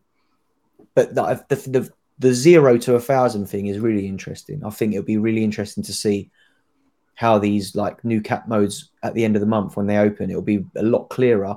But 0.95 1.15
the, 1.15 1.45
the, 1.49 1.57
the, 1.57 1.91
the 2.19 2.35
zero 2.35 2.77
to 2.79 2.95
a 2.95 3.01
thousand 3.01 3.47
thing 3.47 3.67
is 3.67 3.79
really 3.79 4.07
interesting. 4.07 4.63
I 4.65 4.71
think 4.71 4.93
it'll 4.93 5.05
be 5.05 5.19
really 5.19 5.45
interesting 5.45 5.83
to 5.85 5.93
see 5.93 6.31
how 7.15 7.39
these 7.39 7.75
like 7.75 8.05
new 8.05 8.21
cap 8.21 8.49
modes 8.49 8.91
at 9.03 9.15
the 9.15 9.25
end 9.25 9.37
of 9.37 9.41
the 9.41 9.47
month 9.47 9.77
when 9.77 9.87
they 9.87 9.97
open, 9.97 10.29
it'll 10.29 10.43
be 10.43 10.65
a 10.77 10.83
lot 10.83 11.09
clearer. 11.09 11.57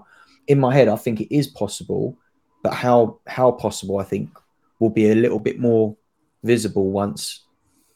In 0.49 0.59
my 0.59 0.73
head, 0.73 0.89
I 0.89 0.97
think 0.97 1.21
it 1.21 1.33
is 1.33 1.47
possible, 1.47 2.17
but 2.63 2.73
how 2.73 3.19
how 3.25 3.51
possible 3.51 3.99
I 3.99 4.03
think 4.03 4.29
will 4.79 4.89
be 4.89 5.11
a 5.11 5.15
little 5.15 5.39
bit 5.39 5.59
more 5.59 5.95
visible 6.43 6.91
once 6.91 7.45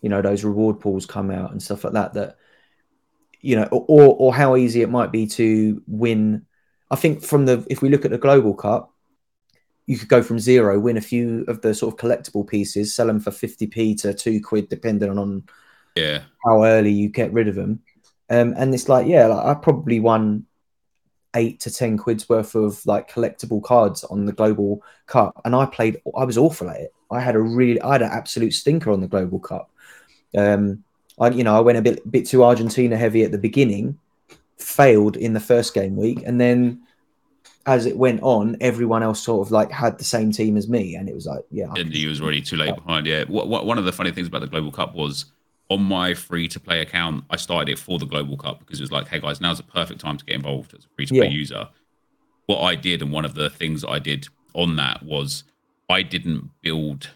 you 0.01 0.09
know 0.09 0.21
those 0.21 0.43
reward 0.43 0.79
pools 0.79 1.05
come 1.05 1.31
out 1.31 1.51
and 1.51 1.61
stuff 1.61 1.83
like 1.83 1.93
that. 1.93 2.13
That 2.13 2.37
you 3.41 3.55
know, 3.55 3.67
or 3.71 4.15
or 4.19 4.33
how 4.33 4.55
easy 4.55 4.81
it 4.81 4.89
might 4.89 5.11
be 5.11 5.27
to 5.27 5.81
win. 5.87 6.45
I 6.91 6.95
think 6.95 7.23
from 7.23 7.45
the 7.45 7.65
if 7.69 7.81
we 7.81 7.89
look 7.89 8.05
at 8.05 8.11
the 8.11 8.17
Global 8.17 8.53
Cup, 8.53 8.93
you 9.85 9.97
could 9.97 10.09
go 10.09 10.21
from 10.21 10.39
zero, 10.39 10.79
win 10.79 10.97
a 10.97 11.01
few 11.01 11.43
of 11.47 11.61
the 11.61 11.73
sort 11.73 11.93
of 11.93 11.99
collectible 11.99 12.47
pieces, 12.47 12.93
sell 12.93 13.07
them 13.07 13.19
for 13.19 13.31
fifty 13.31 13.67
p 13.67 13.95
to 13.95 14.13
two 14.13 14.41
quid, 14.41 14.69
depending 14.69 15.17
on 15.17 15.43
yeah 15.95 16.21
how 16.45 16.63
early 16.63 16.91
you 16.91 17.09
get 17.09 17.33
rid 17.33 17.47
of 17.47 17.55
them. 17.55 17.81
Um, 18.29 18.53
and 18.57 18.73
it's 18.73 18.89
like, 18.89 19.07
yeah, 19.07 19.27
like 19.27 19.45
I 19.45 19.53
probably 19.53 19.99
won 19.99 20.45
eight 21.35 21.59
to 21.61 21.71
ten 21.71 21.97
quid's 21.97 22.29
worth 22.29 22.55
of 22.55 22.85
like 22.85 23.11
collectible 23.11 23.63
cards 23.63 24.03
on 24.05 24.25
the 24.25 24.33
Global 24.33 24.83
Cup, 25.07 25.39
and 25.45 25.55
I 25.55 25.65
played. 25.65 26.01
I 26.17 26.23
was 26.25 26.37
awful 26.37 26.69
at 26.69 26.81
it. 26.81 26.93
I 27.11 27.19
had 27.19 27.35
a 27.35 27.39
really, 27.39 27.81
I 27.81 27.93
had 27.93 28.01
an 28.01 28.11
absolute 28.11 28.53
stinker 28.53 28.91
on 28.91 29.01
the 29.01 29.07
Global 29.07 29.39
Cup. 29.39 29.69
Um, 30.35 30.83
I, 31.19 31.29
you 31.29 31.43
know, 31.43 31.55
I 31.55 31.59
went 31.59 31.77
a 31.77 31.81
bit 31.81 32.11
bit 32.11 32.25
too 32.25 32.43
Argentina 32.43 32.97
heavy 32.97 33.23
at 33.23 33.31
the 33.31 33.37
beginning, 33.37 33.99
failed 34.57 35.17
in 35.17 35.33
the 35.33 35.39
first 35.39 35.73
game 35.73 35.95
week, 35.95 36.23
and 36.25 36.39
then 36.39 36.81
as 37.65 37.85
it 37.85 37.97
went 37.97 38.21
on, 38.23 38.57
everyone 38.59 39.03
else 39.03 39.23
sort 39.23 39.45
of 39.45 39.51
like 39.51 39.71
had 39.71 39.97
the 39.97 40.03
same 40.03 40.31
team 40.31 40.57
as 40.57 40.67
me, 40.67 40.95
and 40.95 41.07
it 41.07 41.15
was 41.15 41.25
like, 41.25 41.45
yeah, 41.51 41.71
and 41.75 41.93
he 41.93 42.07
was 42.07 42.21
already 42.21 42.41
too 42.41 42.57
late 42.57 42.75
behind. 42.75 43.05
Yeah, 43.05 43.23
what, 43.25 43.47
what, 43.47 43.65
one 43.65 43.77
of 43.77 43.85
the 43.85 43.91
funny 43.93 44.11
things 44.11 44.27
about 44.27 44.41
the 44.41 44.47
Global 44.47 44.71
Cup 44.71 44.95
was 44.95 45.25
on 45.73 45.83
my 45.83 46.13
free 46.13 46.47
to 46.47 46.59
play 46.59 46.81
account, 46.81 47.25
I 47.29 47.35
started 47.35 47.71
it 47.71 47.79
for 47.79 47.97
the 47.97 48.05
Global 48.05 48.37
Cup 48.37 48.59
because 48.59 48.79
it 48.79 48.83
was 48.83 48.91
like, 48.91 49.07
hey 49.07 49.19
guys, 49.19 49.41
now's 49.41 49.59
a 49.59 49.63
perfect 49.63 49.99
time 49.99 50.17
to 50.17 50.25
get 50.25 50.35
involved 50.35 50.73
as 50.73 50.85
a 50.85 50.87
free 50.95 51.07
to 51.07 51.13
play 51.13 51.25
yeah. 51.25 51.31
user. 51.31 51.69
What 52.45 52.61
I 52.61 52.75
did, 52.75 53.01
and 53.01 53.11
one 53.11 53.25
of 53.25 53.33
the 53.33 53.49
things 53.49 53.83
I 53.83 53.99
did 53.99 54.27
on 54.53 54.75
that 54.75 55.03
was 55.03 55.43
I 55.89 56.03
didn't 56.03 56.51
build 56.61 57.09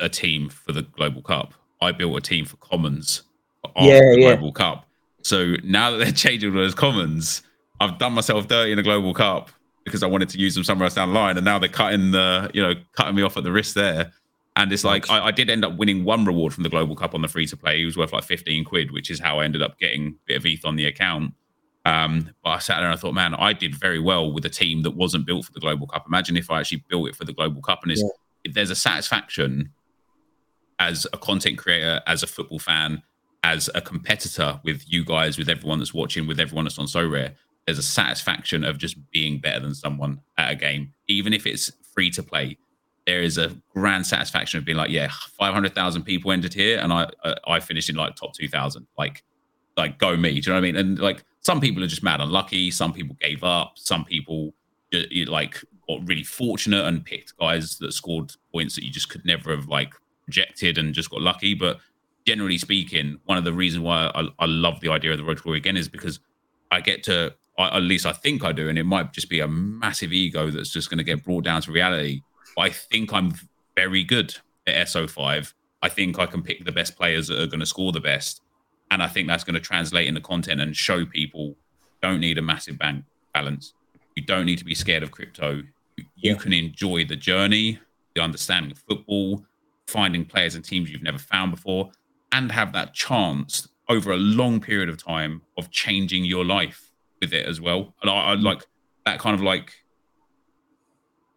a 0.00 0.08
team 0.08 0.50
for 0.50 0.72
the 0.72 0.82
Global 0.82 1.22
Cup. 1.22 1.54
I 1.80 1.92
built 1.92 2.16
a 2.16 2.20
team 2.20 2.44
for 2.44 2.56
commons 2.56 3.22
after 3.64 3.88
yeah, 3.88 4.00
the 4.00 4.20
yeah. 4.20 4.34
Global 4.34 4.52
Cup. 4.52 4.86
So 5.22 5.54
now 5.64 5.92
that 5.92 5.98
they're 5.98 6.12
changing 6.26 6.52
those 6.52 6.74
commons, 6.74 7.42
I've 7.80 7.98
done 7.98 8.12
myself 8.12 8.46
dirty 8.46 8.72
in 8.72 8.76
the 8.76 8.82
Global 8.82 9.14
Cup 9.14 9.50
because 9.84 10.02
I 10.02 10.06
wanted 10.06 10.28
to 10.30 10.38
use 10.38 10.54
them 10.54 10.64
somewhere 10.64 10.84
else 10.84 10.94
down 10.94 11.08
the 11.08 11.14
line, 11.14 11.38
and 11.38 11.44
now 11.44 11.58
they're 11.58 11.68
cutting 11.70 12.10
the 12.10 12.50
you 12.52 12.62
know 12.62 12.74
cutting 12.92 13.14
me 13.14 13.22
off 13.22 13.38
at 13.38 13.44
the 13.44 13.52
wrist 13.52 13.74
there. 13.74 14.12
And 14.56 14.72
it's 14.72 14.84
like 14.84 15.08
I, 15.10 15.26
I, 15.26 15.30
did 15.30 15.48
end 15.48 15.64
up 15.64 15.76
winning 15.76 16.04
one 16.04 16.24
reward 16.24 16.52
from 16.52 16.64
the 16.64 16.68
Global 16.68 16.96
Cup 16.96 17.14
on 17.14 17.22
the 17.22 17.28
free 17.28 17.46
to 17.46 17.56
play. 17.56 17.80
It 17.80 17.84
was 17.84 17.96
worth 17.96 18.12
like 18.12 18.24
15 18.24 18.64
quid, 18.64 18.90
which 18.90 19.10
is 19.10 19.20
how 19.20 19.38
I 19.38 19.44
ended 19.44 19.62
up 19.62 19.78
getting 19.78 20.08
a 20.08 20.26
bit 20.26 20.36
of 20.38 20.46
ETH 20.46 20.64
on 20.64 20.76
the 20.76 20.86
account. 20.86 21.34
Um, 21.86 22.30
but 22.42 22.50
I 22.50 22.58
sat 22.58 22.76
there 22.76 22.86
and 22.86 22.92
I 22.92 22.96
thought, 22.96 23.14
man, 23.14 23.34
I 23.34 23.52
did 23.52 23.74
very 23.74 24.00
well 24.00 24.32
with 24.32 24.44
a 24.44 24.50
team 24.50 24.82
that 24.82 24.90
wasn't 24.90 25.24
built 25.24 25.46
for 25.46 25.52
the 25.52 25.60
Global 25.60 25.86
Cup. 25.86 26.04
Imagine 26.06 26.36
if 26.36 26.50
I 26.50 26.60
actually 26.60 26.84
built 26.88 27.08
it 27.08 27.16
for 27.16 27.24
the 27.24 27.32
Global 27.32 27.62
Cup. 27.62 27.80
And 27.82 27.92
it's, 27.92 28.02
yeah. 28.02 28.52
there's 28.52 28.70
a 28.70 28.74
satisfaction 28.74 29.70
as 30.78 31.06
a 31.12 31.18
content 31.18 31.58
creator, 31.58 32.00
as 32.06 32.22
a 32.22 32.26
football 32.26 32.58
fan, 32.58 33.02
as 33.44 33.70
a 33.74 33.80
competitor 33.80 34.60
with 34.64 34.82
you 34.86 35.04
guys, 35.04 35.38
with 35.38 35.48
everyone 35.48 35.78
that's 35.78 35.94
watching, 35.94 36.26
with 36.26 36.40
everyone 36.40 36.64
that's 36.64 36.78
on 36.78 36.86
Sorare. 36.86 37.34
There's 37.66 37.78
a 37.78 37.82
satisfaction 37.82 38.64
of 38.64 38.78
just 38.78 38.96
being 39.10 39.38
better 39.38 39.60
than 39.60 39.74
someone 39.74 40.20
at 40.36 40.52
a 40.52 40.54
game, 40.56 40.92
even 41.08 41.32
if 41.32 41.46
it's 41.46 41.70
free 41.94 42.10
to 42.10 42.22
play. 42.22 42.58
There 43.06 43.22
is 43.22 43.38
a 43.38 43.56
grand 43.70 44.06
satisfaction 44.06 44.58
of 44.58 44.64
being 44.64 44.78
like, 44.78 44.90
yeah, 44.90 45.08
five 45.38 45.54
hundred 45.54 45.74
thousand 45.74 46.04
people 46.04 46.32
entered 46.32 46.54
here, 46.54 46.78
and 46.78 46.92
I 46.92 47.08
I 47.46 47.60
finished 47.60 47.88
in 47.88 47.96
like 47.96 48.16
top 48.16 48.34
two 48.34 48.48
thousand. 48.48 48.86
Like, 48.98 49.22
like 49.76 49.98
go 49.98 50.16
me. 50.16 50.32
Do 50.32 50.36
you 50.36 50.42
know 50.48 50.52
what 50.54 50.58
I 50.58 50.60
mean? 50.60 50.76
And 50.76 50.98
like 50.98 51.24
some 51.40 51.60
people 51.60 51.82
are 51.82 51.88
just 51.88 52.02
mad 52.02 52.20
unlucky. 52.20 52.70
Some 52.70 52.92
people 52.92 53.16
gave 53.20 53.42
up. 53.42 53.72
Some 53.76 54.04
people 54.04 54.54
like 55.26 55.62
got 55.88 56.06
really 56.06 56.24
fortunate 56.24 56.84
and 56.84 57.04
picked 57.04 57.36
guys 57.36 57.78
that 57.78 57.92
scored 57.92 58.32
points 58.52 58.74
that 58.74 58.84
you 58.84 58.90
just 58.90 59.08
could 59.08 59.24
never 59.24 59.54
have 59.54 59.66
like 59.66 59.94
projected 60.24 60.78
and 60.78 60.94
just 60.94 61.10
got 61.10 61.22
lucky. 61.22 61.54
But 61.54 61.78
generally 62.26 62.58
speaking, 62.58 63.18
one 63.24 63.38
of 63.38 63.44
the 63.44 63.52
reasons 63.52 63.82
why 63.82 64.10
I, 64.14 64.28
I 64.38 64.46
love 64.46 64.80
the 64.80 64.90
idea 64.90 65.12
of 65.12 65.18
the 65.18 65.24
road 65.24 65.38
to 65.38 65.42
glory 65.42 65.58
again 65.58 65.76
is 65.76 65.88
because 65.88 66.20
I 66.70 66.80
get 66.80 67.02
to, 67.04 67.34
I, 67.58 67.76
at 67.76 67.82
least 67.82 68.06
I 68.06 68.12
think 68.12 68.44
I 68.44 68.52
do, 68.52 68.68
and 68.68 68.78
it 68.78 68.84
might 68.84 69.12
just 69.12 69.28
be 69.28 69.40
a 69.40 69.48
massive 69.48 70.12
ego 70.12 70.50
that's 70.50 70.70
just 70.70 70.90
going 70.90 70.98
to 70.98 71.04
get 71.04 71.24
brought 71.24 71.44
down 71.44 71.62
to 71.62 71.72
reality. 71.72 72.22
I 72.58 72.70
think 72.70 73.12
I'm 73.12 73.32
very 73.76 74.02
good 74.04 74.36
at 74.66 74.86
SO5. 74.88 75.52
I 75.82 75.88
think 75.88 76.18
I 76.18 76.26
can 76.26 76.42
pick 76.42 76.64
the 76.64 76.72
best 76.72 76.96
players 76.96 77.28
that 77.28 77.40
are 77.40 77.46
going 77.46 77.60
to 77.60 77.66
score 77.66 77.92
the 77.92 78.00
best. 78.00 78.42
and 78.92 79.04
I 79.04 79.06
think 79.06 79.28
that's 79.28 79.44
going 79.44 79.54
to 79.54 79.60
translate 79.60 80.08
in 80.08 80.14
the 80.14 80.20
content 80.20 80.60
and 80.60 80.76
show 80.76 81.06
people 81.06 81.54
don't 82.02 82.18
need 82.18 82.38
a 82.38 82.42
massive 82.42 82.76
bank 82.76 83.04
balance. 83.32 83.72
You 84.16 84.24
don't 84.24 84.44
need 84.46 84.58
to 84.58 84.64
be 84.64 84.74
scared 84.74 85.04
of 85.04 85.12
crypto. 85.12 85.62
You 85.96 86.04
Yeah. 86.16 86.34
can 86.34 86.52
enjoy 86.52 87.04
the 87.04 87.14
journey, 87.14 87.78
the 88.16 88.20
understanding 88.20 88.72
of 88.72 88.78
football, 88.78 89.46
finding 89.86 90.24
players 90.24 90.56
and 90.56 90.64
teams 90.64 90.90
you've 90.90 91.04
never 91.04 91.18
found 91.18 91.52
before, 91.52 91.92
and 92.32 92.50
have 92.50 92.72
that 92.72 92.92
chance 92.92 93.68
over 93.88 94.10
a 94.10 94.16
long 94.16 94.60
period 94.60 94.88
of 94.88 94.96
time 95.00 95.42
of 95.56 95.70
changing 95.70 96.24
your 96.24 96.44
life 96.44 96.90
with 97.20 97.32
it 97.32 97.46
as 97.46 97.60
well. 97.60 97.94
And 98.02 98.10
I, 98.10 98.14
I 98.14 98.34
like 98.34 98.66
that 99.06 99.20
kind 99.20 99.34
of 99.34 99.40
like 99.42 99.72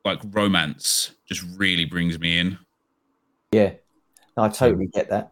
like 0.05 0.19
romance 0.31 1.11
just 1.25 1.43
really 1.55 1.85
brings 1.85 2.19
me 2.19 2.39
in. 2.39 2.57
Yeah, 3.51 3.73
no, 4.37 4.43
I 4.43 4.49
totally 4.49 4.87
get 4.87 5.09
that. 5.09 5.31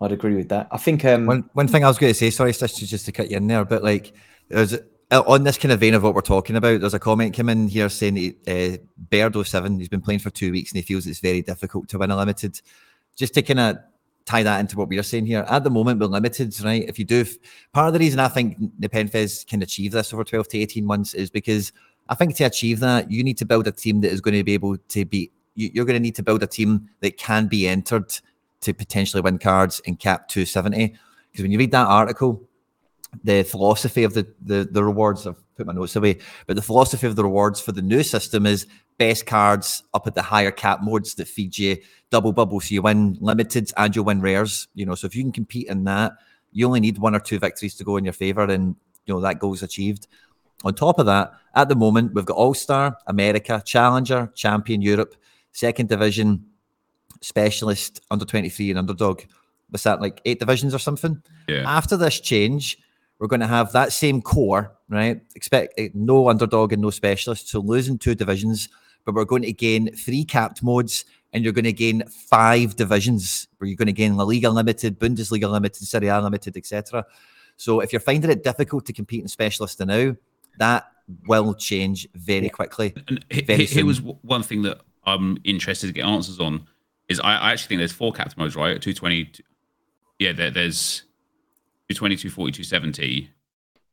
I'd 0.00 0.12
agree 0.12 0.34
with 0.34 0.48
that. 0.48 0.68
I 0.70 0.78
think 0.78 1.04
um, 1.04 1.26
One 1.26 1.50
one 1.52 1.68
thing 1.68 1.84
I 1.84 1.88
was 1.88 1.98
going 1.98 2.10
to 2.12 2.18
say, 2.18 2.30
sorry, 2.30 2.52
Stish, 2.52 2.86
just 2.88 3.06
to 3.06 3.12
cut 3.12 3.30
you 3.30 3.36
in 3.36 3.46
there, 3.46 3.64
but 3.64 3.84
like 3.84 4.14
there's 4.48 4.74
uh, 5.10 5.22
on 5.26 5.44
this 5.44 5.58
kind 5.58 5.72
of 5.72 5.80
vein 5.80 5.94
of 5.94 6.02
what 6.02 6.14
we're 6.14 6.20
talking 6.20 6.56
about. 6.56 6.80
There's 6.80 6.94
a 6.94 6.98
comment 6.98 7.36
come 7.36 7.48
in 7.48 7.68
here 7.68 7.88
saying 7.88 8.14
that, 8.14 8.78
uh, 8.80 8.82
Baird 9.10 9.34
07, 9.34 9.78
he's 9.78 9.88
been 9.88 10.00
playing 10.00 10.20
for 10.20 10.30
two 10.30 10.52
weeks 10.52 10.70
and 10.70 10.76
he 10.76 10.82
feels 10.82 11.06
it's 11.06 11.20
very 11.20 11.42
difficult 11.42 11.88
to 11.88 11.98
win 11.98 12.10
a 12.10 12.16
limited. 12.16 12.60
Just 13.16 13.34
to 13.34 13.42
kind 13.42 13.60
of 13.60 13.78
tie 14.24 14.42
that 14.42 14.60
into 14.60 14.76
what 14.76 14.88
we're 14.88 15.02
saying 15.02 15.26
here, 15.26 15.44
at 15.48 15.64
the 15.64 15.70
moment 15.70 15.98
with 15.98 16.10
limiteds, 16.10 16.64
right? 16.64 16.88
If 16.88 16.98
you 16.98 17.04
do, 17.04 17.24
part 17.72 17.88
of 17.88 17.92
the 17.92 17.98
reason 17.98 18.20
I 18.20 18.28
think 18.28 18.56
Nepenthez 18.80 19.46
can 19.46 19.62
achieve 19.62 19.92
this 19.92 20.14
over 20.14 20.24
12 20.24 20.48
to 20.48 20.58
18 20.58 20.84
months 20.84 21.14
is 21.14 21.30
because 21.30 21.72
I 22.10 22.14
think 22.14 22.36
to 22.36 22.44
achieve 22.44 22.80
that, 22.80 23.10
you 23.10 23.22
need 23.24 23.38
to 23.38 23.46
build 23.46 23.66
a 23.66 23.72
team 23.72 24.00
that 24.02 24.10
is 24.10 24.20
going 24.20 24.34
to 24.36 24.44
be 24.44 24.54
able 24.54 24.76
to 24.76 25.04
be. 25.04 25.30
you- 25.54 25.70
You're 25.74 25.84
going 25.86 25.94
to 26.00 26.06
need 26.08 26.16
to 26.16 26.22
build 26.22 26.42
a 26.42 26.46
team 26.46 26.90
that 27.00 27.16
can 27.16 27.46
be 27.46 27.66
entered 27.68 28.08
to 28.62 28.74
potentially 28.74 29.22
win 29.22 29.38
cards 29.38 29.80
in 29.86 29.96
cap 29.96 30.28
270. 30.28 30.94
Because 31.30 31.42
when 31.44 31.52
you 31.52 31.58
read 31.58 31.70
that 31.72 31.86
article, 31.86 32.42
the 33.24 33.42
philosophy 33.42 34.04
of 34.04 34.14
the, 34.14 34.26
the 34.40 34.68
the 34.70 34.84
rewards, 34.84 35.26
I've 35.26 35.42
put 35.56 35.66
my 35.66 35.72
notes 35.72 35.96
away, 35.96 36.18
but 36.46 36.54
the 36.56 36.62
philosophy 36.62 37.06
of 37.06 37.16
the 37.16 37.24
rewards 37.24 37.60
for 37.60 37.72
the 37.72 37.82
new 37.82 38.02
system 38.04 38.46
is 38.46 38.66
best 38.98 39.26
cards 39.26 39.82
up 39.94 40.06
at 40.06 40.14
the 40.14 40.22
higher 40.22 40.50
cap 40.52 40.80
modes 40.82 41.14
that 41.16 41.26
feed 41.26 41.58
you 41.58 41.78
double 42.10 42.32
bubble. 42.32 42.60
So 42.60 42.74
you 42.74 42.82
win 42.82 43.16
limiteds 43.16 43.72
and 43.76 43.94
you 43.96 44.02
win 44.04 44.20
rares. 44.20 44.68
You 44.74 44.86
know, 44.86 44.94
so 44.94 45.06
if 45.06 45.16
you 45.16 45.22
can 45.24 45.32
compete 45.32 45.68
in 45.68 45.84
that, 45.84 46.12
you 46.52 46.66
only 46.66 46.80
need 46.80 46.98
one 46.98 47.14
or 47.14 47.20
two 47.20 47.38
victories 47.38 47.74
to 47.76 47.84
go 47.84 47.96
in 47.96 48.04
your 48.04 48.12
favor, 48.12 48.42
and 48.44 48.76
you 49.06 49.14
know 49.14 49.20
that 49.20 49.38
goal's 49.40 49.62
achieved. 49.62 50.06
On 50.64 50.74
top 50.74 50.98
of 50.98 51.06
that, 51.06 51.32
at 51.54 51.68
the 51.68 51.74
moment, 51.74 52.14
we've 52.14 52.24
got 52.24 52.36
All 52.36 52.54
Star, 52.54 52.96
America, 53.06 53.62
Challenger, 53.64 54.30
Champion 54.34 54.82
Europe, 54.82 55.14
Second 55.52 55.88
Division, 55.88 56.44
Specialist, 57.20 58.00
Under 58.10 58.24
23, 58.24 58.70
and 58.70 58.78
Underdog. 58.78 59.22
Was 59.70 59.82
that 59.84 60.00
like 60.00 60.20
eight 60.24 60.40
divisions 60.40 60.74
or 60.74 60.78
something? 60.78 61.22
Yeah. 61.48 61.64
After 61.66 61.96
this 61.96 62.20
change, 62.20 62.78
we're 63.18 63.28
going 63.28 63.40
to 63.40 63.46
have 63.46 63.72
that 63.72 63.92
same 63.92 64.20
core, 64.22 64.76
right? 64.88 65.20
Expect 65.34 65.74
eh, 65.78 65.88
no 65.94 66.28
underdog 66.28 66.72
and 66.72 66.82
no 66.82 66.90
specialist. 66.90 67.48
So 67.48 67.60
losing 67.60 67.98
two 67.98 68.14
divisions, 68.14 68.68
but 69.04 69.14
we're 69.14 69.24
going 69.24 69.42
to 69.42 69.52
gain 69.52 69.94
three 69.94 70.24
capped 70.24 70.62
modes 70.62 71.04
and 71.32 71.44
you're 71.44 71.52
going 71.52 71.64
to 71.64 71.72
gain 71.72 72.02
five 72.08 72.76
divisions 72.76 73.46
where 73.58 73.68
you're 73.68 73.76
going 73.76 73.86
to 73.86 73.92
gain 73.92 74.16
La 74.16 74.24
Liga 74.24 74.50
Limited, 74.50 74.98
Bundesliga 74.98 75.50
Limited, 75.50 75.86
Serie 75.86 76.08
A 76.08 76.20
Limited, 76.20 76.56
etc. 76.56 77.04
So 77.56 77.80
if 77.80 77.92
you're 77.92 78.00
finding 78.00 78.30
it 78.30 78.42
difficult 78.42 78.86
to 78.86 78.92
compete 78.92 79.22
in 79.22 79.28
specialist 79.28 79.78
now, 79.80 80.16
that 80.60 80.86
will 81.26 81.54
change 81.54 82.06
very 82.14 82.48
quickly. 82.48 82.94
And 83.08 83.24
very 83.46 83.64
he- 83.66 83.74
here 83.74 83.84
was 83.86 84.00
one 84.00 84.42
thing 84.44 84.62
that 84.62 84.80
I'm 85.04 85.38
interested 85.42 85.88
to 85.88 85.92
get 85.92 86.04
answers 86.04 86.38
on 86.38 86.66
is 87.08 87.18
I, 87.18 87.34
I 87.34 87.52
actually 87.52 87.68
think 87.68 87.78
there's 87.80 87.92
four 87.92 88.12
captain 88.12 88.40
modes, 88.40 88.54
right? 88.54 88.80
220. 88.80 89.32
Yeah, 90.20 90.32
there, 90.32 90.50
there's 90.50 91.02
220, 91.90 92.16
240, 92.16 92.52
270, 92.52 93.30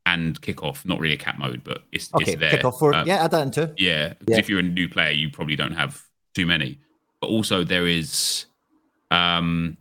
and 0.06 0.40
kickoff. 0.40 0.84
Not 0.86 1.00
really 1.00 1.14
a 1.14 1.18
cap 1.18 1.38
mode, 1.38 1.62
but 1.64 1.82
it's, 1.90 2.14
Okay, 2.14 2.32
it's 2.32 2.40
there. 2.40 2.50
kick 2.50 2.64
off 2.64 2.78
for 2.78 2.94
Uh, 2.94 3.04
yeah, 3.04 3.24
add 3.24 3.32
that 3.32 3.42
into. 3.42 3.74
Yeah, 3.76 4.12
Yeah. 4.28 4.38
if 4.38 4.48
you're 4.48 4.60
a 4.60 4.62
new 4.62 4.88
player, 4.88 5.10
you 5.10 5.30
probably 5.30 5.56
don't 5.56 5.72
have 5.74 6.00
too 6.34 6.46
many. 6.46 6.78
But 7.20 7.28
also 7.28 7.64
there 7.64 7.86
is, 7.88 8.44
um, 9.10 9.76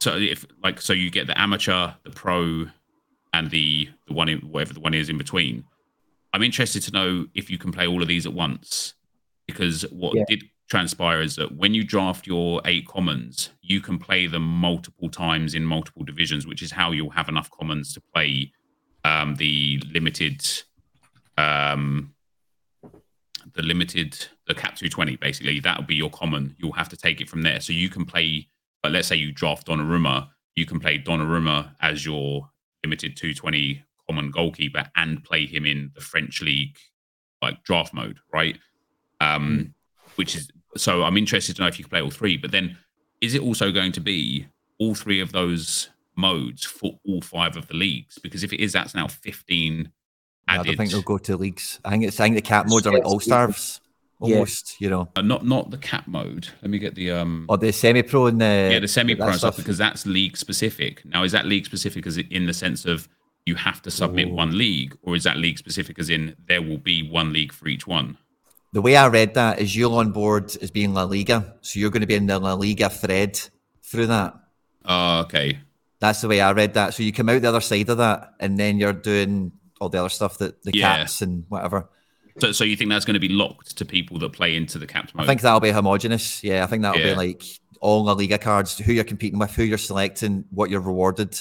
so 0.00 0.16
if 0.16 0.46
like 0.62 0.80
so 0.80 0.92
you 0.92 1.10
get 1.10 1.26
the 1.26 1.38
amateur, 1.40 1.92
the 2.04 2.10
pro, 2.10 2.66
and 3.32 3.50
the 3.50 3.88
the 4.06 4.14
one 4.14 4.28
in 4.28 4.38
whatever 4.40 4.74
the 4.74 4.80
one 4.80 4.94
is 4.94 5.08
in 5.08 5.18
between. 5.18 5.64
I'm 6.36 6.42
interested 6.42 6.82
to 6.82 6.92
know 6.92 7.24
if 7.34 7.50
you 7.50 7.56
can 7.56 7.72
play 7.72 7.86
all 7.86 8.02
of 8.02 8.08
these 8.08 8.26
at 8.26 8.34
once, 8.34 8.92
because 9.46 9.86
what 9.90 10.14
Yeah. 10.14 10.24
did 10.28 10.50
transpire 10.68 11.22
is 11.22 11.36
that 11.36 11.52
when 11.52 11.72
you 11.72 11.82
draft 11.82 12.26
your 12.26 12.60
eight 12.66 12.86
commons, 12.86 13.48
you 13.62 13.80
can 13.80 13.98
play 13.98 14.26
them 14.26 14.42
multiple 14.42 15.08
times 15.08 15.54
in 15.54 15.64
multiple 15.64 16.04
divisions, 16.04 16.46
which 16.46 16.60
is 16.60 16.72
how 16.72 16.92
you'll 16.92 17.08
have 17.08 17.30
enough 17.30 17.50
commons 17.50 17.94
to 17.94 18.02
play 18.12 18.52
um, 19.02 19.36
the 19.36 19.78
limited 19.90 20.44
um, 21.38 22.14
the 23.54 23.62
limited 23.62 24.26
the 24.46 24.54
cap 24.54 24.76
220 24.76 25.16
basically. 25.16 25.58
That'll 25.58 25.84
be 25.84 25.94
your 25.94 26.10
common. 26.10 26.54
You'll 26.58 26.72
have 26.72 26.90
to 26.90 26.98
take 26.98 27.22
it 27.22 27.30
from 27.30 27.40
there. 27.40 27.60
So 27.60 27.72
you 27.72 27.88
can 27.88 28.04
play 28.04 28.48
but 28.82 28.92
let's 28.92 29.08
say 29.08 29.16
you 29.16 29.32
draft 29.32 29.66
Donnarumma 29.68 30.28
you 30.54 30.66
can 30.66 30.80
play 30.80 30.98
Donnarumma 30.98 31.74
as 31.80 32.04
your 32.04 32.50
limited 32.84 33.16
220 33.16 33.82
common 34.08 34.30
goalkeeper 34.30 34.84
and 34.96 35.22
play 35.24 35.46
him 35.46 35.66
in 35.66 35.90
the 35.94 36.00
French 36.00 36.40
league 36.40 36.76
like 37.42 37.62
draft 37.64 37.92
mode 37.92 38.18
right 38.32 38.58
um 39.20 39.74
which 40.16 40.34
is 40.34 40.50
so 40.76 41.02
I'm 41.02 41.16
interested 41.16 41.56
to 41.56 41.62
know 41.62 41.68
if 41.68 41.78
you 41.78 41.84
can 41.84 41.90
play 41.90 42.00
all 42.00 42.10
three 42.10 42.36
but 42.36 42.50
then 42.50 42.76
is 43.20 43.34
it 43.34 43.42
also 43.42 43.72
going 43.72 43.92
to 43.92 44.00
be 44.00 44.46
all 44.78 44.94
three 44.94 45.20
of 45.20 45.32
those 45.32 45.90
modes 46.16 46.64
for 46.64 46.98
all 47.06 47.20
five 47.20 47.56
of 47.56 47.66
the 47.68 47.74
leagues 47.74 48.18
because 48.18 48.42
if 48.42 48.52
it 48.52 48.62
is 48.62 48.72
that's 48.72 48.94
now 48.94 49.06
15 49.08 49.90
I 50.48 50.62
don't 50.62 50.76
think 50.76 50.90
they'll 50.90 51.02
go 51.02 51.18
to 51.18 51.36
leagues. 51.36 51.80
I 51.84 51.90
think 51.90 52.04
it's 52.04 52.20
I 52.20 52.24
think 52.24 52.36
the 52.36 52.42
cap 52.42 52.66
modes 52.68 52.86
are 52.86 52.92
like 52.92 53.04
all 53.04 53.18
stars 53.20 53.80
yeah. 54.20 54.34
almost, 54.34 54.80
you 54.80 54.88
know. 54.88 55.08
Uh, 55.16 55.22
not 55.22 55.44
not 55.44 55.70
the 55.70 55.78
cap 55.78 56.06
mode. 56.06 56.48
Let 56.62 56.70
me 56.70 56.78
get 56.78 56.94
the 56.94 57.10
um. 57.10 57.46
Or 57.48 57.58
the 57.58 57.72
semi 57.72 58.02
pro 58.02 58.26
and 58.26 58.40
the 58.40 58.68
yeah, 58.72 58.78
the 58.78 58.88
semi-pro 58.88 59.26
that 59.26 59.38
stuff 59.38 59.56
because 59.56 59.78
that's 59.78 60.06
league 60.06 60.36
specific. 60.36 61.04
Now, 61.04 61.24
is 61.24 61.32
that 61.32 61.46
league 61.46 61.66
specific 61.66 62.06
as 62.06 62.18
in 62.18 62.46
the 62.46 62.54
sense 62.54 62.84
of 62.84 63.08
you 63.46 63.54
have 63.54 63.80
to 63.82 63.90
submit 63.90 64.28
Ooh. 64.28 64.34
one 64.34 64.58
league, 64.58 64.96
or 65.02 65.14
is 65.16 65.24
that 65.24 65.36
league 65.38 65.56
specific 65.56 65.98
as 65.98 66.10
in 66.10 66.36
there 66.48 66.60
will 66.60 66.78
be 66.78 67.08
one 67.08 67.32
league 67.32 67.52
for 67.52 67.68
each 67.68 67.86
one? 67.86 68.18
The 68.72 68.82
way 68.82 68.96
I 68.96 69.06
read 69.06 69.34
that 69.34 69.60
is 69.60 69.74
you're 69.74 69.98
on 69.98 70.10
board 70.12 70.54
as 70.60 70.70
being 70.70 70.92
La 70.92 71.04
Liga, 71.04 71.54
so 71.62 71.78
you're 71.80 71.90
going 71.90 72.00
to 72.02 72.06
be 72.06 72.16
in 72.16 72.26
the 72.26 72.38
La 72.38 72.52
Liga 72.54 72.90
thread 72.90 73.40
through 73.82 74.08
that. 74.08 74.34
Oh, 74.84 75.20
okay. 75.20 75.58
That's 76.00 76.20
the 76.20 76.28
way 76.28 76.40
I 76.40 76.52
read 76.52 76.74
that. 76.74 76.92
So 76.92 77.02
you 77.02 77.12
come 77.12 77.28
out 77.28 77.40
the 77.40 77.48
other 77.48 77.60
side 77.60 77.88
of 77.88 77.98
that, 77.98 78.34
and 78.40 78.58
then 78.58 78.78
you're 78.78 78.92
doing 78.92 79.52
all 79.80 79.88
the 79.88 79.98
other 79.98 80.08
stuff 80.08 80.38
that 80.38 80.62
the 80.62 80.72
Yeah. 80.76 80.96
caps 80.98 81.22
and 81.22 81.44
whatever. 81.48 81.88
So, 82.38 82.52
so 82.52 82.64
you 82.64 82.76
think 82.76 82.90
that's 82.90 83.04
going 83.06 83.14
to 83.14 83.20
be 83.20 83.30
locked 83.30 83.78
to 83.78 83.84
people 83.84 84.18
that 84.18 84.32
play 84.32 84.56
into 84.56 84.78
the 84.78 84.86
capped 84.86 85.14
mode? 85.14 85.24
I 85.24 85.26
think 85.26 85.40
that'll 85.40 85.60
be 85.60 85.70
homogenous. 85.70 86.42
Yeah, 86.44 86.64
I 86.64 86.66
think 86.66 86.82
that'll 86.82 87.00
Yeah. 87.00 87.14
be 87.14 87.16
like 87.16 87.42
all 87.80 88.04
La 88.04 88.12
Liga 88.12 88.36
cards, 88.38 88.76
who 88.76 88.92
you're 88.92 89.04
competing 89.04 89.38
with, 89.38 89.54
who 89.54 89.62
you're 89.62 89.78
selecting, 89.78 90.44
what 90.50 90.68
you're 90.68 90.80
rewarded. 90.80 91.38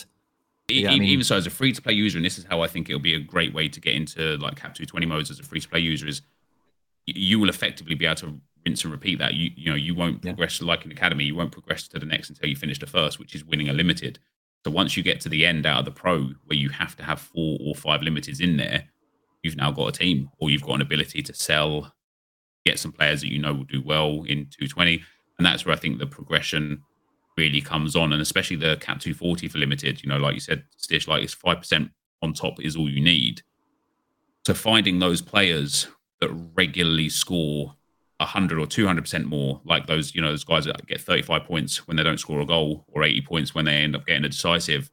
E- 0.70 0.82
Yeah, 0.82 0.90
I 0.90 0.94
even, 0.94 1.02
mean- 1.04 1.10
even 1.12 1.24
so, 1.24 1.36
as 1.38 1.46
a 1.46 1.50
free 1.52 1.72
to 1.74 1.82
play 1.82 1.94
user, 1.94 2.18
and 2.18 2.26
this 2.26 2.38
is 2.38 2.46
how 2.46 2.62
I 2.62 2.68
think 2.68 2.90
it'll 2.90 3.00
be 3.02 3.14
a 3.14 3.20
great 3.20 3.54
way 3.54 3.68
to 3.70 3.80
get 3.80 3.96
into 3.96 4.38
like 4.38 4.56
Cap 4.56 4.74
220 4.76 5.06
modes 5.06 5.30
as 5.32 5.40
a 5.40 5.44
free 5.44 5.60
to 5.60 5.70
play 5.70 5.80
user 5.80 6.08
is 6.08 6.22
you 7.06 7.40
will 7.40 7.50
effectively 7.50 7.94
be 7.96 8.06
able 8.06 8.16
to 8.16 8.40
rinse 8.66 8.84
and 8.84 8.92
repeat 8.92 9.20
that. 9.20 9.36
You 9.36 9.52
you 9.56 9.70
know 9.70 9.76
you 9.76 9.94
won't 9.94 10.24
Yeah. 10.24 10.32
progress 10.32 10.62
like 10.62 10.86
in 10.86 10.92
academy. 10.92 11.24
You 11.26 11.36
won't 11.36 11.52
progress 11.52 11.88
to 11.90 12.00
the 12.00 12.06
next 12.06 12.30
until 12.30 12.50
you 12.50 12.56
finish 12.56 12.80
the 12.80 12.88
first, 12.88 13.20
which 13.20 13.36
is 13.36 13.44
winning 13.46 13.70
a 13.70 13.74
limited. 13.74 14.20
So 14.66 14.72
once 14.72 14.98
you 14.98 15.04
get 15.04 15.20
to 15.22 15.30
the 15.30 15.46
end 15.46 15.68
out 15.68 15.80
of 15.80 15.86
the 15.86 15.92
pro, 15.92 16.30
where 16.46 16.58
you 16.58 16.70
have 16.70 16.96
to 16.98 17.04
have 17.04 17.22
four 17.22 17.60
or 17.62 17.76
five 17.76 18.02
limiteds 18.02 18.42
in 18.42 18.58
there, 18.58 18.86
you've 19.44 19.56
now 19.56 19.70
got 19.70 19.90
a 19.90 19.92
team, 19.92 20.32
or 20.40 20.50
you've 20.50 20.64
got 20.64 20.74
an 20.74 20.82
ability 20.82 21.22
to 21.22 21.34
sell, 21.36 21.94
get 22.66 22.80
some 22.80 22.92
players 22.92 23.22
that 23.22 23.32
you 23.32 23.38
know 23.38 23.54
will 23.54 23.64
do 23.66 23.84
well 23.84 24.24
in 24.24 24.48
220, 24.48 25.04
and 25.38 25.46
that's 25.46 25.64
where 25.68 25.76
I 25.76 25.78
think 25.78 26.00
the 26.00 26.08
progression 26.08 26.82
really 27.38 27.62
comes 27.62 27.96
on, 27.96 28.14
and 28.14 28.22
especially 28.22 28.56
the 28.56 28.78
cap 28.78 29.00
240 29.00 29.48
for 29.48 29.58
limited. 29.58 30.04
You 30.04 30.10
know, 30.10 30.18
like 30.18 30.34
you 30.34 30.40
said, 30.40 30.64
Stish, 30.78 31.08
like 31.08 31.24
it's 31.24 31.34
five 31.34 31.58
percent 31.58 31.92
on 32.22 32.34
top 32.34 32.62
is 32.62 32.76
all 32.76 32.90
you 32.90 33.02
need. 33.02 33.42
So 34.46 34.54
finding 34.54 35.00
those 35.00 35.22
players 35.22 35.88
that 36.22 36.30
regularly 36.56 37.10
score 37.10 37.76
100 38.18 38.60
or 38.60 38.68
200 38.68 39.02
percent 39.02 39.26
more, 39.26 39.62
like 39.66 39.88
those, 39.88 40.16
you 40.16 40.22
know, 40.22 40.30
those 40.30 40.44
guys 40.44 40.66
that 40.66 40.86
get 40.88 41.02
35 41.02 41.44
points 41.44 41.88
when 41.88 41.98
they 41.98 42.04
don't 42.04 42.20
score 42.20 42.40
a 42.42 42.46
goal, 42.46 42.86
or 42.88 43.04
80 43.04 43.22
points 43.22 43.56
when 43.56 43.66
they 43.66 43.76
end 43.76 43.96
up 43.96 44.06
getting 44.06 44.26
a 44.26 44.30
decisive, 44.30 44.90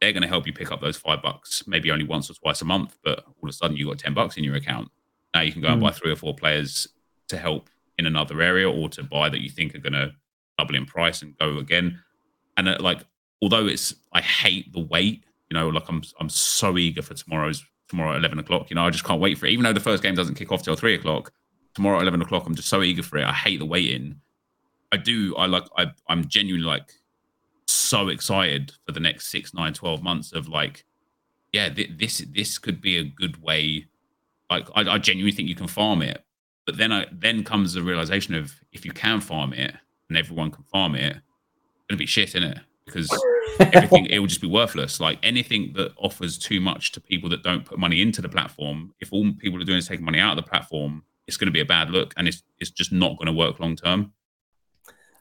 they're 0.00 0.12
going 0.12 0.22
to 0.22 0.28
help 0.28 0.46
you 0.46 0.52
pick 0.52 0.72
up 0.72 0.80
those 0.80 0.96
five 0.96 1.22
bucks, 1.22 1.66
maybe 1.66 1.90
only 1.90 2.04
once 2.04 2.30
or 2.30 2.34
twice 2.34 2.60
a 2.60 2.64
month, 2.64 2.96
but 3.02 3.20
all 3.20 3.34
of 3.44 3.48
a 3.48 3.52
sudden 3.52 3.76
you 3.76 3.86
got 3.86 3.98
10 3.98 4.14
bucks 4.14 4.36
in 4.36 4.44
your 4.44 4.56
account. 4.56 4.88
Now 5.34 5.40
you 5.42 5.52
can 5.52 5.62
go 5.62 5.68
and 5.68 5.80
buy 5.80 5.90
hmm. 5.90 5.96
three 5.96 6.12
or 6.12 6.16
four 6.16 6.34
players 6.34 6.88
to 7.28 7.38
help 7.38 7.68
in 7.98 8.06
another 8.06 8.40
area, 8.42 8.70
or 8.70 8.88
to 8.90 9.02
buy 9.02 9.28
that 9.28 9.40
you 9.40 9.48
think 9.48 9.74
are 9.74 9.78
going 9.78 9.92
to 9.92 10.12
double 10.58 10.74
in 10.74 10.86
price 10.86 11.22
and 11.22 11.36
go 11.38 11.58
again. 11.58 12.00
And 12.56 12.68
uh, 12.68 12.76
like, 12.80 13.04
although 13.42 13.66
it's, 13.66 13.94
I 14.12 14.20
hate 14.20 14.72
the 14.72 14.80
wait. 14.80 15.24
You 15.50 15.56
know, 15.56 15.68
like 15.68 15.88
I'm, 15.88 16.02
I'm 16.18 16.28
so 16.28 16.76
eager 16.76 17.02
for 17.02 17.14
tomorrow's 17.14 17.64
tomorrow 17.88 18.12
at 18.12 18.18
11 18.18 18.38
o'clock. 18.38 18.68
You 18.70 18.76
know, 18.76 18.86
I 18.86 18.90
just 18.90 19.04
can't 19.04 19.20
wait 19.20 19.38
for 19.38 19.46
it. 19.46 19.52
Even 19.52 19.64
though 19.64 19.72
the 19.72 19.80
first 19.80 20.02
game 20.02 20.14
doesn't 20.14 20.34
kick 20.34 20.50
off 20.50 20.62
till 20.62 20.74
three 20.76 20.94
o'clock, 20.94 21.32
tomorrow 21.74 21.98
at 21.98 22.02
11 22.02 22.22
o'clock, 22.22 22.44
I'm 22.46 22.54
just 22.54 22.68
so 22.68 22.82
eager 22.82 23.02
for 23.02 23.18
it. 23.18 23.24
I 23.24 23.32
hate 23.32 23.58
the 23.58 23.66
waiting. 23.66 24.20
I 24.92 24.96
do. 24.96 25.36
I 25.36 25.46
like. 25.46 25.64
I, 25.76 25.86
I'm 26.08 26.26
genuinely 26.26 26.66
like. 26.66 26.90
so 27.68 28.08
excited 28.08 28.72
for 28.84 28.92
the 28.92 29.00
next 29.00 29.28
six, 29.28 29.54
nine, 29.54 29.72
12 29.72 30.02
months 30.02 30.32
of 30.32 30.48
like, 30.48 30.84
yeah, 31.52 31.68
th- 31.68 31.90
this 31.96 32.18
this 32.32 32.58
could 32.58 32.80
be 32.80 32.96
a 32.96 33.04
good 33.04 33.42
way. 33.42 33.86
Like, 34.50 34.68
I, 34.74 34.82
I 34.82 34.98
genuinely 34.98 35.32
think 35.32 35.48
you 35.48 35.54
can 35.54 35.66
farm 35.66 36.02
it, 36.02 36.24
but 36.64 36.76
then 36.76 36.92
I 36.92 37.06
then 37.12 37.44
comes 37.44 37.74
the 37.74 37.82
realization 37.82 38.34
of 38.34 38.54
if 38.72 38.84
you 38.84 38.92
can 38.92 39.20
farm 39.20 39.52
it 39.52 39.74
and 40.08 40.18
everyone 40.18 40.50
can 40.50 40.64
farm 40.64 40.94
it, 40.94 41.16
it's 41.16 41.84
gonna 41.88 41.98
be 41.98 42.06
shit 42.06 42.34
in 42.34 42.42
it 42.42 42.58
because 42.84 43.10
everything 43.60 44.06
it 44.06 44.18
will 44.18 44.26
just 44.26 44.40
be 44.40 44.46
worthless. 44.46 45.00
Like 45.00 45.18
anything 45.22 45.72
that 45.74 45.92
offers 45.96 46.38
too 46.38 46.60
much 46.60 46.92
to 46.92 47.00
people 47.00 47.28
that 47.30 47.42
don't 47.42 47.64
put 47.64 47.78
money 47.78 48.00
into 48.00 48.22
the 48.22 48.28
platform, 48.28 48.94
if 49.00 49.12
all 49.12 49.32
people 49.38 49.60
are 49.60 49.64
doing 49.64 49.78
is 49.78 49.88
taking 49.88 50.04
money 50.04 50.18
out 50.18 50.38
of 50.38 50.44
the 50.44 50.48
platform, 50.48 51.02
it's 51.26 51.36
going 51.36 51.46
to 51.46 51.52
be 51.52 51.60
a 51.60 51.66
bad 51.66 51.90
look, 51.90 52.14
and 52.16 52.28
it's 52.28 52.42
it's 52.58 52.70
just 52.70 52.92
not 52.92 53.16
going 53.18 53.26
to 53.26 53.32
work 53.32 53.60
long 53.60 53.76
term. 53.76 54.12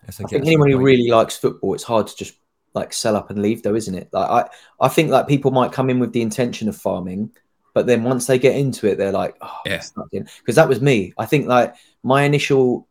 I 0.07 0.11
think 0.11 0.33
anyone 0.33 0.69
who 0.69 0.77
really 0.77 1.09
likes 1.09 1.35
football, 1.35 1.73
it's 1.73 1.83
hard 1.83 2.07
to 2.07 2.15
just 2.15 2.35
like 2.75 2.93
sell 2.93 3.15
up 3.15 3.31
and 3.31 3.41
leave, 3.41 3.63
though, 3.63 3.75
isn't 3.75 3.95
it? 3.95 4.09
Like 4.11 4.29
I, 4.29 4.85
I 4.85 4.87
think 4.87 5.09
like 5.09 5.27
people 5.27 5.51
might 5.51 5.71
come 5.71 5.89
in 5.89 5.99
with 5.99 6.13
the 6.13 6.21
intention 6.21 6.69
of 6.69 6.75
farming, 6.75 7.31
but 7.73 7.87
then 7.87 8.03
once 8.03 8.27
they 8.27 8.37
get 8.37 8.55
into 8.55 8.87
it, 8.87 8.97
they're 8.97 9.11
like, 9.11 9.35
oh, 9.41 9.59
yeah, 9.65 9.83
because 10.11 10.55
that 10.55 10.69
was 10.69 10.81
me. 10.81 11.13
I 11.17 11.25
think 11.25 11.47
like 11.47 11.73
my 12.03 12.23
initial, 12.23 12.87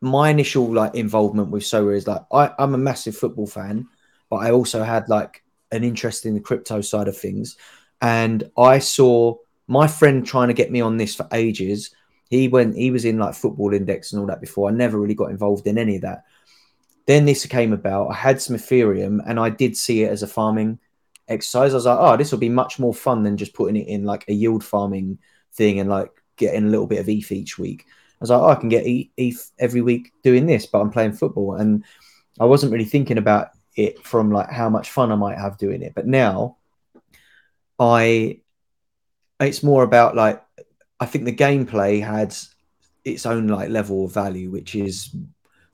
my 0.00 0.30
initial 0.30 0.72
like 0.72 0.94
involvement 0.94 1.50
with 1.50 1.62
Sorare 1.62 1.96
is 1.96 2.06
like 2.06 2.22
I, 2.32 2.52
I'm 2.58 2.74
a 2.74 2.78
massive 2.78 3.16
football 3.16 3.46
fan, 3.46 3.86
but 4.30 4.36
I 4.36 4.50
also 4.50 4.82
had 4.82 5.08
like 5.08 5.42
an 5.72 5.84
interest 5.84 6.26
in 6.26 6.34
the 6.34 6.40
crypto 6.40 6.80
side 6.80 7.08
of 7.08 7.16
things, 7.16 7.56
and 8.00 8.50
I 8.58 8.78
saw 8.78 9.36
my 9.68 9.86
friend 9.86 10.24
trying 10.24 10.48
to 10.48 10.54
get 10.54 10.70
me 10.70 10.80
on 10.80 10.96
this 10.96 11.14
for 11.14 11.28
ages. 11.32 11.94
He 12.30 12.48
went, 12.48 12.76
he 12.76 12.90
was 12.90 13.04
in 13.04 13.18
like 13.18 13.34
Football 13.34 13.72
Index 13.72 14.12
and 14.12 14.20
all 14.20 14.26
that 14.26 14.40
before. 14.40 14.68
I 14.68 14.72
never 14.72 14.98
really 14.98 15.14
got 15.14 15.30
involved 15.30 15.66
in 15.66 15.78
any 15.78 15.96
of 15.96 16.02
that 16.02 16.24
then 17.06 17.24
this 17.24 17.46
came 17.46 17.72
about. 17.72 18.08
I 18.08 18.14
had 18.14 18.42
some 18.42 18.56
Ethereum 18.56 19.20
and 19.26 19.40
I 19.40 19.48
did 19.48 19.76
see 19.76 20.02
it 20.02 20.10
as 20.10 20.22
a 20.22 20.26
farming 20.26 20.78
exercise. 21.28 21.72
I 21.72 21.76
was 21.76 21.86
like, 21.86 21.98
oh, 21.98 22.16
this 22.16 22.32
will 22.32 22.38
be 22.38 22.48
much 22.48 22.78
more 22.78 22.92
fun 22.92 23.22
than 23.22 23.36
just 23.36 23.54
putting 23.54 23.76
it 23.76 23.88
in 23.88 24.04
like 24.04 24.24
a 24.28 24.34
yield 24.34 24.64
farming 24.64 25.18
thing 25.54 25.80
and 25.80 25.88
like 25.88 26.10
getting 26.36 26.66
a 26.66 26.68
little 26.68 26.86
bit 26.86 26.98
of 26.98 27.08
ETH 27.08 27.30
each 27.30 27.58
week. 27.58 27.86
I 28.18 28.20
was 28.20 28.30
like, 28.30 28.40
oh, 28.40 28.48
I 28.48 28.54
can 28.54 28.70
get 28.70 28.84
ETH 28.86 29.52
every 29.58 29.82
week 29.82 30.12
doing 30.22 30.46
this, 30.46 30.64
but 30.64 30.80
I'm 30.80 30.90
playing 30.90 31.12
football. 31.12 31.56
And 31.56 31.84
I 32.40 32.46
wasn't 32.46 32.72
really 32.72 32.86
thinking 32.86 33.18
about 33.18 33.50
it 33.76 34.02
from 34.04 34.30
like 34.30 34.50
how 34.50 34.70
much 34.70 34.90
fun 34.90 35.12
I 35.12 35.16
might 35.16 35.36
have 35.36 35.58
doing 35.58 35.82
it. 35.82 35.94
But 35.94 36.06
now 36.06 36.56
I, 37.78 38.40
it's 39.38 39.62
more 39.62 39.82
about 39.82 40.16
like, 40.16 40.42
I 40.98 41.04
think 41.04 41.26
the 41.26 41.32
gameplay 41.32 42.02
had 42.02 42.34
its 43.04 43.26
own 43.26 43.48
like 43.48 43.68
level 43.68 44.06
of 44.06 44.14
value, 44.14 44.50
which 44.50 44.74
is 44.74 45.14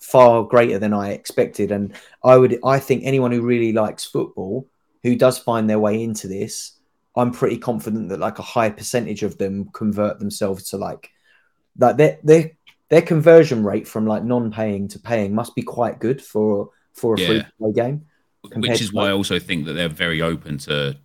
far 0.01 0.43
greater 0.43 0.81
than 0.81 0.93
I 0.93 1.13
expected. 1.13 1.71
And 1.71 1.95
I 2.25 2.37
would, 2.37 2.59
I 2.65 2.81
think 2.81 3.05
anyone 3.05 3.31
who 3.31 3.43
really 3.43 3.73
likes 3.73 4.05
football, 4.05 4.67
who 5.05 5.15
does 5.15 5.39
find 5.39 5.71
their 5.71 5.79
way 5.79 6.03
into 6.03 6.27
this, 6.27 6.73
I'm 7.15 7.31
pretty 7.31 7.59
confident 7.59 8.09
that 8.09 8.19
like 8.19 8.41
a 8.41 8.43
high 8.43 8.71
percentage 8.71 9.23
of 9.23 9.39
them 9.39 9.69
convert 9.73 10.19
themselves 10.19 10.71
to 10.71 10.77
like 10.77 11.11
that. 11.77 11.97
Their 11.97 12.19
their 12.23 12.53
their 12.89 13.03
conversion 13.03 13.65
rate 13.65 13.89
from 13.89 14.07
like 14.07 14.25
non-paying 14.25 14.89
to 14.89 14.99
paying 14.99 15.35
must 15.35 15.55
be 15.55 15.63
quite 15.63 15.99
good 15.99 16.23
for 16.23 16.71
for 16.93 17.15
a 17.15 17.21
yeah. 17.21 17.27
free 17.27 17.45
play 17.59 17.73
game. 17.73 18.07
Which 18.57 18.81
is 18.81 18.93
why 18.93 19.05
like, 19.05 19.11
I 19.11 19.13
also 19.13 19.39
think 19.39 19.67
that 19.67 19.75
they're 19.75 19.89
very 19.89 20.21
open 20.21 20.59
to 20.59 20.97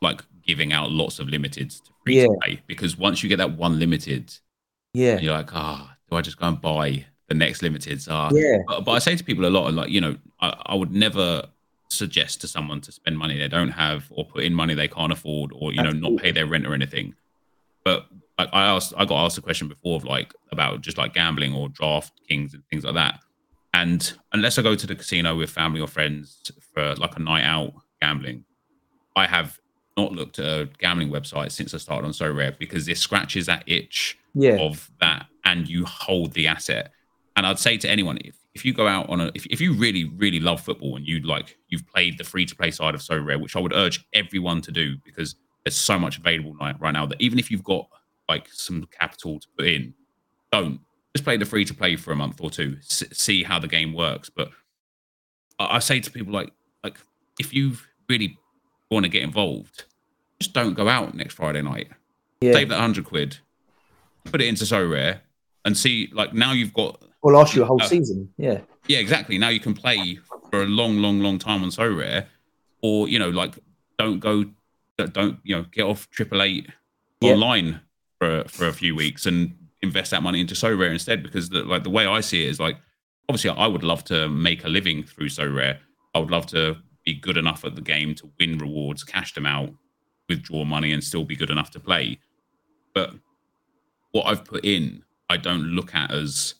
like 0.00 0.22
giving 0.46 0.72
out 0.72 0.90
lots 0.90 1.18
of 1.18 1.26
limiteds 1.26 1.82
to 1.82 1.90
free 2.04 2.18
yeah. 2.18 2.26
to 2.26 2.36
play 2.42 2.62
because 2.66 2.96
once 2.96 3.22
you 3.22 3.28
get 3.28 3.38
that 3.38 3.56
one 3.56 3.78
limited, 3.78 4.32
yeah, 4.92 5.18
you're 5.18 5.32
like, 5.32 5.54
ah, 5.54 5.90
oh, 5.90 5.94
do 6.10 6.16
I 6.16 6.20
just 6.20 6.38
go 6.38 6.46
and 6.46 6.60
buy 6.60 7.04
the 7.28 7.34
next 7.34 7.62
limiteds 7.62 8.10
are. 8.10 8.30
Yeah. 8.34 8.58
But, 8.66 8.84
but 8.84 8.92
I 8.92 8.98
say 8.98 9.16
to 9.16 9.24
people 9.24 9.46
a 9.46 9.48
lot, 9.48 9.72
like, 9.72 9.90
you 9.90 10.00
know, 10.00 10.16
I, 10.40 10.54
I, 10.66 10.74
would 10.74 10.92
never 10.92 11.46
suggest 11.88 12.40
to 12.42 12.48
someone 12.48 12.80
to 12.82 12.92
spend 12.92 13.18
money 13.18 13.38
they 13.38 13.48
don't 13.48 13.70
have 13.70 14.06
or 14.10 14.24
put 14.24 14.44
in 14.44 14.54
money 14.54 14.74
they 14.74 14.88
can't 14.88 15.12
afford 15.12 15.52
or, 15.54 15.72
you 15.72 15.80
Absolutely. 15.80 16.00
know, 16.00 16.10
not 16.10 16.22
pay 16.22 16.32
their 16.32 16.46
rent 16.46 16.66
or 16.66 16.74
anything. 16.74 17.14
But 17.84 18.06
I, 18.38 18.44
I 18.44 18.62
asked, 18.64 18.92
I 18.96 19.04
got 19.04 19.24
asked 19.24 19.38
a 19.38 19.42
question 19.42 19.68
before 19.68 19.96
of 19.96 20.04
like 20.04 20.32
about 20.50 20.80
just 20.80 20.98
like 20.98 21.14
gambling 21.14 21.54
or 21.54 21.68
draft 21.68 22.12
kings 22.28 22.54
and 22.54 22.62
things 22.70 22.84
like 22.84 22.94
that. 22.94 23.20
And 23.72 24.12
unless 24.32 24.58
I 24.58 24.62
go 24.62 24.74
to 24.74 24.86
the 24.86 24.94
casino 24.94 25.36
with 25.36 25.50
family 25.50 25.80
or 25.80 25.88
friends 25.88 26.50
for 26.72 26.94
like 26.96 27.16
a 27.16 27.20
night 27.20 27.44
out 27.44 27.72
gambling, 28.00 28.44
I 29.16 29.26
have 29.26 29.58
not 29.96 30.12
looked 30.12 30.38
at 30.38 30.46
a 30.46 30.68
gambling 30.78 31.10
website 31.10 31.52
since 31.52 31.74
I 31.74 31.78
started 31.78 32.06
on 32.06 32.12
Sorare 32.12 32.58
because 32.58 32.86
this 32.86 33.00
scratches 33.00 33.46
that 33.46 33.64
itch 33.66 34.18
yeah. 34.34 34.56
of 34.56 34.90
that 35.00 35.26
and 35.44 35.68
you 35.68 35.84
hold 35.84 36.32
the 36.32 36.46
asset 36.46 36.92
and 37.36 37.46
I'd 37.46 37.58
say 37.58 37.76
to 37.78 37.88
anyone, 37.88 38.18
if, 38.24 38.36
if 38.54 38.64
you 38.64 38.72
go 38.72 38.86
out 38.86 39.08
on 39.10 39.20
a, 39.20 39.30
if, 39.34 39.46
if 39.46 39.60
you 39.60 39.74
really, 39.74 40.04
really 40.04 40.38
love 40.38 40.60
football 40.60 40.96
and 40.96 41.06
you 41.06 41.20
like, 41.20 41.56
you've 41.68 41.86
played 41.86 42.18
the 42.18 42.24
free 42.24 42.46
to 42.46 42.54
play 42.54 42.70
side 42.70 42.94
of 42.94 43.00
Sorare, 43.00 43.40
which 43.40 43.56
I 43.56 43.60
would 43.60 43.72
urge 43.72 44.04
everyone 44.12 44.60
to 44.62 44.72
do 44.72 44.96
because 45.04 45.34
there's 45.64 45.76
so 45.76 45.98
much 45.98 46.18
available 46.18 46.54
right 46.54 46.92
now 46.92 47.06
that 47.06 47.20
even 47.20 47.38
if 47.38 47.50
you've 47.50 47.64
got 47.64 47.88
like 48.28 48.48
some 48.50 48.86
capital 48.98 49.38
to 49.38 49.46
put 49.56 49.66
in, 49.66 49.94
don't 50.50 50.80
just 51.14 51.24
play 51.24 51.36
the 51.36 51.44
free 51.44 51.64
to 51.64 51.74
play 51.74 51.96
for 51.96 52.12
a 52.12 52.16
month 52.16 52.40
or 52.40 52.50
two, 52.50 52.76
see 52.82 53.42
how 53.42 53.58
the 53.58 53.68
game 53.68 53.92
works. 53.92 54.30
But 54.30 54.50
I, 55.58 55.76
I 55.76 55.78
say 55.78 56.00
to 56.00 56.10
people 56.10 56.32
like, 56.32 56.52
like 56.82 56.98
if 57.38 57.54
you 57.54 57.74
really 58.08 58.38
want 58.90 59.04
to 59.04 59.08
get 59.08 59.22
involved, 59.22 59.84
just 60.40 60.52
don't 60.52 60.74
go 60.74 60.88
out 60.88 61.14
next 61.14 61.34
Friday 61.34 61.62
night. 61.62 61.88
Yeah. 62.40 62.52
Save 62.52 62.68
that 62.70 62.80
hundred 62.80 63.04
quid, 63.04 63.38
put 64.24 64.40
it 64.40 64.48
into 64.48 64.64
Sorare, 64.64 65.20
and 65.64 65.76
see. 65.76 66.10
Like 66.12 66.34
now 66.34 66.52
you've 66.52 66.74
got 66.74 67.00
or 67.22 67.32
last 67.32 67.54
you 67.54 67.62
a 67.62 67.66
whole 67.66 67.82
uh, 67.82 67.86
season. 67.86 68.28
Yeah. 68.36 68.60
Yeah, 68.86 68.98
exactly. 68.98 69.38
Now 69.38 69.48
you 69.48 69.60
can 69.60 69.72
play 69.72 70.18
for 70.50 70.62
a 70.62 70.66
long, 70.66 70.98
long, 70.98 71.20
long 71.20 71.38
time 71.38 71.62
on 71.62 71.70
Sorare, 71.70 72.26
or 72.82 73.08
you 73.08 73.18
know, 73.18 73.30
like 73.30 73.58
don't 73.98 74.18
go, 74.18 74.44
don't 74.98 75.38
you 75.42 75.56
know, 75.56 75.64
get 75.72 75.84
off 75.84 76.10
Triple 76.10 76.42
Eight 76.42 76.68
yeah. 77.20 77.32
online 77.32 77.80
for 78.24 78.48
for 78.48 78.66
a 78.66 78.72
few 78.72 78.94
weeks 78.94 79.26
and 79.26 79.54
invest 79.82 80.10
that 80.10 80.22
money 80.22 80.40
into 80.40 80.54
Sorare 80.54 80.90
instead. 80.90 81.22
Because 81.22 81.50
the, 81.50 81.64
like 81.64 81.84
the 81.84 81.90
way 81.90 82.06
I 82.06 82.20
see 82.20 82.44
it 82.44 82.48
is 82.48 82.60
like, 82.60 82.76
obviously, 83.28 83.50
I 83.50 83.66
would 83.66 83.84
love 83.84 84.04
to 84.04 84.28
make 84.28 84.64
a 84.64 84.68
living 84.68 85.02
through 85.02 85.28
Sorare. 85.28 85.78
I 86.14 86.18
would 86.18 86.30
love 86.30 86.46
to 86.46 86.76
be 87.04 87.14
good 87.14 87.36
enough 87.36 87.64
at 87.64 87.74
the 87.74 87.82
game 87.82 88.14
to 88.16 88.30
win 88.40 88.58
rewards, 88.58 89.04
cash 89.04 89.34
them 89.34 89.46
out, 89.46 89.70
withdraw 90.28 90.64
money, 90.64 90.92
and 90.92 91.04
still 91.04 91.24
be 91.24 91.36
good 91.36 91.50
enough 91.50 91.70
to 91.72 91.80
play. 91.80 92.18
But 92.94 93.10
what 94.12 94.26
I've 94.26 94.44
put 94.44 94.64
in, 94.64 95.02
I 95.28 95.36
don't 95.36 95.64
look 95.64 95.94
at 95.94 96.10
as 96.10 96.54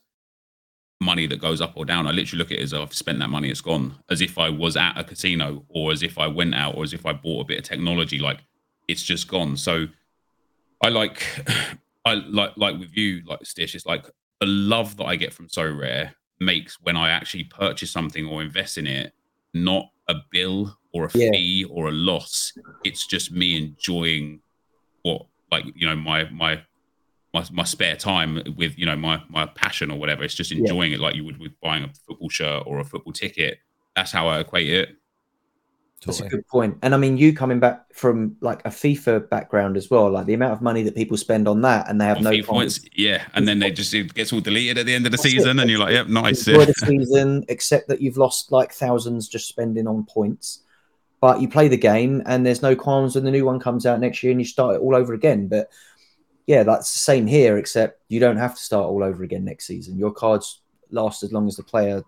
money 1.00 1.26
that 1.26 1.40
goes 1.40 1.60
up 1.60 1.76
or 1.76 1.84
down. 1.84 2.06
I 2.06 2.10
literally 2.10 2.38
look 2.38 2.50
at 2.50 2.58
it 2.58 2.62
as 2.62 2.74
I've 2.74 2.94
spent 2.94 3.18
that 3.20 3.30
money, 3.30 3.48
it's 3.48 3.60
gone. 3.60 3.94
As 4.10 4.20
if 4.20 4.38
I 4.38 4.50
was 4.50 4.76
at 4.76 4.98
a 4.98 5.04
casino 5.04 5.64
or 5.68 5.92
as 5.92 6.02
if 6.02 6.18
I 6.18 6.26
went 6.26 6.54
out 6.54 6.76
or 6.76 6.82
as 6.82 6.92
if 6.92 7.06
I 7.06 7.12
bought 7.12 7.42
a 7.42 7.44
bit 7.44 7.58
of 7.58 7.64
technology, 7.64 8.18
like 8.18 8.40
it's 8.88 9.02
just 9.02 9.28
gone. 9.28 9.56
So 9.56 9.86
I 10.84 10.90
like 10.90 11.26
I 12.04 12.14
like 12.14 12.52
like 12.56 12.78
with 12.78 12.96
you, 12.96 13.22
like 13.26 13.40
Stish, 13.40 13.74
it's 13.74 13.86
like 13.86 14.04
the 14.40 14.46
love 14.46 14.96
that 14.98 15.04
I 15.04 15.16
get 15.16 15.32
from 15.32 15.48
Sorare 15.48 16.12
makes 16.40 16.78
when 16.82 16.96
I 16.96 17.10
actually 17.10 17.44
purchase 17.44 17.90
something 17.90 18.26
or 18.26 18.42
invest 18.42 18.76
in 18.76 18.86
it, 18.86 19.14
not 19.54 19.86
a 20.08 20.16
bill 20.30 20.76
or 20.92 21.06
a 21.06 21.10
yeah. 21.14 21.30
fee 21.30 21.64
or 21.64 21.88
a 21.88 21.92
loss. 21.92 22.52
It's 22.84 23.06
just 23.06 23.32
me 23.32 23.56
enjoying 23.56 24.40
what 25.02 25.26
like 25.50 25.64
you 25.74 25.86
know 25.86 25.96
my 25.96 26.24
my 26.30 26.60
my, 27.32 27.44
my 27.50 27.64
spare 27.64 27.96
time 27.96 28.40
with 28.56 28.78
you 28.78 28.84
know 28.84 28.96
my 28.96 29.22
my 29.28 29.46
passion 29.46 29.90
or 29.90 29.98
whatever. 29.98 30.22
It's 30.22 30.34
just 30.34 30.52
enjoying 30.52 30.90
yeah. 30.90 30.98
it 30.98 31.00
like 31.00 31.14
you 31.14 31.24
would 31.24 31.40
with 31.40 31.58
buying 31.62 31.84
a 31.84 31.92
football 32.06 32.28
shirt 32.28 32.64
or 32.66 32.80
a 32.80 32.84
football 32.84 33.12
ticket. 33.14 33.58
That's 33.96 34.12
how 34.12 34.28
I 34.28 34.40
equate 34.40 34.68
it. 34.68 34.96
That's 36.04 36.20
a 36.20 36.28
good 36.28 36.46
point. 36.48 36.78
And 36.82 36.94
I 36.94 36.96
mean, 36.96 37.16
you 37.16 37.32
coming 37.32 37.60
back 37.60 37.92
from 37.92 38.36
like 38.40 38.64
a 38.64 38.68
FIFA 38.68 39.28
background 39.28 39.76
as 39.76 39.90
well, 39.90 40.10
like 40.10 40.26
the 40.26 40.34
amount 40.34 40.52
of 40.52 40.62
money 40.62 40.82
that 40.82 40.94
people 40.94 41.16
spend 41.16 41.48
on 41.48 41.62
that, 41.62 41.88
and 41.88 42.00
they 42.00 42.06
have 42.06 42.18
on 42.18 42.24
no 42.24 42.42
points. 42.42 42.80
Yeah, 42.94 43.24
and 43.34 43.46
then 43.46 43.58
they 43.58 43.70
just 43.70 43.92
it 43.94 44.12
gets 44.14 44.32
all 44.32 44.40
deleted 44.40 44.78
at 44.78 44.86
the 44.86 44.94
end 44.94 45.06
of 45.06 45.12
the 45.12 45.16
That's 45.16 45.30
season, 45.30 45.58
it. 45.58 45.62
and 45.62 45.70
you're 45.70 45.80
like, 45.80 45.92
"Yep, 45.92 46.08
nice." 46.08 46.46
Enjoy 46.46 46.64
the 46.64 46.72
season, 46.86 47.44
except 47.48 47.88
that 47.88 48.00
you've 48.00 48.16
lost 48.16 48.52
like 48.52 48.72
thousands 48.72 49.28
just 49.28 49.48
spending 49.48 49.86
on 49.86 50.04
points. 50.04 50.60
But 51.20 51.40
you 51.40 51.48
play 51.48 51.68
the 51.68 51.76
game, 51.76 52.22
and 52.26 52.44
there's 52.44 52.62
no 52.62 52.76
qualms 52.76 53.14
when 53.14 53.24
the 53.24 53.30
new 53.30 53.46
one 53.46 53.58
comes 53.58 53.86
out 53.86 54.00
next 54.00 54.22
year, 54.22 54.30
and 54.30 54.40
you 54.40 54.46
start 54.46 54.76
it 54.76 54.80
all 54.80 54.94
over 54.94 55.14
again. 55.14 55.48
But 55.48 55.70
yeah, 56.46 56.62
that's 56.62 56.92
the 56.92 56.98
same 56.98 57.26
here, 57.26 57.56
except 57.56 58.00
you 58.08 58.20
don't 58.20 58.36
have 58.36 58.54
to 58.54 58.62
start 58.62 58.86
all 58.86 59.02
over 59.02 59.22
again 59.22 59.44
next 59.44 59.66
season. 59.66 59.98
Your 59.98 60.12
cards 60.12 60.60
last 60.90 61.22
as 61.22 61.32
long 61.32 61.48
as 61.48 61.56
the 61.56 61.62
player 61.62 62.02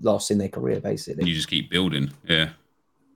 lasts 0.00 0.30
in 0.30 0.38
their 0.38 0.48
career, 0.48 0.80
basically. 0.80 1.28
You 1.28 1.34
just 1.34 1.48
keep 1.48 1.70
building. 1.70 2.10
Yeah. 2.28 2.50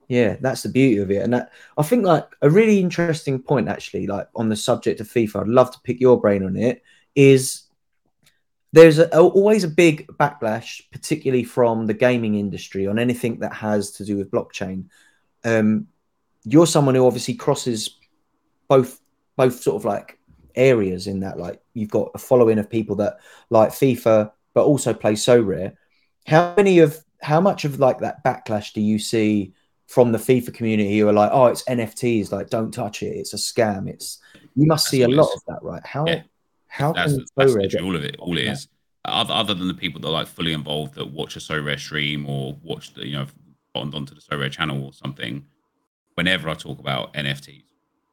Yeah, 0.09 0.37
that's 0.41 0.63
the 0.63 0.69
beauty 0.69 0.97
of 0.97 1.11
it. 1.11 1.21
And 1.21 1.33
that, 1.33 1.51
I 1.77 1.83
think 1.83 2.03
like 2.03 2.27
a 2.41 2.49
really 2.49 2.79
interesting 2.79 3.39
point 3.39 3.69
actually, 3.69 4.07
like 4.07 4.27
on 4.35 4.49
the 4.49 4.55
subject 4.55 4.99
of 4.99 5.07
FIFA, 5.07 5.41
I'd 5.41 5.47
love 5.47 5.71
to 5.71 5.79
pick 5.83 6.01
your 6.01 6.19
brain 6.19 6.43
on 6.43 6.57
it, 6.57 6.81
is 7.15 7.63
there's 8.73 8.97
a, 8.97 9.15
always 9.19 9.63
a 9.63 9.69
big 9.69 10.07
backlash, 10.07 10.81
particularly 10.91 11.43
from 11.43 11.85
the 11.85 11.93
gaming 11.93 12.35
industry 12.35 12.87
on 12.87 12.97
anything 12.97 13.39
that 13.39 13.53
has 13.53 13.91
to 13.91 14.05
do 14.05 14.17
with 14.17 14.31
blockchain. 14.31 14.85
Um, 15.43 15.87
you're 16.43 16.67
someone 16.67 16.95
who 16.95 17.05
obviously 17.05 17.35
crosses 17.35 17.97
both 18.67 18.99
both 19.37 19.61
sort 19.61 19.75
of 19.75 19.85
like 19.85 20.19
areas 20.55 21.05
in 21.05 21.19
that. 21.19 21.37
Like 21.37 21.61
you've 21.75 21.91
got 21.91 22.11
a 22.15 22.17
following 22.17 22.57
of 22.57 22.67
people 22.67 22.95
that 22.97 23.19
like 23.51 23.69
FIFA, 23.69 24.31
but 24.55 24.65
also 24.65 24.91
play 24.91 25.13
Sorare. 25.13 25.75
How 26.25 26.55
many 26.57 26.79
of 26.79 26.97
how 27.21 27.41
much 27.41 27.63
of 27.63 27.79
like 27.79 27.99
that 27.99 28.23
backlash 28.23 28.73
do 28.73 28.81
you 28.81 28.97
see 28.97 29.53
from 29.89 30.11
the 30.11 30.17
FIFA 30.19 30.53
community 30.53 30.99
who 30.99 31.07
are 31.09 31.13
like, 31.13 31.31
oh, 31.33 31.47
it's 31.47 31.63
NFTs, 31.63 32.31
like 32.31 32.49
don't 32.49 32.71
touch 32.71 33.01
it, 33.01 33.07
it's 33.17 33.33
a 33.33 33.37
scam. 33.37 33.89
It's 33.89 34.19
you 34.55 34.67
must 34.67 34.85
That's 34.85 34.91
see 34.91 35.01
a 35.01 35.07
lot 35.07 35.29
is. 35.29 35.35
of 35.37 35.41
that, 35.47 35.59
right? 35.63 35.85
How 35.85 36.05
Yeah. 36.07 36.21
how 36.67 36.93
that's, 36.93 37.13
can 37.13 37.25
that's 37.35 37.53
literally 37.55 37.85
all 37.87 37.95
of 37.95 38.03
it. 38.03 38.15
All 38.19 38.37
it 38.37 38.43
Yeah. 38.45 38.51
is. 38.53 38.67
Other, 39.05 39.33
other 39.33 39.53
than 39.55 39.67
the 39.67 39.73
people 39.73 39.99
that 40.01 40.07
are 40.07 40.11
like 40.11 40.27
fully 40.27 40.53
involved 40.53 40.93
that 40.95 41.09
watch 41.09 41.35
a 41.35 41.39
Sorare 41.39 41.79
stream 41.79 42.27
or 42.29 42.55
watch 42.61 42.93
the 42.93 43.07
you 43.07 43.13
know 43.13 43.25
gotten 43.73 43.93
onto 43.95 44.13
the 44.13 44.21
Sorare 44.21 44.51
channel 44.51 44.83
or 44.85 44.93
something. 44.93 45.43
Whenever 46.15 46.49
I 46.49 46.53
talk 46.53 46.79
about 46.79 47.13
NFTs, 47.13 47.63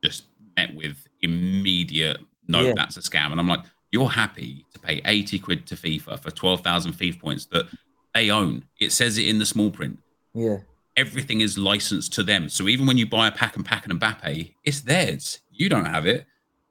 just 0.02 0.24
met 0.56 0.74
with 0.74 0.96
immediate 1.20 2.18
no, 2.48 2.60
Yeah. 2.60 2.74
that's 2.76 2.96
a 2.96 3.00
scam, 3.00 3.32
and 3.32 3.40
I'm 3.40 3.48
like, 3.48 3.64
you're 3.90 4.08
happy 4.08 4.64
to 4.72 4.78
pay 4.78 5.02
eighty 5.04 5.38
quid 5.38 5.66
to 5.66 5.74
FIFA 5.74 6.20
for 6.20 6.30
twelve 6.30 6.60
thousand 6.62 6.92
FIFA 6.92 7.20
points 7.20 7.46
that 7.46 7.66
they 8.14 8.30
own. 8.30 8.64
It 8.80 8.92
says 8.92 9.18
it 9.18 9.26
in 9.26 9.38
the 9.40 9.46
small 9.46 9.70
print. 9.70 9.98
Yeah, 10.32 10.58
Everything 10.96 11.40
is 11.42 11.58
licensed 11.58 12.12
to 12.14 12.22
them. 12.22 12.48
So 12.48 12.68
even 12.68 12.86
when 12.86 12.96
you 12.96 13.06
buy 13.06 13.28
a 13.28 13.32
pack 13.32 13.56
and 13.56 13.64
pack 13.64 13.86
and 13.86 14.00
Mbappe, 14.00 14.54
it's 14.64 14.80
theirs. 14.80 15.40
You 15.52 15.68
don't 15.68 15.84
have 15.84 16.06
it. 16.06 16.26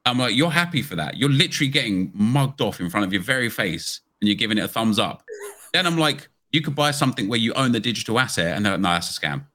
I'm 0.05 0.17
like, 0.19 0.35
you're 0.35 0.51
happy 0.51 0.81
for 0.81 0.95
that. 0.95 1.17
You're 1.17 1.29
literally 1.29 1.69
getting 1.69 2.11
mugged 2.13 2.61
off 2.61 2.79
in 2.79 2.89
front 2.89 3.05
of 3.05 3.13
your 3.13 3.21
very 3.21 3.49
face 3.49 4.01
and 4.21 4.27
you're 4.27 4.35
giving 4.35 4.57
it 4.57 4.63
a 4.63 4.67
thumbs 4.67 4.99
up. 4.99 5.23
Then 5.73 5.85
I'm 5.87 5.97
like, 5.97 6.27
you 6.51 6.61
could 6.61 6.75
buy 6.75 6.91
something 6.91 7.27
where 7.27 7.39
you 7.39 7.53
own 7.53 7.71
the 7.71 7.79
digital 7.79 8.19
asset 8.19 8.55
and 8.55 8.65
they're 8.65 8.73
like, 8.73 8.81
no, 8.81 8.89
that's 8.89 9.15
a 9.17 9.19
scam. 9.19 9.45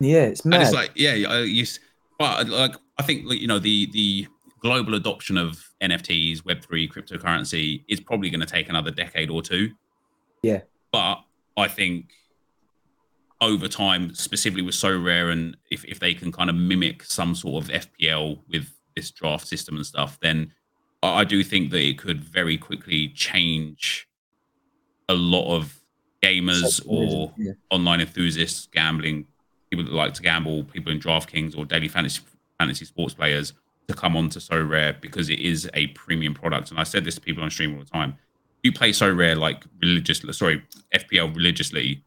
yeah, 0.00 0.22
it's 0.22 0.40
And 0.42 0.50
mad. 0.50 0.62
it's 0.62 0.72
like, 0.72 0.90
yeah, 0.94 1.14
you, 1.14 1.64
but 2.18 2.48
like, 2.48 2.74
I 2.98 3.02
think, 3.02 3.30
you 3.32 3.46
know, 3.46 3.58
the, 3.58 3.86
the 3.92 4.26
global 4.60 4.94
adoption 4.94 5.36
of 5.36 5.68
NFTs, 5.80 6.42
Web3, 6.42 6.90
cryptocurrency 6.92 7.84
is 7.88 8.00
probably 8.00 8.28
going 8.30 8.40
to 8.40 8.46
take 8.46 8.68
another 8.68 8.90
decade 8.90 9.30
or 9.30 9.40
two. 9.42 9.72
Yeah. 10.42 10.60
But 10.92 11.22
I 11.56 11.68
think 11.68 12.10
over 13.40 13.68
time, 13.68 14.14
specifically 14.14 14.62
with 14.62 14.74
Sorare, 14.74 15.30
and 15.30 15.56
if, 15.70 15.84
if 15.84 16.00
they 16.00 16.14
can 16.14 16.32
kind 16.32 16.48
of 16.48 16.56
mimic 16.56 17.04
some 17.04 17.34
sort 17.34 17.64
of 17.64 17.70
FPL 17.70 18.38
with 18.48 18.68
this 18.94 19.10
draft 19.10 19.46
system 19.46 19.76
and 19.76 19.84
stuff, 19.84 20.18
then 20.20 20.52
I 21.02 21.24
do 21.24 21.44
think 21.44 21.70
that 21.70 21.82
it 21.82 21.98
could 21.98 22.20
very 22.20 22.56
quickly 22.56 23.08
change 23.08 24.08
a 25.08 25.14
lot 25.14 25.54
of 25.54 25.78
gamers 26.22 26.82
or 26.86 27.32
yeah. 27.36 27.52
online 27.70 28.00
enthusiasts, 28.00 28.68
gambling 28.72 29.26
people 29.70 29.84
that 29.84 29.92
like 29.92 30.14
to 30.14 30.22
gamble, 30.22 30.64
people 30.64 30.92
in 30.92 30.98
DraftKings 30.98 31.56
or 31.56 31.64
daily 31.64 31.88
fantasy 31.88 32.22
fantasy 32.58 32.86
sports 32.86 33.14
players 33.14 33.52
to 33.88 33.94
come 33.94 34.16
on 34.16 34.28
to 34.30 34.38
Sorare 34.38 35.00
because 35.00 35.28
it 35.28 35.38
is 35.38 35.68
a 35.74 35.88
premium 35.88 36.34
product. 36.34 36.70
And 36.70 36.80
I 36.80 36.84
said 36.84 37.04
this 37.04 37.14
to 37.16 37.20
people 37.20 37.42
on 37.42 37.50
stream 37.50 37.74
all 37.74 37.80
the 37.80 37.90
time. 37.90 38.16
You 38.62 38.72
play 38.72 38.90
Sorare 38.90 39.36
like 39.36 39.64
religiously, 39.80 40.32
sorry, 40.32 40.62
FPL 40.94 41.34
religiously. 41.34 42.02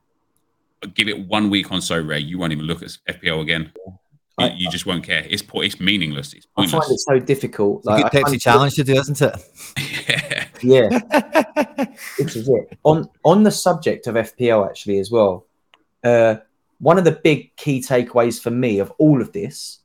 Give 0.94 1.08
it 1.10 1.28
one 1.28 1.50
week 1.50 1.72
on 1.72 1.80
Sorare, 1.80 2.26
you 2.26 2.38
won't 2.40 2.54
even 2.54 2.66
look 2.66 2.82
at 2.82 2.98
FPL 3.10 3.42
again. 3.42 3.72
You, 3.86 4.46
I- 4.46 4.54
you 4.58 4.70
just 4.72 4.86
won't 4.86 5.04
care. 5.04 5.26
It's 5.30 5.42
po- 5.42 5.62
it's 5.62 5.80
meaningless. 5.80 6.34
It's 6.34 6.48
I 6.56 6.66
find 6.68 6.84
it 6.90 7.00
so 7.00 7.20
difficult. 7.20 7.80
It's 7.80 7.88
a 7.88 7.90
Like, 7.92 8.12
good 8.12 8.26
I 8.26 8.30
Pepsi 8.32 8.42
challenge 8.42 8.76
to 8.76 8.84
do, 8.86 8.94
isn't 8.96 9.22
it? 9.22 9.36
yeah. 10.10 10.46
Yeah, 10.62 10.90
this 12.18 12.36
is 12.36 12.50
it. 12.50 12.78
On 12.84 13.10
on 13.24 13.44
the 13.44 13.52
subject 13.52 14.08
of 14.08 14.16
FPL, 14.16 14.68
actually, 14.68 15.00
as 15.00 15.10
well. 15.12 15.46
Uh, 16.04 16.36
one 16.80 16.98
of 16.98 17.04
the 17.04 17.12
big 17.14 17.56
key 17.58 17.82
takeaways 17.82 18.42
for 18.42 18.52
me 18.52 18.80
of 18.80 18.92
all 18.98 19.22
of 19.22 19.32
this, 19.34 19.80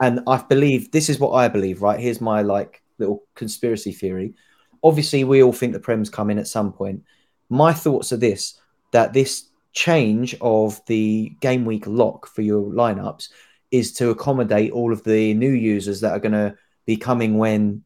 and 0.00 0.20
I 0.26 0.38
believe 0.42 0.90
this 0.90 1.08
is 1.10 1.18
what 1.18 1.32
I 1.32 1.48
believe. 1.48 1.82
Right 1.82 2.00
here's 2.00 2.20
my 2.20 2.42
like 2.42 2.82
little 2.98 3.22
conspiracy 3.34 3.92
theory. 3.92 4.34
Obviously, 4.82 5.24
we 5.24 5.42
all 5.42 5.52
think 5.52 5.72
the 5.72 5.80
Prem's 5.80 6.10
coming 6.10 6.38
at 6.38 6.46
some 6.48 6.72
point. 6.72 7.02
My 7.48 7.72
thoughts 7.72 8.12
are 8.12 8.18
this: 8.18 8.58
that 8.92 9.12
this 9.14 9.48
change 9.74 10.36
of 10.40 10.80
the 10.86 11.36
game 11.40 11.64
week 11.64 11.86
lock 11.86 12.26
for 12.26 12.42
your 12.42 12.64
lineups 12.70 13.28
is 13.70 13.92
to 13.92 14.10
accommodate 14.10 14.72
all 14.72 14.92
of 14.92 15.02
the 15.02 15.34
new 15.34 15.50
users 15.50 16.00
that 16.00 16.12
are 16.12 16.20
going 16.20 16.32
to 16.32 16.56
be 16.86 16.96
coming 16.96 17.36
when 17.36 17.82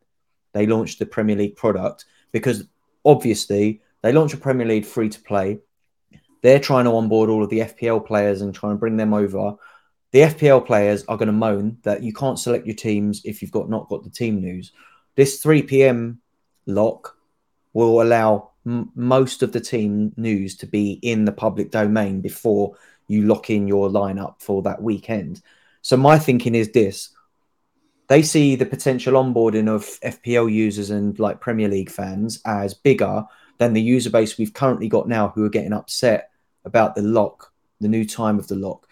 they 0.53 0.67
launch 0.67 0.99
the 0.99 1.07
Premier 1.07 1.37
League 1.37 1.57
product 1.57 2.05
because 2.31 2.65
obviously 3.05 3.81
they 4.03 4.13
launch 4.13 4.35
a 4.35 4.37
Premier 4.37 4.67
League 4.67 4.85
free 4.85 5.09
to 5.09 5.21
play. 5.21 5.59
They're 6.43 6.61
trying 6.61 6.85
to 6.85 6.93
onboard 6.93 7.31
all 7.31 7.43
of 7.43 7.51
the 7.51 7.61
FPL 7.61 8.07
players 8.07 8.43
and 8.43 8.55
try 8.55 8.71
and 8.71 8.79
bring 8.79 8.97
them 8.97 9.15
over. 9.15 9.55
The 10.13 10.21
FPL 10.21 10.67
players 10.67 11.05
are 11.09 11.17
going 11.17 11.27
to 11.27 11.33
moan 11.33 11.79
that 11.83 12.03
you 12.03 12.13
can't 12.13 12.39
select 12.39 12.67
your 12.67 12.77
teams 12.77 13.23
if 13.25 13.41
you've 13.41 13.51
got 13.51 13.69
not 13.69 13.89
got 13.89 14.05
the 14.05 14.11
team 14.11 14.41
news. 14.41 14.73
This 15.17 15.43
3 15.43 15.63
p.m. 15.63 16.21
lock 16.67 17.17
will 17.73 18.03
allow 18.03 18.51
m- 18.69 18.93
most 18.95 19.43
of 19.43 19.53
the 19.53 19.61
team 19.61 20.13
news 20.17 20.57
to 20.59 20.67
be 20.67 20.93
in 21.03 21.25
the 21.25 21.33
public 21.33 21.71
domain 21.71 22.21
before 22.21 22.77
you 23.09 23.23
lock 23.23 23.49
in 23.51 23.67
your 23.67 23.89
lineup 23.89 24.41
for 24.41 24.63
that 24.63 24.83
weekend. 24.83 25.41
So 25.83 25.97
my 25.97 26.19
thinking 26.19 26.55
is 26.55 26.71
this: 26.73 27.11
they 28.09 28.23
see 28.23 28.57
the 28.57 28.67
potential 28.67 29.15
onboarding 29.15 29.69
of 29.69 29.85
FPL 30.01 30.53
users 30.53 30.91
and 30.91 31.19
like 31.19 31.41
Premier 31.41 31.69
League 31.69 31.91
fans 31.91 32.41
as 32.45 32.75
bigger 32.75 33.25
than 33.59 33.73
the 33.73 33.83
user 33.83 34.11
base 34.11 34.39
we've 34.39 34.55
currently 34.55 34.89
got 34.89 35.09
now, 35.09 35.29
who 35.29 35.45
are 35.45 35.51
getting 35.51 35.73
upset 35.73 36.31
about 36.65 36.95
the 36.95 37.03
lock, 37.03 37.53
the 37.81 37.89
new 37.89 38.05
time 38.05 38.39
of 38.39 38.49
the 38.49 38.55
lock, 38.55 38.87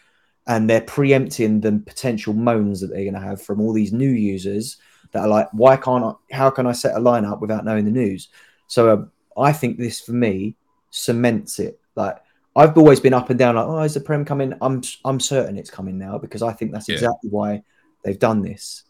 and 0.47 0.69
they're 0.69 0.81
preempting 0.81 1.61
the 1.61 1.73
potential 1.87 2.33
moans 2.33 2.81
that 2.81 2.89
they're 2.89 3.05
going 3.05 3.15
to 3.15 3.21
have 3.21 3.43
from 3.43 3.61
all 3.61 3.73
these 3.73 3.93
new 3.93 4.11
users 4.11 4.79
that 5.13 5.23
are 5.23 5.29
like, 5.29 5.49
why 5.53 5.77
can't 5.77 6.05
I? 6.05 6.13
How 6.35 6.51
can 6.51 6.67
I 6.67 6.73
set 6.73 6.97
a 6.97 7.01
lineup 7.01 7.41
without 7.41 7.65
knowing 7.65 7.85
the 7.85 7.91
news? 7.91 8.29
So 8.67 8.93
um, 8.93 9.13
I 9.39 9.53
think 9.53 9.79
this 9.79 10.01
for 10.01 10.13
me 10.13 10.57
cements 10.91 11.59
it. 11.59 11.79
Like 11.95 12.17
I've 12.55 12.77
always 12.79 13.01
been 13.01 13.13
up 13.15 13.29
and 13.31 13.39
down, 13.39 13.57
like, 13.57 13.67
oh, 13.67 13.81
is 13.81 13.95
the 13.95 14.01
Prem 14.01 14.25
coming? 14.25 14.55
I'm 14.61 14.83
I'm 15.05 15.21
certain 15.21 15.57
it's 15.59 15.71
coming 15.71 15.99
now 15.99 16.19
because 16.19 16.43
I 16.43 16.53
think 16.53 16.73
that's 16.73 16.89
Yeah. 16.89 16.95
exactly 16.95 17.31
why 17.31 17.63
they've 18.03 18.19
done 18.19 18.43
this. 18.43 18.85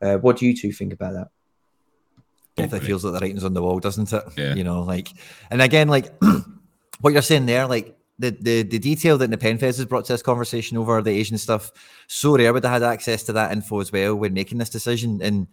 Uh, 0.00 0.16
what 0.16 0.36
do 0.38 0.46
you 0.46 0.56
two 0.56 0.72
think 0.72 0.92
about 0.94 1.12
that? 1.12 1.28
Definitely 2.56 2.78
Hopefully. 2.78 2.86
feels 2.88 3.04
like 3.04 3.12
the 3.14 3.20
writing's 3.20 3.44
on 3.44 3.52
the 3.54 3.62
wall, 3.62 3.78
doesn't 3.78 4.12
it? 4.12 4.22
Yeah. 4.36 4.54
You 4.54 4.64
know, 4.64 4.82
like, 4.82 5.08
and 5.50 5.60
again, 5.62 5.88
like 5.88 6.12
what 7.00 7.12
you're 7.12 7.22
saying 7.22 7.46
there, 7.46 7.66
like 7.66 7.96
the 8.18 8.30
the 8.30 8.62
the 8.62 8.78
detail 8.78 9.16
that 9.18 9.30
Nepenthez 9.30 9.76
has 9.76 9.84
brought 9.84 10.04
to 10.06 10.12
this 10.14 10.22
conversation 10.22 10.76
over 10.76 11.00
the 11.02 11.10
Asian 11.10 11.38
stuff, 11.38 11.72
Sorare 12.08 12.52
would 12.52 12.64
have 12.64 12.72
had 12.72 12.82
access 12.82 13.22
to 13.24 13.32
that 13.34 13.52
info 13.52 13.80
as 13.80 13.92
well 13.92 14.14
when 14.16 14.32
making 14.34 14.58
this 14.58 14.70
decision. 14.70 15.20
And 15.22 15.46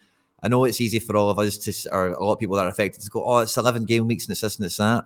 I 0.43 0.47
know 0.49 0.63
it's 0.65 0.79
easy 0.81 0.99
for 0.99 1.17
all 1.17 1.29
of 1.29 1.39
us 1.39 1.57
to, 1.59 1.89
or 1.91 2.07
a 2.09 2.23
lot 2.23 2.33
of 2.33 2.39
people 2.39 2.55
that 2.57 2.65
are 2.65 2.69
affected 2.69 3.01
to 3.03 3.09
go, 3.09 3.23
oh, 3.25 3.39
it's 3.39 3.57
11 3.57 3.85
game 3.85 4.07
weeks 4.07 4.25
and 4.25 4.31
it's 4.31 4.41
this 4.41 4.57
and 4.57 4.65
it's 4.65 4.77
that. 4.77 5.03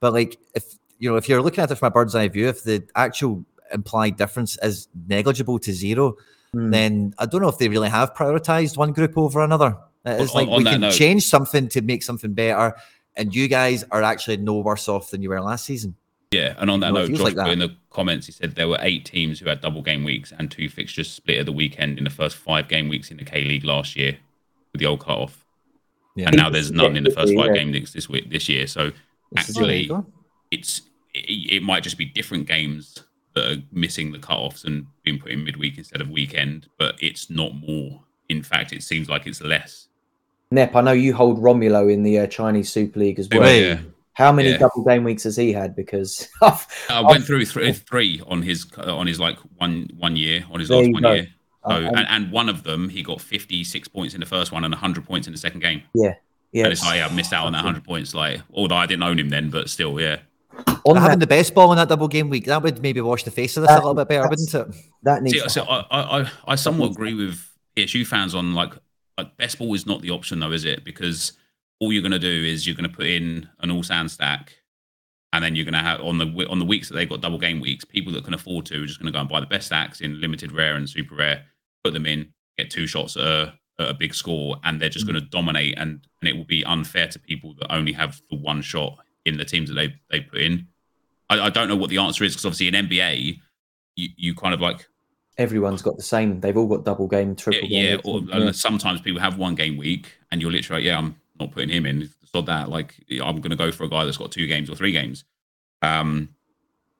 But 0.00 0.12
like, 0.12 0.38
if 0.54 0.64
you 0.98 1.10
know, 1.10 1.16
if 1.16 1.28
you're 1.28 1.42
looking 1.42 1.62
at 1.64 1.70
it 1.70 1.74
from 1.76 1.86
a 1.88 1.90
bird's 1.90 2.14
eye 2.14 2.28
view, 2.28 2.48
if 2.48 2.64
the 2.64 2.84
actual 2.94 3.44
implied 3.72 4.16
difference 4.16 4.58
is 4.62 4.88
negligible 5.08 5.58
to 5.60 5.72
zero, 5.72 6.16
Hmm. 6.52 6.70
then 6.70 7.14
I 7.18 7.26
don't 7.26 7.40
know 7.42 7.48
if 7.48 7.58
they 7.58 7.68
really 7.68 7.88
have 7.88 8.14
prioritized 8.14 8.76
one 8.76 8.92
group 8.92 9.18
over 9.18 9.42
another. 9.42 9.76
It's 10.04 10.32
On- 10.34 10.46
like 10.46 10.58
we 10.58 10.64
can 10.64 10.82
note- 10.82 10.92
change 10.92 11.26
something 11.26 11.66
to 11.70 11.80
make 11.82 12.02
something 12.04 12.32
better, 12.32 12.76
and 13.16 13.34
you 13.34 13.48
guys 13.48 13.84
are 13.90 14.02
actually 14.04 14.36
no 14.36 14.58
worse 14.60 14.88
off 14.88 15.10
than 15.10 15.20
you 15.20 15.30
were 15.30 15.40
last 15.40 15.64
season. 15.64 15.96
Yeah, 16.30 16.54
and 16.58 16.70
on 16.70 16.78
that 16.80 16.92
No, 16.92 17.00
it 17.00 17.08
note, 17.08 17.16
Josh 17.16 17.24
like 17.24 17.34
that. 17.36 17.48
in 17.50 17.58
the 17.58 17.74
comments, 17.90 18.26
he 18.26 18.32
said 18.32 18.54
there 18.54 18.68
were 18.68 18.78
eight 18.82 19.04
teams 19.04 19.40
who 19.40 19.48
had 19.48 19.62
double 19.62 19.82
game 19.82 20.04
weeks 20.04 20.32
and 20.38 20.48
two 20.50 20.68
fixtures 20.68 21.10
split 21.10 21.38
at 21.38 21.46
the 21.46 21.52
weekend 21.52 21.98
in 21.98 22.04
the 22.04 22.10
first 22.10 22.36
five 22.36 22.68
game 22.68 22.88
weeks 22.88 23.10
in 23.10 23.16
the 23.16 23.24
K 23.24 23.42
League 23.44 23.64
last 23.64 23.96
year 23.96 24.18
with 24.74 24.80
the 24.80 24.86
old 24.86 25.00
cut 25.00 25.16
off. 25.16 25.46
Yeah. 26.16 26.26
And 26.28 26.36
now 26.36 26.50
there's 26.50 26.70
none 26.70 26.96
in 26.96 27.04
the 27.04 27.10
first 27.10 27.34
five 27.34 27.46
Yeah. 27.46 27.54
game 27.62 27.72
weeks 27.72 27.92
this 27.92 28.08
week 28.08 28.28
this 28.30 28.48
year. 28.48 28.66
So 28.66 28.90
This 29.32 29.48
is 29.48 29.54
There 29.54 29.64
you 29.64 29.96
actually, 29.96 30.12
it's 30.50 30.82
it, 31.14 31.54
it 31.54 31.62
might 31.62 31.82
just 31.82 31.96
be 31.96 32.04
different 32.04 32.46
games 32.46 32.98
that 33.34 33.50
are 33.52 33.62
missing 33.72 34.12
the 34.12 34.18
cut-offs 34.18 34.64
and 34.64 34.86
being 35.04 35.18
put 35.18 35.30
in 35.32 35.42
midweek 35.42 35.76
instead 35.78 36.00
of 36.00 36.08
weekend, 36.10 36.68
but 36.78 36.94
it's 37.00 37.30
not 37.30 37.52
more. 37.56 38.00
In 38.28 38.42
fact, 38.44 38.72
it 38.72 38.82
seems 38.82 39.08
like 39.08 39.26
it's 39.26 39.40
less. 39.40 39.88
Nep, 40.52 40.76
I 40.76 40.80
know 40.82 40.92
you 40.92 41.14
hold 41.14 41.40
Romulo 41.40 41.92
in 41.92 42.02
the 42.04 42.20
uh, 42.20 42.26
Chinese 42.28 42.70
Super 42.70 43.00
League 43.00 43.18
as 43.18 43.28
well. 43.28 43.52
Yeah. 43.52 43.78
How 44.12 44.30
many 44.30 44.50
Yeah. 44.50 44.58
double 44.58 44.84
game 44.84 45.02
weeks 45.02 45.24
has 45.24 45.36
he 45.36 45.52
had? 45.52 45.74
Because 45.74 46.28
I've, 46.42 46.64
I 46.88 47.00
went 47.00 47.24
through 47.24 47.44
three, 47.46 47.72
three 47.72 48.22
on 48.28 48.40
his 48.42 48.66
on 48.78 49.08
his 49.08 49.18
like 49.18 49.38
one 49.56 49.88
one 49.96 50.14
year 50.14 50.44
on 50.50 50.60
his 50.60 50.68
There 50.68 50.78
last 50.78 50.92
one 50.92 51.02
go. 51.02 51.12
year. 51.14 51.28
So, 51.66 51.74
Uh, 51.74 51.90
and, 51.96 52.06
and 52.08 52.30
one 52.32 52.48
of 52.48 52.62
them, 52.62 52.88
he 52.88 53.02
got 53.02 53.20
56 53.20 53.88
points 53.88 54.14
in 54.14 54.20
the 54.20 54.26
first 54.26 54.52
one 54.52 54.64
and 54.64 54.72
100 54.72 55.04
points 55.06 55.26
in 55.26 55.32
the 55.32 55.38
second 55.38 55.60
game. 55.60 55.82
yeah, 55.94 56.12
And 56.54 56.72
it's 56.72 56.84
like, 56.84 56.98
yeah, 56.98 57.06
I 57.06 57.12
missed 57.14 57.32
out 57.32 57.46
on 57.46 57.52
that 57.52 57.64
100 57.64 57.84
points. 57.84 58.14
Like, 58.14 58.40
although 58.52 58.76
I 58.76 58.86
didn't 58.86 59.02
own 59.02 59.18
him 59.18 59.28
then, 59.30 59.50
but 59.50 59.70
still, 59.70 59.98
yeah. 60.00 60.18
on 60.84 60.96
Having 60.96 61.10
that, 61.10 61.20
the 61.20 61.26
best 61.26 61.54
ball 61.54 61.72
in 61.72 61.76
that 61.78 61.88
double 61.88 62.08
game 62.08 62.28
week, 62.28 62.44
that 62.46 62.62
would 62.62 62.80
maybe 62.82 63.00
wash 63.00 63.24
the 63.24 63.30
face 63.30 63.56
of 63.56 63.62
this 63.62 63.68
That- 63.70 63.76
a 63.82 63.86
little 63.86 63.94
bit 63.94 64.08
better, 64.08 64.28
wouldn't 64.28 64.52
it? 64.54 64.66
that 65.02 65.22
needs 65.22 65.36
See, 65.36 65.40
to 65.42 65.50
so 65.50 65.64
happen. 65.64 65.86
I, 65.90 66.00
I, 66.02 66.20
I- 66.22 66.30
I 66.48 66.54
somewhat 66.54 66.90
agree 66.92 67.14
with 67.14 67.40
PSU 67.76 68.06
fans 68.06 68.34
on 68.34 68.54
like, 68.54 68.72
like 69.18 69.36
best 69.36 69.58
ball 69.58 69.72
is 69.74 69.86
not 69.86 70.02
the 70.02 70.10
option 70.10 70.40
though, 70.40 70.52
is 70.52 70.64
it? 70.64 70.84
Because 70.84 71.32
all 71.80 71.92
you're 71.92 72.02
going 72.02 72.12
to 72.12 72.18
do 72.18 72.44
is 72.44 72.66
you're 72.66 72.76
going 72.76 72.88
to 72.88 72.94
put 72.94 73.06
in 73.06 73.48
an 73.60 73.70
all 73.70 73.82
sand 73.82 74.10
stack, 74.10 74.52
and 75.32 75.42
then 75.42 75.56
you're 75.56 75.64
going 75.64 75.74
to 75.74 75.80
have 75.80 76.00
on 76.00 76.18
the 76.18 76.24
wi- 76.26 76.48
on 76.50 76.58
the 76.60 76.64
weeks 76.64 76.88
that 76.88 76.94
they've 76.94 77.08
got 77.08 77.20
double 77.20 77.38
game 77.38 77.60
weeks, 77.60 77.84
people 77.84 78.12
that 78.12 78.24
can 78.24 78.34
afford 78.34 78.66
to 78.66 78.82
are 78.82 78.86
just 78.86 79.00
going 79.00 79.06
to 79.12 79.16
go 79.16 79.20
and 79.20 79.28
buy 79.28 79.40
the 79.40 79.46
best 79.46 79.66
stacks 79.66 80.00
in 80.00 80.20
limited 80.20 80.52
rare 80.52 80.76
and 80.76 80.88
super 80.88 81.16
rare, 81.16 81.44
put 81.84 81.92
them 81.92 82.06
in, 82.06 82.32
get 82.58 82.70
two 82.70 82.86
shots 82.86 83.16
at 83.16 83.24
a, 83.24 83.54
at 83.78 83.90
a 83.90 83.94
big 83.94 84.14
score, 84.14 84.56
and 84.64 84.80
they're 84.80 84.88
just 84.88 85.06
going 85.06 85.20
to 85.20 85.28
dominate, 85.28 85.78
and 85.78 86.06
and 86.20 86.28
it 86.28 86.36
will 86.36 86.44
be 86.44 86.64
unfair 86.64 87.06
to 87.08 87.18
people 87.18 87.54
that 87.60 87.72
only 87.72 87.92
have 87.92 88.20
the 88.30 88.36
one 88.36 88.62
shot 88.62 88.98
in 89.24 89.36
the 89.36 89.44
teams 89.44 89.68
that 89.68 89.74
they 89.74 89.94
they 90.10 90.20
put 90.20 90.40
in. 90.40 90.66
I, 91.30 91.46
I 91.46 91.50
don't 91.50 91.68
know 91.68 91.76
what 91.76 91.90
the 91.90 91.98
answer 91.98 92.24
is 92.24 92.32
because 92.32 92.46
obviously 92.46 92.68
in 92.68 92.74
NBA, 92.74 93.40
you, 93.96 94.08
you 94.16 94.34
kind 94.34 94.54
of 94.54 94.60
like 94.60 94.86
everyone's 95.38 95.82
got 95.82 95.96
the 95.96 96.02
same. 96.02 96.40
They've 96.40 96.56
all 96.56 96.66
got 96.66 96.84
double 96.84 97.08
game, 97.08 97.36
triple 97.36 97.68
yeah, 97.68 97.96
game. 97.96 98.00
yeah, 98.04 98.10
or 98.10 98.20
yeah. 98.40 98.52
sometimes 98.52 99.00
people 99.00 99.20
have 99.20 99.38
one 99.38 99.54
game 99.54 99.76
week, 99.76 100.12
and 100.30 100.40
you're 100.40 100.50
literally 100.50 100.82
like, 100.82 100.86
yeah, 100.86 100.98
I'm 100.98 101.16
not 101.38 101.52
putting 101.52 101.70
him 101.70 101.86
in. 101.86 102.10
So 102.32 102.42
that 102.42 102.68
like 102.68 102.94
I'm 103.10 103.40
going 103.40 103.50
to 103.50 103.56
go 103.56 103.70
for 103.70 103.84
a 103.84 103.88
guy 103.88 104.04
that's 104.04 104.16
got 104.16 104.32
two 104.32 104.46
games 104.46 104.68
or 104.68 104.74
three 104.74 104.92
games, 104.92 105.24
um, 105.82 106.28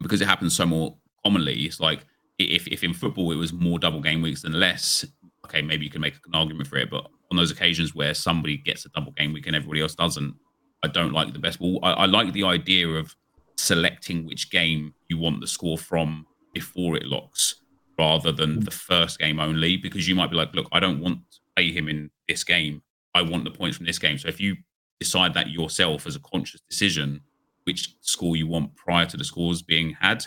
because 0.01 0.21
it 0.21 0.29
happens 0.29 0.55
so 0.55 0.67
more 0.67 0.97
commonly. 1.25 1.65
It's 1.65 1.81
like 1.81 2.07
if 2.39 2.67
if 2.69 2.83
in 2.83 2.95
football 2.95 3.33
it 3.33 3.37
was 3.37 3.53
more 3.53 3.79
double 3.79 4.01
game 4.01 4.23
weeks 4.23 4.43
than 4.43 4.59
less, 4.59 5.05
okay, 5.45 5.63
maybe 5.63 5.85
you 5.85 5.91
can 5.91 6.01
make 6.01 6.15
an 6.27 6.35
argument 6.35 6.69
for 6.69 6.77
it. 6.77 6.91
But 6.91 7.07
on 7.31 7.37
those 7.37 7.51
occasions 7.51 7.95
where 7.95 8.15
somebody 8.15 8.57
gets 8.57 8.85
a 8.87 8.89
double 8.91 9.13
game 9.13 9.33
week 9.33 9.47
and 9.47 9.57
everybody 9.57 9.81
else 9.81 9.95
doesn't, 9.95 10.35
I 10.83 10.89
don't 10.89 11.13
like 11.13 11.33
the 11.33 11.39
best 11.39 11.59
ball. 11.59 11.79
I, 11.83 11.93
I 11.93 12.07
like 12.07 12.33
the 12.33 12.45
idea 12.45 12.89
of 12.89 13.15
selecting 13.57 14.27
which 14.27 14.51
game 14.51 14.95
you 15.09 15.19
want 15.19 15.41
the 15.41 15.47
score 15.47 15.79
from 15.79 16.27
before 16.53 16.97
it 16.97 17.05
locks 17.05 17.57
rather 17.99 18.33
than 18.33 18.61
the 18.61 18.71
first 18.71 19.19
game 19.19 19.39
only 19.39 19.77
because 19.77 20.09
you 20.09 20.15
might 20.15 20.31
be 20.31 20.37
like 20.37 20.53
look 20.55 20.67
i 20.73 20.81
don't 20.81 21.01
want 21.01 21.19
to 21.31 21.39
play 21.55 21.71
him 21.71 21.89
in 21.89 22.11
this 22.29 22.43
game 22.43 22.83
i 23.15 23.23
want 23.23 23.45
the 23.45 23.51
points 23.51 23.77
from 23.77 23.87
this 23.87 23.99
game 23.99 24.19
so 24.19 24.29
if 24.29 24.41
you 24.41 24.57
decide 24.99 25.35
that 25.35 25.49
yourself 25.49 26.07
as 26.07 26.17
a 26.17 26.21
conscious 26.21 26.61
decision 26.69 27.21
which 27.65 27.95
score 28.01 28.37
you 28.37 28.47
want 28.47 28.75
prior 28.75 29.07
to 29.07 29.17
the 29.17 29.25
scores 29.25 29.63
being 29.63 29.97
had 30.01 30.25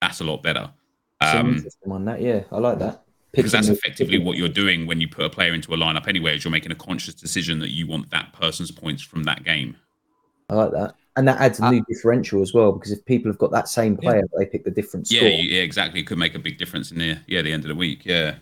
that's 0.00 0.20
a 0.20 0.24
lot 0.24 0.42
better 0.42 0.70
um, 1.36 1.64
one 1.82 2.04
that, 2.06 2.20
yeah, 2.20 2.44
I 2.52 2.58
like 2.58 2.78
that. 2.78 3.02
because 3.32 3.52
that's 3.52 3.68
effectively 3.68 4.18
what 4.18 4.36
you're 4.36 4.48
doing 4.48 4.86
when 4.86 5.00
you 5.00 5.08
put 5.08 5.24
a 5.24 5.30
player 5.30 5.52
into 5.54 5.72
a 5.74 5.76
lineup 5.76 6.08
anyway 6.08 6.36
is 6.36 6.44
you're 6.44 6.50
making 6.50 6.72
a 6.72 6.76
conscious 6.76 7.14
decision 7.14 7.58
that 7.60 7.70
you 7.70 7.86
want 7.86 8.10
that 8.10 8.32
person's 8.32 8.70
points 8.70 9.02
from 9.02 9.24
that 9.24 9.44
game 9.44 9.76
I 10.50 10.54
like 10.54 10.70
that, 10.72 10.94
and 11.16 11.28
that 11.28 11.38
adds 11.40 11.60
a 11.60 11.64
Uh, 11.66 11.70
new 11.72 11.84
differential 11.88 12.40
as 12.40 12.54
well 12.54 12.72
because 12.72 12.90
if 12.90 13.04
people 13.04 13.30
have 13.30 13.38
got 13.38 13.50
that 13.52 13.68
same 13.68 13.98
player, 13.98 14.22
but 14.32 14.38
they 14.38 14.46
pick 14.46 14.64
the 14.64 14.70
different 14.70 15.06
score. 15.06 15.20
yeah, 15.20 15.28
you- 15.28 15.50
yeah 15.56 15.62
exactly 15.62 16.00
it 16.00 16.06
could 16.06 16.16
make 16.18 16.34
a 16.34 16.38
big 16.38 16.56
difference 16.56 16.90
in 16.90 16.98
the 16.98 17.18
yeah 17.26 17.42
the 17.42 17.52
end 17.52 17.64
of 17.64 17.68
the 17.68 17.74
week 17.74 18.04
yeah 18.06 18.36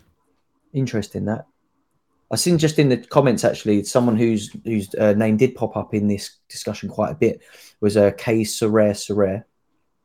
Interesting 0.73 1.25
that. 1.25 1.45
I 2.29 2.35
seen 2.35 2.57
just 2.57 2.77
in 2.77 2.89
the 2.89 2.97
comments 2.97 3.43
actually 3.45 3.83
someone 3.85 4.17
whose 4.17 4.51
whose 4.65 4.93
uh, 4.95 5.13
name 5.13 5.37
did 5.37 5.55
pop 5.55 5.75
up 5.77 5.93
in 5.93 6.07
this 6.07 6.37
discussion 6.49 6.89
quite 6.89 7.11
a 7.11 7.15
bit 7.15 7.41
was 7.81 7.95
a 7.95 8.07
uh, 8.07 8.11
K 8.11 8.41
Sorare 8.41 8.91
Sorare 8.91 9.43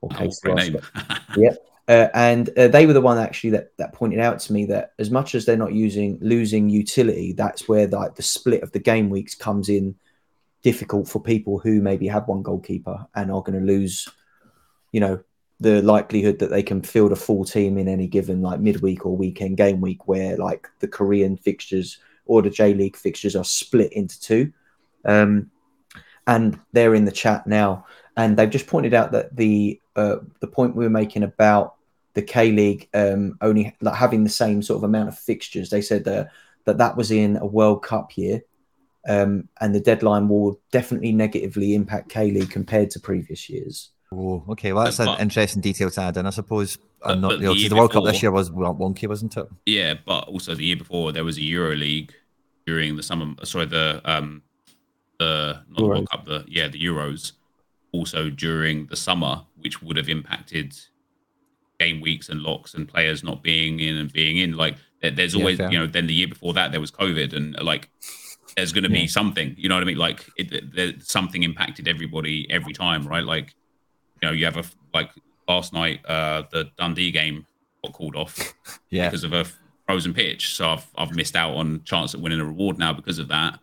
or 0.01 0.09
K 0.11 0.27
oh, 0.27 0.31
great 0.43 0.73
Sorare. 0.73 0.83
Uh, 1.89 2.09
and 2.15 2.51
uh, 2.57 2.69
they 2.69 2.87
were 2.87 2.93
the 2.93 3.01
one 3.01 3.19
actually 3.19 3.51
that 3.51 3.77
that 3.77 3.93
pointed 3.93 4.21
out 4.21 4.39
to 4.39 4.53
me 4.53 4.65
that 4.65 4.93
as 4.99 5.11
much 5.11 5.35
as 5.35 5.45
they're 5.45 5.57
not 5.57 5.73
using 5.73 6.19
losing 6.21 6.69
utility, 6.69 7.33
that's 7.33 7.69
where 7.69 7.89
like 7.89 8.15
the 8.15 8.23
split 8.23 8.63
of 8.63 8.71
the 8.73 8.79
game 8.79 9.11
weeks 9.11 9.35
comes 9.35 9.69
in 9.69 9.95
difficult 10.63 11.09
for 11.09 11.21
people 11.21 11.59
who 11.59 11.81
maybe 11.81 12.07
have 12.07 12.29
one 12.29 12.43
goalkeeper 12.43 13.05
and 13.17 13.33
are 13.33 13.43
going 13.43 13.59
to 13.59 13.67
lose, 13.67 14.09
you 14.93 15.01
know, 15.01 15.21
the 15.59 15.83
likelihood 15.83 16.39
that 16.39 16.51
they 16.51 16.63
can 16.63 16.83
field 16.83 17.13
a 17.13 17.17
full 17.17 17.45
team 17.45 17.77
in 17.77 17.89
any 17.89 18.07
given 18.07 18.43
like 18.43 18.61
midweek 18.61 19.05
or 19.05 19.17
weekend 19.17 19.57
game 19.57 19.81
week 19.81 20.07
where 20.07 20.37
like 20.37 20.69
the 20.81 20.89
Korean 20.89 21.37
fixtures 21.37 21.99
or 22.27 22.43
the 22.43 22.51
J 22.51 22.75
League 22.75 22.97
fixtures 22.97 23.37
are 23.37 23.45
split 23.45 23.93
into 23.93 24.21
two. 24.21 24.53
Um, 25.05 25.51
and 26.27 26.59
they're 26.73 26.95
in 26.95 27.05
the 27.05 27.13
chat 27.13 27.47
now, 27.47 27.87
and 28.17 28.37
they've 28.37 28.49
just 28.49 28.69
pointed 28.69 28.95
out 28.95 29.11
that 29.13 29.35
the 29.35 29.81
uh, 29.97 30.17
the 30.41 30.47
point 30.47 30.77
we 30.77 30.85
were 30.85 30.91
making 30.91 31.23
about 31.23 31.75
the 32.15 32.23
K 32.23 32.51
League 32.53 32.89
um, 32.95 33.37
only 33.41 33.75
like 33.81 33.95
having 33.95 34.25
the 34.25 34.31
same 34.31 34.63
sort 34.63 34.79
of 34.79 34.85
amount 34.85 35.09
of 35.09 35.19
fixtures. 35.19 35.71
They 35.71 35.81
said 35.83 36.07
uh, 36.07 36.25
that 36.65 36.79
that 36.79 36.97
was 36.97 37.11
in 37.11 37.37
a 37.39 37.47
World 37.47 37.83
Cup 37.83 38.17
year, 38.17 38.43
um, 39.09 39.49
and 39.61 39.75
the 39.75 39.81
deadline 39.81 40.29
will 40.29 40.61
definitely 40.71 41.13
negatively 41.13 41.75
impact 41.75 42.09
K 42.11 42.31
League 42.31 42.51
compared 42.51 42.91
to 42.93 43.01
previous 43.01 43.49
years. 43.49 43.91
Oh, 44.15 44.45
okay. 44.51 44.73
Well, 44.75 44.85
that's 44.85 44.99
an 44.99 45.07
But- 45.07 45.21
interesting 45.21 45.63
detail 45.63 45.91
to 45.91 46.01
add 46.03 46.17
in. 46.19 46.27
I 46.27 46.31
suppose 46.31 46.77
I'm 47.03 47.21
not 47.23 47.29
but 47.31 47.41
you 47.41 47.47
know, 47.47 47.55
the 47.55 47.61
'cause 47.63 47.69
the 47.71 47.77
World 47.77 47.93
Cup 47.93 48.05
this 48.05 48.23
year 48.23 48.31
was 48.31 48.51
well, 48.51 48.75
wonky, 48.75 49.09
wasn't 49.09 49.37
it? 49.37 49.47
Yeah, 49.67 49.95
but 50.05 50.29
also 50.29 50.55
the 50.55 50.65
year 50.65 50.77
before 50.77 51.13
there 51.13 51.25
was 51.25 51.39
a 51.39 51.43
Euro 51.43 51.75
League 51.75 52.13
during 52.67 52.97
the 52.97 53.03
summer. 53.03 53.35
Sorry, 53.45 53.65
the 53.67 54.03
um, 54.05 54.43
the 55.19 55.61
not 55.71 55.77
the 55.79 55.85
World 55.87 56.11
Cup. 56.11 56.27
The 56.27 56.45
yeah, 56.47 56.69
the 56.69 56.79
Euros. 56.79 57.33
Also 57.93 58.31
during 58.31 58.87
the 58.87 58.97
summer, 58.97 59.43
which 59.63 59.83
would 59.83 59.97
have 59.97 60.09
impacted 60.09 60.75
game 61.81 62.01
weeks 62.01 62.29
and 62.29 62.41
locks 62.43 62.75
and 62.75 62.87
players 62.89 63.25
not 63.25 63.43
being 63.43 63.81
in 63.81 63.97
and 63.97 64.13
being 64.13 64.37
in. 64.39 64.53
Like 64.57 64.77
there's 65.03 65.35
always 65.35 65.59
fair. 65.59 65.71
you 65.73 65.79
know. 65.79 65.87
Then 65.87 66.07
the 66.07 66.15
year 66.15 66.29
before 66.29 66.53
that 66.55 66.71
there 66.71 66.81
was 66.81 66.91
COVID 66.91 67.35
and 67.35 67.57
like 67.63 67.89
there's 68.57 68.73
going 68.73 68.85
to 68.85 68.91
be 68.91 69.07
something. 69.07 69.55
You 69.59 69.69
know 69.69 69.75
what 69.77 69.83
I 69.83 69.87
mean? 69.87 69.97
Like 69.99 70.27
it, 70.37 70.53
it- 70.53 70.75
there, 70.77 70.93
something 71.01 71.43
impacted 71.43 71.89
everybody 71.89 72.47
every 72.51 72.73
time, 72.73 73.07
right? 73.07 73.25
Like 73.25 73.55
you 74.21 74.29
know 74.29 74.33
you 74.33 74.45
have 74.45 74.57
a, 74.57 74.65
like 74.95 75.11
last 75.49 75.73
night 75.73 76.01
uh 76.07 76.45
the 76.53 76.71
Dundee 76.79 77.11
game 77.11 77.45
got 77.83 77.93
called 77.93 78.15
off 78.15 78.55
Yeah. 78.91 79.09
because 79.09 79.25
of 79.25 79.33
a 79.33 79.45
frozen 79.87 80.15
pitch. 80.15 80.55
So 80.55 80.69
I've 80.69 80.87
I've 80.97 81.15
missed 81.17 81.35
out 81.35 81.55
on 81.57 81.83
chance 81.85 82.15
at 82.15 82.21
winning 82.21 82.41
a 82.41 82.45
reward 82.45 82.79
now 82.79 82.93
because 82.93 83.19
of 83.19 83.29
that. 83.29 83.59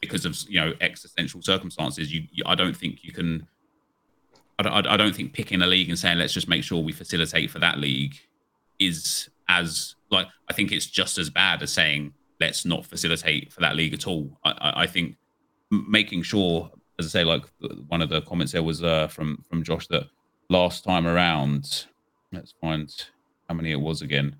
Because 0.00 0.24
of 0.24 0.38
you 0.48 0.60
know 0.60 0.72
existential 0.80 1.42
circumstances, 1.42 2.12
you, 2.14 2.22
you 2.32 2.44
I 2.46 2.54
don't 2.54 2.76
think 2.76 3.02
you 3.04 3.12
can. 3.12 3.46
I 4.58 4.62
don't, 4.62 4.86
I 4.86 4.96
don't 4.96 5.14
think 5.14 5.32
picking 5.32 5.62
a 5.62 5.66
league 5.66 5.88
and 5.88 5.98
saying 5.98 6.18
let's 6.18 6.32
just 6.32 6.48
make 6.48 6.64
sure 6.64 6.82
we 6.82 6.92
facilitate 6.92 7.50
for 7.50 7.60
that 7.60 7.78
league 7.78 8.16
is 8.78 9.28
as 9.48 9.94
like 10.10 10.26
I 10.48 10.52
think 10.52 10.72
it's 10.72 10.86
just 10.86 11.18
as 11.18 11.30
bad 11.30 11.62
as 11.62 11.72
saying 11.72 12.12
let's 12.40 12.64
not 12.64 12.86
facilitate 12.86 13.52
for 13.52 13.60
that 13.60 13.76
league 13.76 13.94
at 13.94 14.06
all. 14.06 14.38
I, 14.44 14.72
I, 14.82 14.86
think 14.86 15.16
making 15.70 16.22
sure, 16.22 16.70
as 16.98 17.06
I 17.06 17.08
say, 17.08 17.24
like 17.24 17.44
one 17.88 18.02
of 18.02 18.08
the 18.08 18.22
comments 18.22 18.52
there 18.52 18.62
was 18.62 18.82
uh, 18.82 19.08
from 19.08 19.44
from 19.48 19.62
Josh 19.62 19.86
that 19.88 20.04
last 20.48 20.84
time 20.84 21.06
around, 21.06 21.86
let's 22.32 22.54
find 22.60 22.92
how 23.48 23.54
many 23.54 23.72
it 23.72 23.80
was 23.80 24.02
again. 24.02 24.36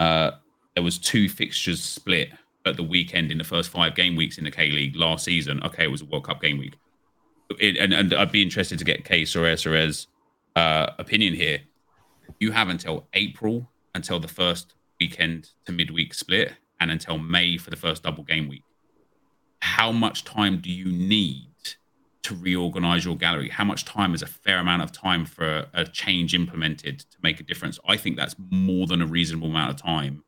Uh, 0.00 0.32
there 0.74 0.84
was 0.84 0.98
two 0.98 1.28
fixtures 1.28 1.82
split 1.82 2.30
at 2.64 2.76
the 2.76 2.82
weekend 2.82 3.32
in 3.32 3.38
the 3.38 3.44
first 3.44 3.70
five 3.70 3.94
game 3.94 4.16
weeks 4.16 4.38
in 4.38 4.44
the 4.44 4.50
K 4.50 4.70
League 4.70 4.96
last 4.96 5.24
season. 5.24 5.62
Okay, 5.64 5.84
it 5.84 5.90
was 5.90 6.02
a 6.02 6.06
World 6.06 6.24
Cup 6.24 6.40
game 6.40 6.58
week. 6.58 6.74
It, 7.58 7.76
and, 7.76 7.92
and 7.92 8.14
I'd 8.14 8.32
be 8.32 8.42
interested 8.42 8.78
to 8.78 8.84
get 8.84 9.04
Soares 9.04 9.62
Soares 9.62 10.06
uh, 10.54 10.92
opinion 10.98 11.34
here. 11.34 11.60
You 12.40 12.52
have 12.52 12.68
until 12.68 13.08
April 13.14 13.70
until 13.94 14.20
the 14.20 14.28
first 14.28 14.74
weekend 15.00 15.50
to 15.64 15.72
midweek 15.72 16.14
split, 16.14 16.52
and 16.80 16.90
until 16.90 17.18
May 17.18 17.56
for 17.56 17.70
the 17.70 17.76
first 17.76 18.02
double 18.02 18.24
game 18.24 18.48
week. 18.48 18.64
How 19.60 19.90
much 19.92 20.24
time 20.24 20.60
do 20.60 20.70
you 20.70 20.86
need 20.86 21.46
to 22.22 22.36
reorganize 22.36 23.04
your 23.04 23.16
gallery? 23.16 23.48
How 23.48 23.64
much 23.64 23.84
time 23.84 24.14
is 24.14 24.22
a 24.22 24.26
fair 24.26 24.58
amount 24.58 24.82
of 24.82 24.92
time 24.92 25.24
for 25.24 25.66
a 25.72 25.84
change 25.84 26.34
implemented 26.34 27.00
to 27.00 27.16
make 27.22 27.40
a 27.40 27.42
difference? 27.42 27.78
I 27.88 27.96
think 27.96 28.16
that's 28.16 28.36
more 28.50 28.86
than 28.86 29.02
a 29.02 29.06
reasonable 29.06 29.48
amount 29.48 29.70
of 29.70 29.76
time. 29.80 30.22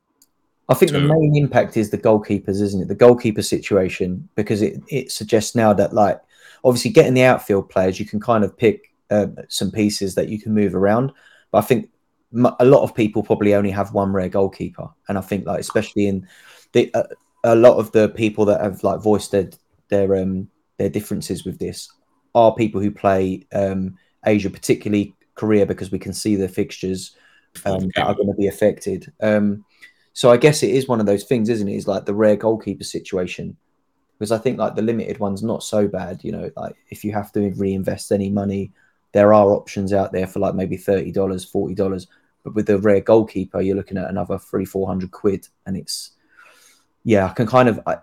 I 0.69 0.75
think 0.75 0.93
the 0.93 1.01
main 1.01 1.37
impact 1.37 1.77
is 1.77 1.91
the 1.91 1.99
goalkeepers, 1.99 2.61
isn't 2.61 2.83
it? 2.83 2.89
The 2.89 2.95
goalkeeper 2.95 3.43
situation, 3.43 4.29
because 4.37 4.63
it, 4.63 4.81
it 4.89 5.11
suggests 5.11 5.55
now 5.57 5.73
that, 5.75 5.93
like, 5.93 6.21
obviously 6.65 6.91
getting 6.91 7.15
the 7.15 7.25
outfield 7.25 7.69
players, 7.69 7.99
you 7.99 8.07
can 8.07 8.21
kind 8.21 8.45
of 8.45 8.57
pick 8.57 8.93
uh, 9.11 9.27
some 9.49 9.71
pieces 9.71 10.15
that 10.15 10.29
you 10.29 10.41
can 10.41 10.55
move 10.55 10.75
around. 10.75 11.13
But 11.51 11.59
I 11.59 11.63
think 11.63 11.91
m- 12.35 12.55
a 12.59 12.65
lot 12.65 12.83
of 12.83 12.95
people 12.95 13.23
probably 13.23 13.55
only 13.55 13.71
have 13.71 13.95
one 13.95 14.13
rare 14.13 14.29
goalkeeper. 14.29 14.89
And 15.09 15.19
I 15.19 15.21
think, 15.21 15.47
like, 15.47 15.61
especially 15.61 16.07
in 16.07 16.29
the, 16.73 16.93
uh, 16.95 17.05
a 17.45 17.55
lot 17.55 17.79
of 17.79 17.93
the 17.93 18.09
people 18.09 18.45
that 18.47 18.61
have, 18.61 18.85
like, 18.85 19.01
voiced 19.01 19.33
their, 19.33 19.51
their, 19.89 20.17
um, 20.17 20.49
their 20.79 20.91
differences 20.91 21.45
with 21.45 21.59
this 21.59 21.91
are 22.35 22.55
people 22.55 22.81
who 22.81 22.91
play 22.91 23.47
um, 23.53 23.97
Asia, 24.25 24.51
particularly 24.51 25.15
Korea, 25.35 25.67
because 25.67 25.91
we 25.91 25.99
can 25.99 26.13
see 26.13 26.37
the 26.37 26.49
fixtures 26.49 27.17
um, 27.65 27.91
that 27.97 28.07
are 28.07 28.15
going 28.15 28.29
to 28.29 28.35
be 28.35 28.47
affected. 28.47 29.13
Um, 29.21 29.65
so 30.13 30.31
I 30.31 30.37
guess 30.37 30.63
it 30.63 30.71
is 30.71 30.87
one 30.87 31.01
of 31.01 31.07
those 31.07 31.25
things, 31.25 31.49
isn't 31.49 31.69
it? 31.69 31.75
It's 31.75 31.89
like 31.89 32.05
the 32.05 32.15
rare 32.15 32.37
goalkeeper 32.37 32.85
situation. 32.85 33.57
Because 34.21 34.33
I 34.33 34.39
think 34.39 34.59
like 34.59 34.75
the 34.75 34.83
limited 34.83 35.19
one's 35.19 35.43
not 35.43 35.63
so 35.63 35.89
bad, 35.89 36.23
you 36.23 36.31
know, 36.31 36.51
like 36.55 36.77
if 36.91 37.07
you 37.07 37.13
have 37.13 37.33
to 37.33 37.51
reinvest 37.53 38.13
any 38.13 38.29
money, 38.29 38.71
there 39.13 39.33
are 39.33 39.51
options 39.51 39.95
out 39.95 40.13
there 40.13 40.27
for 40.27 40.41
like 40.41 40.55
maybe 40.55 40.77
thirty 40.77 41.11
dollars, 41.11 41.43
forty 41.43 41.75
dollars. 41.75 42.07
But 42.45 42.55
with 42.55 42.67
the 42.67 42.79
rare 42.79 43.01
goalkeeper, 43.01 43.63
you're 43.63 43.77
looking 43.77 43.97
at 43.97 44.11
another 44.11 44.39
three, 44.39 44.67
four 44.67 44.87
hundred 44.87 45.11
quid. 45.11 45.49
And 45.65 45.75
it's 45.75 46.11
yeah, 47.03 47.25
I 47.25 47.31
can 47.31 47.47
kind 47.47 47.71
of 47.71 47.81
I, 47.87 47.97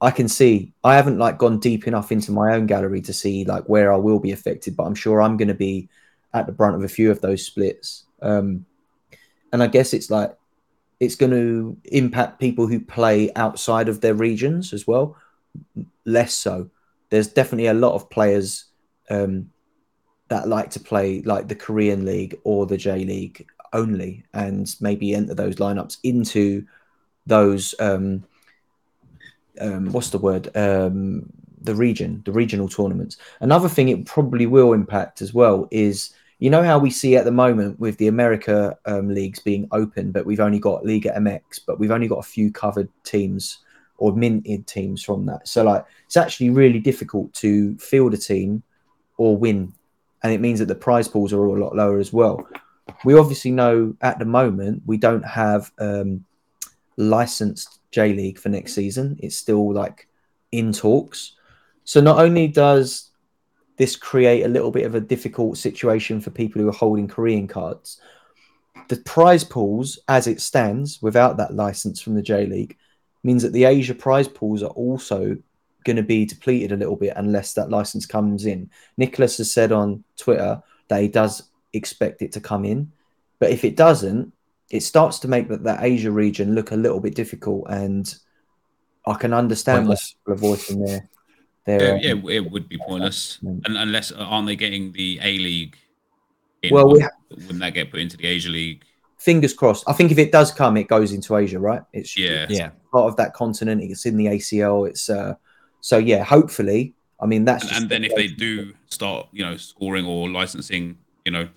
I 0.00 0.12
can 0.12 0.28
see 0.28 0.72
I 0.84 0.94
haven't 0.94 1.18
like 1.18 1.36
gone 1.36 1.58
deep 1.58 1.88
enough 1.88 2.12
into 2.12 2.30
my 2.30 2.54
own 2.54 2.66
gallery 2.66 3.00
to 3.02 3.12
see 3.12 3.44
like 3.44 3.64
where 3.64 3.92
I 3.92 3.96
will 3.96 4.20
be 4.20 4.30
affected, 4.30 4.76
but 4.76 4.84
I'm 4.84 4.94
sure 4.94 5.20
I'm 5.20 5.36
gonna 5.36 5.52
be 5.52 5.88
at 6.32 6.46
the 6.46 6.52
brunt 6.52 6.76
of 6.76 6.84
a 6.84 6.88
few 6.88 7.10
of 7.10 7.20
those 7.22 7.44
splits. 7.44 8.04
Um 8.22 8.66
and 9.52 9.64
I 9.64 9.66
guess 9.66 9.92
it's 9.92 10.10
like 10.10 10.36
it's 11.00 11.14
going 11.14 11.32
to 11.32 11.76
impact 11.84 12.40
people 12.40 12.66
who 12.66 12.80
play 12.80 13.30
outside 13.36 13.88
of 13.88 14.00
their 14.00 14.14
regions 14.14 14.72
as 14.72 14.86
well. 14.86 15.16
Less 16.04 16.34
so. 16.34 16.70
There's 17.10 17.28
definitely 17.28 17.66
a 17.66 17.74
lot 17.74 17.94
of 17.94 18.10
players 18.10 18.64
um, 19.10 19.50
that 20.28 20.48
like 20.48 20.70
to 20.70 20.80
play 20.80 21.22
like 21.22 21.48
the 21.48 21.54
Korean 21.54 22.04
League 22.04 22.38
or 22.44 22.66
the 22.66 22.76
J 22.76 23.04
League 23.04 23.46
only, 23.72 24.24
and 24.32 24.74
maybe 24.80 25.14
enter 25.14 25.34
those 25.34 25.56
lineups 25.56 25.98
into 26.02 26.66
those. 27.26 27.74
Um, 27.78 28.24
um, 29.60 29.92
what's 29.92 30.10
the 30.10 30.18
word? 30.18 30.54
Um, 30.56 31.32
the 31.62 31.74
region, 31.74 32.22
the 32.24 32.32
regional 32.32 32.68
tournaments. 32.68 33.16
Another 33.40 33.68
thing 33.68 33.88
it 33.88 34.06
probably 34.06 34.46
will 34.46 34.72
impact 34.72 35.20
as 35.20 35.34
well 35.34 35.68
is 35.70 36.14
you 36.38 36.50
know 36.50 36.62
how 36.62 36.78
we 36.78 36.90
see 36.90 37.16
at 37.16 37.24
the 37.24 37.32
moment 37.32 37.80
with 37.80 37.96
the 37.96 38.08
America 38.08 38.78
um, 38.84 39.12
leagues 39.12 39.40
being 39.40 39.68
open, 39.72 40.12
but 40.12 40.26
we've 40.26 40.40
only 40.40 40.58
got 40.58 40.84
Liga 40.84 41.12
MX, 41.16 41.60
but 41.66 41.78
we've 41.78 41.90
only 41.90 42.08
got 42.08 42.18
a 42.18 42.22
few 42.22 42.52
covered 42.52 42.88
teams 43.04 43.58
or 43.98 44.14
minted 44.14 44.66
teams 44.66 45.02
from 45.02 45.26
that. 45.26 45.48
So 45.48 45.64
like 45.64 45.84
it's 46.06 46.16
actually 46.16 46.50
really 46.50 46.78
difficult 46.78 47.32
to 47.34 47.76
field 47.78 48.14
a 48.14 48.18
team 48.18 48.62
or 49.16 49.36
win, 49.36 49.72
and 50.22 50.32
it 50.32 50.40
means 50.40 50.58
that 50.58 50.66
the 50.66 50.74
prize 50.74 51.08
pools 51.08 51.32
are 51.32 51.44
all 51.44 51.56
a 51.56 51.62
lot 51.64 51.76
lower 51.76 51.98
as 51.98 52.12
well. 52.12 52.46
We 53.04 53.14
obviously 53.14 53.50
know 53.50 53.94
at 54.00 54.18
the 54.18 54.24
moment 54.24 54.82
we 54.86 54.96
don't 54.96 55.24
have 55.24 55.72
um, 55.78 56.24
licensed 56.96 57.80
J 57.90 58.12
League 58.12 58.38
for 58.38 58.48
next 58.48 58.74
season. 58.74 59.18
It's 59.20 59.36
still 59.36 59.72
like 59.72 60.08
in 60.52 60.72
talks. 60.72 61.32
So 61.84 62.00
not 62.00 62.18
only 62.18 62.48
does 62.48 63.10
this 63.76 63.96
create 63.96 64.44
a 64.44 64.48
little 64.48 64.70
bit 64.70 64.86
of 64.86 64.94
a 64.94 65.00
difficult 65.00 65.58
situation 65.58 66.20
for 66.20 66.30
people 66.30 66.60
who 66.60 66.68
are 66.68 66.72
holding 66.72 67.08
Korean 67.08 67.46
cards, 67.46 68.00
the 68.88 68.96
prize 68.98 69.44
pools, 69.44 69.98
as 70.08 70.26
it 70.26 70.40
stands, 70.40 71.00
without 71.02 71.36
that 71.36 71.54
license 71.54 72.00
from 72.00 72.14
the 72.14 72.22
J 72.22 72.46
League, 72.46 72.76
means 73.26 73.42
that 73.42 73.52
the 73.52 73.64
Asia 73.64 73.94
prize 73.94 74.28
pools 74.28 74.62
are 74.62 74.70
also 74.70 75.36
going 75.84 75.96
to 75.96 76.02
be 76.02 76.24
depleted 76.24 76.72
a 76.72 76.76
little 76.76 76.96
bit 76.96 77.12
unless 77.16 77.54
that 77.54 77.70
license 77.70 78.06
comes 78.06 78.46
in. 78.46 78.70
Nicholas 78.96 79.36
has 79.38 79.52
said 79.52 79.72
on 79.72 80.04
Twitter 80.16 80.62
that 80.88 81.02
he 81.02 81.08
does 81.08 81.42
expect 81.72 82.22
it 82.22 82.32
to 82.32 82.40
come 82.40 82.64
in, 82.64 82.92
but 83.40 83.50
if 83.50 83.64
it 83.64 83.76
doesn't, 83.76 84.32
it 84.70 84.80
starts 84.80 85.18
to 85.20 85.28
make 85.28 85.48
that, 85.48 85.64
that 85.64 85.82
Asia 85.82 86.10
region 86.10 86.54
look 86.54 86.70
a 86.70 86.76
little 86.76 87.00
bit 87.00 87.14
difficult. 87.14 87.66
And 87.68 88.12
I 89.06 89.14
can 89.14 89.32
understand 89.32 89.88
what 89.88 90.00
people 90.00 90.32
are 90.32 90.36
voicing 90.36 90.84
there. 90.84 91.08
Yeah, 91.66 91.98
yeah, 92.00 92.30
it 92.30 92.48
would 92.48 92.68
be 92.68 92.78
pointless, 92.78 93.40
and 93.42 93.76
unless 93.76 94.12
aren't 94.12 94.46
they 94.46 94.54
getting 94.54 94.92
the 94.92 95.18
A 95.20 95.38
League? 95.38 95.76
well, 96.70 96.92
we 96.92 97.00
ha- 97.00 97.10
wouldn't 97.30 97.58
that 97.58 97.74
get 97.74 97.90
put 97.90 97.98
into 97.98 98.16
the 98.16 98.26
Asia 98.26 98.50
League? 98.50 98.84
Fingers 99.18 99.54
crossed. 99.54 99.84
I 99.88 99.92
think 99.92 100.12
if 100.12 100.18
it 100.18 100.30
does 100.30 100.52
come, 100.52 100.76
it 100.76 100.88
goes 100.88 101.12
into 101.12 101.36
Asia, 101.36 101.58
right? 101.58 101.82
It's 101.92 102.16
yeah, 102.16 102.46
yeah, 102.48 102.70
part 102.92 103.08
of 103.08 103.16
that 103.16 103.34
continent. 103.34 103.82
It's 103.82 104.06
in 104.06 104.16
the 104.16 104.26
ACL. 104.26 104.88
It's 104.88 105.08
uh, 105.08 105.34
so 105.80 105.98
yeah. 105.98 106.22
Hopefully, 106.22 106.94
I 107.20 107.26
mean 107.26 107.44
that's. 107.44 107.64
And, 107.64 107.82
and 107.82 107.88
then 107.88 108.04
if 108.04 108.14
they 108.14 108.28
do 108.28 108.74
start, 108.86 109.28
you 109.32 109.44
know, 109.44 109.56
scoring 109.56 110.06
or 110.06 110.28
licensing, 110.28 110.98
you 111.24 111.32
know, 111.32 111.48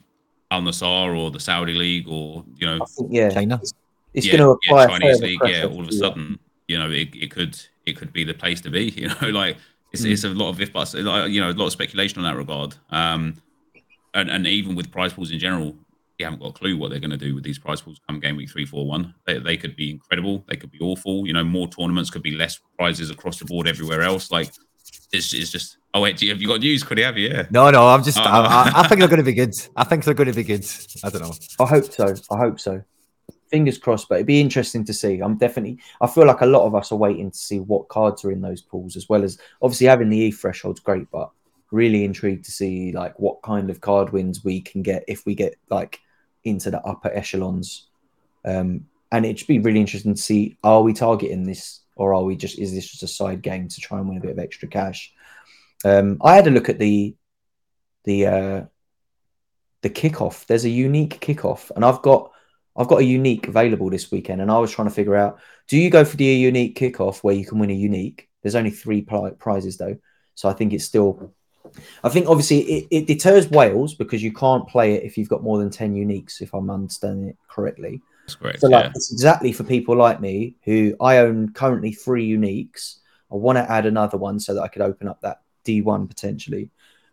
Al 0.51 0.61
Nassr 0.61 1.17
or 1.17 1.31
the 1.31 1.39
Saudi 1.39 1.73
League 1.73 2.07
or 2.07 2.43
you 2.55 2.65
know, 2.65 2.85
think, 2.85 3.09
yeah, 3.11 3.29
China. 3.29 3.59
It's, 3.61 3.73
it's 4.13 4.25
yeah, 4.25 4.37
going 4.37 4.43
to 4.43 4.49
apply 4.49 4.83
yeah, 4.83 4.87
Chinese 4.87 5.21
League. 5.21 5.39
Yeah, 5.45 5.65
all 5.65 5.81
of 5.81 5.87
a 5.89 5.91
sudden, 5.91 6.39
you 6.67 6.77
know, 6.77 6.89
it, 6.89 7.09
it 7.13 7.31
could 7.31 7.59
it 7.85 7.97
could 7.97 8.13
be 8.13 8.23
the 8.23 8.33
place 8.33 8.61
to 8.61 8.69
be. 8.69 8.89
You 8.97 9.09
know, 9.09 9.29
like 9.29 9.57
it's, 9.91 10.03
mm. 10.03 10.11
it's 10.11 10.23
a 10.23 10.29
lot 10.29 10.49
of 10.49 10.61
if 10.61 10.73
buts, 10.73 10.93
you 10.93 11.03
know, 11.03 11.49
a 11.49 11.51
lot 11.51 11.67
of 11.67 11.71
speculation 11.71 12.19
on 12.19 12.23
that 12.23 12.37
regard. 12.37 12.75
Um, 12.89 13.35
and, 14.13 14.29
and 14.29 14.47
even 14.47 14.75
with 14.75 14.91
prize 14.91 15.13
pools 15.13 15.31
in 15.31 15.39
general, 15.39 15.75
you 16.19 16.25
haven't 16.25 16.41
got 16.41 16.49
a 16.49 16.53
clue 16.53 16.77
what 16.77 16.89
they're 16.89 16.99
going 16.99 17.11
to 17.11 17.17
do 17.17 17.33
with 17.33 17.43
these 17.43 17.57
prize 17.57 17.81
pools 17.81 17.99
come 18.07 18.19
game 18.19 18.35
week 18.35 18.49
three, 18.49 18.65
four, 18.65 18.85
one. 18.85 19.15
They, 19.25 19.39
they 19.39 19.57
could 19.57 19.75
be 19.75 19.91
incredible. 19.91 20.43
They 20.49 20.57
could 20.57 20.71
be 20.71 20.79
awful. 20.81 21.25
You 21.25 21.33
know, 21.33 21.43
more 21.43 21.67
tournaments 21.67 22.09
could 22.09 22.23
be 22.23 22.35
less 22.35 22.59
prizes 22.77 23.09
across 23.09 23.39
the 23.39 23.45
board 23.45 23.67
everywhere 23.67 24.01
else. 24.01 24.29
Like, 24.29 24.51
it's, 25.11 25.33
it's 25.33 25.49
just. 25.49 25.77
Oh 25.93 26.01
wait, 26.01 26.19
have 26.21 26.41
you 26.41 26.47
got 26.47 26.59
news? 26.59 26.83
Could 26.83 26.99
you 26.99 27.05
have? 27.05 27.17
You? 27.17 27.29
Yeah. 27.29 27.47
No, 27.49 27.71
no. 27.71 27.87
I'm 27.87 28.03
just. 28.03 28.17
Uh, 28.17 28.23
I, 28.23 28.71
I, 28.75 28.87
think 28.87 28.99
they're 28.99 29.07
going 29.07 29.17
to 29.17 29.23
be 29.23 29.33
good. 29.33 29.55
I 29.75 29.83
think 29.83 30.03
they're 30.03 30.13
going 30.13 30.29
to 30.29 30.35
be 30.35 30.43
good. 30.43 30.65
I 31.03 31.09
don't 31.09 31.21
know. 31.21 31.33
I 31.59 31.65
hope 31.65 31.91
so. 31.91 32.13
I 32.29 32.37
hope 32.37 32.59
so. 32.59 32.83
Fingers 33.49 33.79
crossed, 33.79 34.07
but 34.07 34.15
it'd 34.15 34.27
be 34.27 34.41
interesting 34.41 34.85
to 34.85 34.93
see. 34.93 35.19
I'm 35.19 35.37
definitely. 35.37 35.79
I 36.01 36.07
feel 36.07 36.27
like 36.27 36.41
a 36.41 36.45
lot 36.45 36.67
of 36.67 36.75
us 36.75 36.91
are 36.91 36.97
waiting 36.97 37.31
to 37.31 37.37
see 37.37 37.59
what 37.59 37.87
cards 37.87 38.23
are 38.23 38.31
in 38.31 38.41
those 38.41 38.61
pools, 38.61 38.95
as 38.95 39.09
well 39.09 39.23
as 39.23 39.39
obviously 39.61 39.87
having 39.87 40.09
the 40.09 40.17
E 40.17 40.31
threshold's 40.31 40.79
great, 40.79 41.09
but 41.11 41.31
really 41.71 42.03
intrigued 42.03 42.45
to 42.45 42.51
see 42.51 42.91
like 42.91 43.17
what 43.19 43.41
kind 43.41 43.69
of 43.69 43.81
card 43.81 44.11
wins 44.11 44.43
we 44.43 44.61
can 44.61 44.81
get 44.81 45.03
if 45.07 45.25
we 45.25 45.33
get 45.33 45.55
like 45.69 45.99
into 46.43 46.71
the 46.71 46.81
upper 46.81 47.11
echelons. 47.13 47.87
Um, 48.45 48.87
and 49.11 49.25
it'd 49.25 49.47
be 49.47 49.59
really 49.59 49.79
interesting 49.79 50.15
to 50.15 50.21
see 50.21 50.57
are 50.63 50.81
we 50.81 50.93
targeting 50.93 51.43
this 51.43 51.81
or 51.95 52.13
are 52.13 52.23
we 52.23 52.35
just 52.35 52.57
is 52.57 52.73
this 52.73 52.87
just 52.87 53.03
a 53.03 53.07
side 53.07 53.41
game 53.41 53.67
to 53.67 53.81
try 53.81 53.99
and 53.99 54.07
win 54.07 54.17
a 54.17 54.21
bit 54.21 54.31
of 54.31 54.39
extra 54.39 54.67
cash? 54.67 55.13
Um, 55.83 56.17
I 56.21 56.35
had 56.35 56.47
a 56.47 56.51
look 56.51 56.69
at 56.69 56.79
the 56.79 57.15
the 58.05 58.25
uh, 58.25 58.61
the 59.81 59.89
kickoff. 59.89 60.45
There's 60.45 60.65
a 60.65 60.69
unique 60.69 61.19
kickoff, 61.19 61.71
and 61.75 61.83
I've 61.83 62.01
got 62.01 62.31
I've 62.75 62.87
got 62.87 63.01
a 63.01 63.05
unique 63.05 63.47
available 63.47 63.89
this 63.89 64.11
weekend, 64.11 64.41
and 64.41 64.51
I 64.51 64.59
was 64.59 64.71
trying 64.71 64.87
to 64.87 64.93
figure 64.93 65.15
out: 65.15 65.39
do 65.67 65.77
you 65.77 65.89
go 65.89 66.05
for 66.05 66.17
the 66.17 66.25
unique 66.25 66.77
kickoff 66.77 67.19
where 67.19 67.35
you 67.35 67.45
can 67.45 67.59
win 67.59 67.69
a 67.69 67.73
unique? 67.73 68.29
There's 68.41 68.55
only 68.55 68.71
three 68.71 69.01
prizes 69.01 69.77
though, 69.77 69.97
so 70.35 70.49
I 70.49 70.53
think 70.53 70.73
it's 70.73 70.85
still. 70.85 71.33
I 72.03 72.09
think 72.09 72.27
obviously 72.27 72.59
it, 72.59 72.87
it 72.91 73.07
deters 73.07 73.49
whales 73.49 73.93
because 73.93 74.23
you 74.23 74.33
can't 74.33 74.67
play 74.67 74.95
it 74.95 75.03
if 75.03 75.17
you've 75.17 75.29
got 75.29 75.43
more 75.43 75.57
than 75.57 75.69
ten 75.69 75.93
uniques, 75.93 76.41
if 76.41 76.53
I'm 76.53 76.69
understanding 76.69 77.29
it 77.29 77.37
correctly. 77.47 78.01
That's 78.23 78.35
correct. 78.35 78.59
So 78.61 78.67
like 78.67 78.85
yeah. 78.85 78.91
it's 78.95 79.11
exactly 79.11 79.51
for 79.51 79.63
people 79.63 79.95
like 79.95 80.21
me 80.21 80.55
who 80.63 80.95
I 81.01 81.17
own 81.17 81.51
currently 81.53 81.91
three 81.91 82.29
uniques. 82.29 82.97
I 83.31 83.35
want 83.35 83.57
to 83.57 83.71
add 83.71 83.85
another 83.85 84.17
one 84.17 84.39
so 84.39 84.53
that 84.55 84.61
I 84.61 84.67
could 84.67 84.81
open 84.81 85.07
up 85.07 85.21
that 85.21 85.41
D1 85.65 86.07
potentially. 86.07 86.69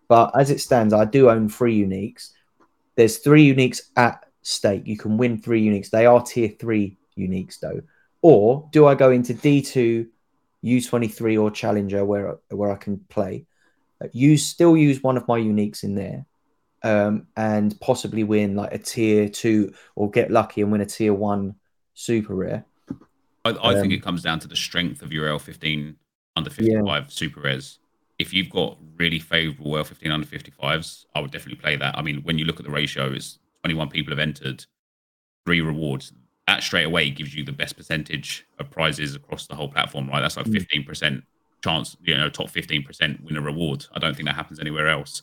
But 0.09 0.39
as 0.39 0.51
it 0.51 0.61
stands, 0.61 0.95
I 0.95 1.05
do 1.05 1.31
own 1.31 1.49
three 1.49 1.83
uniques. 1.85 2.31
There's 2.95 3.19
three 3.19 3.53
uniques 3.53 3.83
at 3.97 4.25
stake. 4.43 4.87
You 4.87 4.97
can 4.97 5.19
win 5.19 5.41
three 5.41 5.65
uniques. 5.65 5.91
They 5.91 6.07
are 6.07 6.23
tier 6.23 6.49
three 6.49 6.97
uniques 7.19 7.59
though. 7.61 7.83
Or 8.23 8.69
do 8.73 8.87
I 8.87 8.95
go 8.95 9.11
into 9.11 9.35
D2, 9.35 10.07
U23 10.65 11.41
or 11.41 11.51
Challenger 11.51 12.05
where 12.05 12.39
where 12.51 12.71
I 12.71 12.77
can 12.77 12.99
play? 13.09 13.47
Use 14.13 14.47
still 14.47 14.77
use 14.77 15.03
one 15.03 15.17
of 15.17 15.27
my 15.29 15.39
uniques 15.39 15.83
in 15.83 15.95
there. 15.95 16.27
Um, 16.83 17.27
and 17.37 17.79
possibly 17.81 18.23
win 18.23 18.55
like 18.55 18.73
a 18.73 18.79
tier 18.79 19.29
two 19.29 19.73
or 19.97 20.11
get 20.11 20.31
lucky 20.31 20.61
and 20.61 20.71
win 20.71 20.83
a 20.83 20.87
tier 20.87 21.15
one 21.15 21.57
super 21.95 22.35
rare. 22.35 22.65
I, 23.45 23.51
I 23.51 23.75
um, 23.75 23.81
think 23.81 23.93
it 23.93 24.03
comes 24.03 24.23
down 24.23 24.39
to 24.41 24.49
the 24.49 24.55
strength 24.57 25.03
of 25.03 25.13
your 25.13 25.27
L15 25.27 25.97
under 26.37 26.51
55 26.51 27.13
super 27.13 27.41
rares. 27.41 27.79
If 28.19 28.33
you've 28.33 28.51
got 28.51 28.79
really 28.97 29.19
favorable 29.19 29.73
L15 29.73 30.11
under 30.13 30.27
55s, 30.27 31.07
I 31.15 31.21
would 31.21 31.31
definitely 31.31 31.61
play 31.61 31.77
that. 31.77 31.97
I 31.99 32.03
mean, 32.03 32.23
when 32.23 32.39
you 32.39 32.45
look 32.45 32.61
at 32.61 32.67
the 32.67 32.73
ratio, 32.73 33.13
it's 33.13 33.39
21 33.65 33.89
people 33.89 34.13
have 34.13 34.19
entered, 34.19 34.65
three 35.45 35.61
rewards. 35.61 36.13
That 36.47 36.63
straight 36.63 36.85
away 36.85 37.11
gives 37.11 37.35
you 37.35 37.45
the 37.45 37.53
best 37.53 37.77
percentage 37.77 38.47
of 38.59 38.71
prizes 38.71 39.15
across 39.15 39.47
the 39.47 39.55
whole 39.55 39.69
platform, 39.69 40.09
right? 40.09 40.21
That's 40.21 40.37
like 40.37 40.47
Mm. 40.47 41.23
15% 41.67 41.73
chance, 41.73 41.97
you 42.03 42.17
know, 42.17 42.29
top 42.29 42.49
15% 42.49 43.23
win 43.23 43.37
a 43.37 43.41
reward. 43.41 43.87
I 43.95 43.99
don't 43.99 44.15
think 44.15 44.27
that 44.29 44.35
happens 44.37 44.61
anywhere 44.61 44.89
else. 44.89 45.23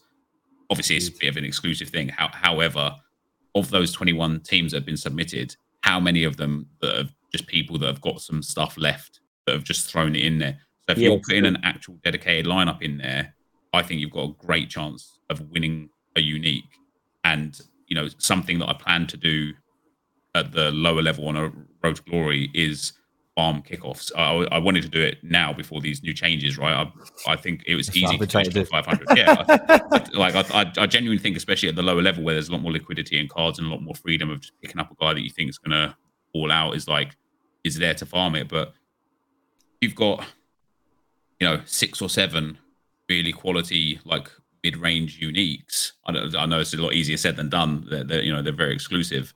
Obviously, 0.70 0.96
it's 0.98 1.10
a 1.10 1.12
bit 1.12 1.30
of 1.30 1.38
an 1.38 1.46
exclusive 1.46 1.90
thing. 1.90 2.10
How, 2.10 2.30
however, 2.32 2.96
of 3.56 3.70
those 3.70 3.92
21 3.92 4.42
teams 4.42 4.72
that 4.72 4.78
have 4.78 4.86
been 4.86 4.98
submitted, 4.98 5.56
how 5.82 6.00
many 6.00 6.24
of 6.24 6.38
them 6.38 6.68
that 6.82 7.00
are 7.00 7.10
just 7.32 7.48
people 7.48 7.78
that 7.80 7.88
have 7.88 8.02
got 8.02 8.22
some 8.22 8.42
stuff 8.42 8.78
left 8.78 9.20
that 9.46 9.54
have 9.54 9.64
just 9.64 9.92
thrown 9.92 10.16
it 10.16 10.24
in 10.24 10.40
there? 10.40 10.58
So 10.88 10.94
if 10.94 10.98
Yeah, 10.98 11.10
you're 11.10 11.20
putting 11.20 11.46
an 11.46 11.60
actual 11.64 11.96
dedicated 12.04 12.46
lineup 12.46 12.82
in 12.82 12.98
there, 12.98 13.36
I 13.74 13.84
think 13.84 14.02
you've 14.02 14.12
got 14.12 14.30
a 14.30 14.34
great 14.46 14.70
chance 14.70 15.20
of 15.30 15.42
winning 15.52 15.90
a 16.16 16.22
unique 16.22 16.64
and 17.24 17.60
you 17.88 17.96
know 17.96 18.08
something 18.18 18.60
that 18.60 18.70
I 18.70 18.74
plan 18.74 19.08
to 19.08 19.18
do 19.18 19.54
at 20.36 20.52
the 20.52 20.72
lower 20.72 21.02
level 21.02 21.28
on 21.28 21.36
a 21.36 21.52
road 21.84 21.96
to 21.96 22.04
glory 22.04 22.50
is 22.54 22.94
farm 23.36 23.64
kickoffs. 23.64 24.12
I, 24.16 24.56
I 24.56 24.60
wanted 24.60 24.84
to 24.84 24.90
do 24.90 25.02
it 25.02 25.18
now 25.24 25.54
before 25.54 25.82
these 25.82 26.04
new 26.04 26.14
changes, 26.14 26.58
right? 26.58 26.88
I, 27.28 27.32
I 27.32 27.36
think 27.36 27.64
it 27.66 27.76
was 27.76 27.88
That's 27.88 27.98
easy 27.98 28.18
to 28.18 28.28
finish 28.28 28.54
to 28.54 28.66
500. 28.66 29.08
Yeah, 29.18 29.44
I, 29.48 30.06
like 30.14 30.36
I, 30.36 30.72
I, 30.78 30.86
genuinely 30.86 31.22
think, 31.22 31.36
especially 31.36 31.70
at 31.70 31.76
the 31.76 31.82
lower 31.82 32.02
level 32.02 32.24
where 32.24 32.36
there's 32.36 32.50
a 32.50 32.52
lot 32.52 32.62
more 32.62 32.72
liquidity 32.72 33.20
in 33.20 33.28
cards 33.28 33.58
and 33.58 33.68
a 33.68 33.72
lot 33.72 33.82
more 33.82 33.96
freedom 33.96 34.30
of 34.30 34.42
just 34.42 34.54
picking 34.62 34.80
up 34.80 34.92
a 34.92 34.96
guy 34.96 35.14
that 35.14 35.22
you 35.22 35.30
think 35.30 35.50
is 35.50 35.58
going 35.58 35.72
to 35.72 35.96
all 36.34 36.52
out 36.52 36.76
is 36.76 36.88
like 36.88 37.16
is 37.64 37.78
there 37.78 37.94
to 37.96 38.06
farm 38.06 38.36
it. 38.36 38.50
But 38.50 38.74
you've 39.82 39.96
got 39.96 40.26
you 41.40 41.48
know 41.48 41.62
six 41.66 42.02
or 42.02 42.10
seven 42.10 42.58
really 43.10 43.32
quality 43.32 44.00
like 44.06 44.30
mid-range 44.64 45.20
uniques. 45.20 45.92
I, 46.06 46.14
don't, 46.14 46.36
I 46.36 46.46
know 46.46 46.60
it's 46.60 46.74
a 46.74 46.78
lot 46.78 46.94
easier 46.94 47.18
said 47.18 47.36
than 47.36 47.50
done. 47.50 47.86
They're, 47.90 48.04
they're 48.04 48.22
you 48.22 48.34
know 48.34 48.42
they're 48.42 48.54
very 48.54 48.74
exclusive. 48.74 49.34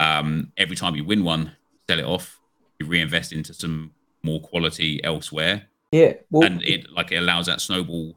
Um, 0.00 0.52
every 0.56 0.76
time 0.76 0.94
you 0.96 1.04
win 1.04 1.24
one, 1.24 1.52
sell 1.88 1.98
it 1.98 2.04
off. 2.04 2.38
Reinvest 2.80 3.32
into 3.32 3.54
some 3.54 3.92
more 4.22 4.40
quality 4.40 5.02
elsewhere, 5.04 5.68
Yeah. 5.92 6.14
Well, 6.30 6.44
and 6.44 6.62
it 6.62 6.90
like 6.90 7.12
it 7.12 7.16
allows 7.16 7.46
that 7.46 7.60
snowball. 7.60 8.16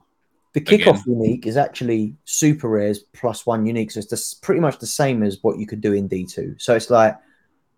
the 0.54 0.62
kickoff 0.62 1.06
unique 1.06 1.46
is 1.46 1.56
actually 1.56 2.16
super 2.26 2.68
rares 2.68 3.00
plus 3.14 3.46
one 3.46 3.66
unique. 3.66 3.92
So 3.92 4.00
it's 4.00 4.10
just 4.10 4.42
pretty 4.42 4.60
much 4.60 4.80
the 4.80 4.88
same 4.88 5.24
as 5.24 5.38
what 5.44 5.60
you 5.60 5.68
could 5.68 5.82
do 5.82 5.94
in 5.94 6.10
D2. 6.10 6.60
So 6.62 6.76
it's 6.76 6.90
like 6.90 7.16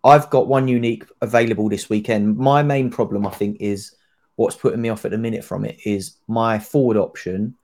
I've 0.04 0.30
got 0.30 0.48
one 0.48 0.66
unique 0.66 1.04
available 1.20 1.68
this 1.68 1.88
weekend. 1.88 2.36
My 2.36 2.62
main 2.62 2.90
problem, 2.90 3.26
I 3.26 3.30
think, 3.30 3.58
is 3.60 3.94
what's 4.36 4.56
putting 4.56 4.80
me 4.80 4.88
off 4.88 5.04
at 5.04 5.10
the 5.12 5.18
minute 5.18 5.44
from 5.44 5.64
it 5.64 5.78
is 5.84 6.16
my 6.26 6.58
forward 6.58 6.96
option. 6.96 7.54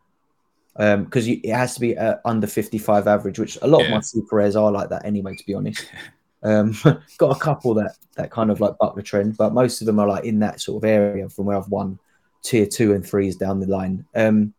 Because 0.76 1.26
it 1.26 1.50
has 1.50 1.74
to 1.74 1.80
be 1.80 1.98
uh, 1.98 2.16
under 2.24 2.46
55 2.46 3.08
average, 3.08 3.40
which 3.40 3.58
a 3.62 3.66
lot 3.66 3.84
of 3.84 3.90
my 3.90 4.00
super 4.00 4.36
rares 4.36 4.54
are 4.54 4.70
like 4.70 4.90
that 4.90 5.04
anyway, 5.04 5.34
to 5.34 5.44
be 5.44 5.54
honest. 5.54 5.84
Um, 6.42 6.76
got 7.18 7.36
a 7.36 7.40
couple 7.40 7.74
that 7.74 7.96
that 8.16 8.30
kind 8.30 8.50
of 8.50 8.60
like 8.60 8.78
buck 8.78 8.96
the 8.96 9.02
trend, 9.02 9.36
but 9.36 9.52
most 9.52 9.80
of 9.80 9.86
them 9.86 9.98
are 9.98 10.08
like 10.08 10.24
in 10.24 10.38
that 10.40 10.60
sort 10.60 10.82
of 10.82 10.88
area 10.88 11.28
from 11.28 11.46
where 11.46 11.56
I've 11.56 11.68
won 11.68 11.98
tier 12.42 12.66
two 12.66 12.94
and 12.94 13.04
threes 13.04 13.36
down 13.36 13.60
the 13.60 13.66
line. 13.66 14.04
Um, 14.14 14.54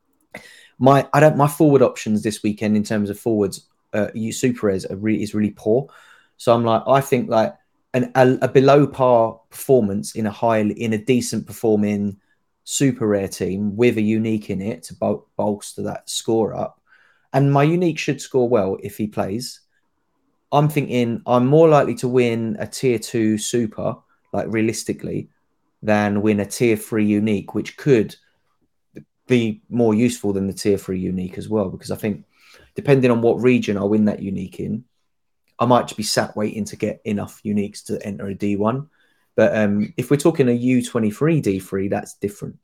my 0.78 1.08
I 1.14 1.20
don't 1.20 1.38
my 1.38 1.48
forward 1.48 1.82
options 1.82 2.24
this 2.24 2.44
weekend 2.44 2.76
in 2.76 2.84
terms 2.84 3.10
of 3.10 3.20
forwards 3.20 3.68
uh, 3.94 4.08
super 4.32 4.68
rares 4.68 4.86
are 4.86 4.96
really, 4.96 5.24
is 5.24 5.34
really 5.34 5.52
poor. 5.52 5.88
So 6.38 6.54
I'm 6.54 6.64
like, 6.64 6.84
I 6.88 7.02
think 7.02 7.30
like 7.30 7.56
an 7.94 8.12
a, 8.16 8.38
a 8.44 8.48
below 8.48 8.88
par 8.88 9.40
performance 9.50 10.16
in 10.16 10.26
a 10.26 10.32
high 10.32 10.60
in 10.60 10.94
a 10.94 10.98
decent 10.98 11.48
performing 11.48 12.18
super 12.64 13.08
rare 13.08 13.28
team 13.28 13.76
with 13.76 13.98
a 13.98 14.02
unique 14.02 14.50
in 14.50 14.62
it 14.62 14.84
to 14.84 14.96
bol- 14.96 15.28
bolster 15.36 15.82
that 15.84 16.10
score 16.10 16.54
up. 16.54 16.82
And 17.34 17.52
my 17.52 17.64
unique 17.64 18.00
should 18.00 18.22
score 18.22 18.48
well 18.48 18.78
if 18.82 18.98
he 18.98 19.08
plays. 19.08 19.62
I'm 20.52 20.70
thinking 20.70 21.22
I'm 21.26 21.48
more 21.48 21.70
likely 21.70 21.96
to 21.96 22.08
win 22.08 22.58
a 22.60 22.68
tier 22.68 23.00
two 23.00 23.38
super, 23.38 23.96
like 24.34 24.48
realistically, 24.50 25.30
than 25.82 26.22
win 26.22 26.40
a 26.40 26.46
tier 26.46 26.76
three 26.76 27.06
unique, 27.06 27.54
which 27.54 27.78
could 27.78 28.16
be 29.28 29.62
more 29.70 29.94
useful 29.94 30.34
than 30.34 30.48
the 30.48 30.54
tier 30.54 30.78
three 30.78 31.00
unique 31.00 31.38
as 31.38 31.48
well. 31.48 31.70
Because 31.70 31.92
I 31.92 31.96
think 31.96 32.26
depending 32.76 33.12
on 33.12 33.22
what 33.22 33.42
region 33.42 33.78
I 33.78 33.84
win 33.84 34.06
that 34.06 34.22
unique 34.22 34.60
in, 34.60 34.84
I 35.60 35.66
might 35.66 35.84
just 35.84 35.98
be 35.98 36.04
sat 36.04 36.36
waiting 36.36 36.66
to 36.66 36.76
get 36.76 37.02
enough 37.06 37.42
uniques 37.44 37.84
to 37.86 38.04
enter 38.06 38.28
a 38.28 38.36
D1. 38.36 38.88
But 39.36 39.56
um, 39.56 39.94
if 39.98 40.10
we're 40.10 40.18
talking 40.18 40.50
a 40.50 40.58
U23 40.58 41.42
D3, 41.42 41.90
that's 41.90 42.16
different. 42.16 42.58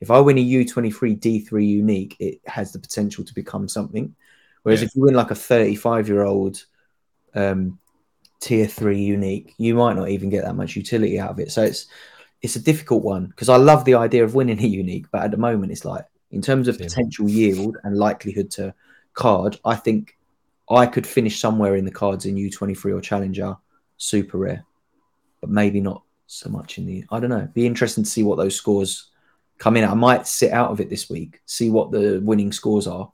If 0.00 0.10
I 0.10 0.20
win 0.20 0.38
a 0.38 0.44
U23 0.44 1.18
D3 1.18 1.66
unique, 1.66 2.16
it 2.18 2.40
has 2.46 2.72
the 2.72 2.78
potential 2.78 3.24
to 3.24 3.34
become 3.34 3.68
something. 3.68 4.14
Whereas 4.62 4.80
yeah. 4.80 4.86
if 4.86 4.96
you 4.96 5.02
win 5.02 5.14
like 5.14 5.30
a 5.30 5.36
35 5.36 6.08
year 6.08 6.24
old 6.24 6.64
um, 7.34 7.78
tier 8.40 8.66
three 8.66 9.00
unique, 9.00 9.54
you 9.58 9.74
might 9.74 9.96
not 9.96 10.08
even 10.08 10.28
get 10.28 10.44
that 10.44 10.56
much 10.56 10.76
utility 10.76 11.18
out 11.18 11.30
of 11.30 11.38
it. 11.38 11.52
So 11.52 11.62
it's 11.62 11.86
it's 12.42 12.56
a 12.56 12.60
difficult 12.60 13.04
one 13.04 13.26
because 13.26 13.48
I 13.48 13.56
love 13.56 13.84
the 13.84 13.94
idea 13.94 14.24
of 14.24 14.34
winning 14.34 14.58
a 14.58 14.66
unique, 14.66 15.06
but 15.12 15.22
at 15.22 15.30
the 15.30 15.36
moment 15.36 15.72
it's 15.72 15.84
like 15.84 16.04
in 16.32 16.42
terms 16.42 16.66
of 16.66 16.78
potential 16.78 17.28
yield 17.28 17.76
and 17.84 17.96
likelihood 17.96 18.50
to 18.52 18.74
card, 19.14 19.58
I 19.64 19.76
think 19.76 20.16
I 20.68 20.86
could 20.86 21.06
finish 21.06 21.40
somewhere 21.40 21.76
in 21.76 21.84
the 21.84 21.90
cards 21.90 22.26
in 22.26 22.36
U23 22.36 22.96
or 22.96 23.00
Challenger, 23.00 23.56
super 23.96 24.38
rare, 24.38 24.64
but 25.40 25.50
maybe 25.50 25.80
not 25.80 26.02
so 26.26 26.48
much 26.48 26.78
in 26.78 26.86
the. 26.86 27.04
I 27.10 27.20
don't 27.20 27.30
know. 27.30 27.48
Be 27.52 27.66
interesting 27.66 28.04
to 28.04 28.10
see 28.10 28.22
what 28.22 28.38
those 28.38 28.56
scores 28.56 29.10
come 29.58 29.76
in. 29.76 29.84
I 29.84 29.94
might 29.94 30.26
sit 30.26 30.52
out 30.52 30.70
of 30.70 30.80
it 30.80 30.88
this 30.88 31.10
week, 31.10 31.40
see 31.46 31.70
what 31.70 31.92
the 31.92 32.20
winning 32.24 32.50
scores 32.50 32.86
are, 32.86 33.12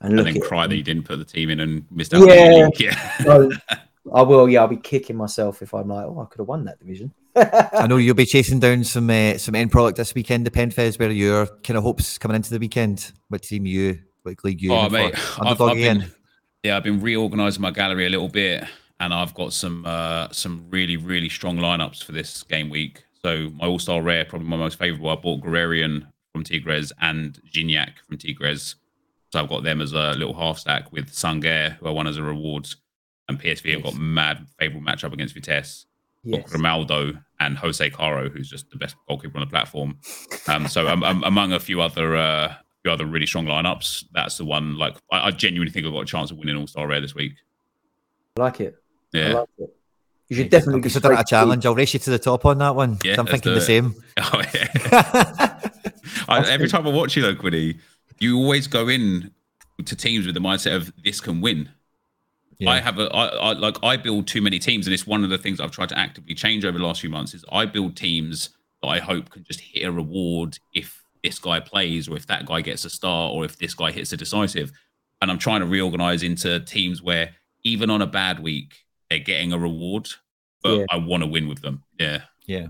and, 0.00 0.18
and 0.18 0.26
then 0.26 0.40
cry 0.40 0.66
that 0.66 0.76
you 0.76 0.82
didn't 0.82 1.04
put 1.04 1.18
the 1.18 1.24
team 1.24 1.50
in 1.50 1.60
and 1.60 1.86
missed 1.90 2.14
out. 2.14 2.26
Yeah, 2.26 2.68
yeah. 2.78 3.78
I 4.12 4.22
will. 4.22 4.48
Yeah, 4.48 4.60
I'll 4.60 4.68
be 4.68 4.76
kicking 4.76 5.16
myself 5.16 5.62
if 5.62 5.72
I'm 5.72 5.88
like, 5.88 6.04
oh, 6.04 6.20
I 6.20 6.26
could 6.26 6.40
have 6.40 6.48
won 6.48 6.64
that 6.64 6.78
division. 6.78 7.12
I 7.36 7.86
know 7.88 7.96
you'll 7.96 8.14
be 8.14 8.26
chasing 8.26 8.60
down 8.60 8.84
some 8.84 9.10
uh, 9.10 9.38
some 9.38 9.54
end 9.54 9.72
product 9.72 9.96
this 9.96 10.14
weekend, 10.14 10.46
Nepenthez. 10.46 10.98
Where 10.98 11.10
your 11.10 11.46
kind 11.46 11.76
of 11.76 11.82
hopes 11.82 12.18
coming 12.18 12.36
into 12.36 12.50
the 12.50 12.58
weekend? 12.58 13.12
What 13.28 13.42
team 13.42 13.66
you? 13.66 14.00
What 14.22 14.42
league 14.44 14.62
you? 14.62 14.72
Oh, 14.72 14.88
mate, 14.88 15.14
I've, 15.40 15.60
I've 15.60 15.74
been, 15.74 16.10
yeah, 16.62 16.76
I've 16.76 16.84
been 16.84 17.00
reorganising 17.00 17.60
my 17.60 17.70
gallery 17.70 18.06
a 18.06 18.10
little 18.10 18.28
bit, 18.28 18.64
and 19.00 19.12
I've 19.12 19.34
got 19.34 19.52
some 19.52 19.84
uh, 19.86 20.28
some 20.30 20.66
really 20.70 20.96
really 20.96 21.28
strong 21.28 21.58
lineups 21.58 22.04
for 22.04 22.12
this 22.12 22.42
game 22.44 22.70
week. 22.70 23.04
So 23.22 23.50
my 23.54 23.66
All 23.66 23.78
Star 23.78 24.00
Rare, 24.02 24.24
probably 24.24 24.48
my 24.48 24.56
most 24.56 24.78
favourable. 24.78 25.10
I 25.10 25.16
bought 25.16 25.42
Gorriarán 25.42 26.06
from 26.32 26.44
Tigres 26.44 26.92
and 27.00 27.40
Gignac 27.52 27.94
from 28.06 28.18
Tigres. 28.18 28.76
So 29.34 29.40
I've 29.40 29.48
got 29.48 29.64
them 29.64 29.80
as 29.80 29.92
a 29.92 30.12
little 30.12 30.32
half 30.32 30.60
stack 30.60 30.92
with 30.92 31.10
Sangaré, 31.10 31.76
who 31.78 31.88
I 31.88 31.90
won 31.90 32.06
as 32.06 32.18
a 32.18 32.22
rewards, 32.22 32.76
and 33.28 33.36
PSV 33.36 33.72
have 33.72 33.82
got 33.82 33.96
mad 33.96 34.46
favourable 34.60 34.86
matchup 34.86 35.12
against 35.12 35.34
Vitesse. 35.34 35.86
Yes. 36.22 36.48
Grimaldo 36.48 37.14
and 37.40 37.58
Jose 37.58 37.90
Caro, 37.90 38.28
who's 38.28 38.48
just 38.48 38.70
the 38.70 38.76
best 38.76 38.94
goalkeeper 39.08 39.36
on 39.36 39.44
the 39.44 39.50
platform. 39.50 39.98
Um, 40.46 40.68
so 40.68 40.86
um, 40.86 41.02
um, 41.02 41.24
among 41.24 41.52
a 41.52 41.58
few 41.58 41.80
other 41.80 42.14
uh, 42.14 42.54
few 42.84 42.92
other 42.92 43.06
really 43.06 43.26
strong 43.26 43.46
lineups. 43.46 44.04
That's 44.12 44.38
the 44.38 44.44
one. 44.44 44.78
Like 44.78 44.98
I, 45.10 45.26
I 45.26 45.30
genuinely 45.32 45.72
think 45.72 45.84
I've 45.84 45.92
got 45.92 46.02
a 46.02 46.06
chance 46.06 46.30
of 46.30 46.36
winning 46.38 46.56
All 46.56 46.68
Star 46.68 46.86
Rare 46.86 47.00
this 47.00 47.16
week. 47.16 47.32
I 48.36 48.40
like 48.40 48.60
it. 48.60 48.76
Yeah. 49.12 49.30
I 49.30 49.32
like 49.32 49.48
it. 49.58 49.76
You 50.28 50.36
should 50.36 50.50
definitely 50.50 50.82
consider 50.82 51.12
it 51.12 51.18
a 51.18 51.24
challenge. 51.24 51.66
I'll 51.66 51.74
race 51.74 51.92
you 51.92 51.98
to 52.00 52.10
the 52.10 52.20
top 52.20 52.46
on 52.46 52.58
that 52.58 52.76
one. 52.76 52.98
Yeah, 53.04 53.16
I'm 53.18 53.26
thinking 53.26 53.52
the 53.52 53.60
same. 53.60 53.96
Oh, 54.16 54.42
yeah. 54.54 55.60
I, 56.28 56.48
every 56.48 56.68
time 56.68 56.86
I 56.86 56.90
watch 56.90 57.16
you, 57.16 57.22
though, 57.22 57.34
Quinny, 57.34 57.78
you 58.24 58.38
always 58.38 58.66
go 58.66 58.88
in 58.88 59.30
to 59.84 59.96
teams 59.96 60.26
with 60.26 60.34
the 60.34 60.40
mindset 60.40 60.76
of 60.76 60.92
this 61.04 61.20
can 61.20 61.40
win. 61.40 61.68
Yeah. 62.58 62.70
I 62.70 62.80
have 62.80 62.98
a 62.98 63.12
I, 63.14 63.26
I 63.26 63.52
like 63.52 63.76
I 63.82 63.96
build 63.96 64.26
too 64.26 64.40
many 64.40 64.58
teams, 64.58 64.86
and 64.86 64.94
it's 64.94 65.06
one 65.06 65.24
of 65.24 65.30
the 65.30 65.38
things 65.38 65.60
I've 65.60 65.72
tried 65.72 65.88
to 65.90 65.98
actively 65.98 66.34
change 66.34 66.64
over 66.64 66.78
the 66.78 66.84
last 66.84 67.00
few 67.00 67.10
months. 67.10 67.34
Is 67.34 67.44
I 67.50 67.66
build 67.66 67.96
teams 67.96 68.50
that 68.82 68.88
I 68.88 68.98
hope 68.98 69.30
can 69.30 69.44
just 69.44 69.60
hit 69.60 69.84
a 69.84 69.92
reward 69.92 70.58
if 70.72 71.02
this 71.22 71.38
guy 71.38 71.58
plays 71.58 72.08
or 72.08 72.16
if 72.16 72.26
that 72.26 72.46
guy 72.46 72.60
gets 72.60 72.84
a 72.84 72.90
start 72.90 73.32
or 73.32 73.44
if 73.44 73.58
this 73.58 73.74
guy 73.74 73.90
hits 73.90 74.12
a 74.12 74.16
decisive. 74.16 74.70
And 75.22 75.30
I'm 75.30 75.38
trying 75.38 75.60
to 75.60 75.66
reorganize 75.66 76.22
into 76.22 76.60
teams 76.60 77.02
where 77.02 77.30
even 77.62 77.88
on 77.88 78.02
a 78.02 78.06
bad 78.06 78.40
week, 78.40 78.74
they're 79.08 79.18
getting 79.18 79.52
a 79.52 79.58
reward, 79.58 80.08
but 80.62 80.80
yeah. 80.80 80.84
I 80.90 80.98
want 80.98 81.22
to 81.22 81.26
win 81.26 81.48
with 81.48 81.62
them. 81.62 81.82
Yeah. 81.98 82.22
Yeah. 82.46 82.66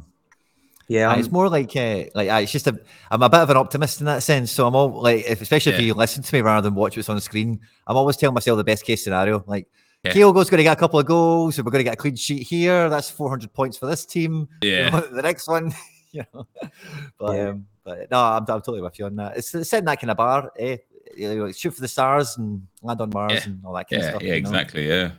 Yeah, 0.86 1.16
it's 1.16 1.30
more 1.30 1.48
like 1.48 1.74
uh, 1.76 2.04
like 2.14 2.28
uh, 2.28 2.40
it's 2.42 2.52
just 2.52 2.66
a 2.66 2.78
I'm 3.10 3.22
a 3.22 3.30
bit 3.30 3.40
of 3.40 3.50
an 3.50 3.56
optimist 3.56 4.00
in 4.00 4.06
that 4.06 4.22
sense. 4.22 4.50
So 4.50 4.66
I'm 4.66 4.74
all 4.74 5.00
like, 5.00 5.24
if, 5.26 5.40
especially 5.40 5.72
yeah. 5.72 5.78
if 5.78 5.84
you 5.84 5.94
listen 5.94 6.22
to 6.22 6.34
me 6.34 6.42
rather 6.42 6.68
than 6.68 6.74
watch 6.74 6.96
what's 6.96 7.08
on 7.08 7.16
the 7.16 7.22
screen, 7.22 7.60
I'm 7.86 7.96
always 7.96 8.16
telling 8.16 8.34
myself 8.34 8.58
the 8.58 8.64
best 8.64 8.84
case 8.84 9.02
scenario. 9.02 9.42
Like 9.46 9.66
yeah. 10.04 10.12
Kyogo's 10.12 10.50
going 10.50 10.58
to 10.58 10.64
get 10.64 10.76
a 10.76 10.80
couple 10.80 10.98
of 10.98 11.06
goals, 11.06 11.56
and 11.56 11.64
we're 11.64 11.70
going 11.70 11.80
to 11.80 11.84
get 11.84 11.94
a 11.94 11.96
clean 11.96 12.16
sheet 12.16 12.46
here. 12.46 12.90
That's 12.90 13.08
400 13.08 13.52
points 13.54 13.78
for 13.78 13.86
this 13.86 14.04
team. 14.04 14.48
Yeah, 14.62 15.00
the 15.00 15.22
next 15.22 15.48
one, 15.48 15.74
you 16.12 16.24
know. 16.34 16.46
But 17.18 17.34
yeah. 17.34 17.48
um, 17.48 17.66
but 17.82 18.10
no, 18.10 18.18
I'm, 18.18 18.42
I'm 18.42 18.46
totally 18.46 18.82
with 18.82 18.98
you 18.98 19.06
on 19.06 19.16
that. 19.16 19.36
It's, 19.38 19.54
it's 19.54 19.70
setting 19.70 19.86
that 19.86 20.00
kind 20.00 20.10
of 20.10 20.16
bar, 20.18 20.52
eh? 20.58 20.78
You 21.16 21.34
know, 21.34 21.52
shoot 21.52 21.70
for 21.70 21.80
the 21.80 21.88
stars 21.88 22.36
and 22.36 22.66
land 22.82 23.00
on 23.00 23.10
Mars 23.10 23.32
yeah. 23.32 23.44
and 23.44 23.60
all 23.64 23.72
that 23.74 23.88
kind 23.88 24.02
yeah, 24.02 24.08
of 24.08 24.14
stuff. 24.14 24.22
Yeah, 24.22 24.34
exactly. 24.34 24.88
Know? 24.88 24.94
Yeah. 24.94 25.10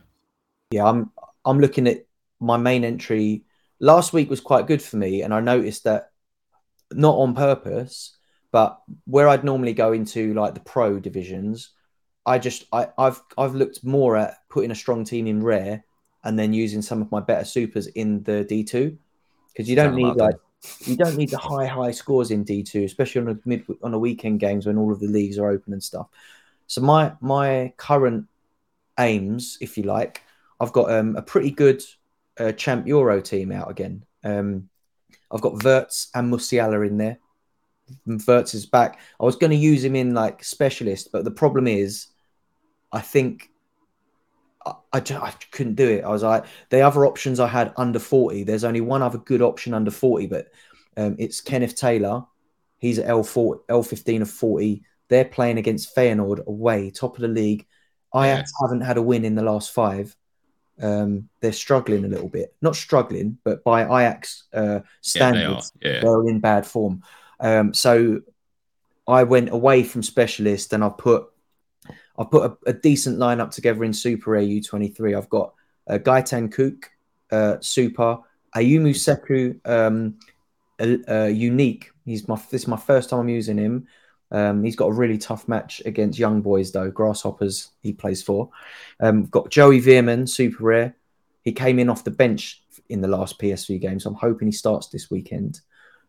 Yeah, 0.72 0.84
I'm 0.84 1.10
I'm 1.44 1.58
looking 1.58 1.86
at 1.88 2.04
my 2.40 2.56
main 2.56 2.84
entry. 2.84 3.42
Last 3.80 4.12
week 4.12 4.30
was 4.30 4.40
quite 4.40 4.66
good 4.66 4.82
for 4.82 4.96
me, 4.96 5.22
and 5.22 5.34
I 5.34 5.40
noticed 5.40 5.84
that 5.84 6.10
not 6.92 7.16
on 7.16 7.34
purpose, 7.34 8.16
but 8.52 8.80
where 9.04 9.28
I'd 9.28 9.44
normally 9.44 9.74
go 9.74 9.92
into 9.92 10.34
like 10.34 10.54
the 10.54 10.60
pro 10.60 10.98
divisions, 10.98 11.70
I 12.24 12.38
just 12.38 12.64
I, 12.72 12.88
I've 12.98 13.20
I've 13.36 13.54
looked 13.54 13.84
more 13.84 14.16
at 14.16 14.38
putting 14.48 14.70
a 14.70 14.74
strong 14.74 15.04
team 15.04 15.26
in 15.26 15.42
rare 15.42 15.84
and 16.24 16.38
then 16.38 16.52
using 16.52 16.82
some 16.82 17.02
of 17.02 17.10
my 17.10 17.20
better 17.20 17.44
supers 17.44 17.86
in 17.88 18.22
the 18.22 18.44
D 18.44 18.64
two 18.64 18.98
because 19.52 19.68
you 19.68 19.76
don't 19.76 19.94
need 19.94 20.16
like 20.16 20.36
you 20.80 20.96
don't 20.96 21.16
need 21.16 21.30
the 21.30 21.38
high 21.38 21.66
high 21.66 21.90
scores 21.90 22.30
in 22.30 22.44
D2, 22.44 22.84
especially 22.84 23.20
on 23.22 23.28
a 23.28 23.38
mid 23.44 23.64
on 23.82 23.94
a 23.94 23.98
weekend 23.98 24.40
games 24.40 24.66
when 24.66 24.78
all 24.78 24.92
of 24.92 25.00
the 25.00 25.06
leagues 25.06 25.38
are 25.38 25.50
open 25.50 25.72
and 25.72 25.82
stuff. 25.82 26.08
So 26.66 26.80
my 26.80 27.12
my 27.20 27.72
current 27.76 28.26
aims, 28.98 29.58
if 29.60 29.76
you 29.76 29.84
like, 29.84 30.22
I've 30.60 30.72
got 30.72 30.90
um, 30.90 31.16
a 31.16 31.22
pretty 31.22 31.50
good 31.50 31.82
uh, 32.38 32.52
Champ 32.52 32.86
Euro 32.86 33.20
team 33.20 33.52
out 33.52 33.70
again. 33.70 34.04
Um, 34.24 34.68
I've 35.30 35.40
got 35.40 35.62
Wirtz 35.62 36.08
and 36.14 36.32
Musiala 36.32 36.86
in 36.86 36.98
there. 36.98 37.18
Wirtz 38.06 38.54
is 38.54 38.66
back. 38.66 38.98
I 39.20 39.24
was 39.24 39.36
going 39.36 39.50
to 39.50 39.56
use 39.56 39.84
him 39.84 39.96
in 39.96 40.14
like 40.14 40.42
specialist, 40.42 41.10
but 41.12 41.24
the 41.24 41.30
problem 41.30 41.66
is, 41.66 42.08
I 42.92 43.00
think 43.00 43.50
I, 44.64 44.74
I, 44.92 44.98
I, 44.98 45.32
couldn't 45.50 45.74
do 45.74 45.88
it. 45.88 46.04
I 46.04 46.08
was 46.08 46.22
like, 46.22 46.44
the 46.70 46.80
other 46.80 47.06
options 47.06 47.40
I 47.40 47.46
had 47.46 47.72
under 47.76 47.98
40, 47.98 48.44
there's 48.44 48.64
only 48.64 48.80
one 48.80 49.02
other 49.02 49.18
good 49.18 49.42
option 49.42 49.74
under 49.74 49.90
40, 49.90 50.26
but 50.26 50.48
um, 50.96 51.16
it's 51.18 51.40
Kenneth 51.40 51.76
Taylor. 51.76 52.24
He's 52.78 52.98
at 52.98 53.08
L4, 53.08 53.60
L15 53.68 54.22
of 54.22 54.30
40. 54.30 54.82
They're 55.08 55.24
playing 55.24 55.58
against 55.58 55.94
Feyenoord 55.94 56.44
away, 56.46 56.90
top 56.90 57.16
of 57.16 57.22
the 57.22 57.28
league. 57.28 57.66
Yeah. 58.14 58.42
haven't 58.60 58.80
had 58.80 58.96
a 58.96 59.02
win 59.02 59.24
in 59.24 59.34
the 59.34 59.42
last 59.42 59.72
five. 59.72 60.16
Um, 60.80 61.28
they're 61.40 61.52
struggling 61.52 62.04
a 62.04 62.08
little 62.08 62.28
bit. 62.28 62.54
Not 62.60 62.76
struggling, 62.76 63.38
but 63.44 63.64
by 63.64 63.84
Ajax 63.84 64.44
uh, 64.52 64.80
standards, 65.00 65.72
yeah, 65.80 66.00
they 66.00 66.06
are. 66.06 66.24
Yeah. 66.24 66.30
in 66.30 66.40
bad 66.40 66.66
form. 66.66 67.02
Um, 67.40 67.74
so 67.74 68.20
I 69.06 69.22
went 69.22 69.50
away 69.50 69.82
from 69.82 70.02
specialist 70.02 70.72
and 70.72 70.82
I 70.82 70.88
put 70.88 71.28
I 72.18 72.24
put 72.24 72.50
a, 72.50 72.70
a, 72.70 72.72
decent 72.72 73.18
lineup 73.18 73.50
together 73.50 73.84
in 73.84 73.92
Super 73.92 74.32
AU23. 74.32 75.16
I've 75.16 75.28
got 75.28 75.52
uh, 75.86 75.98
Gaetan 75.98 76.50
Cook, 76.50 76.90
uh, 77.30 77.56
Super, 77.60 78.18
Ayumu 78.54 78.94
Seko, 78.94 79.60
um, 79.68 80.16
uh, 80.80 81.26
unique. 81.26 81.90
He's 82.04 82.26
my 82.26 82.36
this 82.50 82.62
is 82.62 82.68
my 82.68 82.76
first 82.76 83.10
time 83.10 83.20
I'm 83.20 83.28
using 83.28 83.58
him. 83.58 83.86
Um, 84.30 84.64
he's 84.64 84.76
got 84.76 84.88
a 84.88 84.92
really 84.92 85.18
tough 85.18 85.46
match 85.48 85.80
against 85.84 86.18
young 86.18 86.42
boys 86.42 86.72
though, 86.72 86.90
grasshoppers. 86.90 87.70
He 87.82 87.92
plays 87.92 88.22
for. 88.22 88.50
Um, 89.00 89.26
got 89.26 89.50
Joey 89.50 89.80
Veerman, 89.80 90.28
super 90.28 90.64
rare. 90.64 90.96
He 91.42 91.52
came 91.52 91.78
in 91.78 91.88
off 91.88 92.04
the 92.04 92.10
bench 92.10 92.62
in 92.88 93.00
the 93.00 93.08
last 93.08 93.38
PSV 93.38 93.80
game, 93.80 94.00
so 94.00 94.10
I'm 94.10 94.16
hoping 94.16 94.48
he 94.48 94.52
starts 94.52 94.88
this 94.88 95.10
weekend. 95.10 95.60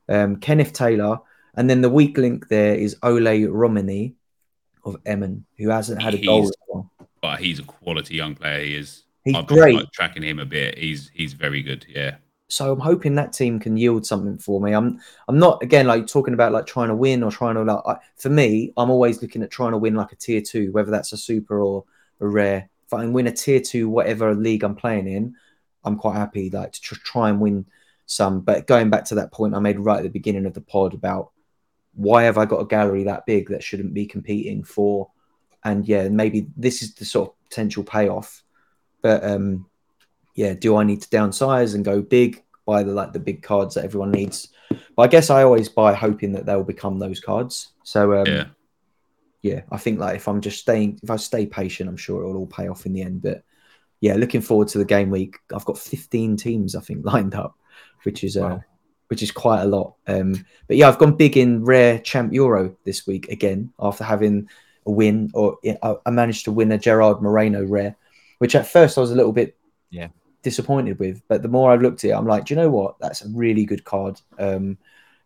Um, 0.09 0.37
Kenneth 0.37 0.73
Taylor, 0.73 1.19
and 1.55 1.69
then 1.69 1.81
the 1.81 1.89
weak 1.89 2.17
link 2.17 2.47
there 2.47 2.75
is 2.75 2.97
Ole 3.03 3.47
Romeny 3.47 4.13
of 4.83 4.97
Emmen, 5.05 5.45
who 5.57 5.69
hasn't 5.69 6.01
had 6.01 6.13
a 6.13 6.23
goal. 6.23 6.51
But 7.21 7.39
he's 7.39 7.59
a 7.59 7.63
quality 7.63 8.15
young 8.15 8.35
player. 8.35 8.63
He 8.63 8.75
is. 8.75 9.03
He's 9.23 9.35
I've 9.35 9.47
great. 9.47 9.73
Been, 9.73 9.75
like, 9.77 9.91
tracking 9.91 10.23
him 10.23 10.39
a 10.39 10.45
bit. 10.45 10.77
He's 10.77 11.11
he's 11.13 11.33
very 11.33 11.61
good. 11.61 11.85
Yeah. 11.89 12.15
So 12.49 12.71
I'm 12.71 12.79
hoping 12.79 13.15
that 13.15 13.33
team 13.33 13.59
can 13.59 13.75
yield 13.75 14.05
something 14.05 14.37
for 14.37 14.61
me. 14.61 14.73
I'm 14.73 14.99
I'm 15.27 15.37
not 15.37 15.61
again 15.61 15.87
like 15.87 16.07
talking 16.07 16.33
about 16.33 16.53
like 16.53 16.65
trying 16.65 16.87
to 16.87 16.95
win 16.95 17.23
or 17.23 17.31
trying 17.31 17.55
to 17.55 17.63
like 17.63 17.81
I, 17.85 17.97
for 18.15 18.29
me. 18.29 18.73
I'm 18.77 18.89
always 18.89 19.21
looking 19.21 19.43
at 19.43 19.51
trying 19.51 19.71
to 19.71 19.77
win 19.77 19.95
like 19.95 20.13
a 20.13 20.15
tier 20.15 20.41
two, 20.41 20.71
whether 20.71 20.91
that's 20.91 21.11
a 21.11 21.17
super 21.17 21.59
or 21.59 21.83
a 22.21 22.27
rare. 22.27 22.69
if 22.85 22.93
I 22.93 23.01
can 23.01 23.13
win 23.13 23.27
a 23.27 23.31
tier 23.31 23.59
two, 23.59 23.89
whatever 23.89 24.33
league 24.33 24.63
I'm 24.63 24.75
playing 24.75 25.07
in, 25.07 25.35
I'm 25.83 25.97
quite 25.97 26.15
happy 26.15 26.49
like 26.49 26.71
to 26.73 26.81
tr- 26.81 26.95
try 26.95 27.29
and 27.29 27.41
win 27.41 27.65
some. 28.05 28.41
But 28.41 28.67
going 28.67 28.89
back 28.89 29.05
to 29.05 29.15
that 29.15 29.33
point 29.33 29.55
I 29.55 29.59
made 29.59 29.79
right 29.79 29.97
at 29.97 30.03
the 30.03 30.09
beginning 30.09 30.45
of 30.45 30.53
the 30.53 30.61
pod 30.61 30.93
about 30.93 31.31
why 31.95 32.23
have 32.23 32.37
I 32.37 32.45
got 32.45 32.61
a 32.61 32.65
gallery 32.65 33.03
that 33.03 33.25
big 33.25 33.49
that 33.49 33.63
shouldn't 33.63 33.93
be 33.93 34.05
competing 34.05 34.63
for? 34.63 35.11
And 35.63 35.85
yeah, 35.85 36.07
maybe 36.07 36.47
this 36.55 36.81
is 36.81 36.93
the 36.93 37.03
sort 37.03 37.29
of 37.29 37.43
potential 37.49 37.83
payoff. 37.83 38.43
But 39.01 39.23
um, 39.23 39.65
yeah, 40.37 40.53
do 40.53 40.77
I 40.77 40.83
need 40.83 41.01
to 41.01 41.09
downsize 41.09 41.75
and 41.75 41.83
go 41.83 42.01
big? 42.01 42.43
Buy 42.65 42.83
the 42.83 42.91
like 42.93 43.11
the 43.11 43.19
big 43.19 43.41
cards 43.41 43.75
that 43.75 43.83
everyone 43.83 44.11
needs. 44.11 44.49
But 44.95 45.01
I 45.01 45.07
guess 45.07 45.29
I 45.29 45.43
always 45.43 45.67
buy 45.67 45.93
hoping 45.93 46.31
that 46.33 46.45
they'll 46.45 46.63
become 46.63 46.99
those 46.99 47.19
cards. 47.19 47.69
So 47.83 48.13
um, 48.21 48.27
Yeah. 48.27 48.45
yeah, 49.41 49.61
I 49.71 49.77
think 49.77 49.99
like 49.99 50.15
if 50.17 50.27
I'm 50.27 50.41
just 50.41 50.59
staying, 50.59 50.99
if 51.01 51.09
I 51.09 51.15
stay 51.15 51.45
patient, 51.47 51.89
I'm 51.89 51.97
sure 51.97 52.21
it'll 52.21 52.37
all 52.37 52.45
pay 52.47 52.67
off 52.67 52.85
in 52.85 52.93
the 52.93 53.01
end. 53.01 53.21
But 53.23 53.43
yeah, 53.99 54.13
looking 54.15 54.41
forward 54.41 54.67
to 54.69 54.77
the 54.77 54.85
game 54.85 55.09
week. 55.09 55.37
I've 55.53 55.65
got 55.65 55.77
15 55.79 56.37
teams, 56.37 56.75
I 56.75 56.81
think, 56.81 57.03
lined 57.13 57.33
up, 57.35 57.55
which 58.03 58.23
is 58.23 58.37
uh, 58.37 58.41
Wow. 58.41 58.63
which 59.07 59.23
is 59.23 59.31
quite 59.31 59.61
a 59.61 59.65
lot. 59.67 59.95
Um, 60.05 60.45
but 60.67 60.77
yeah, 60.77 60.87
I've 60.87 60.99
gone 60.99 61.15
big 61.15 61.35
in 61.37 61.63
rare 61.63 61.97
champ 61.99 62.31
euro 62.33 62.75
this 62.83 63.07
week 63.07 63.29
again 63.29 63.71
after 63.79 64.03
having 64.03 64.49
a 64.85 64.91
win, 64.91 65.31
or 65.33 65.57
I, 65.81 65.95
I 66.05 66.11
managed 66.11 66.45
to 66.45 66.51
win 66.51 66.71
a 66.73 66.77
Gerard 66.77 67.21
Moreno 67.23 67.65
rare, 67.65 67.95
which 68.39 68.55
at 68.55 68.67
first 68.67 68.97
I 68.97 69.01
was 69.01 69.11
a 69.11 69.15
little 69.15 69.33
bit 69.33 69.55
Yeah. 69.89 70.09
Disappointed 70.43 70.99
with. 70.99 71.21
But 71.27 71.41
the 71.41 71.47
more 71.47 71.71
I've 71.71 71.81
looked 71.81 72.03
at 72.03 72.11
it, 72.11 72.13
I'm 72.13 72.27
like, 72.27 72.45
do 72.45 72.53
you 72.53 72.59
know 72.59 72.69
what? 72.69 72.99
That's 72.99 73.23
a 73.23 73.29
really 73.29 73.65
good 73.65 73.83
card. 73.83 74.19
Um, 74.39 74.77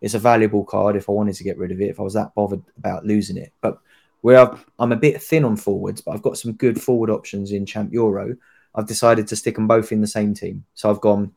it's 0.02 0.16
a 0.16 0.20
valuable 0.20 0.64
card 0.64 0.96
if 0.96 1.08
I 1.08 1.12
wanted 1.12 1.36
to 1.36 1.44
get 1.44 1.58
rid 1.58 1.72
of 1.72 1.80
it, 1.80 1.90
if 1.90 2.00
I 2.00 2.04
was 2.04 2.16
that 2.16 2.34
bothered 2.34 2.64
about 2.78 3.06
losing 3.06 3.38
it. 3.38 3.54
But 3.62 3.80
where 4.22 4.40
I've, 4.40 4.66
I'm 4.80 4.92
a 4.92 4.98
bit 4.98 5.22
thin 5.22 5.46
on 5.46 5.56
forwards, 5.58 6.02
but 6.02 6.12
I've 6.12 6.22
got 6.22 6.38
some 6.38 6.54
good 6.54 6.82
forward 6.82 7.10
options 7.10 7.52
in 7.52 7.66
Champ 7.66 7.94
Euro. 7.94 8.36
I've 8.74 8.88
decided 8.88 9.28
to 9.28 9.36
stick 9.36 9.56
them 9.56 9.68
both 9.68 9.92
in 9.92 10.02
the 10.02 10.08
same 10.08 10.34
team. 10.34 10.66
So 10.74 10.90
I've 10.90 11.02
gone 11.02 11.34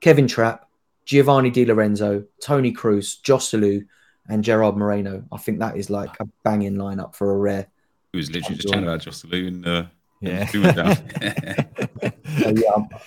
Kevin 0.00 0.26
Trapp, 0.26 0.68
Giovanni 1.04 1.50
Di 1.50 1.66
Lorenzo, 1.66 2.24
Toni 2.40 2.72
Kroos, 2.72 3.20
Joselu, 3.22 3.86
and 4.28 4.44
Gerard 4.44 4.76
Moreno. 4.76 5.24
I 5.32 5.38
think 5.38 5.58
that 5.58 5.76
is 5.76 5.90
like 5.90 6.18
a 6.20 6.26
banging 6.44 6.76
lineup 6.76 7.14
for 7.14 7.32
a 7.32 7.36
rare. 7.36 7.66
He 8.12 8.18
was 8.18 8.30
literally 8.30 8.56
just 8.56 8.68
chatting 8.68 8.84
about 8.84 9.00
Joselu 9.00 9.48
and 9.48 9.66
uh, 9.66 9.84
Yeah. 10.20 10.48
he 12.42 12.52
went 12.52 12.58
down. 12.58 12.88
So 12.90 12.96
yeah, 12.96 12.98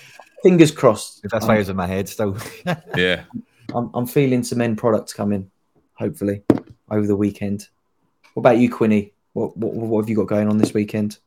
fingers 0.44 0.72
crossed. 0.72 1.26
If 1.26 1.32
That's 1.32 1.48
why 1.48 1.56
it 1.56 1.60
was 1.60 1.70
in 1.70 1.76
my 1.76 1.88
head 1.88 2.08
still. 2.08 2.38
yeah. 2.96 3.24
I'm, 3.74 3.90
I'm 3.94 4.06
feeling 4.06 4.44
some 4.44 4.62
end 4.62 4.78
products 4.78 5.12
coming, 5.12 5.50
hopefully, 5.96 6.44
over 6.90 7.08
the 7.08 7.16
weekend. 7.16 7.68
What 8.34 8.42
about 8.42 8.58
you, 8.60 8.72
Quinny? 8.72 9.14
What, 9.34 9.58
what, 9.58 9.74
what 9.74 10.02
have 10.02 10.10
you 10.10 10.16
got 10.16 10.28
going 10.28 10.48
on 10.48 10.58
this 10.58 10.74
weekend? 10.74 11.18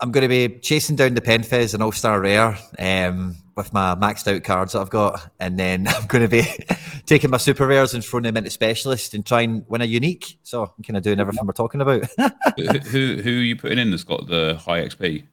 I'm 0.00 0.10
going 0.10 0.22
to 0.22 0.28
be 0.28 0.58
chasing 0.58 0.96
down 0.96 1.14
Nepenthez 1.14 1.74
and 1.74 1.82
All 1.82 1.92
Star 1.92 2.20
Rare 2.20 2.58
um, 2.78 3.36
with 3.56 3.72
my 3.72 3.94
maxed 3.94 4.34
out 4.34 4.42
cards 4.42 4.72
that 4.72 4.80
I've 4.80 4.90
got, 4.90 5.30
and 5.38 5.58
then 5.58 5.86
I'm 5.88 6.06
going 6.06 6.22
to 6.22 6.28
be 6.28 6.44
taking 7.06 7.30
my 7.30 7.36
super 7.36 7.66
rares 7.66 7.94
and 7.94 8.04
throwing 8.04 8.24
them 8.24 8.36
into 8.36 8.50
specialist 8.50 9.14
and 9.14 9.24
try 9.24 9.42
and 9.42 9.64
win 9.68 9.82
a 9.82 9.84
unique. 9.84 10.38
So 10.42 10.62
I'm 10.64 10.82
kind 10.82 10.96
of 10.96 11.02
doing 11.04 11.20
everything 11.20 11.46
we're 11.46 11.52
talking 11.52 11.82
about. 11.82 12.04
who, 12.56 12.78
who 12.78 13.22
who 13.22 13.38
are 13.38 13.42
you 13.42 13.54
putting 13.54 13.78
in 13.78 13.90
that's 13.90 14.02
got 14.02 14.26
the 14.26 14.58
high 14.64 14.80
XP? 14.80 15.24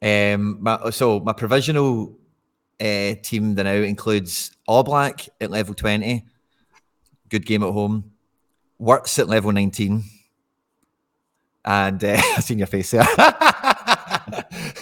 Um, 0.00 0.62
my, 0.62 0.90
so 0.90 1.20
my 1.20 1.32
provisional 1.32 2.16
uh, 2.80 3.14
team 3.22 3.54
then 3.54 3.64
now 3.64 3.72
includes 3.72 4.52
All 4.66 4.82
Black 4.82 5.28
at 5.40 5.50
level 5.50 5.74
20, 5.74 6.24
good 7.28 7.44
game 7.44 7.62
at 7.62 7.72
home, 7.72 8.12
Wirtz 8.78 9.18
at 9.18 9.28
level 9.28 9.52
19, 9.52 10.04
and 11.64 12.04
uh, 12.04 12.22
I've 12.36 12.44
seen 12.44 12.58
your 12.58 12.66
face 12.66 12.92
there. 12.92 13.06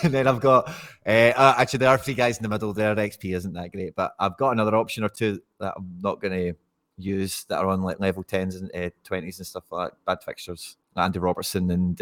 and 0.02 0.12
then 0.12 0.26
I've 0.26 0.40
got 0.40 0.68
uh, 1.06 1.32
uh, 1.36 1.54
actually 1.58 1.78
there 1.78 1.88
are 1.88 1.98
three 1.98 2.14
guys 2.14 2.36
in 2.36 2.42
the 2.42 2.48
middle 2.48 2.72
there. 2.72 2.94
XP 2.94 3.34
isn't 3.34 3.54
that 3.54 3.72
great, 3.72 3.94
but 3.94 4.14
I've 4.18 4.36
got 4.36 4.50
another 4.50 4.76
option 4.76 5.04
or 5.04 5.08
two 5.08 5.40
that 5.58 5.74
I'm 5.76 5.98
not 6.02 6.20
going 6.20 6.32
to 6.32 6.58
use 6.98 7.44
that 7.44 7.58
are 7.58 7.68
on 7.68 7.82
like 7.82 8.00
level 8.00 8.24
10s 8.24 8.56
and 8.56 8.70
uh, 8.74 8.90
20s 9.08 9.38
and 9.38 9.46
stuff 9.46 9.64
like 9.70 9.90
that. 9.90 10.04
Bad 10.04 10.24
fixtures. 10.24 10.76
Andy 10.96 11.18
Robertson 11.18 11.70
and 11.70 12.00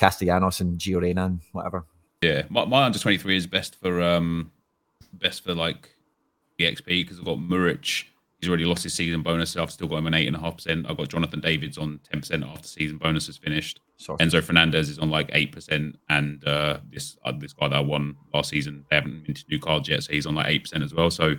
Castellanos 0.00 0.60
and 0.60 0.78
Gio 0.78 1.00
Reyna 1.00 1.26
and 1.26 1.40
whatever. 1.52 1.84
Yeah, 2.22 2.42
my, 2.48 2.64
my 2.64 2.84
under 2.84 2.98
twenty 2.98 3.18
three 3.18 3.36
is 3.36 3.46
best 3.46 3.76
for 3.76 4.02
um 4.02 4.50
best 5.12 5.44
for 5.44 5.54
like 5.54 5.94
the 6.58 6.64
XP 6.64 6.86
because 6.86 7.18
I've 7.18 7.24
got 7.24 7.38
Muric. 7.38 8.04
He's 8.40 8.48
already 8.48 8.64
lost 8.64 8.82
his 8.82 8.94
season 8.94 9.22
bonus. 9.22 9.50
So 9.50 9.62
I've 9.62 9.70
still 9.70 9.88
got 9.88 9.98
him 9.98 10.06
an 10.06 10.14
eight 10.14 10.26
and 10.26 10.36
a 10.36 10.40
half 10.40 10.56
percent. 10.56 10.86
I've 10.88 10.96
got 10.96 11.08
Jonathan 11.08 11.40
Davids 11.40 11.76
on 11.76 12.00
ten 12.10 12.20
percent 12.20 12.44
after 12.44 12.66
season 12.66 12.96
bonus 12.96 13.28
is 13.28 13.36
finished. 13.36 13.80
Sort 13.98 14.20
Enzo 14.20 14.42
Fernandez 14.42 14.88
is 14.88 14.98
on 14.98 15.10
like 15.10 15.28
eight 15.34 15.52
percent, 15.52 15.98
and 16.08 16.42
uh, 16.46 16.78
this 16.90 17.18
uh, 17.24 17.32
this 17.36 17.52
guy 17.52 17.68
that 17.68 17.76
I 17.76 17.80
won 17.80 18.16
last 18.32 18.48
season, 18.48 18.86
they 18.88 18.96
haven't 18.96 19.22
minted 19.26 19.44
new 19.50 19.58
cards 19.58 19.88
yet, 19.88 20.02
so 20.02 20.12
he's 20.12 20.24
on 20.24 20.34
like 20.34 20.46
eight 20.48 20.62
percent 20.62 20.82
as 20.82 20.94
well. 20.94 21.10
So 21.10 21.34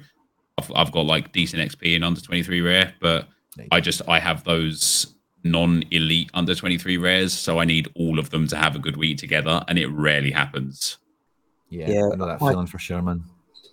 I've, 0.60 0.72
I've 0.76 0.92
got 0.92 1.08
like 1.08 1.32
decent 1.32 1.64
XP 1.64 1.96
in 1.96 2.04
under 2.04 2.22
twenty 2.22 2.44
three 2.44 2.62
rare, 2.62 2.94
but. 3.02 3.28
I 3.70 3.82
just 3.82 4.02
I 4.08 4.18
have 4.18 4.46
those 4.46 5.11
non 5.44 5.84
elite 5.92 6.30
under 6.34 6.54
twenty 6.56 6.78
three 6.78 6.98
rares, 6.98 7.34
so 7.34 7.60
I 7.60 7.66
need 7.66 7.90
all 7.96 8.20
of 8.20 8.30
them 8.30 8.48
to 8.48 8.56
have 8.56 8.76
a 8.76 8.80
good 8.80 8.98
week 8.98 9.18
together, 9.18 9.64
and 9.68 9.78
it 9.80 9.88
rarely 9.88 10.32
happens. 10.32 10.98
Yeah, 11.70 11.90
Yeah, 11.90 12.10
I 12.12 12.16
know 12.16 12.26
that 12.28 12.42
I- 12.42 12.50
feeling 12.52 12.68
for 12.68 12.80
sure, 12.80 13.02
man. 13.02 13.24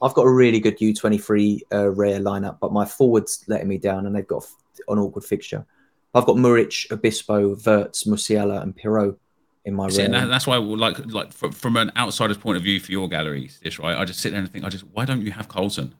I've 0.01 0.15
got 0.15 0.23
a 0.27 0.31
really 0.31 0.61
good 0.61 0.78
U23 0.78 1.61
uh, 1.73 1.90
rare 1.90 2.20
lineup, 2.20 2.59
but 2.61 2.73
my 2.73 2.85
forwards 2.85 3.45
letting 3.49 3.66
me 3.66 3.78
down, 3.78 4.07
and 4.07 4.15
they've 4.15 4.27
got 4.27 4.45
f- 4.45 4.55
an 4.89 4.99
awkward 4.99 5.24
fixture. 5.24 5.66
I've 6.15 6.24
got 6.24 6.36
Muric, 6.36 6.90
Obispo, 6.93 7.57
Wirtz, 7.66 8.05
Musiala, 8.05 8.62
and 8.62 8.77
Piroe 8.77 9.16
in 9.65 9.74
my 9.74 9.89
See, 9.89 9.99
rare. 9.99 10.05
and 10.07 10.15
that- 10.15 10.27
that's 10.27 10.47
why, 10.47 10.57
like, 10.57 11.05
like 11.12 11.32
from, 11.32 11.51
from 11.51 11.77
an 11.77 11.90
outsider's 11.97 12.36
point 12.39 12.57
of 12.57 12.62
view 12.62 12.78
for 12.78 12.93
your 12.93 13.09
galleries, 13.09 13.59
Stish, 13.61 13.81
right? 13.81 13.99
I 13.99 14.05
just 14.05 14.20
sit 14.20 14.31
there 14.31 14.40
and 14.40 14.49
think, 14.51 14.65
I 14.65 14.69
just, 14.69 14.85
why 14.93 15.05
don't 15.05 15.20
you 15.23 15.32
have 15.32 15.49
Colson? 15.49 15.93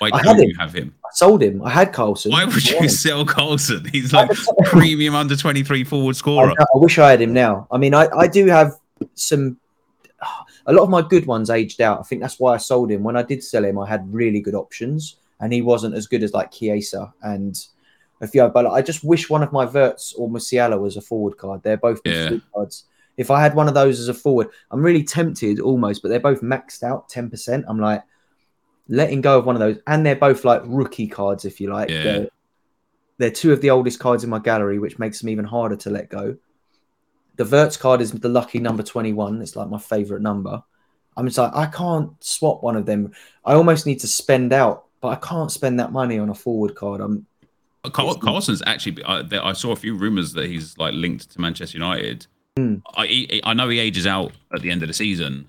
Why 0.00 0.10
I 0.12 0.18
had 0.26 0.36
him. 0.40 0.48
you 0.48 0.54
have 0.58 0.72
him? 0.74 0.94
I 1.04 1.08
sold 1.12 1.42
him. 1.42 1.62
I 1.62 1.70
had 1.70 1.92
Carlson. 1.92 2.32
Why 2.32 2.44
would 2.44 2.68
you 2.68 2.88
sell 3.04 3.24
Carlson? 3.24 3.84
He's 3.92 4.12
like 4.12 4.30
premium 4.64 5.14
under 5.14 5.36
twenty 5.36 5.62
three 5.62 5.84
forward 5.84 6.16
I, 6.16 6.18
scorer. 6.18 6.46
know, 6.48 6.66
I 6.74 6.78
wish 6.78 6.98
I 6.98 7.10
had 7.10 7.20
him 7.20 7.32
now. 7.32 7.66
I 7.70 7.78
mean, 7.78 7.94
I, 7.94 8.08
I 8.16 8.26
do 8.26 8.46
have 8.46 8.72
some. 9.14 9.58
A 10.66 10.72
lot 10.72 10.82
of 10.84 10.90
my 10.90 11.02
good 11.02 11.26
ones 11.26 11.48
aged 11.50 11.80
out. 11.80 12.00
I 12.00 12.02
think 12.02 12.20
that's 12.20 12.38
why 12.38 12.54
I 12.54 12.58
sold 12.58 12.90
him. 12.90 13.02
When 13.02 13.16
I 13.16 13.22
did 13.22 13.42
sell 13.42 13.64
him, 13.64 13.78
I 13.78 13.88
had 13.88 14.12
really 14.12 14.40
good 14.40 14.54
options, 14.54 15.16
and 15.40 15.52
he 15.52 15.62
wasn't 15.62 15.94
as 15.94 16.06
good 16.06 16.22
as 16.22 16.32
like 16.34 16.50
Chiesa 16.52 17.12
and 17.22 17.58
a 18.20 18.26
few. 18.26 18.46
But 18.48 18.66
I 18.66 18.82
just 18.82 19.02
wish 19.02 19.30
one 19.30 19.42
of 19.42 19.52
my 19.52 19.64
Wirtz 19.64 20.12
or 20.14 20.28
Musiala 20.28 20.78
was 20.78 20.96
a 20.96 21.00
forward 21.00 21.38
card. 21.38 21.62
They're 21.62 21.78
both 21.78 22.00
Yeah. 22.04 22.36
cards. 22.54 22.84
If 23.16 23.30
I 23.30 23.40
had 23.40 23.54
one 23.54 23.68
of 23.68 23.74
those 23.74 23.98
as 24.00 24.08
a 24.08 24.14
forward, 24.14 24.48
I'm 24.70 24.82
really 24.82 25.02
tempted 25.02 25.60
almost, 25.60 26.00
but 26.02 26.08
they're 26.08 26.20
both 26.20 26.40
maxed 26.42 26.82
out 26.82 27.08
10%. 27.10 27.64
I'm 27.68 27.78
like 27.80 28.02
letting 28.90 29.22
go 29.22 29.38
of 29.38 29.46
one 29.46 29.56
of 29.56 29.60
those, 29.60 29.78
and 29.86 30.04
they're 30.04 30.16
both 30.16 30.44
like 30.44 30.62
rookie 30.66 31.06
cards, 31.06 31.44
if 31.44 31.60
you 31.60 31.72
like. 31.72 31.88
Yeah. 31.88 32.02
They're, 32.02 32.28
they're 33.18 33.30
two 33.30 33.52
of 33.52 33.60
the 33.60 33.70
oldest 33.70 33.98
cards 33.98 34.24
in 34.24 34.30
my 34.30 34.38
gallery, 34.38 34.78
which 34.78 34.98
makes 34.98 35.20
them 35.20 35.30
even 35.30 35.44
harder 35.44 35.76
to 35.76 35.90
let 35.90 36.08
go. 36.10 36.36
The 37.36 37.44
Wirtz 37.44 37.76
card 37.76 38.00
is 38.00 38.12
the 38.12 38.28
lucky 38.28 38.58
number 38.58 38.82
21. 38.82 39.40
It's 39.40 39.56
like 39.56 39.68
my 39.68 39.78
favorite 39.78 40.20
number. 40.20 40.62
I'm 41.16 41.26
just 41.26 41.38
like, 41.38 41.54
I 41.54 41.66
can't 41.66 42.12
swap 42.22 42.62
one 42.62 42.76
of 42.76 42.86
them. 42.86 43.12
I 43.44 43.54
almost 43.54 43.86
need 43.86 44.00
to 44.00 44.06
spend 44.06 44.52
out, 44.52 44.86
but 45.00 45.08
I 45.08 45.16
can't 45.16 45.50
spend 45.50 45.80
that 45.80 45.92
money 45.92 46.18
on 46.18 46.28
a 46.28 46.34
forward 46.34 46.74
card. 46.74 47.00
I'm 47.00 47.26
Carl, 47.92 48.14
Carlson's 48.16 48.62
actually. 48.66 49.02
I, 49.04 49.22
there, 49.22 49.44
I 49.44 49.52
saw 49.52 49.72
a 49.72 49.76
few 49.76 49.96
rumors 49.96 50.34
that 50.34 50.46
he's 50.46 50.76
like 50.76 50.92
linked 50.92 51.30
to 51.30 51.40
Manchester 51.40 51.78
United. 51.78 52.26
Hmm. 52.56 52.76
I 52.94 53.06
he, 53.06 53.40
I 53.42 53.54
know 53.54 53.68
he 53.68 53.78
ages 53.78 54.06
out 54.06 54.32
at 54.54 54.60
the 54.60 54.70
end 54.70 54.82
of 54.82 54.88
the 54.88 54.94
season. 54.94 55.48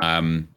Um, 0.00 0.48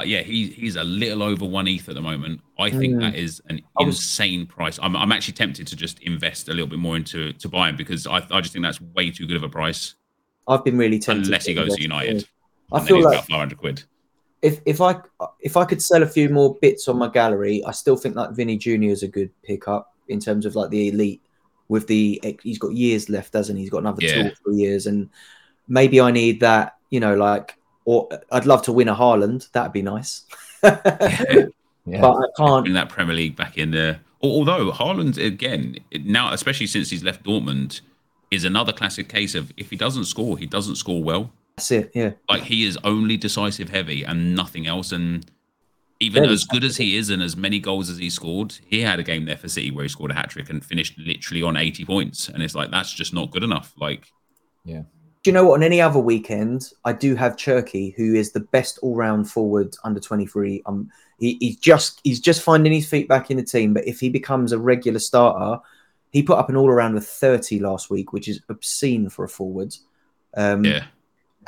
but 0.00 0.08
yeah, 0.08 0.20
he 0.22 0.48
he's 0.48 0.76
a 0.76 0.84
little 0.84 1.22
over 1.22 1.44
one 1.44 1.66
ETH 1.68 1.88
at 1.88 1.94
the 1.94 2.00
moment. 2.00 2.40
I 2.58 2.70
think 2.70 2.94
Hmm. 2.94 3.00
that 3.00 3.14
is 3.14 3.40
an 3.48 3.60
was- 3.78 3.96
insane 3.96 4.46
price. 4.46 4.78
I'm 4.82 4.94
I'm 4.96 5.12
actually 5.12 5.34
tempted 5.34 5.66
to 5.68 5.76
just 5.76 5.98
invest 6.00 6.48
a 6.48 6.52
little 6.52 6.66
bit 6.66 6.78
more 6.78 6.96
into 6.96 7.32
to 7.34 7.48
buy 7.48 7.68
him 7.68 7.76
because 7.76 8.06
I 8.06 8.16
I 8.30 8.40
just 8.40 8.52
think 8.52 8.64
that's 8.64 8.80
way 8.80 9.10
too 9.10 9.26
good 9.26 9.36
of 9.36 9.42
a 9.42 9.48
price 9.48 9.94
I've 10.48 10.64
been 10.64 10.78
really 10.78 10.98
tempted. 10.98 11.26
unless 11.26 11.46
he 11.46 11.54
goes 11.54 11.74
to 11.76 11.82
United. 11.82 12.28
I 12.72 12.80
feel 12.84 13.02
like 13.02 13.14
about 13.14 13.26
500 13.28 13.58
quid. 13.58 13.82
if 14.42 14.60
if 14.66 14.80
I 14.80 15.00
if 15.40 15.56
I 15.56 15.64
could 15.64 15.82
sell 15.82 16.02
a 16.02 16.06
few 16.06 16.28
more 16.28 16.56
bits 16.60 16.88
on 16.88 16.98
my 16.98 17.08
gallery, 17.08 17.64
I 17.64 17.72
still 17.72 17.96
think 17.96 18.16
like 18.16 18.30
Vinny 18.32 18.56
Junior 18.56 18.90
is 18.92 19.02
a 19.02 19.08
good 19.08 19.30
pickup 19.42 19.94
in 20.08 20.20
terms 20.20 20.44
of 20.46 20.54
like 20.56 20.70
the 20.70 20.88
elite. 20.88 21.22
With 21.68 21.88
the 21.88 22.20
he's 22.44 22.58
got 22.60 22.72
years 22.74 23.08
left, 23.08 23.32
doesn't 23.32 23.56
he? 23.56 23.62
He's 23.62 23.70
got 23.70 23.78
another 23.78 24.00
two 24.02 24.26
or 24.26 24.32
three 24.44 24.56
years, 24.56 24.86
and 24.86 25.08
maybe 25.66 26.00
I 26.00 26.12
need 26.12 26.38
that. 26.40 26.74
You 26.90 27.00
know, 27.00 27.16
like 27.16 27.55
or 27.86 28.08
I'd 28.30 28.44
love 28.44 28.62
to 28.62 28.72
win 28.72 28.88
a 28.88 28.94
Haaland. 28.94 29.50
That'd 29.52 29.72
be 29.72 29.82
nice. 29.82 30.26
but 30.62 31.52
Yeah. 31.86 32.04
I 32.04 32.26
can't. 32.36 32.64
Bring 32.64 32.74
that 32.74 32.88
Premier 32.88 33.14
League 33.14 33.36
back 33.36 33.56
in 33.56 33.70
there. 33.70 34.00
Although 34.20 34.72
Haaland 34.72 35.24
again 35.24 35.78
now, 36.04 36.32
especially 36.32 36.66
since 36.66 36.90
he's 36.90 37.04
left 37.04 37.24
Dortmund, 37.24 37.80
is 38.30 38.44
another 38.44 38.72
classic 38.72 39.08
case 39.08 39.34
of 39.34 39.52
if 39.56 39.70
he 39.70 39.76
doesn't 39.76 40.06
score, 40.06 40.36
he 40.36 40.46
doesn't 40.46 40.76
score 40.76 41.02
well. 41.02 41.30
That's 41.56 41.70
it. 41.70 41.92
Yeah. 41.94 42.12
Like 42.28 42.42
he 42.42 42.66
is 42.66 42.76
only 42.82 43.16
decisive 43.16 43.68
heavy 43.68 44.02
and 44.04 44.34
nothing 44.34 44.66
else. 44.66 44.90
And 44.90 45.30
even 46.00 46.24
Very 46.24 46.34
as 46.34 46.44
good 46.44 46.64
as 46.64 46.76
he 46.76 46.96
is 46.96 47.08
and 47.08 47.22
as 47.22 47.36
many 47.36 47.60
goals 47.60 47.88
as 47.88 47.98
he 47.98 48.10
scored, 48.10 48.58
he 48.66 48.80
had 48.80 48.98
a 48.98 49.04
game 49.04 49.24
there 49.24 49.36
for 49.36 49.48
City 49.48 49.70
where 49.70 49.84
he 49.84 49.88
scored 49.88 50.10
a 50.10 50.14
hat 50.14 50.30
trick 50.30 50.50
and 50.50 50.64
finished 50.64 50.98
literally 50.98 51.42
on 51.42 51.56
80 51.56 51.84
points. 51.84 52.28
And 52.28 52.42
it's 52.42 52.54
like 52.54 52.70
that's 52.70 52.92
just 52.92 53.14
not 53.14 53.30
good 53.30 53.44
enough. 53.44 53.72
Like 53.78 54.12
do 55.26 55.30
you 55.30 55.34
know 55.34 55.44
what? 55.44 55.54
On 55.54 55.64
any 55.64 55.80
other 55.80 55.98
weekend, 55.98 56.70
I 56.84 56.92
do 56.92 57.16
have 57.16 57.34
Cherki, 57.34 57.92
who 57.96 58.14
is 58.14 58.30
the 58.30 58.38
best 58.38 58.78
all-round 58.80 59.28
forward 59.28 59.74
under 59.82 59.98
23. 59.98 60.62
Um, 60.66 60.88
he, 61.18 61.36
he's 61.40 61.56
just 61.56 62.00
he's 62.04 62.20
just 62.20 62.42
finding 62.42 62.72
his 62.72 62.88
feet 62.88 63.08
back 63.08 63.28
in 63.28 63.36
the 63.36 63.42
team. 63.42 63.74
But 63.74 63.88
if 63.88 63.98
he 63.98 64.08
becomes 64.08 64.52
a 64.52 64.58
regular 64.60 65.00
starter, 65.00 65.60
he 66.12 66.22
put 66.22 66.38
up 66.38 66.48
an 66.48 66.54
all-around 66.54 66.96
of 66.96 67.04
30 67.04 67.58
last 67.58 67.90
week, 67.90 68.12
which 68.12 68.28
is 68.28 68.40
obscene 68.48 69.08
for 69.08 69.24
a 69.24 69.28
forward. 69.28 69.74
Um, 70.36 70.64
Yeah. 70.64 70.84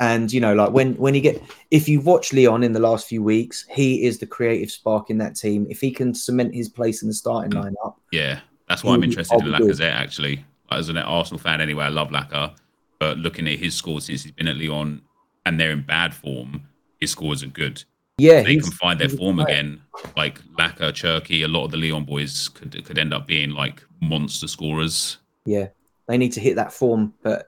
And 0.01 0.29
you 0.29 0.41
know, 0.41 0.53
like 0.53 0.71
when 0.71 0.95
when 0.95 1.15
you 1.15 1.21
get 1.21 1.41
if 1.71 1.87
you 1.87 2.01
watch 2.01 2.33
Lyon 2.33 2.63
in 2.63 2.73
the 2.73 2.81
last 2.81 3.07
few 3.07 3.23
weeks, 3.23 3.65
he 3.69 4.03
is 4.03 4.19
the 4.19 4.27
creative 4.27 4.71
spark 4.71 5.09
in 5.09 5.19
that 5.19 5.37
team. 5.37 5.67
If 5.69 5.79
he 5.79 5.89
can 5.89 6.13
cement 6.13 6.53
his 6.53 6.67
place 6.67 7.01
in 7.01 7.07
the 7.07 7.13
starting 7.13 7.51
lineup, 7.51 7.95
Yeah, 8.11 8.41
that's 8.67 8.83
why 8.83 8.93
I'm 8.93 9.05
interested 9.05 9.39
in 9.39 9.45
be 9.45 9.57
good. 9.57 9.69
Lacazette. 9.69 9.93
Actually, 9.93 10.43
as 10.69 10.89
an 10.89 10.97
Arsenal 10.97 11.39
fan, 11.39 11.61
anyway, 11.61 11.85
I 11.85 11.89
love 11.89 12.09
Lacazette. 12.09 12.55
But 12.99 13.17
looking 13.17 13.47
at 13.47 13.59
his 13.59 13.75
scores 13.75 14.05
since 14.05 14.23
he's 14.23 14.31
been 14.31 14.47
at 14.47 14.57
Lyon, 14.57 15.01
and 15.45 15.59
they're 15.59 15.71
in 15.71 15.81
bad 15.81 16.13
form, 16.13 16.63
his 16.99 17.11
scores 17.11 17.43
are 17.43 17.47
good. 17.47 17.83
yeah, 18.17 18.41
They 18.43 18.57
can 18.57 18.71
find 18.71 18.99
their 18.99 19.09
form 19.09 19.39
again. 19.39 19.81
Like 20.17 20.41
Laka, 20.59 20.91
Cherki, 20.91 21.43
a 21.43 21.47
lot 21.47 21.65
of 21.65 21.71
the 21.71 21.77
Lyon 21.77 22.03
boys 22.03 22.49
could 22.49 22.83
could 22.85 22.97
end 22.97 23.13
up 23.13 23.25
being 23.25 23.51
like 23.51 23.83
monster 24.01 24.47
scorers. 24.47 25.17
Yeah, 25.45 25.69
they 26.07 26.17
need 26.17 26.33
to 26.33 26.41
hit 26.41 26.57
that 26.57 26.73
form. 26.73 27.13
But 27.23 27.47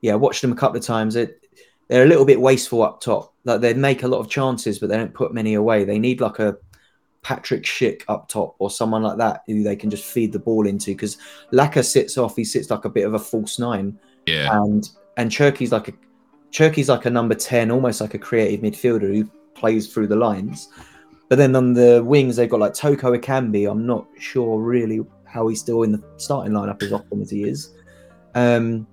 yeah, 0.00 0.12
I 0.12 0.16
watched 0.16 0.42
them 0.42 0.52
a 0.52 0.56
couple 0.56 0.78
of 0.78 0.84
times. 0.84 1.16
It, 1.16 1.44
they're 1.88 2.04
a 2.04 2.08
little 2.08 2.24
bit 2.24 2.40
wasteful 2.40 2.82
up 2.82 3.00
top. 3.00 3.34
Like 3.44 3.60
they 3.60 3.74
make 3.74 4.02
a 4.02 4.08
lot 4.08 4.20
of 4.20 4.30
chances, 4.30 4.78
but 4.78 4.88
they 4.88 4.96
don't 4.96 5.14
put 5.14 5.34
many 5.34 5.54
away. 5.54 5.84
They 5.84 5.98
need 5.98 6.20
like 6.20 6.38
a 6.38 6.56
Patrick 7.22 7.64
Schick 7.64 8.02
up 8.08 8.28
top 8.28 8.56
or 8.58 8.70
someone 8.70 9.02
like 9.02 9.18
that 9.18 9.42
who 9.46 9.62
they 9.62 9.76
can 9.76 9.90
just 9.90 10.04
feed 10.04 10.32
the 10.32 10.38
ball 10.38 10.66
into. 10.66 10.92
Because 10.92 11.18
Laka 11.52 11.84
sits 11.84 12.16
off. 12.16 12.36
He 12.36 12.44
sits 12.44 12.70
like 12.70 12.84
a 12.84 12.90
bit 12.90 13.06
of 13.06 13.14
a 13.14 13.18
false 13.18 13.58
nine, 13.58 13.98
Yeah, 14.28 14.62
and 14.62 14.88
and 15.16 15.30
Cherki's 15.30 15.72
like 15.72 15.88
a 15.88 15.92
Cherki's 16.50 16.88
like 16.88 17.06
a 17.06 17.10
number 17.10 17.34
ten, 17.34 17.70
almost 17.70 18.00
like 18.00 18.14
a 18.14 18.18
creative 18.18 18.60
midfielder 18.60 19.14
who 19.14 19.30
plays 19.54 19.92
through 19.92 20.06
the 20.06 20.16
lines. 20.16 20.68
But 21.28 21.36
then 21.36 21.54
on 21.54 21.74
the 21.74 22.02
wings, 22.04 22.36
they've 22.36 22.48
got 22.48 22.60
like 22.60 22.74
Toko 22.74 23.16
Ekambi. 23.16 23.70
I'm 23.70 23.86
not 23.86 24.06
sure 24.18 24.60
really 24.60 25.00
how 25.24 25.48
he's 25.48 25.60
still 25.60 25.82
in 25.82 25.92
the 25.92 26.02
starting 26.16 26.52
lineup 26.54 26.82
as 26.82 26.92
often 26.92 27.20
as 27.20 27.30
he 27.30 27.44
is. 27.44 27.74
Um, 28.34 28.86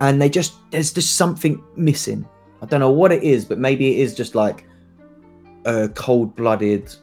and 0.00 0.20
they 0.20 0.28
just 0.28 0.54
there's 0.70 0.92
just 0.92 1.16
something 1.16 1.62
missing. 1.76 2.28
I 2.60 2.66
don't 2.66 2.80
know 2.80 2.90
what 2.90 3.12
it 3.12 3.22
is, 3.22 3.44
but 3.44 3.58
maybe 3.58 3.94
it 3.94 4.00
is 4.00 4.14
just 4.14 4.34
like 4.34 4.66
a 5.64 5.88
cold-blooded, 5.88 6.94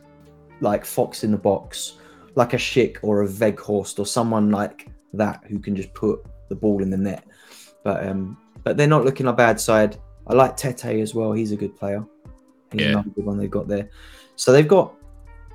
like 0.59 0.85
fox 0.85 1.23
in 1.23 1.31
the 1.31 1.37
box, 1.37 1.93
like 2.35 2.53
a 2.53 2.57
Schick 2.57 2.97
or 3.01 3.23
a 3.23 3.27
Weghorst 3.27 3.99
or 3.99 4.05
someone 4.05 4.51
like 4.51 4.87
that 5.13 5.43
who 5.47 5.59
can 5.59 5.75
just 5.75 5.93
put 5.93 6.23
the 6.49 6.55
ball 6.55 6.81
in 6.83 6.89
the 6.89 6.97
net. 6.97 7.25
But 7.85 8.05
um, 8.05 8.35
but 8.63 8.75
they're 8.75 8.87
not 8.87 9.05
looking 9.05 9.27
a 9.27 9.33
bad 9.33 9.61
side. 9.61 9.97
I 10.27 10.33
like 10.33 10.57
Tete 10.57 10.99
as 10.99 11.13
well. 11.13 11.31
He's 11.31 11.51
a 11.51 11.55
good 11.55 11.77
player. 11.77 12.03
He's 12.71 12.81
Yeah. 12.81 12.87
another 12.89 13.09
good 13.11 13.25
one 13.25 13.37
they've 13.37 13.49
got 13.49 13.67
there. 13.67 13.89
So 14.35 14.51
they've 14.51 14.67
got 14.67 14.93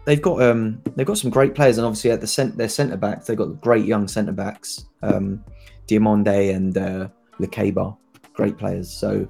they've 0.06 0.22
got 0.22 0.40
um 0.40 0.80
they've 0.94 1.06
got 1.06 1.18
some 1.18 1.30
great 1.30 1.54
players, 1.56 1.76
and 1.76 1.84
obviously 1.84 2.12
at 2.12 2.20
the 2.20 2.28
cent- 2.28 2.56
their 2.56 2.68
centre 2.68 2.96
backs 2.96 3.26
they've 3.26 3.36
got 3.36 3.60
great 3.60 3.84
young 3.84 4.06
centre 4.06 4.32
backs, 4.32 4.86
um, 5.02 5.44
Diomande 5.88 6.54
and 6.54 6.78
uh, 6.78 7.08
Lukeba, 7.40 7.96
great 8.32 8.56
players. 8.56 8.88
So 8.88 9.26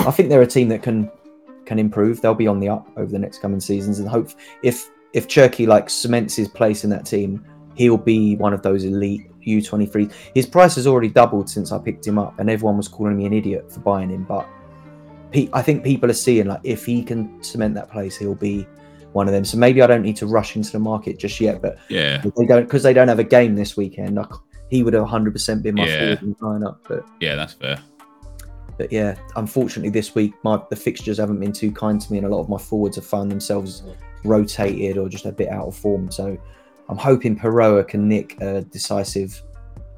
I 0.00 0.12
think 0.12 0.28
they're 0.28 0.42
a 0.42 0.46
team 0.46 0.68
that 0.68 0.82
can 0.84 1.10
can 1.64 1.80
improve. 1.80 2.20
They'll 2.22 2.32
be 2.34 2.46
on 2.46 2.60
the 2.60 2.68
up 2.68 2.86
over 2.96 3.10
the 3.10 3.18
next 3.18 3.42
coming 3.42 3.60
seasons, 3.60 3.98
and 3.98 4.08
hope 4.08 4.30
if 4.62 4.88
if 5.14 5.26
Cherki 5.26 5.66
like 5.66 5.90
cements 5.90 6.36
his 6.36 6.46
place 6.48 6.84
in 6.84 6.90
that 6.90 7.06
team, 7.06 7.44
he'll 7.74 7.98
be 7.98 8.36
one 8.36 8.52
of 8.54 8.62
those 8.62 8.84
elite 8.84 9.28
U23. 9.46 10.12
His 10.34 10.46
price 10.46 10.74
has 10.74 10.86
already 10.86 11.08
doubled 11.08 11.48
since 11.48 11.72
I 11.72 11.78
picked 11.78 12.06
him 12.06 12.18
up, 12.18 12.38
and 12.38 12.50
everyone 12.50 12.76
was 12.76 12.88
calling 12.88 13.16
me 13.16 13.26
an 13.26 13.32
idiot 13.32 13.70
for 13.72 13.80
buying 13.80 14.10
him. 14.10 14.24
But 14.24 14.48
I 15.52 15.62
think 15.62 15.84
people 15.84 16.10
are 16.10 16.14
seeing 16.14 16.46
like 16.46 16.60
if 16.64 16.86
he 16.86 17.02
can 17.02 17.42
cement 17.42 17.74
that 17.74 17.90
place, 17.90 18.16
he'll 18.16 18.34
be 18.34 18.66
one 19.12 19.26
of 19.28 19.32
them. 19.32 19.44
So 19.44 19.56
maybe 19.58 19.82
I 19.82 19.86
don't 19.86 20.02
need 20.02 20.16
to 20.16 20.26
rush 20.26 20.56
into 20.56 20.72
the 20.72 20.78
market 20.78 21.18
just 21.18 21.40
yet. 21.40 21.60
But 21.62 21.78
yeah, 21.88 22.22
they 22.36 22.44
don't 22.46 22.64
because 22.64 22.82
they 22.82 22.92
don't 22.92 23.08
have 23.08 23.18
a 23.18 23.24
game 23.24 23.54
this 23.54 23.76
weekend. 23.76 24.18
I 24.18 24.26
he 24.68 24.82
would 24.82 24.94
have 24.94 25.02
100 25.02 25.32
percent 25.32 25.62
been 25.62 25.74
my 25.76 25.86
Yeah. 25.86 26.16
lineup. 26.40 26.78
But 26.88 27.04
yeah. 27.20 27.36
That's 27.36 27.52
fair. 27.52 27.78
but 28.78 28.90
yeah, 28.92 29.16
unfortunately 29.36 29.90
this 29.90 30.14
week 30.14 30.34
my 30.42 30.60
the 30.70 30.76
fixtures 30.76 31.18
haven't 31.18 31.40
been 31.40 31.52
too 31.52 31.70
kind 31.72 32.00
to 32.00 32.12
me, 32.12 32.18
and 32.18 32.26
a 32.26 32.30
lot 32.30 32.40
of 32.40 32.48
my 32.48 32.58
forwards 32.58 32.96
have 32.96 33.06
found 33.06 33.30
themselves 33.30 33.82
rotated 34.24 34.98
or 34.98 35.08
just 35.08 35.24
a 35.26 35.32
bit 35.32 35.48
out 35.48 35.66
of 35.68 35.76
form. 35.76 36.10
So 36.10 36.36
I'm 36.88 36.96
hoping 36.98 37.36
Piroe 37.36 37.86
can 37.86 38.08
nick 38.08 38.40
a 38.40 38.62
decisive 38.62 39.42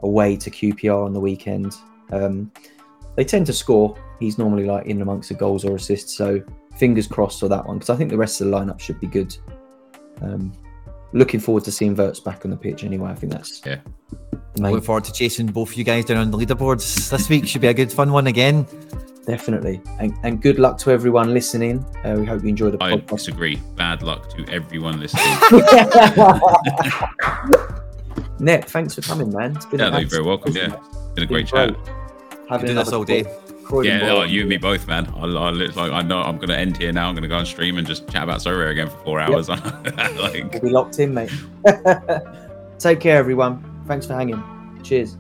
away 0.03 0.37
to 0.37 0.51
QPR 0.51 1.05
on 1.05 1.13
the 1.13 1.21
weekend. 1.21 1.75
Um, 2.13 2.51
they 3.17 3.25
tend 3.25 3.47
to 3.47 3.53
score. 3.53 3.97
He's 4.21 4.39
normally 4.39 4.65
like 4.65 4.87
in 4.87 5.03
amongst 5.03 5.29
the 5.29 5.35
goals 5.35 5.65
or 5.65 5.77
assists. 5.77 6.17
So 6.17 6.41
fingers 6.77 7.07
crossed 7.07 7.41
for 7.41 7.49
that 7.49 7.67
one 7.67 7.77
because 7.79 7.91
I 7.91 7.97
think 7.97 8.11
the 8.11 8.17
rest 8.17 8.41
of 8.41 8.47
the 8.49 8.57
lineup 8.57 8.81
should 8.81 9.01
be 9.01 9.07
good. 9.07 9.37
Um, 10.23 10.53
looking 11.13 11.41
forward 11.41 11.65
to 11.65 11.73
seeing 11.73 11.95
Wirtz 11.95 12.21
back 12.21 12.45
on 12.45 12.51
the 12.51 12.57
pitch 12.57 12.85
anyway. 12.85 13.11
I 13.11 13.15
think 13.15 13.33
that's 13.33 13.61
Yeah. 13.67 13.79
the 14.55 14.63
main- 14.63 14.73
Look 14.75 14.85
forward 14.85 15.05
to 15.05 15.13
chasing 15.13 15.47
both 15.47 15.77
you 15.77 15.85
guys 15.85 16.05
down 16.07 16.19
on 16.19 16.31
the 16.31 16.39
leaderboards 16.39 17.11
this 17.11 17.29
week. 17.29 17.47
Should 17.47 17.61
be 17.63 17.69
a 17.69 17.75
good 17.75 17.93
fun 17.93 18.13
one 18.13 18.27
again. 18.29 18.67
Definitely. 19.29 19.81
And, 20.01 20.13
and 20.25 20.43
good 20.43 20.59
luck 20.59 20.79
to 20.79 20.91
everyone 20.91 21.35
listening. 21.35 21.85
Uh, 22.03 22.17
we 22.19 22.27
hope 22.27 22.43
you 22.43 22.49
enjoy 22.49 22.71
the 22.71 22.83
I 22.83 22.93
podcast. 22.93 23.13
I 23.13 23.17
disagree. 23.17 23.57
Bad 23.77 24.03
luck 24.03 24.31
to 24.31 24.45
everyone 24.51 24.99
listening. 24.99 25.23
Nick, 28.41 28.65
thanks 28.65 28.95
for 28.95 29.03
coming, 29.03 29.31
man. 29.31 29.55
It's 29.55 29.67
been 29.67 29.81
yeah, 29.81 29.91
no, 29.91 29.99
you're 29.99 30.09
very 30.09 30.23
welcome. 30.25 30.57
Yeah, 30.57 30.75
it's 30.75 30.75
been 31.15 31.25
a 31.25 31.27
Been 31.27 31.29
great 31.29 31.47
chat. 31.47 31.77
Having 32.49 32.69
do 32.69 32.75
this 32.75 32.93
all 32.93 33.05
day. 33.05 33.25
Croydon 33.65 34.01
Yeah, 34.01 34.01
boy. 34.01 34.21
oh, 34.21 34.23
you 34.23 34.41
and 34.41 34.49
me 34.49 34.57
both, 34.57 34.89
man. 34.89 35.07
I, 35.15 35.25
I, 35.25 35.51
lit- 35.51 35.77
like, 35.77 35.93
I 35.93 36.01
know 36.01 36.23
I'm 36.23 36.37
going 36.37 36.49
to 36.49 36.57
end 36.57 36.79
here 36.79 36.91
now. 36.91 37.09
I'm 37.09 37.15
going 37.15 37.23
to 37.23 37.29
go 37.29 37.37
on 37.37 37.45
stream 37.45 37.77
and 37.77 37.87
just 37.87 38.09
chat 38.09 38.23
about 38.23 38.41
Sorare 38.41 38.71
again 38.71 38.89
for 38.89 38.97
four 38.99 39.21
hours. 39.21 39.49
like, 39.51 40.53
We'll 40.53 40.63
be 40.63 40.71
locked 40.71 40.99
in, 41.01 41.13
mate. 41.13 41.31
Take 42.79 43.01
care, 43.01 43.19
everyone. 43.19 43.63
Thanks 43.87 44.07
for 44.07 44.15
hanging. 44.15 44.43
Cheers. 44.83 45.19